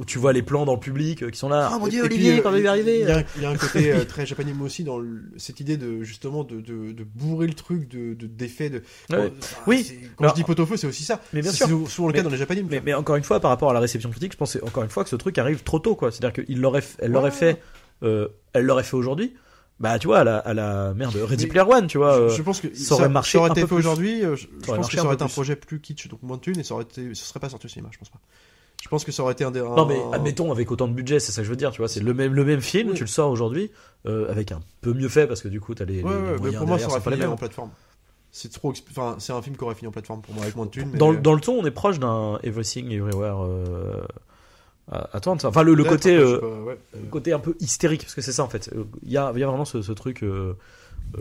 où 0.02 0.06
tu 0.06 0.18
vois 0.18 0.34
les 0.34 0.42
plans 0.42 0.66
dans 0.66 0.74
le 0.74 0.80
public 0.80 1.22
euh, 1.24 1.30
qui 1.30 1.38
sont 1.38 1.48
là. 1.48 1.70
Ah 1.72 1.78
mon 1.80 1.88
dieu, 1.88 2.04
et 2.04 2.08
puis, 2.10 2.16
Olivier, 2.18 2.40
euh, 2.40 2.42
quand 2.42 2.54
il 2.56 2.64
va 2.64 2.72
arriver 2.72 3.02
Il 3.02 3.08
y, 3.08 3.12
a, 3.12 3.24
il 3.38 3.42
y 3.44 3.46
a 3.46 3.50
un 3.52 3.56
côté 3.58 3.92
euh, 3.94 4.04
très 4.04 4.26
japonais 4.26 4.52
moi 4.54 4.66
aussi 4.66 4.84
dans 4.84 4.98
le- 5.00 5.22
cette 5.38 5.60
idée 5.60 5.78
de 5.78 6.02
justement 6.04 6.44
de, 6.44 6.60
de, 6.60 6.92
de 6.92 7.04
bourrer 7.04 7.48
le 7.48 7.54
truc 7.54 7.88
de 7.88 8.14
de-. 8.16 8.82
Ouais. 9.12 9.32
Oui. 9.68 10.00
Quand 10.18 10.24
Alors, 10.26 10.36
je 10.36 10.42
dis 10.42 10.46
pot-au-feu, 10.46 10.76
c'est 10.78 10.88
aussi 10.88 11.04
ça. 11.04 11.22
mais 11.34 11.42
bien 11.42 11.52
C'est 11.52 11.58
sûr. 11.58 11.68
souvent- 11.68 11.86
souvent 11.88 12.08
le 12.08 12.14
Mais- 12.14 12.20
cas 12.20 12.24
dans 12.24 12.30
les 12.32 12.38
japonais. 12.38 12.66
Mais, 12.70 12.82
mais 12.84 12.94
encore 12.94 13.16
une 13.16 13.24
fois, 13.24 13.40
par 13.40 13.52
rapport 13.52 13.70
à 13.70 13.74
la 13.74 13.80
réception 13.80 14.10
critique, 14.10 14.34
je 14.34 14.38
pense 14.38 14.58
que- 14.58 14.66
encore 14.66 14.84
une 14.84 14.90
fois 14.90 15.04
que 15.04 15.10
ce 15.10 15.16
truc 15.16 15.38
arrive 15.38 15.64
trop 15.64 15.80
tôt, 15.80 15.96
quoi. 15.96 16.12
C'est-à-dire 16.12 16.34
qu'elle 16.46 16.60
l'aurait, 16.60 16.84
elle 17.00 17.12
l'aurait 17.12 17.26
Ouais. 17.30 17.32
fait, 17.32 17.62
euh, 18.04 18.28
elle 18.54 18.66
l'aurait 18.66 18.84
fait 18.84 18.96
aujourd'hui. 18.98 19.36
Bah, 19.80 19.98
tu 19.98 20.06
vois, 20.08 20.20
à 20.20 20.24
la, 20.24 20.38
à 20.38 20.54
la 20.54 20.94
merde, 20.94 21.16
Ready 21.16 21.46
Mais- 21.46 21.50
Player 21.50 21.66
One, 21.68 21.88
tu 21.88 21.98
vois. 21.98 22.16
je, 22.16 22.22
euh, 22.22 22.30
je 22.30 22.42
pense 22.44 22.62
que 22.62 22.72
ça 22.76 22.94
aurait 22.96 23.10
marché 23.10 23.38
aurait 23.40 23.50
un 23.50 23.54
été 23.54 23.62
peu 23.62 23.68
fait 23.68 23.74
aujourd'hui. 23.76 24.24
euh, 24.24 24.36
Je, 24.36 24.42
je 24.64 24.68
aurait 24.70 24.78
pense 24.78 24.90
que 24.90 24.96
ça 24.98 25.04
aurait 25.06 25.16
été 25.16 25.24
un 25.24 25.28
projet 25.28 25.56
plus 25.56 25.80
kitsch, 25.80 26.08
donc 26.08 26.22
moins 26.22 26.38
de 26.38 26.42
thunes, 26.42 26.60
et 26.60 26.64
ça 26.64 26.76
aurait 26.76 26.84
été, 26.84 27.16
ce 27.16 27.26
serait 27.26 27.40
pas 27.40 27.50
sorti 27.50 27.66
au 27.66 27.70
cinéma, 27.70 27.90
je 27.92 27.98
pense 27.98 28.10
pas. 28.10 28.20
Je 28.82 28.88
pense 28.90 29.06
que 29.06 29.12
ça 29.12 29.22
aurait 29.24 29.34
été 29.34 29.44
un 29.44 29.52
des. 29.52 29.62
Non, 29.62 29.86
mais 29.86 30.02
admettons 30.12 30.52
avec 30.52 30.72
autant 30.72 30.88
de 30.88 30.94
budget, 30.94 31.20
c'est 31.20 31.32
ça 31.32 31.42
que 31.42 31.46
je 31.46 31.50
veux 31.52 31.56
dire, 31.56 31.72
tu 31.72 31.78
vois. 31.78 31.88
C'est 31.88 32.00
le 32.02 32.14
même, 32.14 32.34
le 32.34 32.44
même 32.44 32.62
film, 32.62 32.90
Oui. 32.90 32.96
tu 32.96 33.04
le 33.04 33.08
sors 33.08 33.30
aujourd'hui, 33.30 33.72
euh, 34.08 34.30
avec 34.30 34.52
un 34.52 34.60
peu 34.82 34.92
mieux 34.94 35.08
fait 35.08 35.28
parce 35.28 35.42
que 35.42 35.48
du 35.48 35.62
coup, 35.62 35.76
t'as 35.76 35.86
les, 35.86 35.98
les- 35.98 36.04
Ouais, 36.04 36.12
les 36.12 36.18
ouais, 36.18 36.32
mais 36.32 36.38
moyens 36.40 36.58
pour 36.58 36.68
moi, 36.68 36.80
ça 36.80 36.88
aurait 36.88 37.00
pas 37.00 37.10
les 37.12 37.16
fini 37.18 37.26
mêmes. 37.28 37.34
en 37.34 37.38
plateforme. 37.38 37.70
C'est 38.32 38.52
trop. 38.52 38.74
Enfin, 38.90 39.16
c'est 39.20 39.34
un 39.34 39.42
film 39.42 39.56
qui 39.56 39.64
aurait 39.64 39.76
fini 39.76 39.88
en 39.88 39.92
plateforme 39.92 40.22
pour 40.22 40.34
moi 40.34 40.44
avec 40.44 40.56
moins 40.56 40.66
de 40.66 40.72
thunes. 40.72 40.90
mais- 40.92 40.98
Dans, 40.98 41.12
le- 41.12 41.18
dans 41.20 41.34
le 41.34 41.42
ton, 41.42 41.60
on 41.62 41.66
est 41.66 41.72
proche 41.72 42.00
d'un 42.00 42.40
Everything 42.44 42.90
Everywhere. 42.92 43.44
Euh... 43.46 44.02
à- 44.92 45.10
Attends, 45.16 45.38
enfin 45.44 45.62
le, 45.64 45.74
le 45.76 45.84
côté, 45.84 46.16
euh, 46.16 46.36
sais 46.36 46.42
pas, 46.42 46.48
ouais. 46.64 46.78
le 46.96 47.10
côté 47.10 47.34
un 47.34 47.40
peu 47.40 47.56
hystérique, 47.60 48.02
parce 48.02 48.16
que 48.16 48.22
c'est 48.22 48.32
ça 48.32 48.44
en 48.44 48.50
fait. 48.50 48.70
Euh, 48.76 48.84
Il 49.04 49.12
y 49.12 49.18
a, 49.18 49.32
il 49.36 49.40
y 49.40 49.44
a 49.44 49.48
vraiment 49.48 49.66
ce, 49.66 49.82
ce 49.82 49.92
truc. 49.92 50.24
euh, 50.24 50.54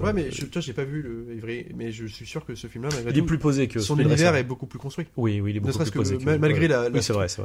Ouais, 0.01 0.13
mais 0.13 0.31
je, 0.31 0.45
toi, 0.47 0.61
j'ai 0.63 0.73
pas 0.73 0.85
vu 0.85 1.03
le 1.03 1.27
mais 1.75 1.91
je 1.91 2.07
suis 2.07 2.25
sûr 2.27 2.45
que 2.45 2.55
ce 2.55 2.67
film-là, 2.69 2.91
malgré 2.95 3.11
il 3.13 3.19
est 3.19 3.23
plus 3.27 3.39
posé 3.39 3.67
que 3.67 3.81
son 3.81 3.99
univers 3.99 4.35
est 4.37 4.45
beaucoup 4.45 4.67
plus 4.67 4.79
construit. 4.79 5.07
Oui, 5.17 5.41
oui, 5.41 5.51
il 5.51 5.57
est 5.57 5.61
beaucoup 5.61 5.79
plus 5.79 5.91
posé. 5.91 6.15
mal- 6.25 6.39
malgré. 6.39 6.69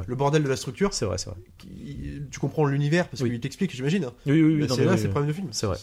Le 0.06 0.14
bordel 0.14 0.42
de 0.44 0.48
la 0.48 0.56
structure, 0.56 0.94
C'est 0.94 1.04
vrai, 1.06 1.18
c'est 1.18 1.30
vrai. 1.30 1.38
tu 2.30 2.38
comprends 2.38 2.66
l'univers 2.66 3.08
parce 3.08 3.22
qu'il 3.22 3.40
t'explique, 3.40 3.74
j'imagine. 3.74 4.04
hein. 4.04 4.12
Oui, 4.26 4.42
oui, 4.42 4.54
oui. 4.54 4.60
Bah, 4.60 4.74
c'est 4.76 4.84
là, 4.84 4.96
c'est 4.96 5.04
le 5.04 5.10
problème 5.10 5.30
du 5.30 5.34
film. 5.36 5.48
C'est 5.50 5.66
vrai. 5.66 5.76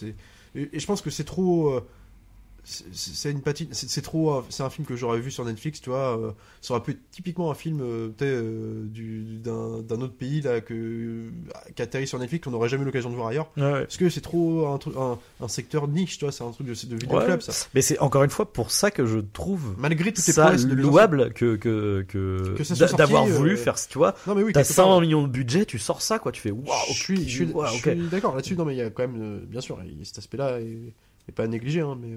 Et, 0.56 0.70
et 0.72 0.80
je 0.80 0.86
pense 0.86 1.02
que 1.02 1.10
c'est 1.10 1.24
trop. 1.26 1.82
C'est- 2.64 3.32
une 3.32 3.42
patine. 3.42 3.68
C'est 3.72 4.02
trop. 4.02 4.36
euh, 4.36 4.42
C'est 4.50 4.64
un 4.64 4.70
film 4.70 4.86
que 4.88 4.96
j'aurais 4.96 5.20
vu 5.20 5.32
sur 5.32 5.44
Netflix, 5.46 5.82
tu 5.82 5.90
vois. 5.90 6.18
euh, 6.18 6.32
ça 6.62 6.74
aurait 6.74 6.84
pu 6.84 6.92
être 6.92 7.00
typiquement 7.12 7.52
un 7.52 7.56
film 7.56 7.82
euh, 7.82 8.10
euh, 8.22 8.86
du- 8.86 9.40
d'un 9.44 10.02
autre 10.02 10.14
pays 10.14 10.42
là 10.42 10.62
que 10.62 11.26
qui 11.76 11.82
atterrit 11.82 12.08
sur 12.08 12.20
Netflix 12.20 12.46
qu'on 12.46 12.52
n'aurait 12.52 12.70
jamais 12.70 12.84
eu 12.84 12.86
l'occasion 12.86 13.10
de 13.10 13.16
voir 13.16 13.28
ailleurs. 13.28 13.52
Ouais, 13.58 13.64
ouais. 13.64 13.82
Parce 13.82 13.98
que 13.98 14.10
c'est 14.10 14.22
trop 14.22 14.68
un, 14.68 14.78
truc- 14.78 14.96
un, 14.98 15.18
un 15.42 15.48
secteur 15.48 15.88
niche, 15.88 16.18
tu 16.18 16.26
vois. 16.26 16.32
C'est 16.32 16.44
un 16.44 16.52
truc 16.52 16.68
de, 16.68 16.74
de 16.74 16.96
vidéo 16.96 17.18
Ouais. 17.18 17.26
club, 17.26 17.42
ça. 17.42 17.68
Mais 17.74 17.82
c'est 17.82 18.00
encore 18.00 18.24
une 18.24 18.30
fois 18.30 18.52
pour 18.52 18.72
ça 18.72 18.92
que 18.92 19.06
je 19.06 19.20
trouve 19.20 19.76
Malgré 19.78 20.14
toutes 20.14 20.24
ça 20.24 20.56
louable 20.56 21.34
que 21.34 21.56
que 21.58 22.06
que, 22.08 22.56
Que 22.58 22.96
d'avoir 22.96 23.26
voulu 23.26 23.54
euh, 23.54 23.58
faire. 23.58 23.76
Tu 23.76 23.98
vois, 23.98 24.16
Non 24.28 24.36
mais 24.36 24.44
oui. 24.44 24.54
t'as 24.54 24.64
quelque 24.64 24.76
part, 24.76 24.86
100 24.86 25.02
millions 25.02 25.24
de 25.24 25.28
budget, 25.28 25.66
tu 25.66 25.80
sors 25.80 26.02
ça, 26.02 26.20
quoi. 26.20 26.32
Tu 26.32 26.42
fais 26.42 26.52
waouh. 26.52 26.66
je 26.90 26.94
suis, 26.94 27.28
je 27.30 27.36
suis, 27.46 27.46
d'accord 28.12 28.36
là-dessus. 28.36 28.56
Non, 28.56 28.66
mais 28.66 28.74
il 28.76 28.78
y 28.78 28.82
a 28.82 28.90
quand 28.90 29.08
même, 29.08 29.22
euh, 29.22 29.40
bien 29.46 29.62
sûr, 29.62 29.80
cet 30.04 30.20
aspect-là 30.20 30.60
et, 30.62 30.94
et 31.28 31.32
pas 31.32 31.44
à 31.44 31.48
négliger, 31.48 31.82
hein, 31.82 31.98
mais. 32.02 32.10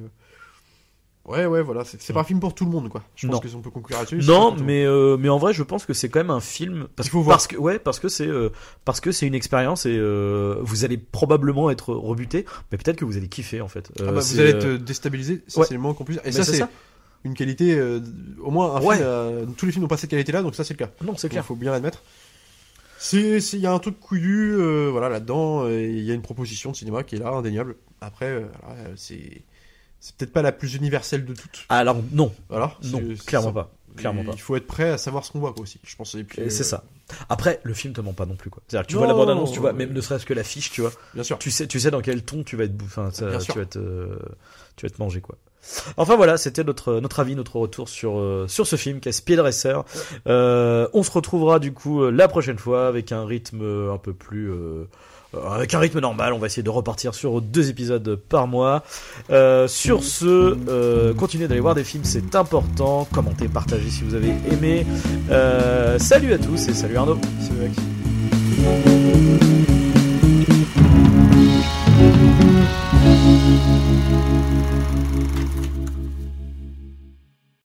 Ouais, 1.26 1.44
ouais, 1.44 1.60
voilà, 1.60 1.82
c'est 1.84 2.12
pas 2.12 2.20
un 2.20 2.24
film 2.24 2.38
pour 2.38 2.54
tout 2.54 2.64
le 2.64 2.70
monde, 2.70 2.88
quoi. 2.88 3.02
Je 3.16 3.26
pense 3.26 3.42
Non. 3.44 3.50
qu'on 3.50 3.60
peut 3.60 3.70
conclure 3.70 3.98
là-dessus. 3.98 4.18
Non, 4.18 4.54
mais 4.54 4.84
euh, 4.86 5.16
mais 5.16 5.28
en 5.28 5.38
vrai, 5.38 5.52
je 5.52 5.64
pense 5.64 5.84
que 5.84 5.92
c'est 5.92 6.08
quand 6.08 6.20
même 6.20 6.30
un 6.30 6.38
film 6.40 6.86
parce, 6.94 7.08
Il 7.08 7.10
faut 7.10 7.20
voir. 7.20 7.36
parce 7.36 7.48
que 7.48 7.56
ouais, 7.56 7.80
parce 7.80 7.98
que 7.98 8.08
c'est 8.08 8.28
euh, 8.28 8.50
parce 8.84 9.00
que 9.00 9.10
c'est 9.10 9.26
une 9.26 9.34
expérience 9.34 9.86
et 9.86 9.96
euh, 9.98 10.56
vous 10.60 10.84
allez 10.84 10.96
probablement 10.98 11.68
être 11.70 11.92
rebuté, 11.94 12.44
mais 12.70 12.78
peut-être 12.78 12.96
que 12.96 13.04
vous 13.04 13.16
allez 13.16 13.28
kiffer 13.28 13.60
en 13.60 13.66
fait. 13.66 13.90
Ah 13.98 14.12
bah, 14.12 14.20
vous 14.20 14.40
allez 14.40 14.50
être 14.50 14.68
déstabilisé, 14.84 15.42
ça 15.48 15.60
ouais. 15.60 15.66
c'est 15.66 15.74
le 15.74 15.80
moins 15.80 15.94
qu'on 15.94 16.04
puisse. 16.04 16.18
Et 16.18 16.26
mais 16.26 16.32
ça 16.32 16.44
c'est 16.44 16.62
une 17.24 17.34
qualité, 17.34 17.76
au 18.40 18.50
moins 18.52 18.76
un 18.76 18.80
Ouais. 18.82 18.96
film, 18.98 19.54
tous 19.56 19.66
les 19.66 19.72
films 19.72 19.82
n'ont 19.82 19.88
pas 19.88 19.96
cette 19.96 20.10
qualité-là, 20.10 20.42
donc 20.42 20.54
ça 20.54 20.62
c'est 20.62 20.74
le 20.74 20.78
cas. 20.84 20.92
Non, 21.04 21.16
c'est 21.16 21.26
Il 21.26 21.30
clair. 21.30 21.44
faut 21.44 21.56
bien 21.56 21.72
l'admettre. 21.72 22.02
Il 23.12 23.40
y 23.58 23.66
a 23.66 23.72
un 23.72 23.78
truc 23.80 23.98
couillu, 23.98 24.54
voilà, 24.90 25.08
là-dedans, 25.08 25.68
il 25.68 26.02
y 26.02 26.10
a 26.12 26.14
une 26.14 26.22
proposition 26.22 26.70
de 26.70 26.76
cinéma 26.76 27.02
qui 27.02 27.16
est 27.16 27.18
là, 27.18 27.30
indéniable. 27.30 27.74
Après, 28.00 28.44
c'est, 28.94 29.42
c'est 30.00 30.14
peut-être 30.16 30.32
pas 30.32 30.42
la 30.42 30.52
plus 30.52 30.74
universelle 30.74 31.24
de 31.24 31.34
toutes. 31.34 31.64
Alors 31.68 31.96
non, 32.12 32.32
Voilà. 32.48 32.74
non, 32.84 32.98
c'est- 33.00 33.16
c'est 33.16 33.26
clairement 33.26 33.52
pas, 33.52 33.70
clairement 33.96 34.24
pas. 34.24 34.32
Il 34.34 34.40
faut 34.40 34.56
être 34.56 34.66
prêt 34.66 34.90
à 34.90 34.98
savoir 34.98 35.24
ce 35.24 35.32
qu'on 35.32 35.40
voit, 35.40 35.52
quoi, 35.52 35.62
aussi. 35.62 35.80
Je 35.84 35.96
pense. 35.96 36.14
Et 36.14 36.24
puis, 36.24 36.42
Et 36.42 36.44
euh, 36.46 36.50
c'est 36.50 36.64
ça. 36.64 36.84
Après, 37.28 37.60
le 37.62 37.72
film 37.74 37.92
te 37.94 38.00
ment 38.00 38.12
pas 38.12 38.26
non 38.26 38.34
plus 38.34 38.50
quoi. 38.50 38.62
C'est-à-dire 38.66 38.86
que 38.86 38.90
tu 38.90 38.94
Non, 38.96 39.00
vois 39.02 39.08
la 39.08 39.14
bande 39.14 39.30
annonce, 39.30 39.52
tu 39.52 39.60
vois 39.60 39.72
même 39.72 39.92
ne 39.92 40.00
serait-ce 40.00 40.26
que 40.26 40.34
l'affiche, 40.34 40.70
tu 40.72 40.80
vois. 40.80 40.90
Bien 41.14 41.22
sûr. 41.22 41.38
Tu 41.38 41.50
sais, 41.52 41.66
tu 41.68 41.78
sais 41.80 41.90
dans 41.92 42.00
quel 42.00 42.22
ton 42.22 42.42
tu 42.42 42.56
vas 42.56 42.64
être, 42.64 42.76
bouffé, 42.76 43.00
tu 43.14 43.24
vas 43.24 43.62
être, 43.62 43.76
euh, 43.76 44.18
tu 44.76 44.84
vas 44.86 44.88
être 44.88 44.98
mangé 44.98 45.20
quoi. 45.20 45.36
Enfin 45.96 46.14
voilà, 46.16 46.36
c'était 46.36 46.62
notre 46.62 47.00
notre 47.00 47.18
avis, 47.18 47.34
notre 47.34 47.56
retour 47.56 47.88
sur 47.88 48.18
euh, 48.18 48.46
sur 48.48 48.66
ce 48.68 48.76
film 48.76 49.00
qui 49.00 49.08
est 49.08 49.12
Speed 49.12 49.40
Racer. 49.40 49.84
Euh, 50.28 50.88
on 50.92 51.02
se 51.02 51.10
retrouvera 51.10 51.58
du 51.58 51.72
coup 51.72 52.08
la 52.08 52.28
prochaine 52.28 52.58
fois 52.58 52.86
avec 52.88 53.10
un 53.12 53.24
rythme 53.24 53.90
un 53.92 53.98
peu 53.98 54.12
plus 54.12 54.50
avec 55.50 55.74
un 55.74 55.78
rythme 55.78 56.00
normal. 56.00 56.32
On 56.32 56.38
va 56.38 56.46
essayer 56.46 56.62
de 56.62 56.70
repartir 56.70 57.14
sur 57.14 57.40
deux 57.40 57.68
épisodes 57.70 58.16
par 58.28 58.46
mois. 58.46 58.82
Euh, 59.30 59.68
sur 59.68 60.02
ce, 60.02 60.56
euh, 60.68 61.14
continuez 61.14 61.48
d'aller 61.48 61.60
voir 61.60 61.74
des 61.74 61.84
films, 61.84 62.04
c'est 62.04 62.34
important. 62.34 63.06
Commentez, 63.12 63.48
partagez 63.48 63.90
si 63.90 64.02
vous 64.04 64.14
avez 64.14 64.32
aimé. 64.50 64.86
Euh, 65.30 65.98
salut 65.98 66.32
à 66.32 66.38
tous 66.38 66.68
et 66.68 66.74
salut 66.74 66.96
Arnaud. 66.96 67.16
Que- 67.16 67.26